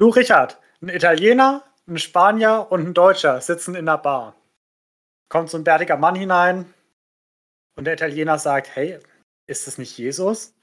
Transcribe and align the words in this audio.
Du, 0.00 0.08
Richard, 0.08 0.58
ein 0.80 0.88
Italiener, 0.88 1.62
ein 1.86 1.98
Spanier 1.98 2.68
und 2.70 2.86
ein 2.86 2.94
Deutscher 2.94 3.38
sitzen 3.42 3.74
in 3.74 3.84
der 3.84 3.98
Bar. 3.98 4.34
Kommt 5.28 5.50
so 5.50 5.58
ein 5.58 5.64
bärtiger 5.64 5.98
Mann 5.98 6.14
hinein 6.14 6.72
und 7.76 7.84
der 7.84 7.92
Italiener 7.92 8.38
sagt, 8.38 8.74
hey, 8.74 8.98
ist 9.46 9.66
das 9.66 9.76
nicht 9.76 9.98
Jesus? 9.98 10.54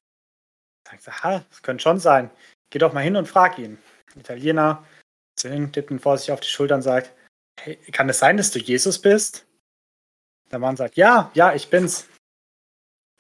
Sagt 0.90 1.08
er, 1.24 1.46
das 1.52 1.62
könnte 1.62 1.84
schon 1.84 2.00
sein. 2.00 2.32
Geh 2.72 2.80
doch 2.80 2.94
mal 2.94 3.04
hin 3.04 3.16
und 3.16 3.28
frag 3.28 3.60
ihn. 3.60 3.78
Der 4.16 4.22
Italiener 4.22 4.84
tippt 5.36 5.92
ihn 5.92 6.00
vor 6.00 6.18
sich 6.18 6.32
auf 6.32 6.40
die 6.40 6.48
Schulter 6.48 6.74
und 6.74 6.82
sagt, 6.82 7.14
hey, 7.60 7.76
kann 7.92 8.10
es 8.10 8.18
sein, 8.18 8.38
dass 8.38 8.50
du 8.50 8.58
Jesus 8.58 9.00
bist? 9.00 9.46
Der 10.50 10.58
Mann 10.58 10.78
sagt, 10.78 10.98
ja, 10.98 11.30
ja, 11.36 11.54
ich 11.54 11.70
bin's. 11.70 12.08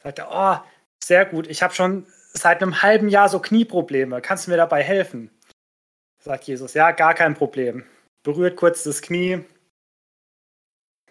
Sagt 0.02 0.18
er, 0.18 0.31
oh, 0.31 0.68
sehr 1.04 1.27
gut, 1.27 1.45
ich 1.45 1.61
habe 1.61 1.75
schon 1.75 2.07
seit 2.34 2.63
einem 2.63 2.81
halben 2.81 3.07
Jahr 3.07 3.29
so 3.29 3.39
Knieprobleme. 3.39 4.20
Kannst 4.20 4.47
du 4.47 4.52
mir 4.52 4.57
dabei 4.57 4.81
helfen? 4.81 5.29
Sagt 6.28 6.44
Jesus, 6.44 6.73
ja, 6.73 6.91
gar 6.91 7.14
kein 7.14 7.36
Problem. 7.36 7.86
Berührt 8.21 8.57
kurz 8.57 8.83
das 8.83 9.01
Knie. 9.01 9.46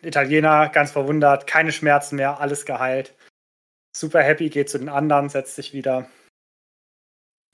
Italiener, 0.02 0.68
ganz 0.68 0.90
verwundert, 0.92 1.46
keine 1.46 1.72
Schmerzen 1.72 2.16
mehr, 2.16 2.38
alles 2.38 2.66
geheilt. 2.66 3.14
Super 3.96 4.22
happy, 4.22 4.50
geht 4.50 4.68
zu 4.68 4.76
den 4.76 4.90
anderen, 4.90 5.30
setzt 5.30 5.56
sich 5.56 5.72
wieder. 5.72 6.10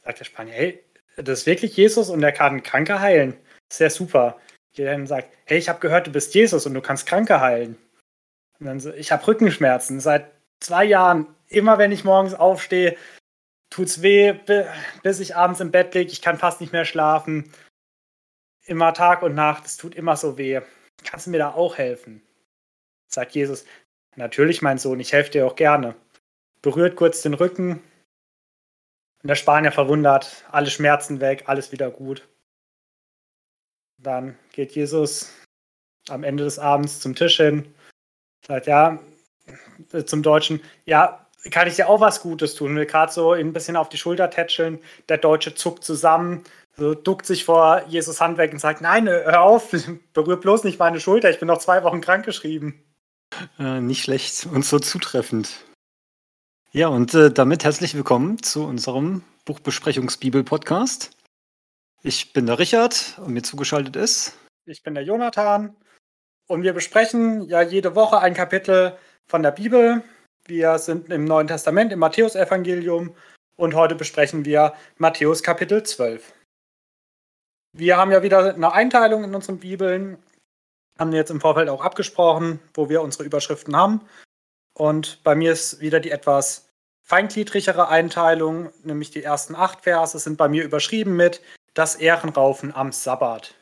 Sagt 0.04 0.18
der 0.18 0.24
Spanier, 0.24 0.52
hey, 0.52 0.84
das 1.14 1.40
ist 1.40 1.46
wirklich 1.46 1.76
Jesus 1.76 2.10
und 2.10 2.20
er 2.24 2.32
kann 2.32 2.64
Kranke 2.64 2.98
heilen. 2.98 3.38
Sehr 3.72 3.90
super. 3.90 4.40
Der 4.76 5.06
sagt, 5.06 5.32
hey, 5.44 5.58
ich 5.58 5.68
habe 5.68 5.78
gehört, 5.78 6.08
du 6.08 6.10
bist 6.10 6.34
Jesus 6.34 6.66
und 6.66 6.74
du 6.74 6.80
kannst 6.80 7.06
Kranke 7.06 7.40
heilen. 7.40 7.78
Und 8.58 8.66
dann 8.66 8.80
so, 8.80 8.92
ich 8.92 9.12
habe 9.12 9.24
Rückenschmerzen. 9.24 10.00
Seit 10.00 10.32
zwei 10.58 10.84
Jahren, 10.84 11.32
immer 11.46 11.78
wenn 11.78 11.92
ich 11.92 12.02
morgens 12.02 12.34
aufstehe, 12.34 12.96
tut's 13.72 14.02
weh, 14.02 14.34
bis 15.02 15.20
ich 15.20 15.34
abends 15.34 15.60
im 15.60 15.70
Bett 15.70 15.94
liege. 15.94 16.12
Ich 16.12 16.22
kann 16.22 16.38
fast 16.38 16.60
nicht 16.60 16.72
mehr 16.72 16.84
schlafen. 16.84 17.50
Immer 18.64 18.92
Tag 18.94 19.22
und 19.22 19.34
Nacht, 19.34 19.64
es 19.64 19.76
tut 19.76 19.94
immer 19.94 20.16
so 20.16 20.38
weh. 20.38 20.60
Kannst 21.04 21.26
du 21.26 21.30
mir 21.30 21.38
da 21.38 21.52
auch 21.52 21.78
helfen? 21.78 22.22
Sagt 23.08 23.32
Jesus, 23.32 23.64
natürlich, 24.14 24.62
mein 24.62 24.78
Sohn, 24.78 25.00
ich 25.00 25.12
helfe 25.12 25.30
dir 25.30 25.46
auch 25.46 25.56
gerne. 25.56 25.96
Berührt 26.60 26.96
kurz 26.96 27.22
den 27.22 27.34
Rücken. 27.34 27.82
Und 29.22 29.28
der 29.28 29.34
Spanier 29.36 29.72
verwundert, 29.72 30.44
alle 30.50 30.70
Schmerzen 30.70 31.20
weg, 31.20 31.44
alles 31.46 31.72
wieder 31.72 31.90
gut. 31.90 32.28
Dann 33.98 34.38
geht 34.52 34.72
Jesus 34.72 35.32
am 36.08 36.24
Ende 36.24 36.44
des 36.44 36.58
Abends 36.58 37.00
zum 37.00 37.14
Tisch 37.14 37.36
hin, 37.36 37.72
sagt, 38.44 38.66
ja, 38.66 38.98
zum 40.06 40.22
Deutschen, 40.22 40.60
ja, 40.84 41.21
kann 41.50 41.66
ich 41.66 41.76
dir 41.76 41.88
auch 41.88 42.00
was 42.00 42.22
Gutes 42.22 42.54
tun? 42.54 42.76
Will 42.76 42.86
gerade 42.86 43.12
so 43.12 43.32
ein 43.32 43.52
bisschen 43.52 43.76
auf 43.76 43.88
die 43.88 43.98
Schulter 43.98 44.30
tätscheln. 44.30 44.78
Der 45.08 45.18
Deutsche 45.18 45.54
zuckt 45.54 45.84
zusammen, 45.84 46.44
so 46.76 46.94
duckt 46.94 47.26
sich 47.26 47.44
vor 47.44 47.84
Jesus 47.88 48.20
Hand 48.20 48.38
weg 48.38 48.52
und 48.52 48.58
sagt: 48.58 48.80
Nein, 48.80 49.08
hör 49.08 49.42
auf, 49.42 49.74
berühr 50.12 50.40
bloß 50.40 50.64
nicht 50.64 50.78
meine 50.78 51.00
Schulter, 51.00 51.30
ich 51.30 51.38
bin 51.38 51.48
noch 51.48 51.58
zwei 51.58 51.82
Wochen 51.82 52.00
krankgeschrieben. 52.00 52.82
Äh, 53.58 53.80
nicht 53.80 54.04
schlecht 54.04 54.46
und 54.46 54.64
so 54.64 54.78
zutreffend. 54.78 55.64
Ja, 56.70 56.88
und 56.88 57.14
äh, 57.14 57.30
damit 57.30 57.64
herzlich 57.64 57.94
willkommen 57.94 58.42
zu 58.42 58.64
unserem 58.64 59.22
Buchbesprechungsbibel-Podcast. 59.44 61.10
Ich 62.02 62.32
bin 62.32 62.46
der 62.46 62.58
Richard 62.58 63.18
und 63.18 63.32
mir 63.32 63.42
zugeschaltet 63.42 63.96
ist. 63.96 64.36
Ich 64.64 64.82
bin 64.82 64.94
der 64.94 65.04
Jonathan 65.04 65.76
und 66.46 66.62
wir 66.62 66.72
besprechen 66.72 67.42
ja 67.48 67.62
jede 67.62 67.94
Woche 67.94 68.20
ein 68.20 68.34
Kapitel 68.34 68.96
von 69.26 69.42
der 69.42 69.50
Bibel. 69.50 70.02
Wir 70.48 70.78
sind 70.78 71.08
im 71.10 71.24
Neuen 71.24 71.46
Testament, 71.46 71.92
im 71.92 72.00
Matthäusevangelium 72.00 73.14
und 73.56 73.74
heute 73.74 73.94
besprechen 73.94 74.44
wir 74.44 74.74
Matthäus 74.98 75.44
Kapitel 75.44 75.84
12. 75.84 76.34
Wir 77.74 77.96
haben 77.96 78.10
ja 78.10 78.24
wieder 78.24 78.52
eine 78.52 78.72
Einteilung 78.72 79.22
in 79.22 79.34
unseren 79.36 79.60
Bibeln, 79.60 80.18
haben 80.98 81.12
jetzt 81.12 81.30
im 81.30 81.40
Vorfeld 81.40 81.68
auch 81.68 81.84
abgesprochen, 81.84 82.58
wo 82.74 82.88
wir 82.88 83.02
unsere 83.02 83.22
Überschriften 83.22 83.76
haben. 83.76 84.00
Und 84.74 85.22
bei 85.22 85.36
mir 85.36 85.52
ist 85.52 85.80
wieder 85.80 86.00
die 86.00 86.10
etwas 86.10 86.68
feingliedrigere 87.02 87.88
Einteilung, 87.88 88.72
nämlich 88.82 89.12
die 89.12 89.22
ersten 89.22 89.54
acht 89.54 89.82
Verse 89.82 90.18
sind 90.18 90.38
bei 90.38 90.48
mir 90.48 90.64
überschrieben 90.64 91.14
mit 91.14 91.40
das 91.74 91.94
Ehrenraufen 91.94 92.74
am 92.74 92.90
Sabbat. 92.90 93.54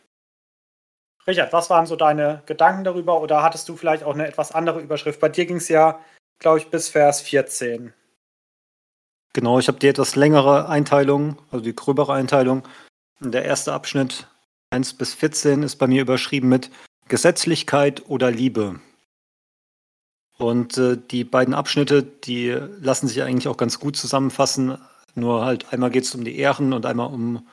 Richard, 1.26 1.52
was 1.52 1.68
waren 1.68 1.84
so 1.84 1.94
deine 1.94 2.42
Gedanken 2.46 2.84
darüber 2.84 3.20
oder 3.20 3.42
hattest 3.42 3.68
du 3.68 3.76
vielleicht 3.76 4.02
auch 4.02 4.14
eine 4.14 4.26
etwas 4.26 4.52
andere 4.52 4.80
Überschrift? 4.80 5.20
Bei 5.20 5.28
dir 5.28 5.44
ging 5.44 5.56
es 5.56 5.68
ja 5.68 6.00
glaube 6.40 6.58
ich, 6.58 6.68
bis 6.68 6.88
Vers 6.88 7.20
14. 7.20 7.92
Genau, 9.32 9.60
ich 9.60 9.68
habe 9.68 9.78
die 9.78 9.86
etwas 9.86 10.16
längere 10.16 10.68
Einteilung, 10.68 11.38
also 11.52 11.62
die 11.64 11.76
gröbere 11.76 12.14
Einteilung. 12.14 12.66
Der 13.20 13.44
erste 13.44 13.72
Abschnitt 13.72 14.26
1 14.70 14.94
bis 14.94 15.14
14 15.14 15.62
ist 15.62 15.76
bei 15.76 15.86
mir 15.86 16.02
überschrieben 16.02 16.48
mit 16.48 16.70
Gesetzlichkeit 17.06 18.08
oder 18.08 18.30
Liebe. 18.30 18.80
Und 20.38 20.78
äh, 20.78 20.96
die 20.96 21.22
beiden 21.22 21.54
Abschnitte, 21.54 22.02
die 22.02 22.48
lassen 22.48 23.06
sich 23.06 23.22
eigentlich 23.22 23.46
auch 23.46 23.58
ganz 23.58 23.78
gut 23.78 23.96
zusammenfassen. 23.96 24.78
Nur 25.14 25.44
halt 25.44 25.72
einmal 25.72 25.90
geht 25.90 26.04
es 26.04 26.14
um 26.14 26.24
die 26.24 26.38
Ehren 26.38 26.72
und 26.72 26.86
einmal 26.86 27.12
um, 27.12 27.46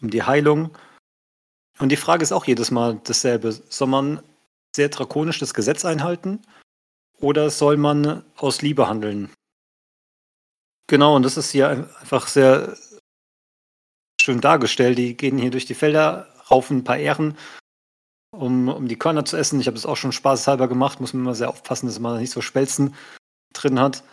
um 0.00 0.10
die 0.10 0.22
Heilung. 0.22 0.76
Und 1.78 1.90
die 1.90 1.96
Frage 1.96 2.22
ist 2.22 2.32
auch 2.32 2.44
jedes 2.44 2.70
Mal 2.70 3.00
dasselbe. 3.04 3.52
Soll 3.52 3.88
man 3.88 4.22
sehr 4.74 4.90
drakonisch 4.90 5.38
das 5.38 5.54
Gesetz 5.54 5.84
einhalten 5.84 6.42
oder 7.20 7.50
soll 7.50 7.76
man 7.76 8.24
aus 8.36 8.62
Liebe 8.62 8.88
handeln? 8.88 9.30
Genau, 10.88 11.16
und 11.16 11.22
das 11.22 11.36
ist 11.36 11.50
hier 11.50 11.68
einfach 12.00 12.28
sehr 12.28 12.76
schön 14.20 14.40
dargestellt. 14.40 14.98
Die 14.98 15.16
gehen 15.16 15.38
hier 15.38 15.50
durch 15.50 15.66
die 15.66 15.74
Felder, 15.74 16.28
raufen 16.50 16.78
ein 16.78 16.84
paar 16.84 16.98
Ähren, 16.98 17.36
um, 18.30 18.68
um 18.68 18.86
die 18.88 18.98
Körner 18.98 19.24
zu 19.24 19.36
essen. 19.36 19.60
Ich 19.60 19.66
habe 19.66 19.76
das 19.76 19.86
auch 19.86 19.96
schon 19.96 20.12
spaßhalber 20.12 20.68
gemacht, 20.68 21.00
muss 21.00 21.12
man 21.12 21.22
immer 21.22 21.34
sehr 21.34 21.48
aufpassen, 21.48 21.86
dass 21.86 21.98
man 21.98 22.20
nicht 22.20 22.30
so 22.30 22.40
Spelzen 22.40 22.94
drin 23.52 23.80
hat. 23.80 24.04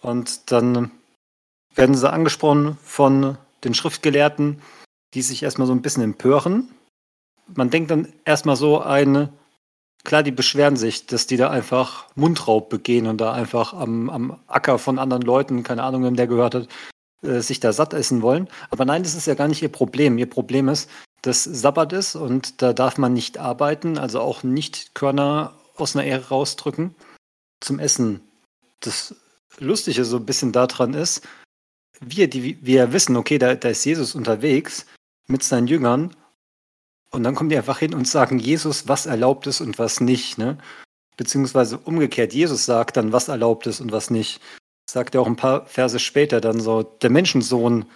Und 0.00 0.50
dann 0.50 0.90
werden 1.74 1.94
sie 1.94 2.10
angesprochen 2.10 2.76
von 2.82 3.38
den 3.62 3.74
Schriftgelehrten, 3.74 4.60
die 5.14 5.22
sich 5.22 5.42
erstmal 5.42 5.66
so 5.66 5.74
ein 5.74 5.82
bisschen 5.82 6.02
empören. 6.02 6.74
Man 7.54 7.70
denkt 7.70 7.90
dann 7.90 8.12
erstmal 8.24 8.56
so, 8.56 8.80
eine 8.80 9.32
Klar, 10.04 10.22
die 10.22 10.30
beschweren 10.30 10.76
sich, 10.76 11.06
dass 11.06 11.26
die 11.26 11.36
da 11.36 11.50
einfach 11.50 12.06
Mundraub 12.14 12.70
begehen 12.70 13.06
und 13.06 13.20
da 13.20 13.32
einfach 13.32 13.74
am, 13.74 14.08
am 14.08 14.40
Acker 14.46 14.78
von 14.78 14.98
anderen 14.98 15.22
Leuten, 15.22 15.62
keine 15.62 15.82
Ahnung, 15.82 16.04
wem 16.04 16.16
der 16.16 16.26
gehört 16.26 16.54
hat, 16.54 16.68
äh, 17.22 17.40
sich 17.40 17.60
da 17.60 17.72
satt 17.72 17.92
essen 17.92 18.22
wollen. 18.22 18.48
Aber 18.70 18.84
nein, 18.84 19.02
das 19.02 19.14
ist 19.14 19.26
ja 19.26 19.34
gar 19.34 19.48
nicht 19.48 19.62
ihr 19.62 19.70
Problem. 19.70 20.16
Ihr 20.16 20.28
Problem 20.28 20.68
ist, 20.68 20.88
dass 21.22 21.44
Sabbat 21.44 21.92
ist 21.92 22.16
und 22.16 22.62
da 22.62 22.72
darf 22.72 22.96
man 22.96 23.12
nicht 23.12 23.36
arbeiten, 23.36 23.98
also 23.98 24.20
auch 24.20 24.42
nicht 24.42 24.94
Körner 24.94 25.54
aus 25.76 25.94
einer 25.94 26.06
Ehre 26.06 26.28
rausdrücken 26.28 26.94
zum 27.60 27.78
Essen. 27.78 28.22
Das 28.80 29.14
Lustige 29.58 30.06
so 30.06 30.16
ein 30.16 30.26
bisschen 30.26 30.52
daran 30.52 30.94
ist, 30.94 31.26
wir, 32.00 32.28
die 32.28 32.58
wir 32.64 32.94
wissen, 32.94 33.16
okay, 33.16 33.36
da, 33.38 33.54
da 33.54 33.68
ist 33.68 33.84
Jesus 33.84 34.14
unterwegs 34.14 34.86
mit 35.26 35.42
seinen 35.42 35.66
Jüngern 35.66 36.16
und 37.10 37.24
dann 37.24 37.34
kommen 37.34 37.50
die 37.50 37.56
einfach 37.56 37.78
hin 37.78 37.94
und 37.94 38.06
sagen 38.06 38.38
Jesus, 38.38 38.88
was 38.88 39.06
erlaubt 39.06 39.46
ist 39.46 39.60
und 39.60 39.78
was 39.78 40.00
nicht. 40.00 40.38
Ne? 40.38 40.58
Beziehungsweise 41.16 41.78
umgekehrt, 41.78 42.32
Jesus 42.32 42.64
sagt 42.64 42.96
dann, 42.96 43.12
was 43.12 43.28
erlaubt 43.28 43.66
ist 43.66 43.80
und 43.80 43.92
was 43.92 44.10
nicht. 44.10 44.40
Sagt 44.88 45.14
er 45.14 45.20
auch 45.20 45.26
ein 45.26 45.36
paar 45.36 45.66
Verse 45.66 45.98
später 45.98 46.40
dann 46.40 46.60
so, 46.60 46.82
der 46.82 47.10
Menschensohn, 47.10 47.86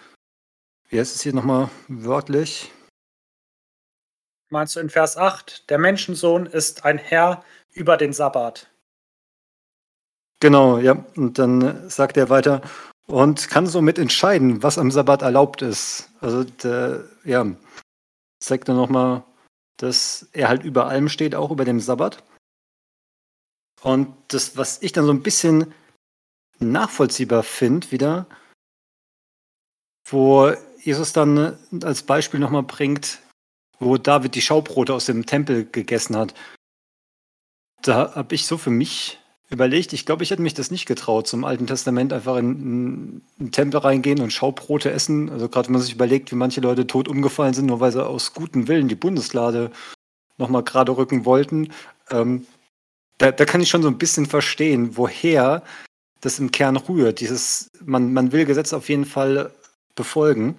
wie 0.89 0.99
heißt 0.99 1.15
es 1.15 1.21
hier 1.21 1.33
nochmal 1.33 1.69
wörtlich? 1.87 2.71
Meinst 4.49 4.75
du 4.75 4.79
in 4.79 4.89
Vers 4.89 5.17
8, 5.17 5.69
der 5.69 5.77
Menschensohn 5.77 6.45
ist 6.45 6.85
ein 6.85 6.97
Herr 6.97 7.43
über 7.73 7.97
den 7.97 8.13
Sabbat. 8.13 8.69
Genau, 10.39 10.77
ja. 10.77 11.03
Und 11.15 11.39
dann 11.39 11.89
sagt 11.89 12.17
er 12.17 12.29
weiter 12.29 12.61
und 13.07 13.49
kann 13.49 13.67
somit 13.67 13.97
entscheiden, 13.97 14.61
was 14.61 14.77
am 14.77 14.91
Sabbat 14.91 15.21
erlaubt 15.21 15.61
ist. 15.61 16.09
Also, 16.21 16.43
der, 16.43 17.05
ja, 17.23 17.45
zeigt 18.39 18.67
dann 18.69 18.75
nochmal, 18.75 19.23
dass 19.77 20.29
er 20.31 20.47
halt 20.49 20.63
über 20.63 20.87
allem 20.87 21.09
steht, 21.09 21.35
auch 21.35 21.51
über 21.51 21.65
dem 21.65 21.79
Sabbat. 21.79 22.23
Und 23.81 24.15
das, 24.29 24.57
was 24.57 24.81
ich 24.81 24.93
dann 24.93 25.05
so 25.05 25.11
ein 25.11 25.23
bisschen 25.23 25.73
nachvollziehbar 26.59 27.43
finde, 27.43 27.91
wieder, 27.91 28.27
wo 30.07 30.53
Jesus 30.79 31.13
dann 31.13 31.57
als 31.83 32.03
Beispiel 32.03 32.39
nochmal 32.39 32.63
bringt, 32.63 33.19
wo 33.79 33.97
David 33.97 34.35
die 34.35 34.41
Schaubrote 34.41 34.93
aus 34.93 35.05
dem 35.05 35.25
Tempel 35.25 35.65
gegessen 35.65 36.15
hat. 36.15 36.33
Da 37.81 38.15
habe 38.15 38.35
ich 38.35 38.47
so 38.47 38.57
für 38.57 38.69
mich 38.69 39.19
überlegt, 39.55 39.93
ich 39.93 40.05
glaube, 40.05 40.23
ich 40.23 40.31
hätte 40.31 40.41
mich 40.41 40.53
das 40.53 40.69
nicht 40.69 40.85
getraut, 40.85 41.27
zum 41.27 41.43
Alten 41.43 41.65
Testament 41.65 42.13
einfach 42.13 42.37
in, 42.37 43.23
einen 43.39 43.51
Tempel 43.51 43.79
reingehen 43.79 44.21
und 44.21 44.31
Schaubrote 44.31 44.91
essen. 44.91 45.29
Also 45.29 45.49
gerade 45.49 45.67
wenn 45.67 45.73
man 45.73 45.81
sich 45.81 45.95
überlegt, 45.95 46.31
wie 46.31 46.35
manche 46.35 46.61
Leute 46.61 46.85
tot 46.85 47.07
umgefallen 47.07 47.53
sind, 47.53 47.65
nur 47.65 47.79
weil 47.79 47.91
sie 47.91 48.05
aus 48.05 48.33
gutem 48.33 48.67
Willen 48.67 48.87
die 48.87 48.95
Bundeslade 48.95 49.71
nochmal 50.37 50.63
gerade 50.63 50.95
rücken 50.95 51.25
wollten. 51.25 51.71
Ähm, 52.11 52.45
da, 53.17 53.31
da 53.31 53.45
kann 53.45 53.61
ich 53.61 53.69
schon 53.69 53.81
so 53.81 53.87
ein 53.87 53.97
bisschen 53.97 54.25
verstehen, 54.25 54.97
woher 54.97 55.63
das 56.21 56.39
im 56.39 56.51
Kern 56.51 56.77
rührt. 56.77 57.19
Dieses, 57.19 57.71
man, 57.83 58.13
man 58.13 58.31
will 58.31 58.45
Gesetze 58.45 58.75
auf 58.77 58.89
jeden 58.89 59.05
Fall 59.05 59.51
befolgen. 59.95 60.57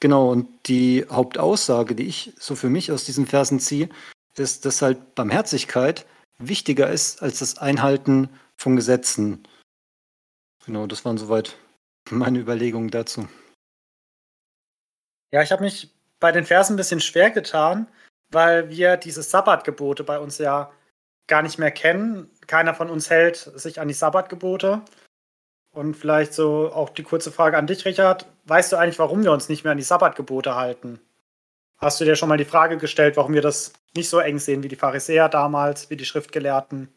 Genau, 0.00 0.30
und 0.30 0.48
die 0.66 1.06
Hauptaussage, 1.10 1.94
die 1.94 2.06
ich 2.06 2.32
so 2.38 2.56
für 2.56 2.70
mich 2.70 2.90
aus 2.90 3.04
diesen 3.04 3.26
Versen 3.26 3.60
ziehe, 3.60 3.88
ist, 4.36 4.64
dass 4.64 4.82
halt 4.82 5.14
Barmherzigkeit 5.14 6.06
wichtiger 6.40 6.90
ist 6.90 7.22
als 7.22 7.38
das 7.38 7.58
Einhalten 7.58 8.28
von 8.56 8.76
Gesetzen. 8.76 9.46
Genau, 10.66 10.86
das 10.86 11.04
waren 11.04 11.18
soweit 11.18 11.56
meine 12.10 12.38
Überlegungen 12.38 12.90
dazu. 12.90 13.28
Ja, 15.32 15.42
ich 15.42 15.52
habe 15.52 15.62
mich 15.62 15.90
bei 16.18 16.32
den 16.32 16.44
Versen 16.44 16.74
ein 16.74 16.76
bisschen 16.76 17.00
schwer 17.00 17.30
getan, 17.30 17.86
weil 18.30 18.68
wir 18.68 18.96
diese 18.96 19.22
Sabbatgebote 19.22 20.04
bei 20.04 20.18
uns 20.18 20.38
ja 20.38 20.70
gar 21.26 21.42
nicht 21.42 21.58
mehr 21.58 21.70
kennen. 21.70 22.30
Keiner 22.46 22.74
von 22.74 22.90
uns 22.90 23.08
hält 23.08 23.36
sich 23.36 23.80
an 23.80 23.88
die 23.88 23.94
Sabbatgebote. 23.94 24.82
Und 25.72 25.94
vielleicht 25.94 26.34
so 26.34 26.72
auch 26.72 26.90
die 26.90 27.04
kurze 27.04 27.30
Frage 27.30 27.56
an 27.56 27.68
dich, 27.68 27.84
Richard. 27.84 28.26
Weißt 28.44 28.72
du 28.72 28.76
eigentlich, 28.76 28.98
warum 28.98 29.22
wir 29.22 29.32
uns 29.32 29.48
nicht 29.48 29.62
mehr 29.62 29.70
an 29.70 29.78
die 29.78 29.84
Sabbatgebote 29.84 30.56
halten? 30.56 31.00
Hast 31.78 32.00
du 32.00 32.04
dir 32.04 32.16
schon 32.16 32.28
mal 32.28 32.36
die 32.36 32.44
Frage 32.44 32.76
gestellt, 32.76 33.16
warum 33.16 33.32
wir 33.32 33.40
das 33.40 33.72
nicht 33.96 34.08
so 34.08 34.18
eng 34.18 34.38
sehen 34.38 34.62
wie 34.62 34.68
die 34.68 34.76
Pharisäer 34.76 35.28
damals, 35.28 35.90
wie 35.90 35.96
die 35.96 36.04
Schriftgelehrten? 36.04 36.88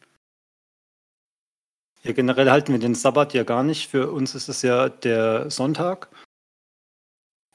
Ja, 2.02 2.12
generell 2.12 2.50
halten 2.50 2.72
wir 2.72 2.78
den 2.78 2.94
Sabbat 2.94 3.32
ja 3.32 3.44
gar 3.44 3.62
nicht. 3.62 3.90
Für 3.90 4.10
uns 4.10 4.34
ist 4.34 4.48
es 4.48 4.62
ja 4.62 4.90
der 4.90 5.50
Sonntag, 5.50 6.08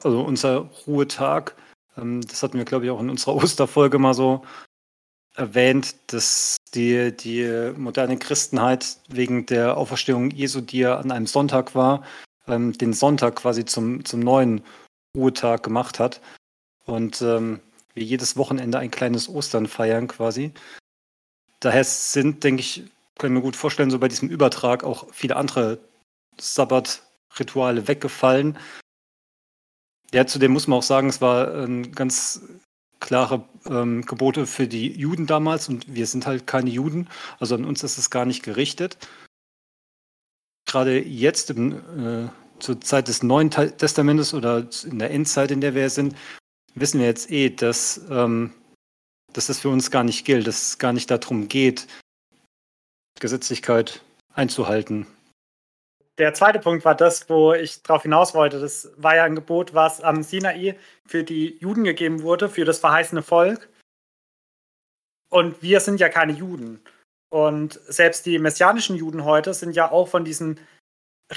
also 0.01 0.21
unser 0.21 0.69
Ruhetag. 0.87 1.55
Ähm, 1.97 2.21
das 2.21 2.41
hatten 2.41 2.57
wir, 2.57 2.65
glaube 2.65 2.85
ich, 2.85 2.91
auch 2.91 2.99
in 2.99 3.09
unserer 3.09 3.35
Osterfolge 3.43 3.99
mal 3.99 4.13
so 4.13 4.43
erwähnt, 5.35 5.95
dass 6.07 6.57
die, 6.73 7.15
die 7.15 7.71
moderne 7.77 8.17
Christenheit 8.17 8.97
wegen 9.07 9.45
der 9.45 9.77
Auferstehung 9.77 10.31
Jesu, 10.31 10.61
die 10.61 10.79
ja 10.79 10.97
an 10.97 11.11
einem 11.11 11.27
Sonntag 11.27 11.75
war, 11.75 12.03
ähm, 12.47 12.73
den 12.73 12.93
Sonntag 12.93 13.35
quasi 13.35 13.65
zum, 13.65 14.03
zum 14.03 14.19
neuen 14.19 14.63
Ruhetag 15.15 15.63
gemacht 15.63 15.99
hat. 15.99 16.21
Und 16.85 17.21
ähm, 17.21 17.59
wir 17.93 18.03
jedes 18.03 18.37
Wochenende 18.37 18.79
ein 18.79 18.91
kleines 18.91 19.29
Ostern 19.29 19.67
feiern 19.67 20.07
quasi. 20.07 20.53
Daher 21.59 21.83
sind, 21.83 22.43
denke 22.43 22.61
ich, 22.61 22.83
können 23.17 23.33
mir 23.33 23.41
gut 23.41 23.55
vorstellen, 23.55 23.91
so 23.91 23.99
bei 23.99 24.07
diesem 24.07 24.29
Übertrag 24.29 24.83
auch 24.83 25.07
viele 25.11 25.35
andere 25.35 25.79
Sabbat-Rituale 26.39 27.87
weggefallen. 27.87 28.57
Ja, 30.13 30.25
zudem 30.25 30.53
muss 30.53 30.67
man 30.67 30.79
auch 30.79 30.83
sagen, 30.83 31.09
es 31.09 31.21
war 31.21 31.53
ein 31.53 31.91
ganz 31.91 32.41
klare 32.99 33.45
ähm, 33.65 34.05
Gebote 34.05 34.45
für 34.45 34.67
die 34.67 34.91
Juden 34.91 35.27
damals 35.27 35.69
und 35.69 35.93
wir 35.93 36.07
sind 36.07 36.25
halt 36.25 36.47
keine 36.47 36.69
Juden, 36.69 37.07
also 37.39 37.55
an 37.55 37.65
uns 37.65 37.83
ist 37.83 37.97
es 37.97 38.09
gar 38.09 38.25
nicht 38.25 38.43
gerichtet. 38.43 38.97
Gerade 40.65 40.99
jetzt 40.99 41.49
im, 41.49 41.73
äh, 41.73 42.29
zur 42.59 42.81
Zeit 42.81 43.07
des 43.07 43.23
Neuen 43.23 43.51
Testamentes 43.51 44.33
oder 44.33 44.67
in 44.85 44.99
der 44.99 45.11
Endzeit, 45.11 45.51
in 45.51 45.61
der 45.61 45.75
wir 45.75 45.89
sind, 45.89 46.15
wissen 46.75 46.99
wir 46.99 47.07
jetzt 47.07 47.31
eh, 47.31 47.49
dass, 47.49 48.01
ähm, 48.09 48.53
dass 49.33 49.47
das 49.47 49.59
für 49.59 49.69
uns 49.69 49.91
gar 49.91 50.03
nicht 50.03 50.25
gilt, 50.25 50.47
dass 50.47 50.69
es 50.69 50.77
gar 50.77 50.93
nicht 50.93 51.09
darum 51.11 51.47
geht, 51.47 51.87
Gesetzlichkeit 53.19 54.01
einzuhalten. 54.33 55.07
Der 56.17 56.33
zweite 56.33 56.59
Punkt 56.59 56.83
war 56.83 56.95
das, 56.95 57.29
wo 57.29 57.53
ich 57.53 57.81
darauf 57.81 58.03
hinaus 58.03 58.33
wollte. 58.33 58.59
Das 58.59 58.91
war 58.97 59.15
ja 59.15 59.23
ein 59.23 59.35
Gebot, 59.35 59.73
was 59.73 60.01
am 60.01 60.21
Sinai 60.21 60.77
für 61.05 61.23
die 61.23 61.57
Juden 61.59 61.85
gegeben 61.85 62.23
wurde, 62.23 62.49
für 62.49 62.65
das 62.65 62.79
verheißene 62.79 63.21
Volk. 63.21 63.69
Und 65.29 65.61
wir 65.61 65.79
sind 65.79 65.99
ja 65.99 66.09
keine 66.09 66.33
Juden. 66.33 66.81
Und 67.29 67.79
selbst 67.87 68.25
die 68.25 68.39
messianischen 68.39 68.95
Juden 68.97 69.23
heute 69.23 69.53
sind 69.53 69.75
ja 69.75 69.91
auch 69.91 70.07
von 70.07 70.25
diesen 70.25 70.59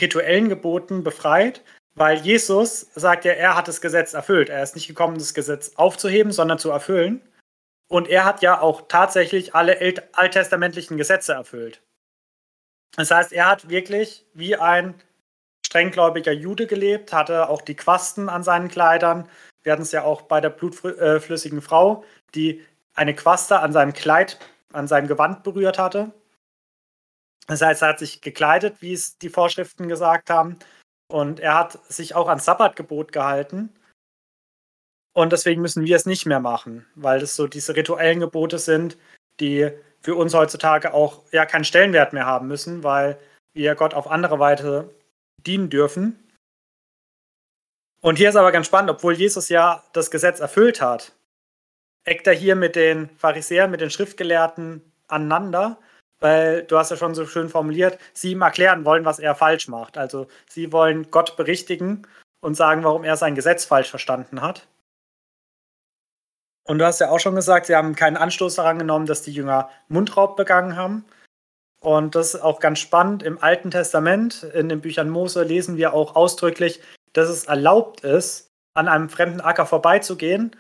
rituellen 0.01 0.49
Geboten 0.49 1.05
befreit, 1.05 1.63
weil 1.95 2.19
Jesus 2.19 2.89
sagt 2.95 3.25
ja, 3.25 3.33
er 3.33 3.57
hat 3.57 3.69
das 3.69 3.81
Gesetz 3.81 4.15
erfüllt. 4.15 4.49
Er 4.49 4.63
ist 4.63 4.75
nicht 4.75 4.89
gekommen, 4.89 5.19
das 5.19 5.35
Gesetz 5.35 5.73
aufzuheben, 5.77 6.33
sondern 6.33 6.59
zu 6.59 6.71
erfüllen. 6.71 7.21
Und 7.89 8.09
er 8.09 8.25
hat 8.25 8.41
ja 8.41 8.61
auch 8.61 8.89
tatsächlich 8.89 9.55
alle 9.55 9.79
alttestamentlichen 10.13 10.97
Gesetze 10.97 11.35
erfüllt. 11.35 11.83
Das 12.97 13.11
heißt, 13.11 13.33
er 13.33 13.49
hat 13.49 13.69
wirklich 13.69 14.25
wie 14.33 14.57
ein 14.57 14.95
strenggläubiger 15.67 16.33
Jude 16.33 16.67
gelebt, 16.67 17.13
hatte 17.13 17.49
auch 17.49 17.63
die 17.63 17.77
Quasten 17.77 18.29
an 18.29 18.43
seinen 18.43 18.69
Kleidern. 18.69 19.29
Wir 19.63 19.73
hatten 19.73 19.83
es 19.83 19.93
ja 19.93 20.05
auch 20.05 20.23
bei 20.23 20.41
der 20.41 20.51
blutflüssigen 20.51 21.63
Frau, 21.63 22.05
die 22.35 22.65
eine 22.95 23.15
Quaste 23.15 23.61
an 23.61 23.73
seinem 23.73 23.93
Kleid, 23.93 24.39
an 24.73 24.89
seinem 24.89 25.09
Gewand 25.09 25.43
berührt 25.43 25.79
hatte. 25.79 26.13
Das 27.47 27.61
heißt, 27.61 27.83
er 27.83 27.89
hat 27.89 27.99
sich 27.99 28.21
gekleidet, 28.21 28.81
wie 28.81 28.93
es 28.93 29.19
die 29.19 29.29
Vorschriften 29.29 29.89
gesagt 29.89 30.31
haben. 30.31 30.59
Und 31.13 31.41
er 31.41 31.55
hat 31.55 31.79
sich 31.93 32.15
auch 32.15 32.27
ans 32.27 32.47
Sabbatgebot 32.47 33.13
gehalten. 33.13 33.69
Und 35.13 35.31
deswegen 35.31 35.61
müssen 35.61 35.85
wir 35.85 35.95
es 35.95 36.07
nicht 36.07 36.25
mehr 36.25 36.41
machen, 36.41 36.87
weil 36.95 37.21
es 37.21 37.37
so 37.37 37.47
diese 37.47 37.77
rituellen 37.77 38.21
Gebote 38.21 38.59
sind, 38.59 38.97
die 39.39 39.71
für 40.01 40.15
uns 40.15 40.33
heutzutage 40.33 40.95
auch 40.95 41.23
ja 41.31 41.45
keinen 41.45 41.65
Stellenwert 41.65 42.15
mehr 42.15 42.25
haben 42.25 42.49
müssen, 42.49 42.83
weil 42.83 43.19
wir 43.53 43.75
Gott 43.75 43.93
auf 43.93 44.11
andere 44.11 44.39
Weise 44.39 44.89
dienen 45.37 45.69
dürfen. 45.69 46.19
Und 48.01 48.17
hier 48.17 48.31
ist 48.31 48.37
aber 48.37 48.51
ganz 48.51 48.67
spannend, 48.67 48.91
obwohl 48.91 49.13
Jesus 49.13 49.51
ja 49.51 49.85
das 49.93 50.11
Gesetz 50.11 50.41
erfüllt 50.41 50.81
hat, 50.81 51.13
eckt 52.05 52.27
er 52.27 52.33
hier 52.33 52.57
mit 52.57 52.75
den 52.75 53.11
Pharisäern, 53.19 53.71
mit 53.71 53.83
den 53.83 53.91
Schriftgelehrten 53.91 54.81
aneinander, 55.09 55.79
weil 56.23 56.63
du 56.63 56.79
hast 56.79 56.91
ja 56.91 56.97
schon 56.97 57.15
so 57.15 57.27
schön 57.27 57.49
formuliert, 57.49 57.99
sie 58.15 58.33
ihm 58.33 58.43
erklären 58.43 58.85
wollen, 58.85 59.05
was 59.05 59.19
er 59.19 59.35
falsch 59.35 59.69
macht. 59.69 59.99
Also 59.99 60.29
sie 60.49 60.73
wollen 60.73 61.11
Gott 61.11 61.37
berichtigen 61.37 62.07
und 62.41 62.55
sagen, 62.55 62.85
warum 62.85 63.05
er 63.05 63.17
sein 63.17 63.35
Gesetz 63.35 63.65
falsch 63.65 63.91
verstanden 63.91 64.41
hat. 64.41 64.67
Und 66.65 66.79
du 66.79 66.87
hast 66.87 67.01
ja 67.01 67.11
auch 67.11 67.19
schon 67.19 67.35
gesagt, 67.35 67.67
sie 67.67 67.75
haben 67.75 67.97
keinen 67.97 68.17
Anstoß 68.17 68.55
daran 68.55 68.79
genommen, 68.79 69.07
dass 69.07 69.23
die 69.23 69.33
Jünger 69.33 69.69
Mundraub 69.89 70.37
begangen 70.37 70.77
haben. 70.77 71.05
Und 71.81 72.15
das 72.15 72.35
ist 72.35 72.41
auch 72.41 72.61
ganz 72.61 72.79
spannend. 72.79 73.25
Im 73.25 73.43
Alten 73.43 73.73
Testament, 73.73 74.45
in 74.55 74.69
den 74.69 74.81
Büchern 74.81 75.11
Mose, 75.11 75.43
lesen 75.43 75.77
wir 75.77 75.93
auch 75.93 76.15
ausdrücklich, 76.15 76.81
dass 77.13 77.29
es 77.29 77.47
erlaubt 77.47 78.03
ist, 78.03 78.49
an 78.75 78.87
einem 78.87 79.09
fremden 79.09 79.41
Acker 79.41 79.67
vorbeizugehen 79.67 80.55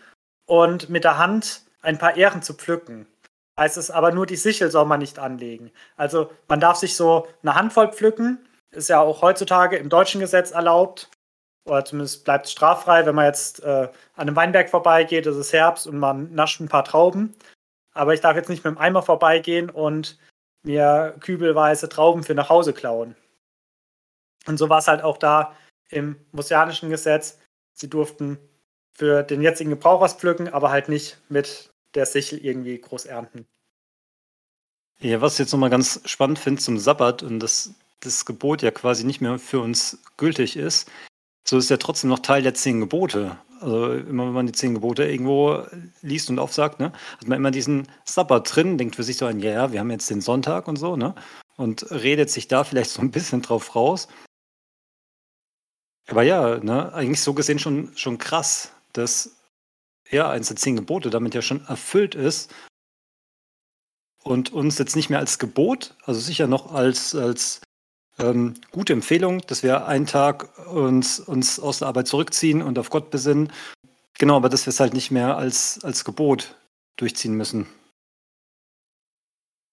und 0.46 0.90
mit 0.90 1.04
der 1.04 1.18
Hand 1.18 1.62
ein 1.82 1.98
paar 1.98 2.16
Ähren 2.16 2.42
zu 2.42 2.54
pflücken. 2.54 3.06
Heißt 3.58 3.76
es 3.76 3.90
aber 3.90 4.12
nur, 4.12 4.26
die 4.26 4.37
Sichel 4.37 4.70
soll 4.70 4.87
man 4.87 5.00
nicht 5.00 5.19
anlegen. 5.19 5.70
Also 5.96 6.31
man 6.49 6.60
darf 6.60 6.78
sich 6.78 6.96
so 6.96 7.26
eine 7.43 7.54
Handvoll 7.54 7.93
pflücken, 7.93 8.38
ist 8.70 8.88
ja 8.88 9.00
auch 9.00 9.20
heutzutage 9.22 9.76
im 9.76 9.90
deutschen 9.90 10.20
Gesetz 10.20 10.52
erlaubt 10.52 11.10
oder 11.64 11.84
zumindest 11.84 12.25
bleibt 12.25 12.46
es 12.46 12.52
straffrei, 12.52 13.06
wenn 13.06 13.14
man 13.14 13.26
jetzt 13.26 13.62
äh, 13.62 13.88
an 13.88 13.93
einem 14.16 14.37
Weinberg 14.37 14.70
vorbeigeht, 14.70 15.26
es 15.26 15.37
ist 15.37 15.52
Herbst 15.52 15.86
und 15.86 15.98
man 15.98 16.34
nascht 16.34 16.60
ein 16.60 16.69
paar 16.69 16.84
Trauben. 16.84 17.34
Aber 17.94 18.15
ich 18.15 18.20
darf 18.20 18.36
jetzt 18.36 18.48
nicht 18.48 18.65
mit 18.65 18.74
dem 18.74 18.79
Eimer 18.79 19.03
vorbeigehen 19.03 19.69
und 19.70 20.19
mir 20.65 21.15
kübelweise 21.20 21.88
Trauben 21.88 22.22
für 22.22 22.34
nach 22.34 22.48
Hause 22.48 22.72
klauen. 22.72 23.17
Und 24.46 24.56
so 24.58 24.69
war 24.69 24.79
es 24.79 24.88
halt 24.88 25.03
auch 25.03 25.19
da 25.19 25.55
im 25.91 26.17
mosianischen 26.32 26.91
Gesetz. 26.91 27.38
Sie 27.74 27.91
durften 27.91 28.38
für 28.93 29.22
den 29.22 29.43
jetzigen 29.43 29.70
Gebrauch 29.70 30.00
was 30.00 30.15
pflücken, 30.15 30.48
aber 30.48 30.70
halt 30.70 30.88
nicht 30.88 31.19
mit 31.29 31.71
der 31.94 32.06
Sichel 32.06 32.44
irgendwie 32.44 32.79
groß 32.79 33.06
ernten. 33.06 33.46
Ja, 35.01 35.20
was 35.20 35.34
ich 35.34 35.39
jetzt 35.41 35.53
nochmal 35.53 35.70
ganz 35.70 36.01
spannend 36.05 36.39
finde 36.39 36.63
zum 36.63 36.79
Sabbat 36.79 37.22
und 37.22 37.41
dass 37.41 37.75
das 38.01 38.25
Gebot 38.25 38.63
ja 38.63 38.70
quasi 38.70 39.05
nicht 39.05 39.20
mehr 39.20 39.39
für 39.39 39.61
uns 39.61 39.99
gültig 40.17 40.56
ist, 40.56 40.91
so 41.44 41.58
ist 41.58 41.70
ja 41.70 41.77
trotzdem 41.77 42.11
noch 42.11 42.20
Teil 42.20 42.43
der 42.43 42.55
zehn 42.55 42.81
Gebote. 42.81 43.39
Also 43.61 43.93
immer 43.93 44.27
wenn 44.27 44.32
man 44.32 44.46
die 44.46 44.53
zehn 44.53 44.75
Gebote 44.75 45.05
irgendwo 45.05 45.65
liest 46.03 46.31
und 46.31 46.39
aufsagt, 46.39 46.81
ne, 46.81 46.93
hat 47.19 47.29
man 47.29 47.39
immer 47.39 47.51
diesen 47.51 47.89
Sabbat 48.05 48.55
drin, 48.55 48.79
denkt 48.79 48.96
für 48.96 49.05
sich 49.05 49.17
so 49.17 49.27
ein, 49.27 49.41
ja, 49.41 49.72
wir 49.72 49.81
haben 49.81 49.91
jetzt 49.91 50.11
den 50.11 50.20
Sonntag 50.20 50.69
und 50.69 50.77
so, 50.77 50.96
ne? 50.96 51.15
Und 51.56 51.91
redet 51.91 52.31
sich 52.31 52.49
da 52.49 52.65
vielleicht 52.65 52.91
so 52.91 53.03
ein 53.03 53.11
bisschen 53.11 53.43
drauf 53.43 53.77
raus. 53.77 54.08
Aber 56.08 56.22
ja, 56.22 56.58
ne, 56.58 56.93
eigentlich 56.93 57.20
so 57.20 57.34
gesehen 57.34 57.58
schon, 57.58 57.93
schon 57.96 58.19
krass, 58.19 58.72
dass 58.93 59.37
ja, 60.12 60.31
eins 60.31 60.48
der 60.48 60.56
zehn 60.56 60.76
Gebote 60.76 61.10
damit 61.10 61.34
ja 61.34 61.42
schon 61.42 61.64
erfüllt 61.66 62.14
ist 62.14 62.54
und 64.22 64.52
uns 64.52 64.78
jetzt 64.78 64.94
nicht 64.94 65.10
mehr 65.10 65.19
als 65.19 65.38
Gebot, 65.38 65.96
also 66.04 66.20
sicher 66.20 66.46
noch 66.46 66.72
als, 66.72 67.14
als 67.14 67.60
ähm, 68.19 68.54
gute 68.70 68.92
Empfehlung, 68.92 69.40
dass 69.46 69.62
wir 69.62 69.86
einen 69.86 70.06
Tag 70.06 70.48
uns, 70.69 71.19
uns 71.19 71.58
aus 71.58 71.81
der 71.81 71.88
Arbeit 71.88 72.06
zurückziehen 72.06 72.62
und 72.62 72.78
auf 72.78 72.90
Gott 72.90 73.10
besinnen. 73.10 73.50
Genau, 74.19 74.36
aber 74.36 74.48
dass 74.48 74.66
wir 74.66 74.70
es 74.70 74.81
halt 74.81 74.94
nicht 74.94 75.10
mehr 75.10 75.36
als, 75.36 75.82
als 75.82 76.04
Gebot 76.04 76.54
durchziehen 76.96 77.34
müssen. 77.34 77.66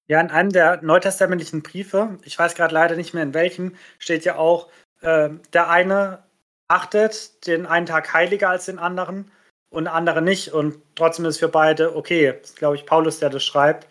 Ja, 0.08 0.20
in 0.22 0.32
einem 0.32 0.52
der 0.52 0.82
neutestamentlichen 0.82 1.62
Briefe, 1.62 2.18
ich 2.24 2.40
weiß 2.40 2.56
gerade 2.56 2.74
leider 2.74 2.96
nicht 2.96 3.14
mehr 3.14 3.22
in 3.22 3.36
welchem, 3.36 3.76
steht 4.00 4.26
ja 4.26 4.38
auch, 4.38 4.70
äh, 5.02 5.30
der 5.54 5.70
eine 5.70 6.24
achtet 6.68 7.46
den 7.46 7.66
einen 7.66 7.86
Tag 7.86 8.14
heiliger 8.14 8.50
als 8.50 8.66
den 8.66 8.80
anderen 8.80 9.30
und 9.70 9.86
der 9.86 9.94
andere 9.94 10.22
nicht. 10.22 10.54
Und 10.54 10.82
trotzdem 10.96 11.26
ist 11.26 11.40
für 11.40 11.48
beide 11.48 11.96
okay. 11.96 12.38
Das 12.40 12.52
ist, 12.52 12.58
glaube 12.58 12.76
ich, 12.76 12.86
Paulus, 12.86 13.20
der 13.20 13.30
das 13.30 13.44
schreibt, 13.44 13.88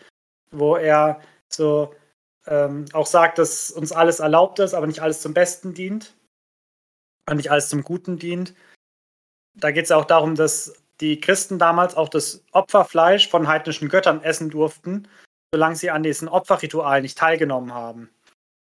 wo 0.51 0.77
er 0.77 1.21
so 1.49 1.95
ähm, 2.47 2.87
auch 2.93 3.07
sagt, 3.07 3.39
dass 3.39 3.71
uns 3.71 3.93
alles 3.93 4.21
erlaubt 4.21 4.59
ist, 4.59 4.75
aber 4.75 4.87
nicht 4.87 5.01
alles 5.01 5.21
zum 5.21 5.35
Besten 5.35 5.75
dient 5.75 6.15
und 7.29 7.37
nicht 7.37 7.51
alles 7.51 7.69
zum 7.69 7.83
Guten 7.83 8.19
dient. 8.19 8.55
da 9.55 9.71
geht 9.71 9.85
es 9.85 9.91
ja 9.91 9.97
auch 9.97 10.05
darum, 10.05 10.35
dass 10.35 10.75
die 11.01 11.21
Christen 11.21 11.59
damals 11.59 11.97
auch 11.97 12.09
das 12.09 12.45
Opferfleisch 12.53 13.29
von 13.29 13.49
heidnischen 13.49 13.89
Göttern 13.89 14.23
essen 14.23 14.51
durften, 14.51 15.09
solange 15.53 15.77
sie 15.77 15.91
an 15.91 16.03
diesen 16.03 16.29
Opferritualen 16.29 17.03
nicht 17.03 17.19
teilgenommen 17.19 17.75
haben. 17.75 18.11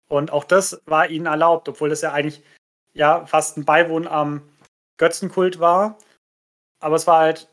Und 0.09 0.33
auch 0.33 0.45
das 0.45 0.83
war 0.87 1.09
ihnen 1.09 1.27
erlaubt, 1.27 1.69
obwohl 1.69 1.89
das 1.89 2.03
ja 2.03 2.13
eigentlich 2.13 2.43
ja 2.93 3.27
fast 3.27 3.57
ein 3.57 3.65
Beiwohn 3.65 4.07
am 4.07 4.43
Götzenkult 4.97 5.61
war. 5.61 5.97
Aber 6.81 6.97
es 6.97 7.07
war 7.07 7.21
halt 7.21 7.49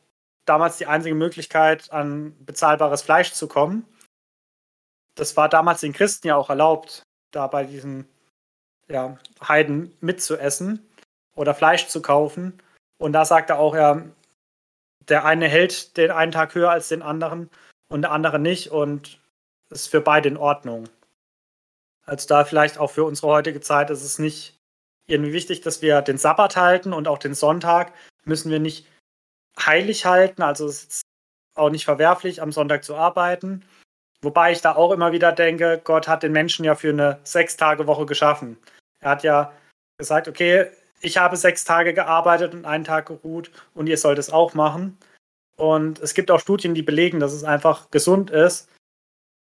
damals 0.46 0.78
die 0.78 0.88
einzige 0.88 1.16
Möglichkeit, 1.16 1.92
an 1.92 2.36
bezahlbares 2.46 3.02
Fleisch 3.02 3.34
zu 3.34 3.48
kommen. 3.48 3.86
Das 5.16 5.36
war 5.36 5.50
damals 5.50 5.82
den 5.82 5.94
Christen 5.94 6.28
ja 6.28 6.36
auch 6.36 6.50
erlaubt, 6.50 7.04
da 7.32 7.48
bei 7.48 7.66
diesen 7.66 8.08
ja, 8.88 9.18
Heiden 9.46 9.96
mitzuessen 10.00 10.88
oder 11.36 11.54
Fleisch 11.54 11.88
zu 11.88 12.02
kaufen. 12.02 12.62
Und 12.98 13.14
da 13.14 13.26
sagt 13.26 13.50
er 13.50 13.60
auch, 13.60 13.76
ja, 13.76 14.02
der 15.08 15.26
eine 15.26 15.48
hält 15.48 15.98
den 15.98 16.12
einen 16.12 16.32
Tag 16.32 16.56
höher 16.56 16.72
als 16.72 16.88
den 16.88 17.02
anderen 17.02 17.50
und 17.90 18.04
der 18.04 18.12
andere 18.12 18.40
nicht 18.40 18.72
und 18.72 19.20
ist 19.70 19.88
für 19.88 20.02
beide 20.02 20.30
in 20.30 20.38
Ordnung. 20.38 20.90
Also 22.06 22.28
da 22.28 22.46
vielleicht 22.46 22.78
auch 22.78 22.92
für 22.92 23.04
unsere 23.04 23.28
heutige 23.28 23.60
Zeit 23.60 23.90
ist 23.90 24.04
es 24.04 24.18
nicht 24.18 24.58
irgendwie 25.08 25.34
wichtig, 25.34 25.62
dass 25.62 25.82
wir 25.82 26.02
den 26.02 26.18
Sabbat 26.18 26.56
halten 26.56 26.94
und 26.94 27.08
auch 27.08 27.18
den 27.18 27.34
Sonntag 27.34 27.94
müssen 28.24 28.52
wir 28.52 28.60
nicht 28.60 28.88
heilig 29.66 30.06
halten. 30.06 30.42
Also 30.42 30.68
es 30.68 30.84
ist 30.84 31.02
auch 31.56 31.70
nicht 31.70 31.86
verwerflich, 31.86 32.42
am 32.42 32.52
Sonntag 32.52 32.84
zu 32.84 32.96
arbeiten. 32.96 33.66
Wobei 34.22 34.52
ich 34.52 34.62
da 34.62 34.76
auch 34.76 34.92
immer 34.92 35.12
wieder 35.12 35.32
denke, 35.32 35.80
Gott 35.84 36.08
hat 36.08 36.24
den 36.24 36.32
Menschen 36.32 36.66
ja 36.66 36.76
für 36.76 36.90
eine 36.90 37.20
Sechs-Tage-Woche 37.24 38.06
geschaffen. 38.06 38.58
Er 39.00 39.12
hat 39.12 39.24
ja 39.24 39.54
gesagt, 40.00 40.28
okay, 40.28 40.70
ich 41.02 41.18
habe 41.18 41.38
sechs 41.38 41.64
Tage 41.64 41.94
gearbeitet 41.94 42.54
und 42.54 42.66
einen 42.66 42.84
Tag 42.84 43.08
geruht 43.08 43.52
und 43.76 43.88
ihr 43.88 43.98
sollt 43.98 44.18
es 44.18 44.32
auch 44.32 44.56
machen. 44.56 44.98
Und 45.56 46.00
es 46.00 46.14
gibt 46.14 46.32
auch 46.32 46.40
Studien, 46.40 46.74
die 46.74 46.82
belegen, 46.82 47.20
dass 47.20 47.34
es 47.34 47.44
einfach 47.44 47.92
gesund 47.92 48.32
ist, 48.32 48.70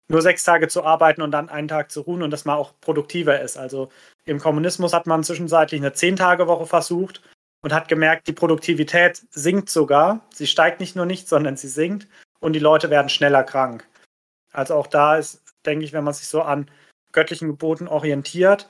nur 0.09 0.21
sechs 0.21 0.43
Tage 0.43 0.67
zu 0.67 0.83
arbeiten 0.83 1.21
und 1.21 1.31
dann 1.31 1.49
einen 1.49 1.67
Tag 1.67 1.91
zu 1.91 2.01
ruhen 2.01 2.23
und 2.23 2.31
dass 2.31 2.45
man 2.45 2.57
auch 2.57 2.73
produktiver 2.79 3.39
ist. 3.39 3.57
Also 3.57 3.89
im 4.25 4.39
Kommunismus 4.39 4.93
hat 4.93 5.07
man 5.07 5.23
zwischenzeitlich 5.23 5.81
eine 5.81 5.93
Zehn-Tage-Woche 5.93 6.65
versucht 6.65 7.21
und 7.61 7.73
hat 7.73 7.87
gemerkt, 7.87 8.27
die 8.27 8.33
Produktivität 8.33 9.21
sinkt 9.31 9.69
sogar. 9.69 10.25
Sie 10.33 10.47
steigt 10.47 10.79
nicht 10.79 10.95
nur 10.95 11.05
nicht, 11.05 11.27
sondern 11.27 11.57
sie 11.57 11.67
sinkt 11.67 12.07
und 12.39 12.53
die 12.53 12.59
Leute 12.59 12.89
werden 12.89 13.09
schneller 13.09 13.43
krank. 13.43 13.87
Also 14.51 14.75
auch 14.75 14.87
da 14.87 15.17
ist, 15.17 15.41
denke 15.65 15.85
ich, 15.85 15.93
wenn 15.93 16.03
man 16.03 16.13
sich 16.13 16.27
so 16.27 16.41
an 16.41 16.69
göttlichen 17.11 17.47
Geboten 17.47 17.87
orientiert, 17.87 18.69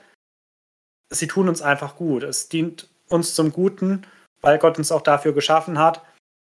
sie 1.10 1.26
tun 1.26 1.48
uns 1.48 1.62
einfach 1.62 1.96
gut. 1.96 2.22
Es 2.22 2.48
dient 2.48 2.88
uns 3.08 3.34
zum 3.34 3.52
Guten, 3.52 4.06
weil 4.40 4.58
Gott 4.58 4.78
uns 4.78 4.92
auch 4.92 5.02
dafür 5.02 5.32
geschaffen 5.32 5.78
hat. 5.78 6.02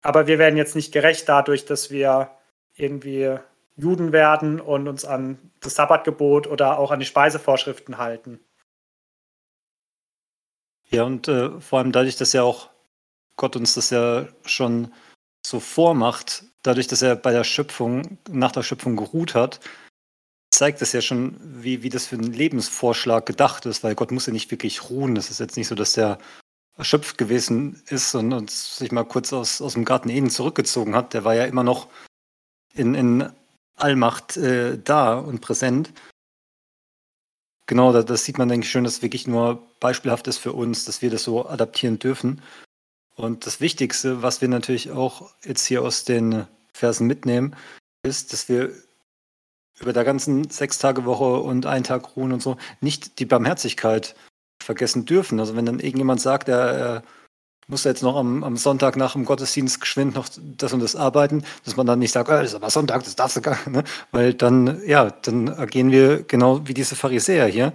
Aber 0.02 0.26
wir 0.26 0.38
werden 0.38 0.56
jetzt 0.56 0.76
nicht 0.76 0.92
gerecht 0.92 1.28
dadurch, 1.28 1.64
dass 1.64 1.90
wir 1.90 2.30
irgendwie 2.74 3.38
Juden 3.76 4.12
werden 4.12 4.60
und 4.60 4.88
uns 4.88 5.04
an 5.04 5.38
das 5.60 5.74
Sabbatgebot 5.74 6.46
oder 6.46 6.78
auch 6.78 6.90
an 6.90 7.00
die 7.00 7.06
Speisevorschriften 7.06 7.98
halten. 7.98 8.40
Ja, 10.90 11.04
und 11.04 11.28
äh, 11.28 11.60
vor 11.60 11.78
allem 11.78 11.92
dadurch, 11.92 12.16
dass 12.16 12.32
ja 12.32 12.42
auch 12.42 12.70
Gott 13.36 13.56
uns 13.56 13.74
das 13.74 13.90
ja 13.90 14.26
schon 14.44 14.92
so 15.44 15.60
vormacht, 15.60 16.44
dadurch, 16.62 16.86
dass 16.86 17.02
er 17.02 17.16
bei 17.16 17.32
der 17.32 17.44
Schöpfung, 17.44 18.18
nach 18.30 18.52
der 18.52 18.62
Schöpfung 18.62 18.96
geruht 18.96 19.34
hat, 19.34 19.60
zeigt 20.50 20.80
es 20.80 20.92
ja 20.92 21.02
schon, 21.02 21.36
wie, 21.40 21.82
wie 21.82 21.90
das 21.90 22.06
für 22.06 22.16
einen 22.16 22.32
Lebensvorschlag 22.32 23.26
gedacht 23.26 23.66
ist, 23.66 23.84
weil 23.84 23.94
Gott 23.94 24.10
muss 24.10 24.26
ja 24.26 24.32
nicht 24.32 24.50
wirklich 24.50 24.88
ruhen. 24.88 25.14
Das 25.14 25.30
ist 25.30 25.40
jetzt 25.40 25.56
nicht 25.56 25.68
so, 25.68 25.74
dass 25.74 25.92
der 25.92 26.18
erschöpft 26.76 27.18
gewesen 27.18 27.82
ist 27.88 28.14
und, 28.14 28.32
und 28.32 28.50
sich 28.50 28.92
mal 28.92 29.04
kurz 29.04 29.32
aus, 29.32 29.60
aus 29.60 29.74
dem 29.74 29.84
Garten 29.84 30.08
Eden 30.08 30.30
zurückgezogen 30.30 30.94
hat. 30.94 31.14
Der 31.14 31.24
war 31.24 31.34
ja 31.34 31.44
immer 31.44 31.62
noch 31.62 31.88
in, 32.74 32.94
in 32.94 33.30
Allmacht 33.76 34.36
äh, 34.36 34.78
da 34.78 35.18
und 35.18 35.40
präsent. 35.40 35.92
Genau, 37.66 37.92
das, 37.92 38.04
das 38.04 38.24
sieht 38.24 38.38
man, 38.38 38.48
denke 38.48 38.64
ich, 38.64 38.70
schön, 38.70 38.84
dass 38.84 38.94
es 38.94 39.02
wirklich 39.02 39.26
nur 39.26 39.62
beispielhaft 39.80 40.28
ist 40.28 40.38
für 40.38 40.52
uns, 40.52 40.84
dass 40.84 41.02
wir 41.02 41.10
das 41.10 41.24
so 41.24 41.46
adaptieren 41.46 41.98
dürfen. 41.98 42.40
Und 43.16 43.46
das 43.46 43.60
Wichtigste, 43.60 44.22
was 44.22 44.40
wir 44.40 44.48
natürlich 44.48 44.90
auch 44.90 45.30
jetzt 45.44 45.66
hier 45.66 45.82
aus 45.82 46.04
den 46.04 46.46
Versen 46.72 47.06
mitnehmen, 47.06 47.56
ist, 48.02 48.32
dass 48.32 48.48
wir 48.48 48.70
über 49.80 49.92
der 49.92 50.04
ganzen 50.04 50.48
Sechs-Tage-Woche 50.48 51.40
und 51.40 51.66
einen 51.66 51.84
Tag 51.84 52.16
ruhen 52.16 52.32
und 52.32 52.42
so 52.42 52.56
nicht 52.80 53.18
die 53.18 53.26
Barmherzigkeit 53.26 54.14
vergessen 54.62 55.04
dürfen. 55.04 55.40
Also 55.40 55.56
wenn 55.56 55.66
dann 55.66 55.80
irgendjemand 55.80 56.20
sagt, 56.20 56.48
er 56.48 57.02
muss 57.68 57.84
jetzt 57.84 58.02
noch 58.02 58.16
am, 58.16 58.44
am, 58.44 58.56
Sonntag 58.56 58.96
nach 58.96 59.14
dem 59.14 59.24
Gottesdienst 59.24 59.80
geschwind 59.80 60.14
noch 60.14 60.28
das 60.56 60.72
und 60.72 60.80
das 60.80 60.94
arbeiten, 60.94 61.44
dass 61.64 61.76
man 61.76 61.86
dann 61.86 61.98
nicht 61.98 62.12
sagt, 62.12 62.28
oh, 62.28 62.32
das 62.32 62.48
ist 62.48 62.54
aber 62.54 62.70
Sonntag, 62.70 63.04
das 63.04 63.16
darfst 63.16 63.36
du 63.36 63.40
gar 63.40 63.56
nicht, 63.56 63.66
ne? 63.68 63.84
weil 64.12 64.34
dann, 64.34 64.80
ja, 64.86 65.10
dann 65.10 65.48
agieren 65.48 65.90
wir 65.90 66.22
genau 66.22 66.66
wie 66.68 66.74
diese 66.74 66.96
Pharisäer 66.96 67.46
hier. 67.46 67.72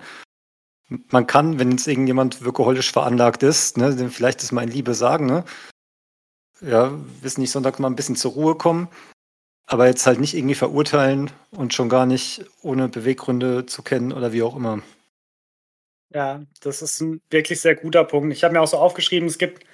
Man 1.10 1.28
kann, 1.28 1.60
wenn 1.60 1.72
jetzt 1.72 1.88
irgendjemand 1.88 2.44
wirkeholisch 2.44 2.92
veranlagt 2.92 3.44
ist, 3.44 3.78
ne, 3.78 4.10
vielleicht 4.10 4.42
das 4.42 4.52
mal 4.52 4.64
in 4.64 4.72
Liebe 4.72 4.94
sagen, 4.94 5.26
ne? 5.26 5.44
ja, 6.62 6.92
wissen 7.22 7.42
nicht, 7.42 7.52
Sonntag 7.52 7.80
mal 7.80 7.88
ein 7.88 7.96
bisschen 7.96 8.16
zur 8.16 8.32
Ruhe 8.32 8.56
kommen, 8.56 8.88
aber 9.66 9.88
jetzt 9.88 10.06
halt 10.06 10.20
nicht 10.20 10.36
irgendwie 10.36 10.56
verurteilen 10.56 11.32
und 11.52 11.74
schon 11.74 11.90
gar 11.90 12.06
nicht 12.06 12.46
ohne 12.62 12.88
Beweggründe 12.88 13.66
zu 13.66 13.82
kennen 13.82 14.12
oder 14.12 14.32
wie 14.32 14.44
auch 14.44 14.56
immer. 14.56 14.82
Ja, 16.14 16.44
das 16.62 16.82
ist 16.82 17.00
ein 17.02 17.22
wirklich 17.30 17.62
sehr 17.62 17.76
guter 17.76 18.04
Punkt. 18.04 18.34
Ich 18.34 18.44
habe 18.44 18.54
mir 18.54 18.62
auch 18.62 18.68
so 18.68 18.78
aufgeschrieben, 18.78 19.30
es 19.30 19.38
gibt 19.38 19.66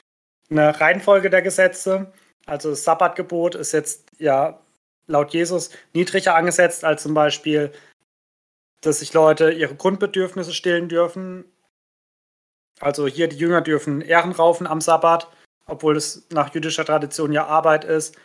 eine 0.50 0.80
Reihenfolge 0.80 1.30
der 1.30 1.42
Gesetze. 1.42 2.12
Also 2.46 2.70
das 2.70 2.84
Sabbatgebot 2.84 3.56
ist 3.56 3.74
jetzt 3.74 4.10
ja 4.18 4.60
laut 5.08 5.34
Jesus 5.34 5.70
niedriger 5.94 6.36
angesetzt 6.36 6.84
als 6.84 7.04
zum 7.04 7.13
Beispiel, 7.13 7.72
dass 8.82 9.00
sich 9.00 9.13
Leute 9.13 9.51
ihre 9.51 9.75
Grundbedürfnisse 9.75 10.54
stillen 10.54 10.89
dürfen. 10.89 11.46
Also 12.80 13.08
hier 13.08 13.27
die 13.27 13.38
Jünger 13.38 13.62
dürfen 13.62 14.01
Ehren 14.01 14.32
raufen 14.32 14.68
am 14.68 14.82
Sabbat, 14.82 15.27
obwohl 15.66 15.98
es 15.98 16.27
nach 16.30 16.54
jüdischer 16.54 16.86
Tradition 16.86 17.32
ja 17.32 17.46
Arbeit 17.46 17.84
ist. 17.86 18.18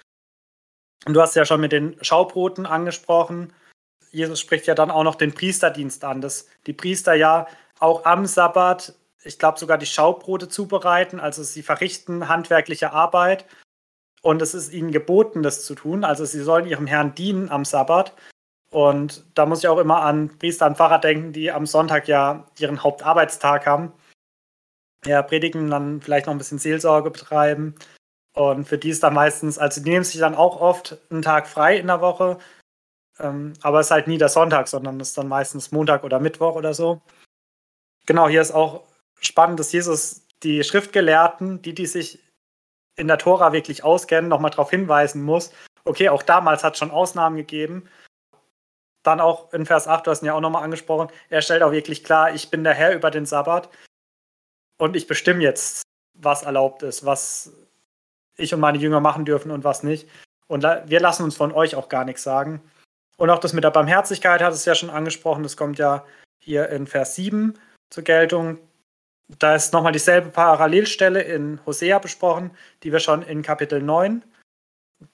Und 1.07 1.15
du 1.15 1.21
hast 1.21 1.35
ja 1.35 1.45
schon 1.45 1.61
mit 1.61 1.73
den 1.73 1.97
Schaubroten 2.03 2.67
angesprochen. 2.67 3.53
Jesus 4.11 4.41
spricht 4.41 4.67
ja 4.67 4.75
dann 4.75 4.91
auch 4.91 5.05
noch 5.05 5.15
den 5.15 5.33
Priesterdienst 5.33 6.05
an, 6.05 6.21
dass 6.21 6.47
die 6.67 6.75
Priester 6.75 7.15
ja 7.15 7.47
auch 7.81 8.05
am 8.05 8.27
Sabbat, 8.27 8.95
ich 9.25 9.39
glaube 9.39 9.59
sogar 9.59 9.79
die 9.79 9.87
Schaubrote 9.87 10.49
zubereiten, 10.49 11.21
also 11.21 11.43
sie 11.43 11.63
verrichten 11.63 12.29
handwerkliche 12.29 12.93
Arbeit 12.93 13.47
und 14.23 14.41
es 14.41 14.55
ist 14.55 14.73
ihnen 14.73 14.93
geboten, 14.93 15.43
das 15.43 15.65
zu 15.65 15.75
tun. 15.75 16.05
Also 16.05 16.25
sie 16.25 16.43
sollen 16.43 16.67
ihrem 16.67 16.87
Herrn 16.87 17.15
dienen 17.15 17.51
am 17.51 17.65
Sabbat. 17.65 18.15
Und 18.71 19.25
da 19.35 19.45
muss 19.47 19.59
ich 19.59 19.69
auch 19.69 19.79
immer 19.79 20.03
an 20.03 20.39
Priester 20.39 20.67
und 20.67 20.77
Pfarrer 20.77 20.99
denken, 20.99 21.33
die 21.33 21.51
am 21.53 21.67
Sonntag 21.67 22.09
ja 22.09 22.47
ihren 22.59 22.83
Hauptarbeitstag 22.83 23.67
haben. 23.67 23.93
Ja, 25.05 25.23
predigen, 25.23 25.69
dann 25.69 26.01
vielleicht 26.01 26.27
noch 26.27 26.35
ein 26.35 26.39
bisschen 26.39 26.59
Seelsorge 26.59 27.11
betreiben. 27.11 27.75
Und 28.35 28.67
für 28.67 28.79
die 28.79 28.91
ist 28.91 29.03
dann 29.03 29.15
meistens, 29.15 29.59
also 29.59 29.83
die 29.83 29.91
nehmen 29.91 30.05
sich 30.05 30.21
dann 30.21 30.35
auch 30.37 30.61
oft 30.61 30.99
einen 31.11 31.23
Tag 31.23 31.47
frei 31.49 31.77
in 31.77 31.89
der 31.89 32.01
Woche, 32.01 32.39
ähm, 33.19 33.53
aber 33.61 33.81
es 33.81 33.89
ist 33.89 33.91
halt 33.91 34.07
nie 34.07 34.17
der 34.17 34.31
Sonntag, 34.31 34.69
sondern 34.69 35.01
es 35.01 35.09
ist 35.09 35.19
dann 35.19 35.29
meistens 35.29 35.71
Montag 35.71 36.05
oder 36.05 36.19
Mittwoch 36.19 36.55
oder 36.55 36.73
so. 36.73 37.03
Genau, 38.07 38.29
hier 38.29 38.41
ist 38.41 38.53
auch 38.53 38.85
spannend, 39.25 39.61
dass 39.61 39.73
Jesus 39.73 40.27
die 40.43 40.65
Schriftgelehrten, 40.65 41.63
die, 41.63 41.75
die 41.75 41.87
sich 41.87 42.21
in 42.97 43.09
der 43.09 43.19
Tora 43.19 43.53
wirklich 43.53 43.85
auskennen, 43.85 44.29
nochmal 44.29 44.51
darauf 44.51 44.71
hinweisen 44.71 45.23
muss, 45.23 45.53
okay, 45.85 46.09
auch 46.09 46.23
damals 46.23 46.65
hat 46.65 46.75
es 46.75 46.79
schon 46.79 46.91
Ausnahmen 46.91 47.37
gegeben. 47.37 47.89
Dann 49.03 49.21
auch 49.21 49.53
in 49.53 49.67
Vers 49.67 49.89
8, 49.89 50.07
du 50.07 50.11
hast 50.11 50.23
ihn 50.23 50.27
ja 50.27 50.35
auch 50.35 50.41
nochmal 50.41 50.63
angesprochen, 50.63 51.09
er 51.29 51.43
stellt 51.43 51.63
auch 51.63 51.73
wirklich 51.73 52.05
klar, 52.05 52.35
ich 52.35 52.51
bin 52.51 52.65
der 52.65 52.75
Herr 52.75 52.95
über 52.95 53.11
den 53.11 53.27
Sabbat 53.27 53.69
und 54.79 54.95
ich 54.95 55.07
bestimme 55.07 55.43
jetzt, 55.43 55.83
was 56.15 56.43
erlaubt 56.43 56.83
ist, 56.83 57.05
was 57.05 57.53
ich 58.37 58.55
und 58.55 58.61
meine 58.61 58.79
Jünger 58.79 59.01
machen 59.01 59.25
dürfen 59.25 59.51
und 59.51 59.65
was 59.65 59.83
nicht. 59.83 60.09
Und 60.47 60.63
wir 60.63 61.01
lassen 61.01 61.25
uns 61.25 61.37
von 61.37 61.53
euch 61.53 61.75
auch 61.77 61.89
gar 61.89 62.05
nichts 62.05 62.23
sagen. 62.23 62.61
Und 63.17 63.31
auch 63.31 63.39
das 63.39 63.53
mit 63.53 63.65
der 63.65 63.71
Barmherzigkeit 63.71 64.43
hat 64.43 64.53
es 64.53 64.65
ja 64.65 64.75
schon 64.75 64.91
angesprochen. 64.91 65.43
Das 65.43 65.57
kommt 65.57 65.79
ja 65.79 66.05
hier 66.39 66.69
in 66.69 66.87
Vers 66.87 67.15
7 67.15 67.59
zur 67.91 68.05
Geltung. 68.05 68.59
Da 69.39 69.55
ist 69.55 69.73
nochmal 69.73 69.93
dieselbe 69.93 70.31
Parallelstelle 70.31 71.23
in 71.23 71.65
Hosea 71.67 71.99
besprochen, 71.99 72.51
die 72.83 72.93
wir 72.93 73.01
schon 73.01 73.23
in 73.23 73.43
Kapitel 73.43 73.83
9. 73.83 74.25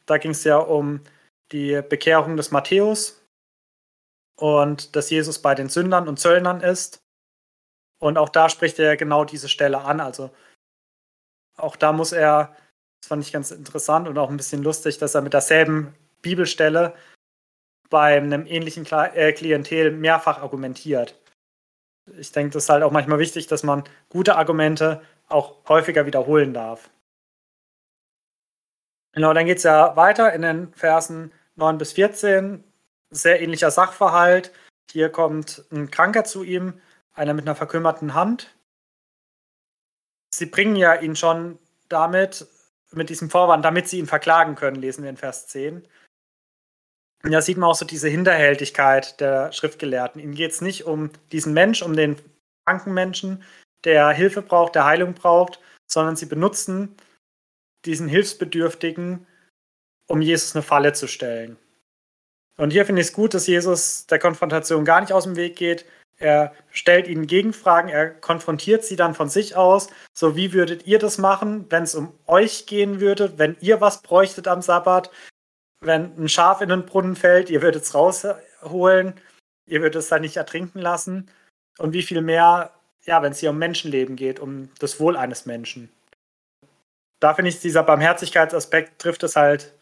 Da 0.06 0.18
ging 0.18 0.32
es 0.32 0.44
ja 0.44 0.58
um 0.58 1.00
die 1.52 1.80
Bekehrung 1.88 2.36
des 2.36 2.50
Matthäus 2.50 3.24
und 4.36 4.94
dass 4.96 5.10
Jesus 5.10 5.40
bei 5.40 5.54
den 5.54 5.68
Sündern 5.68 6.08
und 6.08 6.18
Zöllnern 6.18 6.60
ist. 6.60 7.02
Und 8.00 8.18
auch 8.18 8.28
da 8.28 8.48
spricht 8.48 8.78
er 8.78 8.96
genau 8.96 9.24
diese 9.24 9.48
Stelle 9.48 9.80
an. 9.80 10.00
Also 10.00 10.30
auch 11.56 11.76
da 11.76 11.92
muss 11.92 12.12
er 12.12 12.54
das 13.00 13.08
fand 13.08 13.24
ich 13.24 13.32
ganz 13.32 13.50
interessant 13.50 14.08
und 14.08 14.18
auch 14.18 14.30
ein 14.30 14.36
bisschen 14.36 14.62
lustig, 14.62 14.98
dass 14.98 15.14
er 15.14 15.22
mit 15.22 15.32
derselben 15.32 15.94
Bibelstelle 16.22 16.94
bei 17.90 18.16
einem 18.16 18.46
ähnlichen 18.46 18.86
äh, 18.86 19.32
Klientel 19.32 19.92
mehrfach 19.92 20.42
argumentiert. 20.42 21.14
Ich 22.18 22.32
denke, 22.32 22.52
das 22.54 22.64
ist 22.64 22.70
halt 22.70 22.82
auch 22.82 22.92
manchmal 22.92 23.18
wichtig, 23.18 23.46
dass 23.46 23.62
man 23.62 23.84
gute 24.08 24.36
Argumente 24.36 25.02
auch 25.28 25.56
häufiger 25.68 26.06
wiederholen 26.06 26.54
darf. 26.54 26.90
Genau, 29.12 29.32
dann 29.32 29.46
geht 29.46 29.58
es 29.58 29.64
ja 29.64 29.96
weiter 29.96 30.32
in 30.32 30.42
den 30.42 30.72
Versen 30.74 31.32
9 31.56 31.78
bis 31.78 31.92
14. 31.92 32.64
Sehr 33.10 33.40
ähnlicher 33.40 33.70
Sachverhalt. 33.70 34.52
Hier 34.90 35.10
kommt 35.10 35.64
ein 35.72 35.90
Kranker 35.90 36.24
zu 36.24 36.44
ihm, 36.44 36.80
einer 37.14 37.34
mit 37.34 37.46
einer 37.46 37.56
verkümmerten 37.56 38.14
Hand. 38.14 38.54
Sie 40.34 40.46
bringen 40.46 40.76
ja 40.76 40.94
ihn 40.94 41.16
schon 41.16 41.58
damit, 41.88 42.46
mit 42.92 43.10
diesem 43.10 43.28
Vorwand, 43.30 43.64
damit 43.64 43.88
sie 43.88 43.98
ihn 43.98 44.06
verklagen 44.06 44.54
können, 44.54 44.76
lesen 44.76 45.02
wir 45.02 45.10
in 45.10 45.16
Vers 45.16 45.46
10. 45.48 45.86
Und 47.24 47.32
da 47.32 47.40
sieht 47.40 47.56
man 47.56 47.68
auch 47.68 47.74
so 47.74 47.84
diese 47.84 48.08
Hinterhältigkeit 48.08 49.20
der 49.20 49.52
Schriftgelehrten. 49.52 50.20
Ihnen 50.20 50.34
geht 50.34 50.52
es 50.52 50.60
nicht 50.60 50.84
um 50.84 51.10
diesen 51.32 51.52
Mensch, 51.52 51.82
um 51.82 51.96
den 51.96 52.16
kranken 52.64 52.94
Menschen, 52.94 53.42
der 53.84 54.10
Hilfe 54.10 54.42
braucht, 54.42 54.74
der 54.74 54.84
Heilung 54.84 55.14
braucht, 55.14 55.60
sondern 55.86 56.16
sie 56.16 56.26
benutzen 56.26 56.96
diesen 57.84 58.08
Hilfsbedürftigen, 58.08 59.26
um 60.06 60.20
Jesus 60.20 60.54
eine 60.54 60.62
Falle 60.62 60.92
zu 60.92 61.06
stellen. 61.06 61.56
Und 62.56 62.72
hier 62.72 62.84
finde 62.84 63.00
ich 63.00 63.08
es 63.08 63.12
gut, 63.12 63.34
dass 63.34 63.46
Jesus 63.46 64.06
der 64.06 64.18
Konfrontation 64.18 64.84
gar 64.84 65.00
nicht 65.00 65.12
aus 65.12 65.24
dem 65.24 65.36
Weg 65.36 65.56
geht. 65.56 65.86
Er 66.18 66.52
stellt 66.72 67.06
ihnen 67.06 67.28
Gegenfragen, 67.28 67.88
er 67.88 68.10
konfrontiert 68.10 68.84
sie 68.84 68.96
dann 68.96 69.14
von 69.14 69.28
sich 69.28 69.54
aus. 69.54 69.88
So, 70.12 70.34
wie 70.34 70.52
würdet 70.52 70.86
ihr 70.86 70.98
das 70.98 71.18
machen, 71.18 71.66
wenn 71.70 71.84
es 71.84 71.94
um 71.94 72.12
euch 72.26 72.66
gehen 72.66 73.00
würde, 73.00 73.38
wenn 73.38 73.56
ihr 73.60 73.80
was 73.80 74.02
bräuchtet 74.02 74.48
am 74.48 74.60
Sabbat? 74.60 75.10
Wenn 75.80 76.16
ein 76.18 76.28
Schaf 76.28 76.60
in 76.60 76.68
den 76.68 76.86
Brunnen 76.86 77.16
fällt, 77.16 77.50
ihr 77.50 77.62
würdet 77.62 77.84
es 77.84 77.94
rausholen, 77.94 79.14
ihr 79.66 79.80
würdet 79.80 80.02
es 80.02 80.08
dann 80.08 80.22
nicht 80.22 80.36
ertrinken 80.36 80.80
lassen. 80.80 81.30
Und 81.78 81.92
wie 81.92 82.02
viel 82.02 82.20
mehr, 82.20 82.72
ja, 83.04 83.22
wenn 83.22 83.32
es 83.32 83.38
hier 83.38 83.50
um 83.50 83.58
Menschenleben 83.58 84.16
geht, 84.16 84.40
um 84.40 84.70
das 84.80 84.98
Wohl 84.98 85.16
eines 85.16 85.46
Menschen. 85.46 85.90
Da 87.20 87.34
finde 87.34 87.50
ich, 87.50 87.60
dieser 87.60 87.82
Barmherzigkeitsaspekt 87.82 89.00
trifft 89.00 89.22
es 89.22 89.36
halt, 89.36 89.74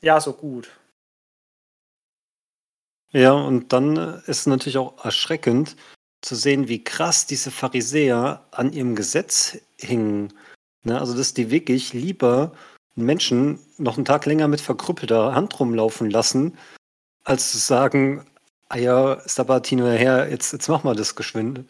ja, 0.00 0.20
so 0.20 0.32
gut. 0.32 0.70
Ja, 3.12 3.32
und 3.32 3.72
dann 3.72 4.22
ist 4.26 4.46
natürlich 4.46 4.78
auch 4.78 5.04
erschreckend 5.04 5.76
zu 6.22 6.34
sehen, 6.34 6.68
wie 6.68 6.82
krass 6.82 7.26
diese 7.26 7.50
Pharisäer 7.50 8.46
an 8.52 8.72
ihrem 8.72 8.96
Gesetz 8.96 9.58
hingen. 9.78 10.32
Ne? 10.84 10.98
Also, 10.98 11.16
dass 11.16 11.34
die 11.34 11.50
wirklich 11.50 11.92
lieber 11.92 12.52
Menschen 12.94 13.58
noch 13.78 13.96
einen 13.96 14.04
Tag 14.04 14.26
länger 14.26 14.48
mit 14.48 14.60
verkrüppelter 14.60 15.34
Hand 15.34 15.58
rumlaufen 15.58 16.10
lassen, 16.10 16.58
als 17.24 17.52
zu 17.52 17.58
sagen, 17.58 18.26
ah 18.68 18.76
ja, 18.76 19.20
Sabatino 19.26 19.86
her, 19.86 20.28
jetzt, 20.30 20.52
jetzt 20.52 20.68
mach 20.68 20.84
mal 20.84 20.96
das 20.96 21.14
geschwind. 21.14 21.64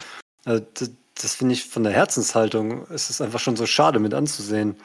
Also, 0.45 0.65
das, 0.75 0.91
das 1.15 1.35
finde 1.35 1.55
ich 1.55 1.65
von 1.65 1.85
der 1.85 1.93
Herzenshaltung, 1.93 2.87
es 2.91 3.11
ist 3.11 3.21
einfach 3.21 3.41
schon 3.41 3.57
so 3.57 3.67
schade 3.67 3.99
mit 3.99 4.15
anzusehen. 4.15 4.77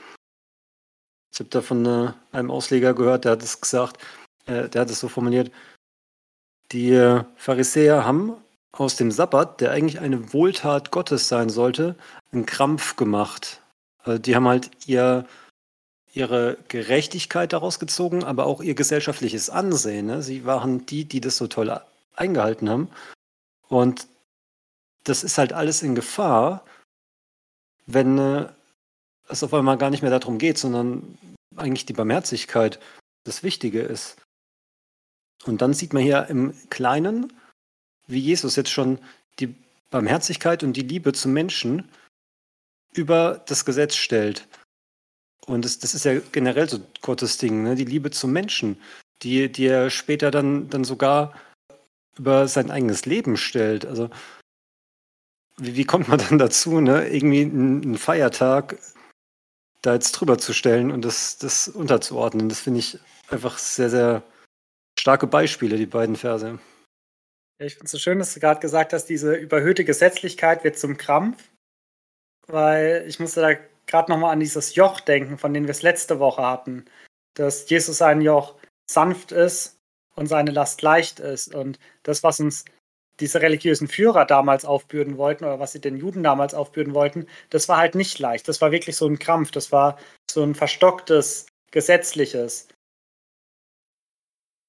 Ich 1.34 1.39
habe 1.39 1.50
da 1.50 1.62
von 1.62 1.86
äh, 1.86 2.13
einem 2.32 2.51
Ausleger 2.51 2.94
gehört, 2.94 3.25
der 3.25 3.34
hat 3.34 3.44
es 3.44 3.62
gesagt, 3.62 3.98
äh, 4.46 4.70
der 4.70 4.82
hat 4.82 4.89
es 4.89 5.00
so 5.00 5.08
formuliert, 5.08 5.51
die 6.72 7.22
Pharisäer 7.38 8.06
haben 8.06 8.34
aus 8.72 8.96
dem 8.96 9.12
Sabbat, 9.12 9.62
der 9.62 9.72
eigentlich 9.72 10.00
eine 10.00 10.34
Wohltat 10.34 10.91
Gottes 10.91 11.27
sein 11.27 11.50
sollte, 11.50 11.96
einen 12.32 12.46
Krampf 12.46 12.96
gemacht. 12.96 13.62
Also 14.00 14.20
die 14.20 14.36
haben 14.36 14.48
halt 14.48 14.70
ihr, 14.86 15.25
ihre 16.18 16.58
Gerechtigkeit 16.68 17.54
daraus 17.54 17.80
gezogen, 17.80 18.24
aber 18.24 18.46
auch 18.46 18.62
ihr 18.62 18.76
gesellschaftliches 18.76 19.50
Ansehen. 19.50 20.08
Ne? 20.08 20.24
Sie 20.24 20.46
waren 20.46 20.86
die, 20.86 21.06
die 21.06 21.22
das 21.22 21.38
so 21.38 21.48
toll 21.48 21.80
eingehalten 22.16 22.70
haben. 22.70 22.90
Und 23.70 24.08
das 25.04 25.24
ist 25.24 25.38
halt 25.38 25.54
alles 25.54 25.84
in 25.84 25.96
Gefahr, 25.96 26.66
wenn 27.86 28.18
äh, 28.18 28.50
es 29.30 29.44
auf 29.44 29.54
einmal 29.54 29.78
gar 29.78 29.90
nicht 29.90 30.02
mehr 30.02 30.18
darum 30.18 30.38
geht, 30.38 30.58
sondern 30.58 31.18
eigentlich 31.56 31.86
die 31.86 31.94
Barmherzigkeit 31.94 32.80
das 33.24 33.44
Wichtige 33.44 33.82
ist. 33.82 34.18
Und 35.46 35.62
dann 35.62 35.74
sieht 35.74 35.94
man 35.94 36.03
hier 36.03 36.27
im 36.27 36.53
Kleinen, 36.70 37.32
wie 38.08 38.20
Jesus 38.20 38.56
jetzt 38.56 38.72
schon 38.72 39.00
die 39.40 39.56
Barmherzigkeit 39.92 40.64
und 40.64 40.74
die 40.74 40.82
Liebe 40.82 41.14
zum 41.14 41.34
Menschen 41.34 41.90
über 42.94 43.44
das 43.46 43.66
Gesetz 43.66 43.96
stellt. 43.96 44.48
Und 45.46 45.64
das, 45.64 45.80
das 45.80 45.94
ist 45.94 46.06
ja 46.06 46.20
generell 46.32 46.68
so 46.68 46.80
Gottes 47.02 47.38
Ding, 47.38 47.64
ne? 47.64 47.76
die 47.76 47.86
Liebe 47.86 48.12
zum 48.12 48.32
Menschen, 48.32 48.82
die, 49.22 49.52
die 49.52 49.68
er 49.68 49.90
später 49.90 50.32
dann, 50.32 50.70
dann 50.70 50.84
sogar 50.84 51.34
über 52.18 52.48
sein 52.48 52.72
eigenes 52.72 53.06
Leben 53.06 53.38
stellt. 53.38 53.86
Also 53.86 54.10
wie, 55.58 55.76
wie 55.76 55.86
kommt 55.86 56.08
man 56.08 56.20
dann 56.30 56.38
dazu, 56.38 56.82
ne? 56.82 57.08
irgendwie 57.08 57.44
einen 57.44 57.98
Feiertag 57.98 58.78
da 59.82 59.94
jetzt 59.94 60.12
drüber 60.14 60.38
zu 60.38 60.54
stellen 60.54 60.92
und 60.92 61.06
das, 61.06 61.38
das 61.38 61.68
unterzuordnen? 61.68 62.50
Das 62.50 62.62
finde 62.62 62.80
ich 62.80 63.00
einfach 63.30 63.58
sehr, 63.58 63.90
sehr 63.90 64.24
starke 65.00 65.28
Beispiele, 65.28 65.78
die 65.78 65.86
beiden 65.86 66.16
Verse. 66.16 66.60
Ja, 67.60 67.66
ich 67.66 67.74
finde 67.74 67.86
es 67.86 67.92
so 67.92 67.98
schön, 67.98 68.20
dass 68.20 68.34
du 68.34 68.40
gerade 68.40 68.60
gesagt 68.60 68.94
hast, 68.94 69.06
diese 69.06 69.34
überhöhte 69.36 69.86
Gesetzlichkeit 69.86 70.64
wird 70.64 70.78
zum 70.78 70.98
Krampf, 70.98 71.50
weil 72.48 73.06
ich 73.08 73.20
musste 73.20 73.42
da 73.42 73.76
gerade 73.88 74.12
nochmal 74.12 74.34
an 74.34 74.40
dieses 74.40 74.76
Joch 74.76 75.00
denken, 75.00 75.38
von 75.38 75.54
dem 75.54 75.64
wir 75.64 75.72
es 75.72 75.82
letzte 75.82 76.20
Woche 76.20 76.44
hatten, 76.44 76.86
dass 77.34 77.70
Jesus 77.70 77.98
sein 77.98 78.22
Joch 78.22 78.56
sanft 78.90 79.32
ist 79.32 79.80
und 80.16 80.28
seine 80.28 80.52
Last 80.52 80.82
leicht 80.82 81.20
ist. 81.20 81.54
Und 81.54 81.80
das, 82.04 82.24
was 82.24 82.40
uns 82.40 82.66
diese 83.20 83.42
religiösen 83.42 83.88
Führer 83.88 84.26
damals 84.26 84.66
aufbürden 84.66 85.18
wollten 85.18 85.46
oder 85.46 85.60
was 85.60 85.72
sie 85.72 85.82
den 85.82 85.98
Juden 85.98 86.22
damals 86.22 86.54
aufbürden 86.54 86.94
wollten, 86.94 87.28
das 87.50 87.68
war 87.68 87.78
halt 87.78 87.96
nicht 87.96 88.20
leicht. 88.20 88.48
Das 88.48 88.62
war 88.62 88.72
wirklich 88.72 88.96
so 88.96 89.08
ein 89.08 89.20
Krampf. 89.20 89.52
Das 89.52 89.72
war 89.72 89.98
so 90.30 90.44
ein 90.44 90.54
verstocktes, 90.54 91.48
gesetzliches 91.72 92.68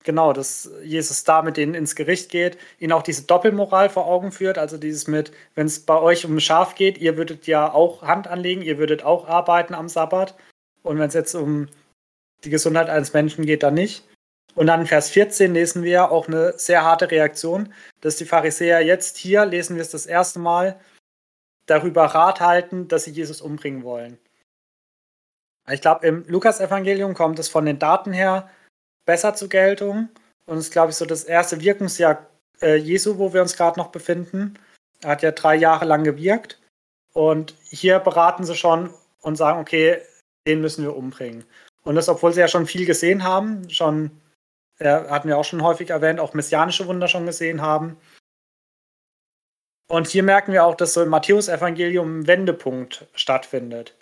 genau, 0.05 0.33
dass 0.33 0.71
Jesus 0.83 1.25
da 1.25 1.43
mit 1.43 1.57
denen 1.57 1.75
ins 1.75 1.95
Gericht 1.95 2.31
geht, 2.31 2.59
ihnen 2.79 2.93
auch 2.93 3.03
diese 3.03 3.23
Doppelmoral 3.23 3.91
vor 3.91 4.07
Augen 4.07 4.33
führt, 4.33 4.59
also 4.59 4.79
dieses 4.79 5.07
mit, 5.07 5.33
wenn 5.55 5.67
es 5.67 5.81
bei 5.81 5.99
euch 5.99 6.25
um 6.25 6.37
ein 6.37 6.41
Schaf 6.41 6.75
geht, 6.75 6.99
ihr 6.99 7.17
würdet 7.17 7.47
ja 7.47 7.73
auch 7.73 8.03
Hand 8.03 8.27
anlegen, 8.27 8.63
ihr 8.63 8.79
würdet 8.79 9.05
auch 9.05 9.29
arbeiten 9.29 9.75
am 9.75 9.89
Sabbat. 9.89 10.35
Und 10.83 10.99
wenn 10.99 11.09
es 11.09 11.15
jetzt 11.15 11.35
um 11.35 11.69
die 12.45 12.51
Gesundheit 12.51 12.89
eines 12.89 13.13
Menschen 13.13 13.45
geht, 13.45 13.63
dann 13.63 13.75
nicht. 13.75 14.05
Und 14.55 14.67
dann 14.67 14.81
in 14.81 14.87
Vers 14.87 15.11
14 15.11 15.53
lesen 15.53 15.83
wir 15.83 16.11
auch 16.11 16.27
eine 16.27 16.59
sehr 16.59 16.83
harte 16.83 17.11
Reaktion, 17.11 17.73
dass 18.01 18.17
die 18.17 18.25
Pharisäer 18.25 18.81
jetzt 18.81 19.17
hier, 19.17 19.45
lesen 19.45 19.77
wir 19.77 19.83
es 19.83 19.91
das 19.91 20.07
erste 20.07 20.39
Mal, 20.39 20.81
darüber 21.67 22.05
Rat 22.07 22.41
halten, 22.41 22.89
dass 22.89 23.05
sie 23.05 23.11
Jesus 23.11 23.41
umbringen 23.41 23.85
wollen. 23.85 24.19
Ich 25.71 25.83
glaube, 25.83 26.07
im 26.07 26.25
Lukas-Evangelium 26.27 27.15
kommt 27.15 27.39
es 27.39 27.49
von 27.49 27.67
den 27.67 27.79
Daten 27.79 28.13
her 28.13 28.49
besser 29.09 29.35
zur 29.35 29.49
Geltung. 29.49 30.11
Und 30.44 30.59
ist, 30.59 30.71
glaube 30.71 30.90
ich, 30.90 30.97
so 30.97 31.07
das 31.07 31.25
erste 31.25 31.61
Wirkungsjahr 31.61 32.27
äh, 32.61 32.77
Jesu, 32.77 33.18
wo 33.18 33.33
wir 33.33 33.42
uns 33.42 33.57
gerade 33.57 33.79
noch 33.81 33.88
befinden. 33.88 34.59
Er 35.03 35.11
hat 35.11 35.23
ja 35.23 35.31
drei 35.33 35.57
Jahre 35.57 35.87
lang 35.87 36.05
gewirkt. 36.05 36.61
Und 37.14 37.55
hier 37.64 37.99
beraten 37.99 38.44
sie 38.44 38.55
schon 38.55 38.90
und 39.23 39.37
sagen, 39.37 39.61
okay, 39.61 40.01
den 40.47 40.61
müssen 40.61 40.85
wir 40.85 40.94
umbringen. 40.94 41.44
Und 41.85 41.94
das, 41.94 42.09
obwohl 42.09 42.33
sie 42.35 42.40
ja 42.40 42.49
schon 42.49 42.66
viel 42.66 42.85
gesehen 42.85 43.25
haben, 43.25 43.68
schon, 43.71 44.11
äh, 44.79 44.88
hatten 44.88 45.29
wir 45.29 45.38
auch 45.38 45.44
schon 45.44 45.62
häufig 45.62 45.90
erwähnt, 45.90 46.21
auch 46.21 46.35
messianische 46.35 46.87
Wunder 46.87 47.09
schon 47.09 47.27
gesehen 47.27 47.62
haben. 47.62 47.97
Und 49.90 50.07
hier 50.07 50.23
merken 50.23 50.53
wir 50.53 50.64
auch, 50.64 50.75
dass 50.75 50.92
so 50.92 51.03
im 51.03 51.09
Matthäus-Evangelium 51.09 52.21
ein 52.21 52.27
Wendepunkt 52.27 53.07
stattfindet. 53.14 53.97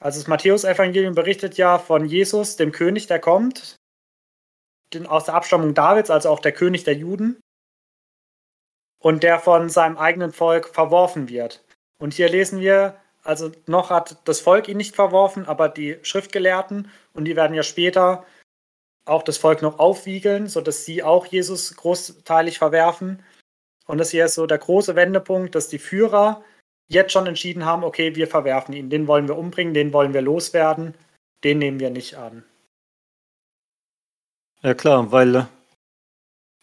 Also 0.00 0.20
das 0.20 0.28
Matthäus-Evangelium 0.28 1.14
berichtet 1.14 1.56
ja 1.56 1.78
von 1.78 2.04
Jesus, 2.04 2.56
dem 2.56 2.72
König, 2.72 3.06
der 3.06 3.18
kommt, 3.18 3.76
den, 4.94 5.06
aus 5.06 5.24
der 5.24 5.34
Abstammung 5.34 5.74
Davids, 5.74 6.10
also 6.10 6.28
auch 6.28 6.40
der 6.40 6.52
König 6.52 6.84
der 6.84 6.94
Juden, 6.94 7.40
und 8.98 9.22
der 9.22 9.38
von 9.40 9.68
seinem 9.68 9.98
eigenen 9.98 10.32
Volk 10.32 10.68
verworfen 10.68 11.28
wird. 11.28 11.64
Und 11.98 12.14
hier 12.14 12.28
lesen 12.28 12.60
wir, 12.60 12.96
also 13.22 13.50
noch 13.66 13.90
hat 13.90 14.16
das 14.24 14.40
Volk 14.40 14.68
ihn 14.68 14.76
nicht 14.76 14.94
verworfen, 14.94 15.46
aber 15.46 15.68
die 15.68 15.98
Schriftgelehrten, 16.02 16.90
und 17.12 17.24
die 17.24 17.36
werden 17.36 17.54
ja 17.54 17.62
später 17.62 18.24
auch 19.04 19.22
das 19.22 19.38
Volk 19.38 19.62
noch 19.62 19.78
aufwiegeln, 19.78 20.46
sodass 20.46 20.84
sie 20.84 21.02
auch 21.02 21.26
Jesus 21.26 21.74
großteilig 21.76 22.58
verwerfen. 22.58 23.22
Und 23.86 23.98
das 23.98 24.10
hier 24.10 24.26
ist 24.26 24.36
so 24.36 24.46
der 24.46 24.58
große 24.58 24.94
Wendepunkt, 24.94 25.54
dass 25.54 25.68
die 25.68 25.80
Führer 25.80 26.44
jetzt 26.88 27.12
schon 27.12 27.26
entschieden 27.26 27.64
haben, 27.64 27.84
okay, 27.84 28.14
wir 28.14 28.28
verwerfen 28.28 28.74
ihn, 28.74 28.90
den 28.90 29.08
wollen 29.08 29.26
wir 29.26 29.36
umbringen, 29.36 29.74
den 29.74 29.92
wollen 29.92 30.14
wir 30.14 30.22
loswerden, 30.22 30.94
den 31.42 31.58
nehmen 31.58 31.80
wir 31.80 31.90
nicht 31.90 32.16
an. 32.16 32.44
Ja 34.62 34.74
klar, 34.74 35.10
weil 35.10 35.48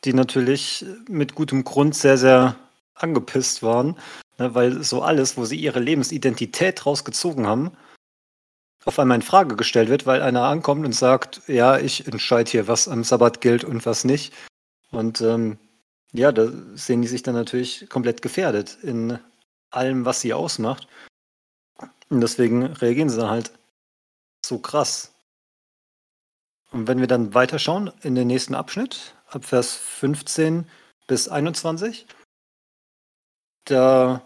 die 0.06 0.14
natürlich 0.14 0.86
mit 1.08 1.36
gutem 1.36 1.64
Grund 1.66 1.96
sehr, 1.96 2.18
sehr 2.18 2.56
angepisst 2.94 3.62
waren, 3.64 3.98
ne, 4.38 4.56
weil 4.56 4.84
so 4.84 5.02
alles, 5.02 5.36
wo 5.38 5.46
sie 5.46 5.58
ihre 5.58 5.80
Lebensidentität 5.80 6.86
rausgezogen 6.86 7.46
haben, 7.46 7.72
auf 8.86 8.98
einmal 8.98 9.16
in 9.16 9.22
Frage 9.22 9.58
gestellt 9.58 9.90
wird, 9.90 10.06
weil 10.06 10.22
einer 10.22 10.44
ankommt 10.44 10.86
und 10.86 10.94
sagt, 10.94 11.42
ja, 11.48 11.78
ich 11.78 12.08
entscheide 12.08 12.50
hier, 12.50 12.68
was 12.68 12.88
am 12.88 13.04
Sabbat 13.04 13.42
gilt 13.42 13.66
und 13.66 13.86
was 13.86 14.06
nicht. 14.06 14.34
Und 14.92 15.20
ähm, 15.20 15.58
ja, 16.14 16.32
da 16.32 16.48
sehen 16.76 17.02
die 17.02 17.08
sich 17.08 17.22
dann 17.22 17.36
natürlich 17.36 17.90
komplett 17.90 18.22
gefährdet 18.22 18.78
in 18.82 19.20
allem, 19.70 20.06
was 20.06 20.22
sie 20.22 20.34
ausmacht. 20.34 20.88
Und 22.10 22.22
deswegen 22.22 22.66
reagieren 22.66 23.10
sie 23.10 23.18
dann 23.18 23.30
halt 23.30 23.52
so 24.44 24.58
krass. 24.60 25.12
Und 26.72 26.88
wenn 26.88 27.00
wir 27.00 27.08
dann 27.08 27.34
weiterschauen 27.34 27.92
in 28.04 28.16
den 28.16 28.28
nächsten 28.28 28.56
Abschnitt, 28.56 29.16
ab 29.28 29.46
Vers 29.46 29.76
15 29.76 30.68
bis 31.08 31.28
21, 31.28 32.06
da 33.66 34.22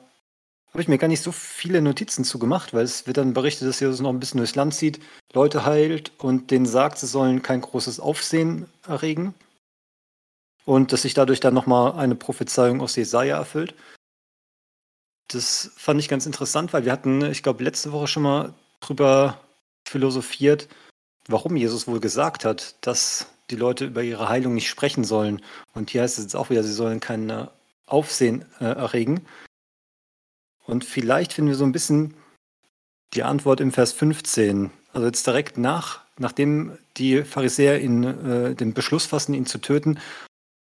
habe 0.73 0.81
ich 0.81 0.87
mir 0.87 0.97
gar 0.97 1.07
nicht 1.07 1.21
so 1.21 1.31
viele 1.31 1.81
Notizen 1.81 2.23
zu 2.23 2.39
gemacht, 2.39 2.73
weil 2.73 2.83
es 2.83 3.05
wird 3.05 3.17
dann 3.17 3.33
berichtet, 3.33 3.67
dass 3.67 3.79
Jesus 3.79 3.99
noch 3.99 4.09
ein 4.09 4.19
bisschen 4.19 4.39
durchs 4.39 4.55
Land 4.55 4.73
zieht, 4.73 4.99
Leute 5.31 5.65
heilt 5.65 6.11
und 6.17 6.49
denen 6.51 6.65
sagt, 6.65 6.97
sie 6.97 7.07
sollen 7.07 7.43
kein 7.43 7.61
großes 7.61 7.99
Aufsehen 7.99 8.67
erregen. 8.87 9.35
Und 10.65 10.91
dass 10.91 11.03
sich 11.03 11.13
dadurch 11.13 11.41
dann 11.41 11.53
nochmal 11.53 11.93
eine 11.93 12.15
Prophezeiung 12.15 12.81
aus 12.81 12.95
Jesaja 12.95 13.37
erfüllt. 13.37 13.75
Das 15.27 15.71
fand 15.75 15.99
ich 15.99 16.09
ganz 16.09 16.25
interessant, 16.25 16.73
weil 16.73 16.85
wir 16.85 16.91
hatten, 16.91 17.23
ich 17.25 17.43
glaube, 17.43 17.63
letzte 17.63 17.91
Woche 17.91 18.07
schon 18.07 18.23
mal 18.23 18.53
drüber 18.79 19.39
philosophiert, 19.85 20.69
warum 21.27 21.55
Jesus 21.55 21.87
wohl 21.87 21.99
gesagt 21.99 22.45
hat, 22.45 22.75
dass 22.81 23.27
die 23.49 23.55
Leute 23.55 23.85
über 23.85 24.03
ihre 24.03 24.29
Heilung 24.29 24.53
nicht 24.53 24.69
sprechen 24.69 25.03
sollen. 25.03 25.41
Und 25.73 25.89
hier 25.89 26.01
heißt 26.01 26.17
es 26.17 26.25
jetzt 26.25 26.35
auch 26.35 26.49
wieder, 26.49 26.63
sie 26.63 26.73
sollen 26.73 26.99
kein 26.99 27.47
Aufsehen 27.85 28.45
äh, 28.59 28.65
erregen. 28.65 29.25
Und 30.65 30.85
vielleicht 30.85 31.33
finden 31.33 31.49
wir 31.49 31.57
so 31.57 31.65
ein 31.65 31.71
bisschen 31.71 32.15
die 33.13 33.23
Antwort 33.23 33.59
im 33.59 33.71
Vers 33.71 33.91
15. 33.93 34.71
Also 34.93 35.07
jetzt 35.07 35.27
direkt 35.27 35.57
nach, 35.57 36.01
nachdem 36.17 36.77
die 36.97 37.23
Pharisäer 37.23 37.81
ihn, 37.81 38.03
äh, 38.03 38.55
den 38.55 38.73
Beschluss 38.73 39.05
fassen, 39.05 39.33
ihn 39.33 39.45
zu 39.45 39.59
töten, 39.59 39.99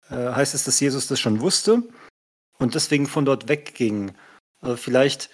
äh, 0.09 0.15
heißt 0.15 0.53
es, 0.53 0.63
dass 0.63 0.79
Jesus 0.79 1.07
das 1.07 1.19
schon 1.19 1.41
wusste 1.41 1.83
und 2.57 2.75
deswegen 2.75 3.07
von 3.07 3.25
dort 3.25 3.47
wegging. 3.47 4.13
Also 4.59 4.77
vielleicht 4.77 5.29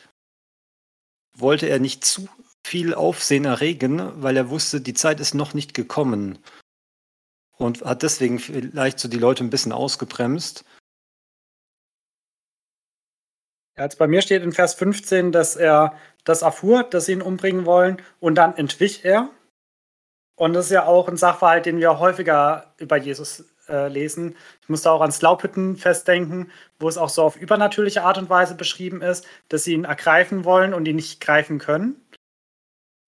wollte 1.34 1.68
er 1.68 1.80
nicht 1.80 2.04
zu 2.04 2.28
viel 2.68 2.94
Aufsehen 2.94 3.46
erregen, 3.46 4.22
weil 4.22 4.36
er 4.36 4.50
wusste, 4.50 4.82
die 4.82 4.94
Zeit 4.94 5.20
ist 5.22 5.34
noch 5.34 5.54
nicht 5.54 5.74
gekommen. 5.74 6.38
Und 7.58 7.84
hat 7.84 8.04
deswegen 8.04 8.40
vielleicht 8.40 9.00
so 9.00 9.08
die 9.08 9.18
Leute 9.18 9.44
ein 9.44 9.50
bisschen 9.50 9.72
ausgebremst. 9.72 10.66
Als 13.76 13.96
bei 13.96 14.08
mir 14.08 14.22
steht 14.22 14.44
in 14.44 14.52
Vers 14.52 14.74
15, 14.74 15.32
dass 15.32 15.56
er 15.56 15.96
das 16.24 16.42
erfuhr, 16.42 16.84
dass 16.84 17.06
sie 17.06 17.14
ihn 17.14 17.22
umbringen 17.22 17.66
wollen 17.66 18.02
und 18.20 18.36
dann 18.36 18.56
entwich 18.58 19.06
er. 19.06 19.30
Und 20.36 20.54
das 20.54 20.66
ist 20.66 20.72
ja 20.72 20.86
auch 20.86 21.08
ein 21.08 21.18
Sachverhalt, 21.18 21.66
den 21.66 21.80
wir 21.80 22.00
häufiger 22.00 22.74
über 22.78 22.98
Jesus 22.98 23.46
äh, 23.70 23.88
lesen. 23.88 24.36
Ich 24.62 24.70
musste 24.70 24.92
auch 24.92 25.02
ans 25.02 25.22
Laubhüttenfest 25.22 26.08
denken, 26.08 26.52
wo 26.80 26.90
es 26.90 26.98
auch 26.98 27.10
so 27.10 27.24
auf 27.24 27.38
übernatürliche 27.38 28.04
Art 28.04 28.18
und 28.18 28.30
Weise 28.30 28.56
beschrieben 28.56 29.02
ist, 29.02 29.26
dass 29.50 29.64
sie 29.64 29.74
ihn 29.74 29.86
ergreifen 29.86 30.44
wollen 30.44 30.74
und 30.74 30.88
ihn 30.88 30.98
nicht 30.98 31.22
greifen 31.22 31.60
können. 31.60 32.07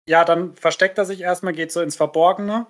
Ja, 0.08 0.24
dann 0.24 0.56
versteckt 0.56 0.98
er 0.98 1.06
sich 1.06 1.22
erstmal, 1.22 1.54
geht 1.54 1.72
so 1.72 1.82
ins 1.82 1.96
Verborgene. 1.96 2.68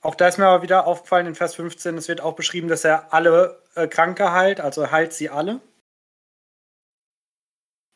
Auch 0.00 0.14
da 0.14 0.26
ist 0.28 0.38
mir 0.38 0.46
aber 0.46 0.62
wieder 0.62 0.86
aufgefallen 0.86 1.26
in 1.26 1.34
Vers 1.34 1.54
15, 1.54 1.96
es 1.96 2.08
wird 2.08 2.20
auch 2.20 2.34
beschrieben, 2.34 2.68
dass 2.68 2.84
er 2.84 3.12
alle 3.12 3.62
äh, 3.74 3.86
Kranke 3.86 4.32
heilt, 4.32 4.60
also 4.60 4.90
heilt 4.90 5.12
sie 5.12 5.30
alle. 5.30 5.60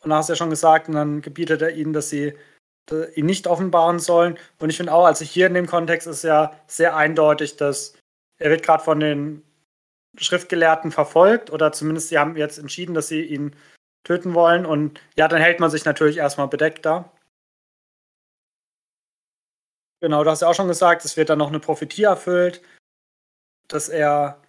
Und 0.02 0.10
da 0.10 0.16
hast 0.16 0.28
du 0.28 0.34
ja 0.34 0.36
schon 0.36 0.50
gesagt, 0.50 0.88
und 0.88 0.94
dann 0.94 1.20
gebietet 1.20 1.62
er 1.62 1.74
ihnen, 1.74 1.92
dass 1.92 2.10
sie 2.10 2.34
äh, 2.90 3.10
ihn 3.14 3.26
nicht 3.26 3.48
offenbaren 3.48 3.98
sollen. 3.98 4.38
Und 4.60 4.70
ich 4.70 4.76
finde 4.76 4.92
auch, 4.92 5.04
also 5.04 5.24
hier 5.24 5.48
in 5.48 5.54
dem 5.54 5.66
Kontext 5.66 6.06
ist 6.06 6.22
ja 6.22 6.52
sehr 6.68 6.94
eindeutig, 6.96 7.56
dass 7.56 7.98
er 8.38 8.50
wird 8.50 8.62
gerade 8.62 8.84
von 8.84 9.00
den 9.00 9.42
Schriftgelehrten 10.16 10.92
verfolgt 10.92 11.50
oder 11.50 11.72
zumindest 11.72 12.08
sie 12.08 12.18
haben 12.18 12.36
jetzt 12.36 12.58
entschieden, 12.58 12.94
dass 12.94 13.08
sie 13.08 13.22
ihn 13.22 13.56
töten 14.04 14.34
wollen. 14.34 14.64
Und 14.64 15.00
ja, 15.16 15.28
dann 15.28 15.40
hält 15.40 15.60
man 15.60 15.70
sich 15.70 15.84
natürlich 15.84 16.18
erstmal 16.18 16.48
bedeckt 16.48 16.86
da. 16.86 17.10
Genau, 20.00 20.24
du 20.24 20.30
hast 20.30 20.42
ja 20.42 20.48
auch 20.48 20.54
schon 20.54 20.68
gesagt, 20.68 21.04
es 21.04 21.16
wird 21.16 21.30
dann 21.30 21.38
noch 21.38 21.48
eine 21.48 21.60
Prophetie 21.60 22.04
erfüllt, 22.04 22.60
dass 23.68 23.88
er 23.88 24.40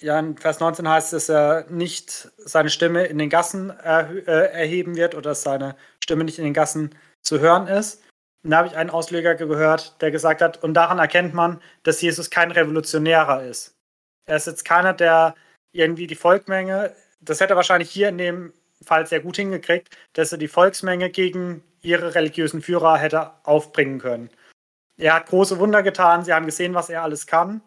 ja, 0.00 0.18
in 0.18 0.36
Vers 0.36 0.60
19 0.60 0.88
heißt 0.88 1.12
es, 1.14 1.26
dass 1.26 1.34
er 1.34 1.70
nicht 1.70 2.30
seine 2.36 2.70
Stimme 2.70 3.06
in 3.06 3.18
den 3.18 3.30
Gassen 3.30 3.70
er, 3.70 4.10
äh, 4.28 4.52
erheben 4.52 4.96
wird 4.96 5.14
oder 5.14 5.30
dass 5.30 5.42
seine 5.42 5.76
Stimme 6.02 6.24
nicht 6.24 6.38
in 6.38 6.44
den 6.44 6.54
Gassen 6.54 6.94
zu 7.22 7.40
hören 7.40 7.66
ist. 7.66 8.02
Und 8.44 8.50
da 8.50 8.58
habe 8.58 8.68
ich 8.68 8.76
einen 8.76 8.90
Ausleger 8.90 9.34
gehört, 9.34 10.00
der 10.02 10.10
gesagt 10.10 10.42
hat, 10.42 10.62
und 10.62 10.74
daran 10.74 10.98
erkennt 10.98 11.34
man, 11.34 11.62
dass 11.82 12.00
Jesus 12.00 12.30
kein 12.30 12.50
Revolutionärer 12.50 13.42
ist. 13.44 13.74
Er 14.26 14.36
ist 14.36 14.46
jetzt 14.46 14.64
keiner, 14.64 14.92
der 14.92 15.34
irgendwie 15.72 16.06
die 16.06 16.14
Volksmenge, 16.14 16.94
das 17.20 17.40
hätte 17.40 17.54
er 17.54 17.56
wahrscheinlich 17.56 17.90
hier 17.90 18.08
in 18.08 18.18
dem 18.18 18.52
Fall 18.82 19.06
sehr 19.06 19.20
gut 19.20 19.36
hingekriegt, 19.36 19.88
dass 20.12 20.32
er 20.32 20.38
die 20.38 20.48
Volksmenge 20.48 21.10
gegen 21.10 21.64
ihre 21.80 22.14
religiösen 22.14 22.62
Führer 22.62 22.98
hätte 22.98 23.32
aufbringen 23.44 23.98
können. 23.98 24.30
Er 24.98 25.14
hat 25.14 25.26
große 25.26 25.58
Wunder 25.58 25.82
getan, 25.82 26.24
sie 26.24 26.32
haben 26.32 26.46
gesehen, 26.46 26.74
was 26.74 26.88
er 26.88 27.02
alles 27.02 27.26
kann. 27.26 27.60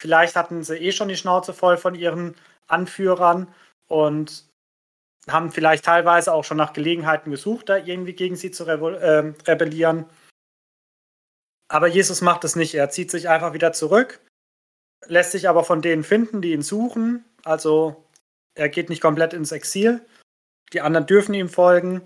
Vielleicht 0.00 0.36
hatten 0.36 0.62
sie 0.62 0.76
eh 0.76 0.92
schon 0.92 1.08
die 1.08 1.16
Schnauze 1.16 1.54
voll 1.54 1.76
von 1.76 1.94
ihren 1.94 2.34
Anführern 2.66 3.48
und 3.88 4.44
haben 5.28 5.50
vielleicht 5.50 5.84
teilweise 5.84 6.32
auch 6.32 6.44
schon 6.44 6.58
nach 6.58 6.72
Gelegenheiten 6.72 7.30
gesucht, 7.30 7.68
da 7.68 7.76
irgendwie 7.78 8.12
gegen 8.12 8.36
sie 8.36 8.50
zu 8.50 8.64
äh, 8.64 9.34
rebellieren. 9.46 10.04
Aber 11.68 11.86
Jesus 11.86 12.20
macht 12.20 12.44
es 12.44 12.56
nicht. 12.56 12.74
Er 12.74 12.90
zieht 12.90 13.10
sich 13.10 13.28
einfach 13.28 13.54
wieder 13.54 13.72
zurück, 13.72 14.20
lässt 15.06 15.32
sich 15.32 15.48
aber 15.48 15.64
von 15.64 15.80
denen 15.80 16.04
finden, 16.04 16.42
die 16.42 16.52
ihn 16.52 16.62
suchen. 16.62 17.24
Also 17.42 18.04
er 18.54 18.68
geht 18.68 18.90
nicht 18.90 19.00
komplett 19.00 19.32
ins 19.32 19.52
Exil. 19.52 20.04
Die 20.72 20.80
anderen 20.80 21.06
dürfen 21.06 21.34
ihm 21.34 21.48
folgen 21.48 22.02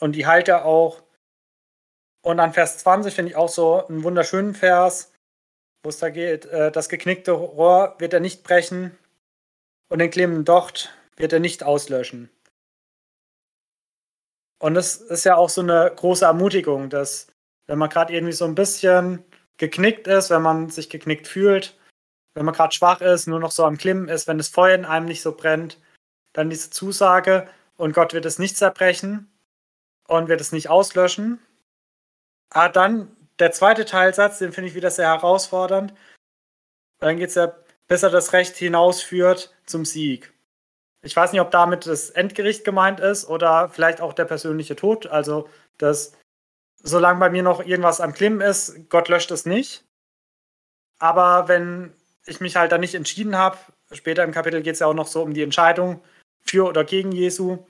und 0.00 0.12
die 0.12 0.26
heilt 0.26 0.48
er 0.48 0.64
auch. 0.64 1.02
Und 2.22 2.40
an 2.40 2.52
Vers 2.52 2.78
20 2.78 3.14
finde 3.14 3.30
ich 3.32 3.36
auch 3.36 3.48
so 3.48 3.86
einen 3.86 4.04
wunderschönen 4.04 4.54
Vers 4.54 5.12
wo 5.82 5.88
es 5.88 5.98
da 5.98 6.10
geht, 6.10 6.46
äh, 6.46 6.70
das 6.70 6.88
geknickte 6.88 7.32
Rohr 7.32 7.96
wird 7.98 8.12
er 8.12 8.20
nicht 8.20 8.42
brechen 8.42 8.96
und 9.88 9.98
den 9.98 10.10
klemmenden 10.10 10.44
Docht 10.44 10.94
wird 11.16 11.32
er 11.32 11.40
nicht 11.40 11.62
auslöschen. 11.62 12.30
Und 14.60 14.74
das 14.74 14.96
ist 14.96 15.24
ja 15.24 15.36
auch 15.36 15.48
so 15.48 15.60
eine 15.60 15.92
große 15.94 16.24
Ermutigung, 16.24 16.88
dass 16.88 17.26
wenn 17.66 17.78
man 17.78 17.90
gerade 17.90 18.12
irgendwie 18.12 18.32
so 18.32 18.44
ein 18.44 18.54
bisschen 18.54 19.24
geknickt 19.56 20.06
ist, 20.06 20.30
wenn 20.30 20.42
man 20.42 20.70
sich 20.70 20.88
geknickt 20.88 21.26
fühlt, 21.26 21.76
wenn 22.34 22.44
man 22.44 22.54
gerade 22.54 22.72
schwach 22.72 23.00
ist, 23.00 23.26
nur 23.26 23.40
noch 23.40 23.50
so 23.50 23.64
am 23.64 23.76
Klimmen 23.76 24.08
ist, 24.08 24.28
wenn 24.28 24.38
das 24.38 24.48
Feuer 24.48 24.74
in 24.74 24.84
einem 24.84 25.06
nicht 25.06 25.22
so 25.22 25.34
brennt, 25.34 25.78
dann 26.32 26.48
diese 26.48 26.70
Zusage 26.70 27.48
und 27.76 27.92
Gott 27.92 28.14
wird 28.14 28.24
es 28.24 28.38
nicht 28.38 28.56
zerbrechen 28.56 29.30
und 30.06 30.28
wird 30.28 30.40
es 30.40 30.52
nicht 30.52 30.70
auslöschen. 30.70 31.40
Aber 32.52 32.68
dann 32.68 33.16
der 33.38 33.52
zweite 33.52 33.84
Teilsatz, 33.84 34.38
den 34.38 34.52
finde 34.52 34.68
ich 34.68 34.74
wieder 34.74 34.90
sehr 34.90 35.08
herausfordernd. 35.08 35.94
Dann 37.00 37.16
geht 37.16 37.30
es 37.30 37.34
ja, 37.34 37.52
bis 37.88 38.02
er 38.02 38.10
das 38.10 38.32
Recht 38.32 38.56
hinausführt 38.56 39.54
zum 39.66 39.84
Sieg. 39.84 40.32
Ich 41.02 41.16
weiß 41.16 41.32
nicht, 41.32 41.40
ob 41.40 41.50
damit 41.50 41.86
das 41.86 42.10
Endgericht 42.10 42.64
gemeint 42.64 43.00
ist 43.00 43.26
oder 43.26 43.68
vielleicht 43.68 44.00
auch 44.00 44.12
der 44.12 44.26
persönliche 44.26 44.76
Tod. 44.76 45.06
Also, 45.06 45.48
dass 45.78 46.12
solange 46.82 47.18
bei 47.18 47.30
mir 47.30 47.42
noch 47.42 47.64
irgendwas 47.64 48.00
am 48.00 48.12
Klimmen 48.12 48.40
ist, 48.40 48.88
Gott 48.88 49.08
löscht 49.08 49.30
es 49.30 49.46
nicht. 49.46 49.84
Aber 50.98 51.48
wenn 51.48 51.92
ich 52.26 52.40
mich 52.40 52.54
halt 52.56 52.70
dann 52.70 52.80
nicht 52.80 52.94
entschieden 52.94 53.36
habe, 53.36 53.58
später 53.90 54.22
im 54.22 54.30
Kapitel 54.30 54.62
geht 54.62 54.74
es 54.74 54.80
ja 54.80 54.86
auch 54.86 54.94
noch 54.94 55.08
so 55.08 55.22
um 55.22 55.34
die 55.34 55.42
Entscheidung 55.42 56.02
für 56.40 56.66
oder 56.68 56.84
gegen 56.84 57.10
Jesu, 57.12 57.66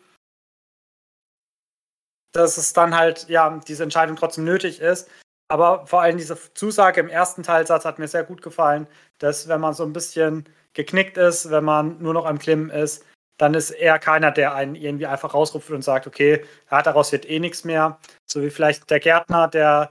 dass 2.33 2.57
es 2.57 2.73
dann 2.73 2.97
halt, 2.97 3.29
ja, 3.29 3.61
diese 3.68 3.83
Entscheidung 3.83 4.16
trotzdem 4.16 4.45
nötig 4.45 4.81
ist. 4.81 5.09
Aber 5.49 5.87
vor 5.87 6.01
allem 6.01 6.16
diese 6.16 6.38
Zusage 6.55 7.01
im 7.01 7.09
ersten 7.09 7.42
Teilsatz 7.42 7.85
hat 7.85 7.99
mir 7.99 8.09
sehr 8.09 8.25
gut 8.25 8.42
gefallen, 8.42 8.87
dass 9.18 9.49
wenn 9.49 9.61
man 9.61 9.75
so 9.75 9.85
ein 9.85 9.92
bisschen 9.92 10.49
geknickt 10.73 11.18
ist, 11.18 11.51
wenn 11.51 11.64
man 11.64 11.99
nur 11.99 12.14
noch 12.14 12.25
am 12.25 12.38
Klimmen 12.38 12.71
ist, 12.71 13.05
dann 13.38 13.55
ist 13.55 13.71
er 13.71 13.99
keiner, 13.99 14.31
der 14.31 14.55
einen 14.55 14.75
irgendwie 14.75 15.07
einfach 15.07 15.35
rausruft 15.35 15.71
und 15.71 15.83
sagt, 15.83 16.07
okay, 16.07 16.45
ja, 16.71 16.83
daraus 16.83 17.12
wird 17.12 17.29
eh 17.29 17.38
nichts 17.38 17.64
mehr. 17.64 17.99
So 18.27 18.40
wie 18.42 18.51
vielleicht 18.51 18.88
der 18.90 19.01
Gärtner, 19.01 19.49
der 19.49 19.90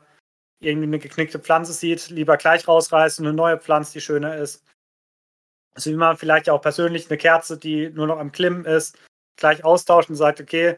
irgendwie 0.61 0.87
eine 0.87 0.99
geknickte 0.99 1.39
Pflanze 1.39 1.73
sieht, 1.73 2.09
lieber 2.09 2.37
gleich 2.37 2.67
rausreißt 2.67 3.19
und 3.19 3.27
eine 3.27 3.35
neue 3.35 3.57
Pflanze, 3.59 3.93
die 3.93 4.01
schöner 4.01 4.37
ist. 4.37 4.63
Also 5.75 5.91
wie 5.91 5.95
man 5.95 6.17
vielleicht 6.17 6.49
auch 6.49 6.61
persönlich 6.61 7.09
eine 7.09 7.17
Kerze, 7.17 7.57
die 7.57 7.89
nur 7.89 8.07
noch 8.07 8.19
am 8.19 8.31
Klimmen 8.31 8.65
ist, 8.65 8.97
gleich 9.37 9.63
austauscht 9.63 10.09
und 10.09 10.15
sagt, 10.15 10.41
okay, 10.41 10.77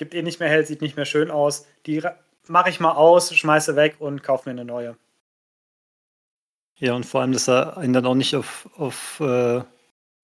gibt 0.00 0.14
eh 0.14 0.22
nicht 0.22 0.40
mehr 0.40 0.48
hell, 0.48 0.66
sieht 0.66 0.80
nicht 0.80 0.96
mehr 0.96 1.04
schön 1.04 1.30
aus. 1.30 1.66
Die 1.86 2.02
mache 2.48 2.70
ich 2.70 2.80
mal 2.80 2.92
aus, 2.92 3.36
schmeiße 3.36 3.76
weg 3.76 3.96
und 3.98 4.22
kaufe 4.22 4.48
mir 4.48 4.52
eine 4.52 4.64
neue. 4.64 4.96
Ja, 6.78 6.94
und 6.94 7.04
vor 7.04 7.20
allem, 7.20 7.32
dass 7.32 7.48
er 7.48 7.76
einen 7.76 7.92
dann 7.92 8.06
auch 8.06 8.14
nicht 8.14 8.34
auf, 8.34 8.70
auf 8.78 9.20
äh, 9.20 9.62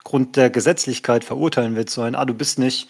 Grund 0.02 0.36
der 0.36 0.48
Gesetzlichkeit 0.48 1.24
verurteilen 1.24 1.76
wird, 1.76 1.90
sondern, 1.90 2.14
ah, 2.14 2.24
du 2.24 2.32
bist 2.32 2.58
nicht 2.58 2.88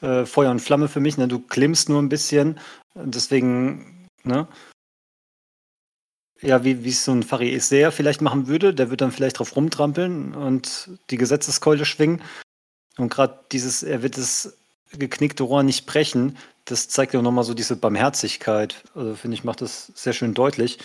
äh, 0.00 0.24
Feuer 0.24 0.52
und 0.52 0.60
Flamme 0.60 0.88
für 0.88 1.00
mich, 1.00 1.18
ne? 1.18 1.26
du 1.26 1.40
klimmst 1.40 1.88
nur 1.88 2.00
ein 2.00 2.08
bisschen. 2.08 2.60
Deswegen, 2.94 4.06
ne? 4.22 4.46
Ja, 6.40 6.62
wie 6.62 6.88
es 6.88 7.04
so 7.04 7.12
ein 7.12 7.24
Pharisäer 7.24 7.90
vielleicht 7.90 8.20
machen 8.20 8.46
würde, 8.46 8.72
der 8.72 8.90
wird 8.90 9.00
dann 9.00 9.12
vielleicht 9.12 9.40
drauf 9.40 9.56
rumtrampeln 9.56 10.34
und 10.34 10.90
die 11.10 11.16
Gesetzeskeule 11.16 11.84
schwingen. 11.84 12.22
Und 12.96 13.12
gerade 13.12 13.40
dieses, 13.50 13.82
er 13.82 14.02
wird 14.02 14.16
das 14.16 14.56
geknickte 14.98 15.42
Rohr 15.42 15.62
nicht 15.62 15.86
brechen, 15.86 16.36
das 16.64 16.88
zeigt 16.88 17.14
ja 17.14 17.22
nochmal 17.22 17.44
so 17.44 17.54
diese 17.54 17.76
Barmherzigkeit. 17.76 18.82
Also 18.94 19.14
finde 19.14 19.34
ich, 19.34 19.44
macht 19.44 19.60
das 19.60 19.92
sehr 19.94 20.12
schön 20.12 20.34
deutlich. 20.34 20.78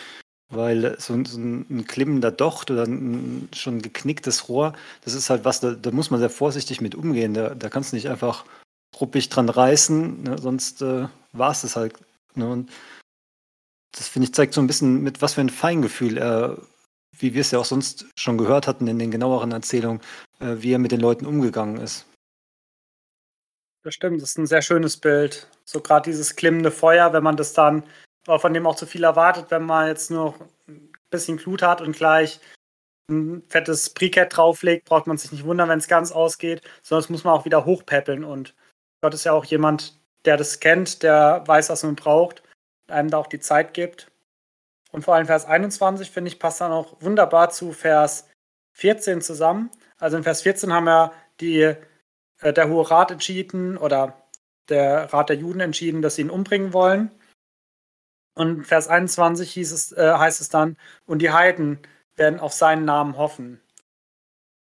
Weil 0.49 0.95
so, 0.97 1.21
so 1.25 1.37
ein, 1.37 1.85
klimmender 1.87 2.31
Docht 2.31 2.71
oder 2.71 2.83
ein 2.83 3.49
schon 3.53 3.81
geknicktes 3.81 4.47
Rohr, 4.47 4.73
das 5.03 5.13
ist 5.13 5.29
halt 5.29 5.43
was, 5.43 5.59
da, 5.59 5.71
da 5.71 5.91
muss 5.91 6.09
man 6.09 6.21
sehr 6.21 6.29
vorsichtig 6.29 6.79
mit 6.79 6.95
umgehen. 6.95 7.33
Da, 7.33 7.53
da 7.53 7.67
kannst 7.67 7.91
du 7.91 7.97
nicht 7.97 8.07
einfach 8.07 8.45
ruppig 8.99 9.27
dran 9.27 9.49
reißen, 9.49 10.23
ne? 10.23 10.37
sonst 10.37 10.81
äh, 10.81 11.07
war 11.33 11.51
es 11.51 11.61
das 11.61 11.75
halt. 11.75 11.95
Ne? 12.35 12.49
Und 12.49 12.69
das 13.91 14.07
finde 14.07 14.27
ich 14.27 14.33
zeigt 14.33 14.53
so 14.53 14.61
ein 14.61 14.67
bisschen 14.67 15.03
mit 15.03 15.21
was 15.21 15.33
für 15.33 15.41
ein 15.41 15.49
Feingefühl 15.49 16.17
er, 16.17 16.57
wie 17.17 17.33
wir 17.33 17.41
es 17.41 17.51
ja 17.51 17.59
auch 17.59 17.65
sonst 17.65 18.05
schon 18.15 18.37
gehört 18.37 18.67
hatten 18.67 18.87
in 18.87 18.99
den 18.99 19.11
genaueren 19.11 19.51
Erzählungen, 19.51 20.01
äh, 20.39 20.55
wie 20.59 20.71
er 20.71 20.79
mit 20.79 20.93
den 20.93 21.01
Leuten 21.01 21.25
umgegangen 21.25 21.77
ist. 21.77 22.05
Das 23.87 23.93
stimmt, 23.93 24.21
das 24.21 24.31
ist 24.31 24.37
ein 24.37 24.47
sehr 24.47 24.61
schönes 24.61 24.97
Bild. 24.97 25.47
So 25.63 25.79
gerade 25.79 26.09
dieses 26.09 26.35
klimmende 26.35 26.71
Feuer, 26.71 27.13
wenn 27.13 27.23
man 27.23 27.37
das 27.37 27.53
dann, 27.53 27.83
von 28.25 28.53
dem 28.53 28.67
auch 28.67 28.75
zu 28.75 28.85
viel 28.85 29.05
erwartet, 29.05 29.45
wenn 29.47 29.63
man 29.63 29.87
jetzt 29.87 30.11
nur 30.11 30.35
ein 30.67 30.91
bisschen 31.09 31.37
Glut 31.37 31.61
hat 31.61 31.79
und 31.79 31.95
gleich 31.95 32.41
ein 33.09 33.43
fettes 33.47 33.91
Brikett 33.91 34.35
drauflegt, 34.35 34.83
braucht 34.83 35.07
man 35.07 35.17
sich 35.17 35.31
nicht 35.31 35.45
wundern, 35.45 35.69
wenn 35.69 35.79
es 35.79 35.87
ganz 35.87 36.11
ausgeht, 36.11 36.61
sondern 36.81 37.03
das 37.03 37.09
muss 37.09 37.23
man 37.23 37.33
auch 37.33 37.45
wieder 37.45 37.63
hochpäppeln. 37.63 38.25
Und 38.25 38.55
Gott 39.01 39.13
ist 39.13 39.23
ja 39.23 39.31
auch 39.31 39.45
jemand, 39.45 39.97
der 40.25 40.35
das 40.35 40.59
kennt, 40.59 41.01
der 41.01 41.43
weiß, 41.45 41.69
was 41.69 41.83
man 41.83 41.95
braucht, 41.95 42.43
einem 42.89 43.09
da 43.09 43.19
auch 43.19 43.27
die 43.27 43.39
Zeit 43.39 43.73
gibt. 43.73 44.11
Und 44.91 45.05
vor 45.05 45.15
allem 45.15 45.27
Vers 45.27 45.45
21, 45.45 46.11
finde 46.11 46.27
ich, 46.27 46.39
passt 46.39 46.59
dann 46.59 46.73
auch 46.73 46.97
wunderbar 46.99 47.51
zu 47.51 47.71
Vers 47.71 48.27
14 48.73 49.21
zusammen. 49.21 49.71
Also 49.97 50.17
in 50.17 50.23
Vers 50.23 50.41
14 50.41 50.73
haben 50.73 50.87
wir 50.87 51.13
die 51.39 51.73
äh, 52.41 52.53
der 52.53 52.69
Hohe 52.69 52.89
Rat 52.89 53.11
entschieden 53.11 53.77
oder 53.77 54.21
der 54.69 55.11
Rat 55.13 55.29
der 55.29 55.37
Juden 55.37 55.59
entschieden, 55.59 56.01
dass 56.01 56.15
sie 56.15 56.21
ihn 56.23 56.29
umbringen 56.29 56.73
wollen. 56.73 57.11
Und 58.35 58.65
Vers 58.65 58.87
21 58.87 59.51
hieß 59.51 59.71
es, 59.71 59.91
äh, 59.93 60.13
heißt 60.13 60.41
es 60.41 60.49
dann, 60.49 60.77
und 61.05 61.19
die 61.21 61.31
Heiden 61.31 61.79
werden 62.15 62.39
auf 62.39 62.53
seinen 62.53 62.85
Namen 62.85 63.17
hoffen. 63.17 63.61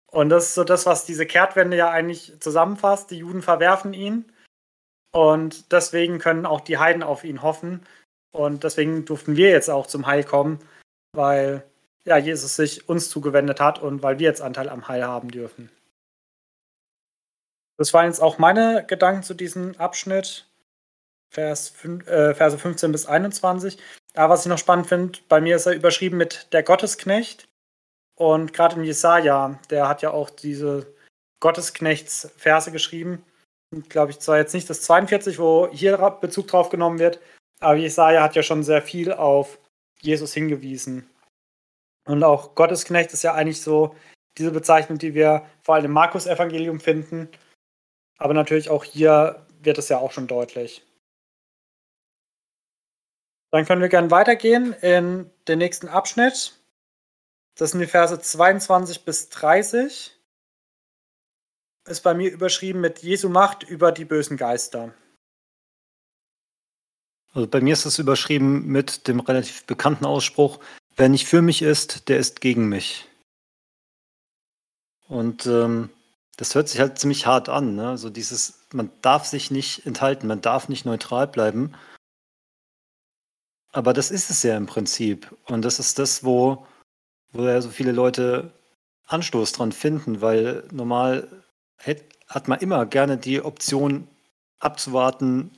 Und 0.06 0.30
das 0.30 0.46
ist 0.46 0.54
so 0.54 0.64
das, 0.64 0.86
was 0.86 1.04
diese 1.04 1.26
Kehrtwende 1.26 1.76
ja 1.76 1.90
eigentlich 1.90 2.40
zusammenfasst. 2.40 3.10
Die 3.10 3.18
Juden 3.18 3.42
verwerfen 3.42 3.92
ihn 3.92 4.32
und 5.12 5.72
deswegen 5.72 6.18
können 6.18 6.46
auch 6.46 6.60
die 6.60 6.78
Heiden 6.78 7.02
auf 7.02 7.24
ihn 7.24 7.42
hoffen. 7.42 7.86
Und 8.32 8.64
deswegen 8.64 9.04
durften 9.04 9.36
wir 9.36 9.50
jetzt 9.50 9.70
auch 9.70 9.86
zum 9.86 10.06
Heil 10.06 10.24
kommen, 10.24 10.60
weil 11.12 11.64
ja 12.04 12.16
Jesus 12.16 12.56
sich 12.56 12.88
uns 12.88 13.10
zugewendet 13.10 13.60
hat 13.60 13.78
und 13.80 14.02
weil 14.02 14.18
wir 14.18 14.28
jetzt 14.28 14.42
Anteil 14.42 14.68
am 14.68 14.88
Heil 14.88 15.04
haben 15.04 15.30
dürfen. 15.30 15.70
Das 17.76 17.92
waren 17.92 18.06
jetzt 18.06 18.20
auch 18.20 18.38
meine 18.38 18.84
Gedanken 18.86 19.22
zu 19.22 19.34
diesem 19.34 19.76
Abschnitt, 19.76 20.48
Vers 21.30 21.68
5, 21.70 22.06
äh, 22.06 22.34
Verse 22.34 22.58
15 22.58 22.92
bis 22.92 23.06
21. 23.06 23.78
Da, 24.14 24.30
was 24.30 24.46
ich 24.46 24.48
noch 24.48 24.58
spannend 24.58 24.86
finde, 24.86 25.18
bei 25.28 25.40
mir 25.40 25.56
ist 25.56 25.66
er 25.66 25.74
überschrieben 25.74 26.16
mit 26.16 26.52
der 26.52 26.62
Gottesknecht. 26.62 27.48
Und 28.16 28.54
gerade 28.54 28.76
in 28.76 28.84
Jesaja, 28.84 29.58
der 29.68 29.88
hat 29.88 30.00
ja 30.00 30.10
auch 30.10 30.30
diese 30.30 30.86
Gottesknechts-Verse 31.40 32.72
geschrieben. 32.72 33.22
Glaube 33.88 34.12
ich 34.12 34.20
zwar 34.20 34.38
jetzt 34.38 34.54
nicht 34.54 34.70
das 34.70 34.82
42, 34.82 35.38
wo 35.38 35.68
hier 35.70 35.98
Bezug 36.20 36.48
drauf 36.48 36.70
genommen 36.70 36.98
wird, 36.98 37.20
aber 37.60 37.76
Jesaja 37.76 38.22
hat 38.22 38.34
ja 38.34 38.42
schon 38.42 38.62
sehr 38.62 38.80
viel 38.80 39.12
auf 39.12 39.58
Jesus 40.00 40.32
hingewiesen. 40.32 41.10
Und 42.06 42.22
auch 42.22 42.54
Gottesknecht 42.54 43.12
ist 43.12 43.24
ja 43.24 43.34
eigentlich 43.34 43.60
so 43.60 43.94
diese 44.38 44.52
Bezeichnung, 44.52 44.98
die 44.98 45.14
wir 45.14 45.44
vor 45.62 45.74
allem 45.74 45.86
im 45.86 45.92
Markus-Evangelium 45.92 46.80
finden. 46.80 47.28
Aber 48.18 48.34
natürlich 48.34 48.70
auch 48.70 48.84
hier 48.84 49.46
wird 49.60 49.78
es 49.78 49.88
ja 49.88 49.98
auch 49.98 50.12
schon 50.12 50.26
deutlich. 50.26 50.82
Dann 53.50 53.64
können 53.64 53.82
wir 53.82 53.88
gerne 53.88 54.10
weitergehen 54.10 54.72
in 54.74 55.30
den 55.48 55.58
nächsten 55.58 55.88
Abschnitt. 55.88 56.58
Das 57.56 57.70
sind 57.70 57.80
die 57.80 57.86
Verse 57.86 58.18
22 58.18 59.04
bis 59.04 59.28
30. 59.30 60.12
Ist 61.86 62.00
bei 62.02 62.14
mir 62.14 62.30
überschrieben 62.30 62.80
mit 62.80 62.98
Jesu 62.98 63.28
Macht 63.28 63.62
über 63.62 63.92
die 63.92 64.04
bösen 64.04 64.36
Geister. 64.36 64.92
Also 67.32 67.46
bei 67.48 67.60
mir 67.60 67.74
ist 67.74 67.84
es 67.84 67.98
überschrieben 67.98 68.66
mit 68.66 69.08
dem 69.08 69.20
relativ 69.20 69.64
bekannten 69.66 70.04
Ausspruch, 70.04 70.58
wer 70.96 71.08
nicht 71.08 71.26
für 71.26 71.42
mich 71.42 71.62
ist, 71.62 72.08
der 72.08 72.18
ist 72.18 72.40
gegen 72.40 72.68
mich. 72.68 73.06
Und 75.06 75.46
ähm, 75.46 75.90
das 76.36 76.54
hört 76.54 76.68
sich 76.68 76.80
halt 76.80 76.98
ziemlich 76.98 77.26
hart 77.26 77.48
an. 77.48 77.74
Ne? 77.74 77.88
Also 77.88 78.10
dieses, 78.10 78.66
man 78.72 78.90
darf 79.02 79.24
sich 79.24 79.50
nicht 79.50 79.86
enthalten, 79.86 80.26
man 80.26 80.42
darf 80.42 80.68
nicht 80.68 80.84
neutral 80.84 81.26
bleiben. 81.26 81.72
Aber 83.72 83.92
das 83.92 84.10
ist 84.10 84.30
es 84.30 84.42
ja 84.42 84.56
im 84.56 84.66
Prinzip. 84.66 85.34
Und 85.46 85.62
das 85.62 85.78
ist 85.78 85.98
das, 85.98 86.24
wo, 86.24 86.66
wo 87.32 87.44
ja 87.44 87.60
so 87.60 87.70
viele 87.70 87.92
Leute 87.92 88.52
Anstoß 89.06 89.52
dran 89.52 89.72
finden, 89.72 90.20
weil 90.20 90.64
normal 90.72 91.28
hat 92.28 92.48
man 92.48 92.58
immer 92.60 92.86
gerne 92.86 93.18
die 93.18 93.40
Option 93.40 94.08
abzuwarten, 94.58 95.50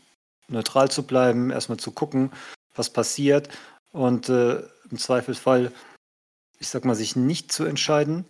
neutral 0.48 0.90
zu 0.90 1.04
bleiben, 1.04 1.50
erstmal 1.50 1.78
zu 1.78 1.92
gucken, 1.92 2.32
was 2.74 2.90
passiert 2.90 3.48
und 3.92 4.28
äh, 4.28 4.62
im 4.90 4.98
Zweifelsfall, 4.98 5.72
ich 6.58 6.68
sag 6.68 6.84
mal, 6.84 6.94
sich 6.94 7.16
nicht 7.16 7.52
zu 7.52 7.64
entscheiden, 7.64 8.24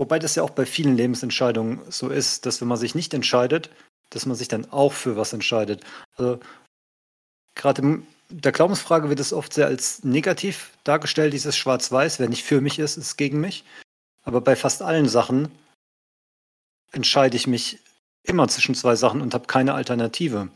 Wobei 0.00 0.18
das 0.18 0.34
ja 0.34 0.42
auch 0.42 0.50
bei 0.50 0.64
vielen 0.64 0.96
Lebensentscheidungen 0.96 1.78
so 1.90 2.08
ist, 2.08 2.46
dass 2.46 2.62
wenn 2.62 2.68
man 2.68 2.78
sich 2.78 2.94
nicht 2.94 3.12
entscheidet, 3.12 3.68
dass 4.08 4.24
man 4.24 4.34
sich 4.34 4.48
dann 4.48 4.64
auch 4.72 4.94
für 4.94 5.18
was 5.18 5.34
entscheidet. 5.34 5.84
Also 6.16 6.40
gerade 7.54 7.82
in 7.82 8.06
der 8.30 8.52
Glaubensfrage 8.52 9.10
wird 9.10 9.20
es 9.20 9.34
oft 9.34 9.52
sehr 9.52 9.66
als 9.66 10.02
negativ 10.02 10.70
dargestellt, 10.84 11.34
dieses 11.34 11.54
Schwarz-Weiß, 11.54 12.18
wer 12.18 12.30
nicht 12.30 12.44
für 12.44 12.62
mich 12.62 12.78
ist, 12.78 12.96
ist 12.96 13.18
gegen 13.18 13.42
mich. 13.42 13.62
Aber 14.22 14.40
bei 14.40 14.56
fast 14.56 14.80
allen 14.80 15.06
Sachen 15.06 15.50
entscheide 16.92 17.36
ich 17.36 17.46
mich 17.46 17.78
immer 18.22 18.48
zwischen 18.48 18.74
zwei 18.74 18.96
Sachen 18.96 19.20
und 19.20 19.34
habe 19.34 19.48
keine 19.48 19.74
Alternative. 19.74 20.48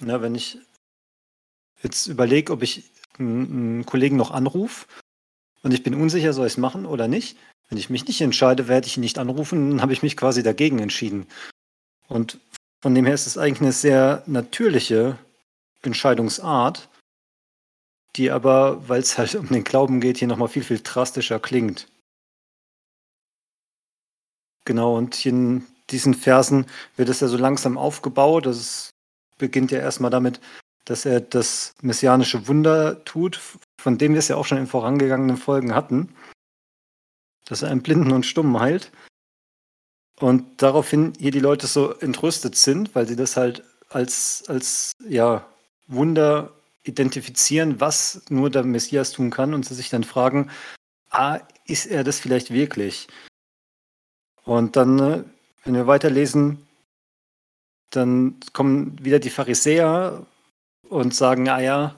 Ja, 0.00 0.22
wenn 0.22 0.34
ich 0.34 0.56
jetzt 1.82 2.06
überlege, 2.06 2.54
ob 2.54 2.62
ich 2.62 2.84
einen 3.18 3.84
Kollegen 3.84 4.16
noch 4.16 4.30
anrufe 4.30 4.86
und 5.62 5.74
ich 5.74 5.82
bin 5.82 5.94
unsicher, 5.94 6.32
soll 6.32 6.46
ich 6.46 6.54
es 6.54 6.58
machen 6.58 6.86
oder 6.86 7.06
nicht, 7.06 7.36
wenn 7.68 7.78
ich 7.78 7.90
mich 7.90 8.06
nicht 8.06 8.20
entscheide, 8.20 8.68
werde 8.68 8.86
ich 8.86 8.96
ihn 8.96 9.00
nicht 9.00 9.18
anrufen, 9.18 9.70
dann 9.70 9.82
habe 9.82 9.92
ich 9.92 10.02
mich 10.02 10.16
quasi 10.16 10.42
dagegen 10.42 10.78
entschieden. 10.78 11.26
Und 12.08 12.38
von 12.80 12.94
dem 12.94 13.04
her 13.04 13.14
ist 13.14 13.26
es 13.26 13.38
eigentlich 13.38 13.60
eine 13.60 13.72
sehr 13.72 14.22
natürliche 14.26 15.18
Entscheidungsart, 15.82 16.88
die 18.14 18.30
aber, 18.30 18.88
weil 18.88 19.00
es 19.00 19.18
halt 19.18 19.34
um 19.34 19.48
den 19.48 19.64
Glauben 19.64 20.00
geht, 20.00 20.18
hier 20.18 20.28
nochmal 20.28 20.48
viel, 20.48 20.62
viel 20.62 20.80
drastischer 20.82 21.40
klingt. 21.40 21.88
Genau, 24.64 24.96
und 24.96 25.24
in 25.26 25.66
diesen 25.90 26.14
Versen 26.14 26.66
wird 26.96 27.08
es 27.08 27.20
ja 27.20 27.28
so 27.28 27.36
langsam 27.36 27.78
aufgebaut. 27.78 28.46
Das 28.46 28.90
beginnt 29.38 29.70
ja 29.70 29.78
erstmal 29.78 30.10
damit, 30.10 30.40
dass 30.84 31.04
er 31.04 31.20
das 31.20 31.74
messianische 31.82 32.48
Wunder 32.48 33.04
tut, 33.04 33.40
von 33.80 33.98
dem 33.98 34.12
wir 34.12 34.20
es 34.20 34.28
ja 34.28 34.36
auch 34.36 34.46
schon 34.46 34.58
in 34.58 34.66
vorangegangenen 34.66 35.36
Folgen 35.36 35.74
hatten 35.74 36.14
dass 37.46 37.62
er 37.62 37.70
einen 37.70 37.82
Blinden 37.82 38.12
und 38.12 38.26
Stummen 38.26 38.60
heilt. 38.60 38.92
Und 40.18 40.62
daraufhin 40.62 41.12
hier 41.18 41.30
die 41.30 41.40
Leute 41.40 41.66
so 41.66 41.92
entrüstet 41.92 42.56
sind, 42.56 42.94
weil 42.94 43.06
sie 43.06 43.16
das 43.16 43.36
halt 43.36 43.64
als, 43.88 44.44
als 44.48 44.92
ja, 45.08 45.46
Wunder 45.86 46.52
identifizieren, 46.84 47.80
was 47.80 48.22
nur 48.28 48.50
der 48.50 48.62
Messias 48.62 49.12
tun 49.12 49.30
kann 49.30 49.54
und 49.54 49.66
sie 49.66 49.74
sich 49.74 49.90
dann 49.90 50.04
fragen, 50.04 50.50
ah, 51.10 51.40
ist 51.66 51.86
er 51.86 52.04
das 52.04 52.20
vielleicht 52.20 52.50
wirklich? 52.50 53.08
Und 54.44 54.76
dann, 54.76 54.98
äh, 54.98 55.24
wenn 55.64 55.74
wir 55.74 55.86
weiterlesen, 55.86 56.66
dann 57.90 58.38
kommen 58.52 59.04
wieder 59.04 59.18
die 59.18 59.30
Pharisäer 59.30 60.24
und 60.88 61.14
sagen, 61.14 61.48
ah 61.48 61.60
ja, 61.60 61.96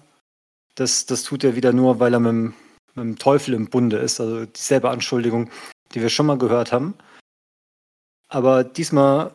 das, 0.75 1.07
das 1.07 1.23
tut 1.25 1.45
er 1.45 1.57
wieder 1.57 1.73
nur, 1.73 2.01
weil 2.01 2.15
er 2.15 2.21
mit 2.21 2.31
dem 2.31 2.55
mit 2.99 3.17
dem 3.17 3.19
Teufel 3.19 3.55
im 3.55 3.69
Bunde 3.69 3.99
ist. 3.99 4.21
Also 4.21 4.47
dieselbe 4.47 4.91
Anschuldigung, 4.91 5.51
die 5.95 6.03
wir 6.03 6.09
schon 6.09 6.27
mal 6.27 6.39
gehört 6.39 6.73
haben. 6.73 6.95
Aber 8.29 8.65
diesmal 8.65 9.35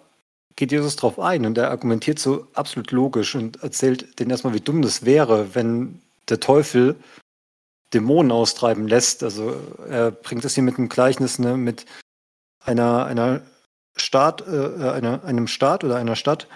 geht 0.56 0.72
Jesus 0.72 0.96
darauf 0.96 1.20
ein 1.20 1.46
und 1.46 1.58
er 1.58 1.72
argumentiert 1.72 2.20
so 2.20 2.48
absolut 2.54 2.92
logisch 2.92 3.36
und 3.36 3.64
erzählt 3.64 4.20
denen 4.20 4.32
erstmal, 4.32 4.54
wie 4.54 4.60
dumm 4.60 4.82
das 4.82 5.04
wäre, 5.04 5.56
wenn 5.56 6.00
der 6.30 6.40
Teufel 6.40 6.96
Dämonen 7.94 8.32
austreiben 8.32 8.88
lässt. 8.88 9.24
Also 9.24 9.56
er 9.90 10.12
bringt 10.12 10.46
es 10.46 10.56
hier 10.56 10.64
mit 10.64 10.78
einem 10.78 10.90
Gleichnis, 10.90 11.40
ne, 11.40 11.58
mit 11.58 11.86
einer, 12.60 13.06
einer 13.06 13.42
Staat, 13.96 14.48
äh, 14.48 14.90
einer, 14.90 15.24
einem 15.24 15.48
Staat 15.48 15.84
oder 15.84 15.98
einer 15.98 16.16
Stadt, 16.16 16.48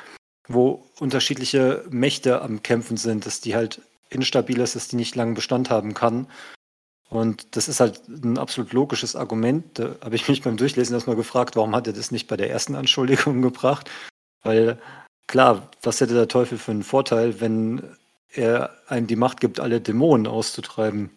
wo 0.47 0.85
unterschiedliche 0.99 1.83
Mächte 1.89 2.41
am 2.41 2.63
Kämpfen 2.63 2.97
sind, 2.97 3.25
dass 3.25 3.41
die 3.41 3.55
halt 3.55 3.81
instabil 4.09 4.59
ist, 4.59 4.75
dass 4.75 4.87
die 4.87 4.95
nicht 4.95 5.15
lange 5.15 5.33
Bestand 5.33 5.69
haben 5.69 5.93
kann. 5.93 6.27
Und 7.09 7.55
das 7.55 7.67
ist 7.67 7.79
halt 7.79 8.07
ein 8.07 8.37
absolut 8.37 8.73
logisches 8.73 9.15
Argument. 9.15 9.79
Da 9.79 9.95
habe 10.01 10.15
ich 10.15 10.27
mich 10.27 10.41
beim 10.41 10.57
Durchlesen 10.57 10.93
erstmal 10.93 11.15
gefragt, 11.15 11.55
warum 11.55 11.75
hat 11.75 11.87
er 11.87 11.93
das 11.93 12.11
nicht 12.11 12.27
bei 12.27 12.35
der 12.35 12.49
ersten 12.49 12.75
Anschuldigung 12.75 13.41
gebracht? 13.41 13.89
Weil 14.43 14.77
klar, 15.27 15.69
was 15.81 16.01
hätte 16.01 16.13
der 16.13 16.27
Teufel 16.27 16.57
für 16.57 16.71
einen 16.71 16.83
Vorteil, 16.83 17.39
wenn 17.39 17.81
er 18.29 18.75
einem 18.87 19.07
die 19.07 19.15
Macht 19.15 19.39
gibt, 19.39 19.59
alle 19.59 19.81
Dämonen 19.81 20.27
auszutreiben. 20.27 21.09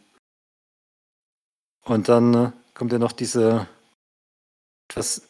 Und 1.84 2.08
dann 2.08 2.34
äh, 2.34 2.52
kommt 2.74 2.92
ja 2.92 2.98
noch 2.98 3.12
diese 3.12 3.66
etwas, 4.88 5.22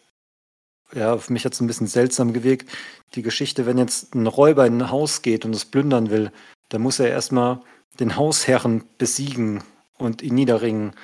ja, 0.92 1.12
auf 1.12 1.31
mich 1.31 1.44
hat 1.44 1.53
es 1.53 1.61
ein 1.61 1.66
bisschen 1.66 1.87
seltsam 1.87 2.33
gewirkt, 2.33 2.70
die 3.14 3.23
Geschichte, 3.23 3.66
wenn 3.66 3.79
jetzt 3.79 4.14
ein 4.14 4.27
Räuber 4.27 4.66
in 4.66 4.81
ein 4.81 4.90
Haus 4.90 5.23
geht 5.23 5.44
und 5.44 5.55
es 5.55 5.64
plündern 5.64 6.11
will, 6.11 6.33
dann 6.68 6.83
muss 6.83 6.99
er 6.99 7.09
erstmal 7.09 7.61
den 7.99 8.16
Hausherren 8.16 8.85
besiegen 8.99 9.62
und 10.00 10.22
ihn 10.22 10.34
niederringen. 10.34 10.94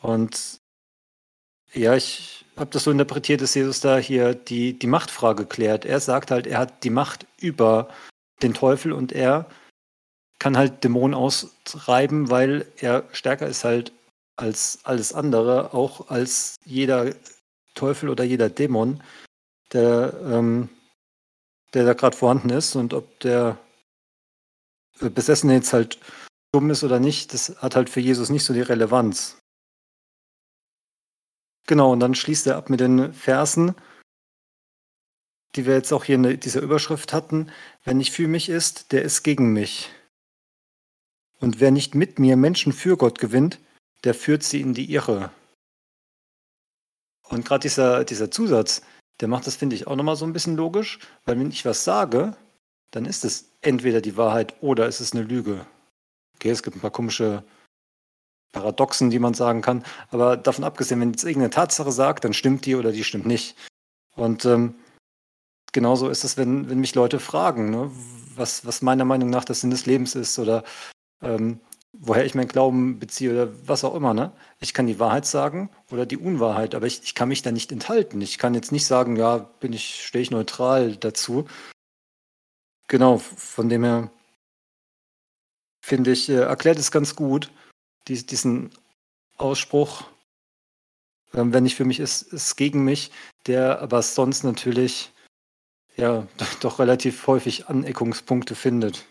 Und 0.00 0.60
ja, 1.72 1.94
ich 1.94 2.44
habe 2.56 2.70
das 2.70 2.84
so 2.84 2.90
interpretiert, 2.90 3.40
dass 3.40 3.54
Jesus 3.54 3.80
da 3.80 3.98
hier 3.98 4.34
die, 4.34 4.78
die 4.78 4.86
Machtfrage 4.86 5.46
klärt. 5.46 5.84
Er 5.84 6.00
sagt 6.00 6.30
halt, 6.30 6.46
er 6.46 6.58
hat 6.58 6.84
die 6.84 6.90
Macht 6.90 7.26
über 7.38 7.88
den 8.42 8.54
Teufel 8.54 8.92
und 8.92 9.12
er 9.12 9.46
kann 10.38 10.56
halt 10.56 10.82
Dämonen 10.82 11.14
austreiben, 11.14 12.30
weil 12.30 12.66
er 12.78 13.04
stärker 13.12 13.46
ist 13.46 13.64
halt 13.64 13.92
als 14.36 14.80
alles 14.84 15.12
andere, 15.12 15.74
auch 15.74 16.08
als 16.08 16.56
jeder 16.64 17.14
Teufel 17.74 18.08
oder 18.08 18.24
jeder 18.24 18.48
Dämon, 18.48 19.02
der, 19.72 20.14
ähm, 20.24 20.70
der 21.74 21.84
da 21.84 21.92
gerade 21.92 22.16
vorhanden 22.16 22.50
ist. 22.50 22.74
Und 22.74 22.94
ob 22.94 23.20
der 23.20 23.58
Besessene 24.98 25.54
jetzt 25.54 25.72
halt 25.72 25.98
dumm 26.52 26.70
ist 26.70 26.84
oder 26.84 27.00
nicht, 27.00 27.32
das 27.32 27.56
hat 27.58 27.76
halt 27.76 27.90
für 27.90 28.00
Jesus 28.00 28.30
nicht 28.30 28.44
so 28.44 28.52
die 28.52 28.60
Relevanz. 28.60 29.38
Genau, 31.66 31.92
und 31.92 32.00
dann 32.00 32.14
schließt 32.14 32.46
er 32.48 32.56
ab 32.56 32.70
mit 32.70 32.80
den 32.80 33.12
Versen, 33.12 33.74
die 35.54 35.66
wir 35.66 35.74
jetzt 35.74 35.92
auch 35.92 36.04
hier 36.04 36.16
in 36.16 36.40
dieser 36.40 36.62
Überschrift 36.62 37.12
hatten. 37.12 37.50
Wer 37.84 37.94
nicht 37.94 38.12
für 38.12 38.28
mich 38.28 38.48
ist, 38.48 38.92
der 38.92 39.02
ist 39.02 39.22
gegen 39.22 39.52
mich. 39.52 39.90
Und 41.38 41.60
wer 41.60 41.70
nicht 41.70 41.94
mit 41.94 42.18
mir 42.18 42.36
Menschen 42.36 42.72
für 42.72 42.96
Gott 42.96 43.18
gewinnt, 43.18 43.58
der 44.04 44.14
führt 44.14 44.42
sie 44.42 44.60
in 44.60 44.74
die 44.74 44.92
Irre. 44.92 45.30
Und 47.28 47.44
gerade 47.44 47.62
dieser, 47.62 48.04
dieser 48.04 48.30
Zusatz, 48.30 48.82
der 49.20 49.28
macht 49.28 49.46
das, 49.46 49.56
finde 49.56 49.76
ich, 49.76 49.86
auch 49.86 49.96
nochmal 49.96 50.16
so 50.16 50.24
ein 50.24 50.32
bisschen 50.32 50.56
logisch, 50.56 50.98
weil 51.24 51.38
wenn 51.38 51.50
ich 51.50 51.64
was 51.64 51.84
sage, 51.84 52.36
dann 52.90 53.04
ist 53.04 53.24
es 53.24 53.52
entweder 53.60 54.00
die 54.00 54.16
Wahrheit 54.16 54.54
oder 54.60 54.88
ist 54.88 55.00
es 55.00 55.12
eine 55.12 55.22
Lüge. 55.22 55.66
Okay, 56.40 56.50
es 56.50 56.62
gibt 56.62 56.74
ein 56.74 56.80
paar 56.80 56.90
komische 56.90 57.44
Paradoxen, 58.52 59.10
die 59.10 59.18
man 59.18 59.34
sagen 59.34 59.60
kann, 59.60 59.84
aber 60.08 60.38
davon 60.38 60.64
abgesehen, 60.64 60.98
wenn 60.98 61.10
jetzt 61.10 61.22
irgendeine 61.24 61.50
Tatsache 61.50 61.92
sagt, 61.92 62.24
dann 62.24 62.32
stimmt 62.32 62.64
die 62.64 62.76
oder 62.76 62.92
die 62.92 63.04
stimmt 63.04 63.26
nicht. 63.26 63.56
Und 64.16 64.46
ähm, 64.46 64.74
genauso 65.72 66.08
ist 66.08 66.24
es, 66.24 66.38
wenn, 66.38 66.70
wenn 66.70 66.80
mich 66.80 66.94
Leute 66.94 67.20
fragen, 67.20 67.68
ne, 67.70 67.90
was, 68.36 68.64
was 68.64 68.80
meiner 68.80 69.04
Meinung 69.04 69.28
nach 69.28 69.44
der 69.44 69.54
Sinn 69.54 69.70
des 69.70 69.84
Lebens 69.84 70.14
ist 70.14 70.38
oder 70.38 70.64
ähm, 71.22 71.60
woher 71.92 72.24
ich 72.24 72.34
meinen 72.34 72.48
Glauben 72.48 72.98
beziehe 72.98 73.32
oder 73.32 73.52
was 73.68 73.84
auch 73.84 73.94
immer. 73.94 74.14
Ne? 74.14 74.32
Ich 74.60 74.72
kann 74.72 74.86
die 74.86 74.98
Wahrheit 74.98 75.26
sagen 75.26 75.68
oder 75.90 76.06
die 76.06 76.16
Unwahrheit, 76.16 76.74
aber 76.74 76.86
ich, 76.86 77.02
ich 77.02 77.14
kann 77.14 77.28
mich 77.28 77.42
da 77.42 77.52
nicht 77.52 77.70
enthalten. 77.70 78.22
Ich 78.22 78.38
kann 78.38 78.54
jetzt 78.54 78.72
nicht 78.72 78.86
sagen, 78.86 79.16
ja, 79.16 79.36
bin 79.36 79.74
ich, 79.74 80.06
stehe 80.06 80.22
ich 80.22 80.30
neutral 80.30 80.96
dazu. 80.96 81.46
Genau, 82.88 83.18
von 83.18 83.68
dem 83.68 83.84
her 83.84 84.10
finde 85.80 86.12
ich, 86.12 86.28
äh, 86.28 86.40
erklärt 86.42 86.78
es 86.78 86.90
ganz 86.90 87.16
gut, 87.16 87.50
die, 88.08 88.24
diesen 88.24 88.70
Ausspruch, 89.36 90.04
ähm, 91.34 91.52
wenn 91.52 91.64
nicht 91.64 91.76
für 91.76 91.84
mich 91.84 92.00
ist, 92.00 92.22
ist 92.22 92.56
gegen 92.56 92.84
mich, 92.84 93.10
der 93.46 93.80
aber 93.80 94.02
sonst 94.02 94.44
natürlich 94.44 95.12
ja 95.96 96.26
doch 96.60 96.78
relativ 96.78 97.26
häufig 97.26 97.68
Aneckungspunkte 97.68 98.54
findet. 98.54 99.06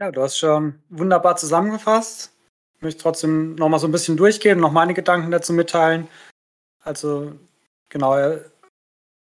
Ja, 0.00 0.10
du 0.10 0.22
hast 0.22 0.38
schon 0.38 0.82
wunderbar 0.88 1.36
zusammengefasst. 1.36 2.32
Ich 2.76 2.82
möchte 2.82 3.02
trotzdem 3.02 3.54
noch 3.54 3.68
mal 3.68 3.78
so 3.78 3.86
ein 3.86 3.92
bisschen 3.92 4.16
durchgehen 4.16 4.56
und 4.56 4.62
noch 4.62 4.72
meine 4.72 4.92
Gedanken 4.92 5.30
dazu 5.30 5.52
mitteilen. 5.52 6.08
Also, 6.80 7.32
genau, 7.88 8.16
er 8.16 8.44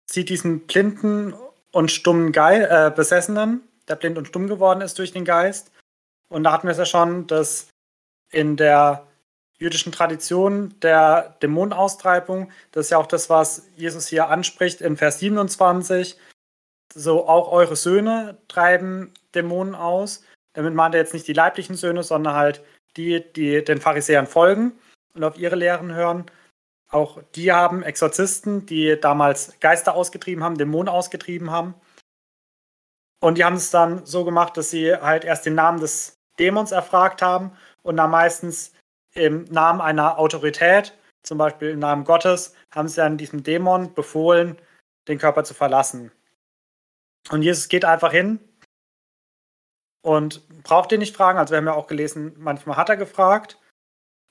sieht 0.07 0.29
diesen 0.29 0.61
blinden 0.67 1.35
und 1.73 1.91
stummen 1.91 2.33
Ge 2.33 2.63
äh, 2.63 2.93
Besessenen, 2.95 3.61
der 3.93 3.97
blind 3.97 4.19
und 4.19 4.27
stumm 4.27 4.49
geworden 4.49 4.81
ist 4.81 4.99
durch 4.99 5.13
den 5.13 5.25
Geist. 5.25 5.71
Und 6.29 6.45
da 6.45 6.53
hatten 6.53 6.67
wir 6.67 6.73
es 6.73 6.79
ja 6.79 6.87
schon, 6.87 7.27
dass 7.27 7.69
in 8.31 8.57
der 8.57 9.07
jüdischen 9.59 9.93
Tradition 9.93 10.75
der 10.81 11.37
Dämonenaustreibung, 11.43 12.51
das 12.73 12.87
ist 12.87 12.91
ja 12.91 12.99
auch 12.99 13.07
das, 13.07 13.29
was 13.29 13.69
Jesus 13.77 14.09
hier 14.09 14.29
anspricht 14.29 14.81
in 14.81 14.97
Vers 14.97 15.19
27, 15.19 16.19
so 16.95 17.29
auch 17.29 17.53
eure 17.53 17.77
Söhne 17.77 18.39
treiben 18.49 19.13
Dämonen 19.35 19.75
aus. 19.75 20.25
Damit 20.55 20.75
meint 20.75 20.95
er 20.95 21.03
jetzt 21.03 21.15
nicht 21.15 21.29
die 21.29 21.33
leiblichen 21.33 21.77
Söhne, 21.77 22.03
sondern 22.03 22.35
halt 22.35 22.65
die, 22.97 23.23
die 23.33 23.63
den 23.63 23.81
Pharisäern 23.81 24.27
folgen 24.27 24.73
und 25.15 25.25
auf 25.25 25.39
ihre 25.39 25.57
Lehren 25.57 25.95
hören. 25.95 26.27
Auch 26.91 27.23
die 27.35 27.53
haben 27.53 27.83
Exorzisten, 27.83 28.67
die 28.67 28.99
damals 29.01 29.59
Geister 29.61 29.95
ausgetrieben 29.95 30.45
haben, 30.45 30.59
Dämonen 30.59 30.89
ausgetrieben 30.89 31.51
haben. 31.51 31.75
Und 33.23 33.39
die 33.39 33.45
haben 33.45 33.55
es 33.55 33.71
dann 33.71 34.05
so 34.05 34.25
gemacht, 34.25 34.57
dass 34.57 34.71
sie 34.71 34.97
halt 34.97 35.25
erst 35.25 35.47
den 35.47 35.55
Namen 35.55 35.79
des 35.79 36.19
Dämons 36.41 36.73
erfragt 36.73 37.23
haben 37.23 37.53
und 37.85 37.97
dann 37.97 38.11
meistens 38.11 38.73
im 39.15 39.45
Namen 39.45 39.81
einer 39.81 40.19
Autorität, 40.19 40.99
zum 41.23 41.39
Beispiel 41.39 41.71
im 41.71 41.79
Namen 41.79 42.03
Gottes, 42.03 42.53
haben 42.75 42.89
sie 42.89 42.97
dann 42.97 43.19
diesem 43.19 43.45
Dämon 43.45 43.95
befohlen, 43.95 44.59
den 45.07 45.19
Körper 45.19 45.45
zu 45.45 45.55
verlassen. 45.55 46.11
Und 47.31 47.43
Jesus 47.43 47.69
geht 47.69 47.85
einfach 47.85 48.11
hin 48.11 48.41
und 50.01 50.43
braucht 50.65 50.91
den 50.91 50.99
nicht 50.99 51.17
fragen. 51.17 51.39
Also 51.39 51.53
wir 51.53 51.59
haben 51.59 51.67
ja 51.67 51.75
auch 51.75 51.87
gelesen, 51.87 52.35
manchmal 52.39 52.77
hat 52.77 52.89
er 52.89 52.97
gefragt. 52.97 53.57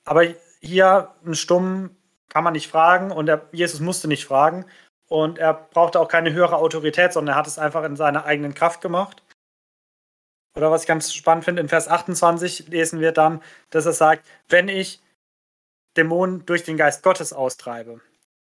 Aber 0.04 0.22
hier 0.60 1.14
einen 1.24 1.34
Stummen 1.34 1.96
kann 2.28 2.44
man 2.44 2.52
nicht 2.52 2.68
fragen 2.68 3.10
und 3.10 3.24
der, 3.24 3.48
Jesus 3.52 3.80
musste 3.80 4.06
nicht 4.06 4.26
fragen. 4.26 4.66
Und 5.12 5.38
er 5.38 5.52
brauchte 5.52 6.00
auch 6.00 6.08
keine 6.08 6.32
höhere 6.32 6.56
Autorität, 6.56 7.12
sondern 7.12 7.34
er 7.34 7.38
hat 7.38 7.46
es 7.46 7.58
einfach 7.58 7.84
in 7.84 7.96
seiner 7.96 8.24
eigenen 8.24 8.54
Kraft 8.54 8.80
gemacht. 8.80 9.22
Oder 10.56 10.70
was 10.70 10.82
ich 10.82 10.88
ganz 10.88 11.12
spannend 11.12 11.44
finde, 11.44 11.60
in 11.60 11.68
Vers 11.68 11.86
28 11.86 12.68
lesen 12.68 12.98
wir 12.98 13.12
dann, 13.12 13.42
dass 13.68 13.84
er 13.84 13.92
sagt, 13.92 14.26
wenn 14.48 14.68
ich 14.68 15.02
Dämonen 15.98 16.46
durch 16.46 16.64
den 16.64 16.78
Geist 16.78 17.02
Gottes 17.02 17.34
austreibe. 17.34 18.00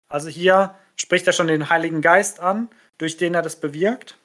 Also 0.07 0.29
hier 0.29 0.75
spricht 0.95 1.25
er 1.25 1.33
schon 1.33 1.47
den 1.47 1.71
Heiligen 1.71 1.99
Geist 1.99 2.39
an, 2.39 2.69
durch 2.99 3.17
den 3.17 3.33
er 3.33 3.41
das 3.41 3.55
bewirkt. 3.55 4.19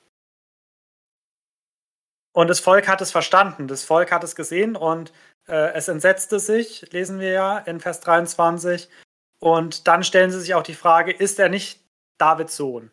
Und 2.34 2.48
das 2.48 2.60
Volk 2.60 2.86
hat 2.86 3.00
es 3.00 3.12
verstanden, 3.12 3.66
das 3.66 3.84
Volk 3.84 4.12
hat 4.12 4.24
es 4.24 4.36
gesehen 4.36 4.76
und 4.76 5.10
äh, 5.48 5.72
es 5.72 5.88
entsetzte 5.88 6.38
sich, 6.38 6.92
lesen 6.92 7.18
wir 7.18 7.30
ja 7.30 7.58
in 7.60 7.80
Vers 7.80 8.00
23. 8.00 8.90
Und 9.38 9.88
dann 9.88 10.04
stellen 10.04 10.30
sie 10.30 10.40
sich 10.40 10.52
auch 10.52 10.62
die 10.62 10.74
Frage, 10.74 11.12
ist 11.12 11.38
er 11.38 11.48
nicht 11.48 11.85
Davids 12.18 12.56
Sohn? 12.56 12.90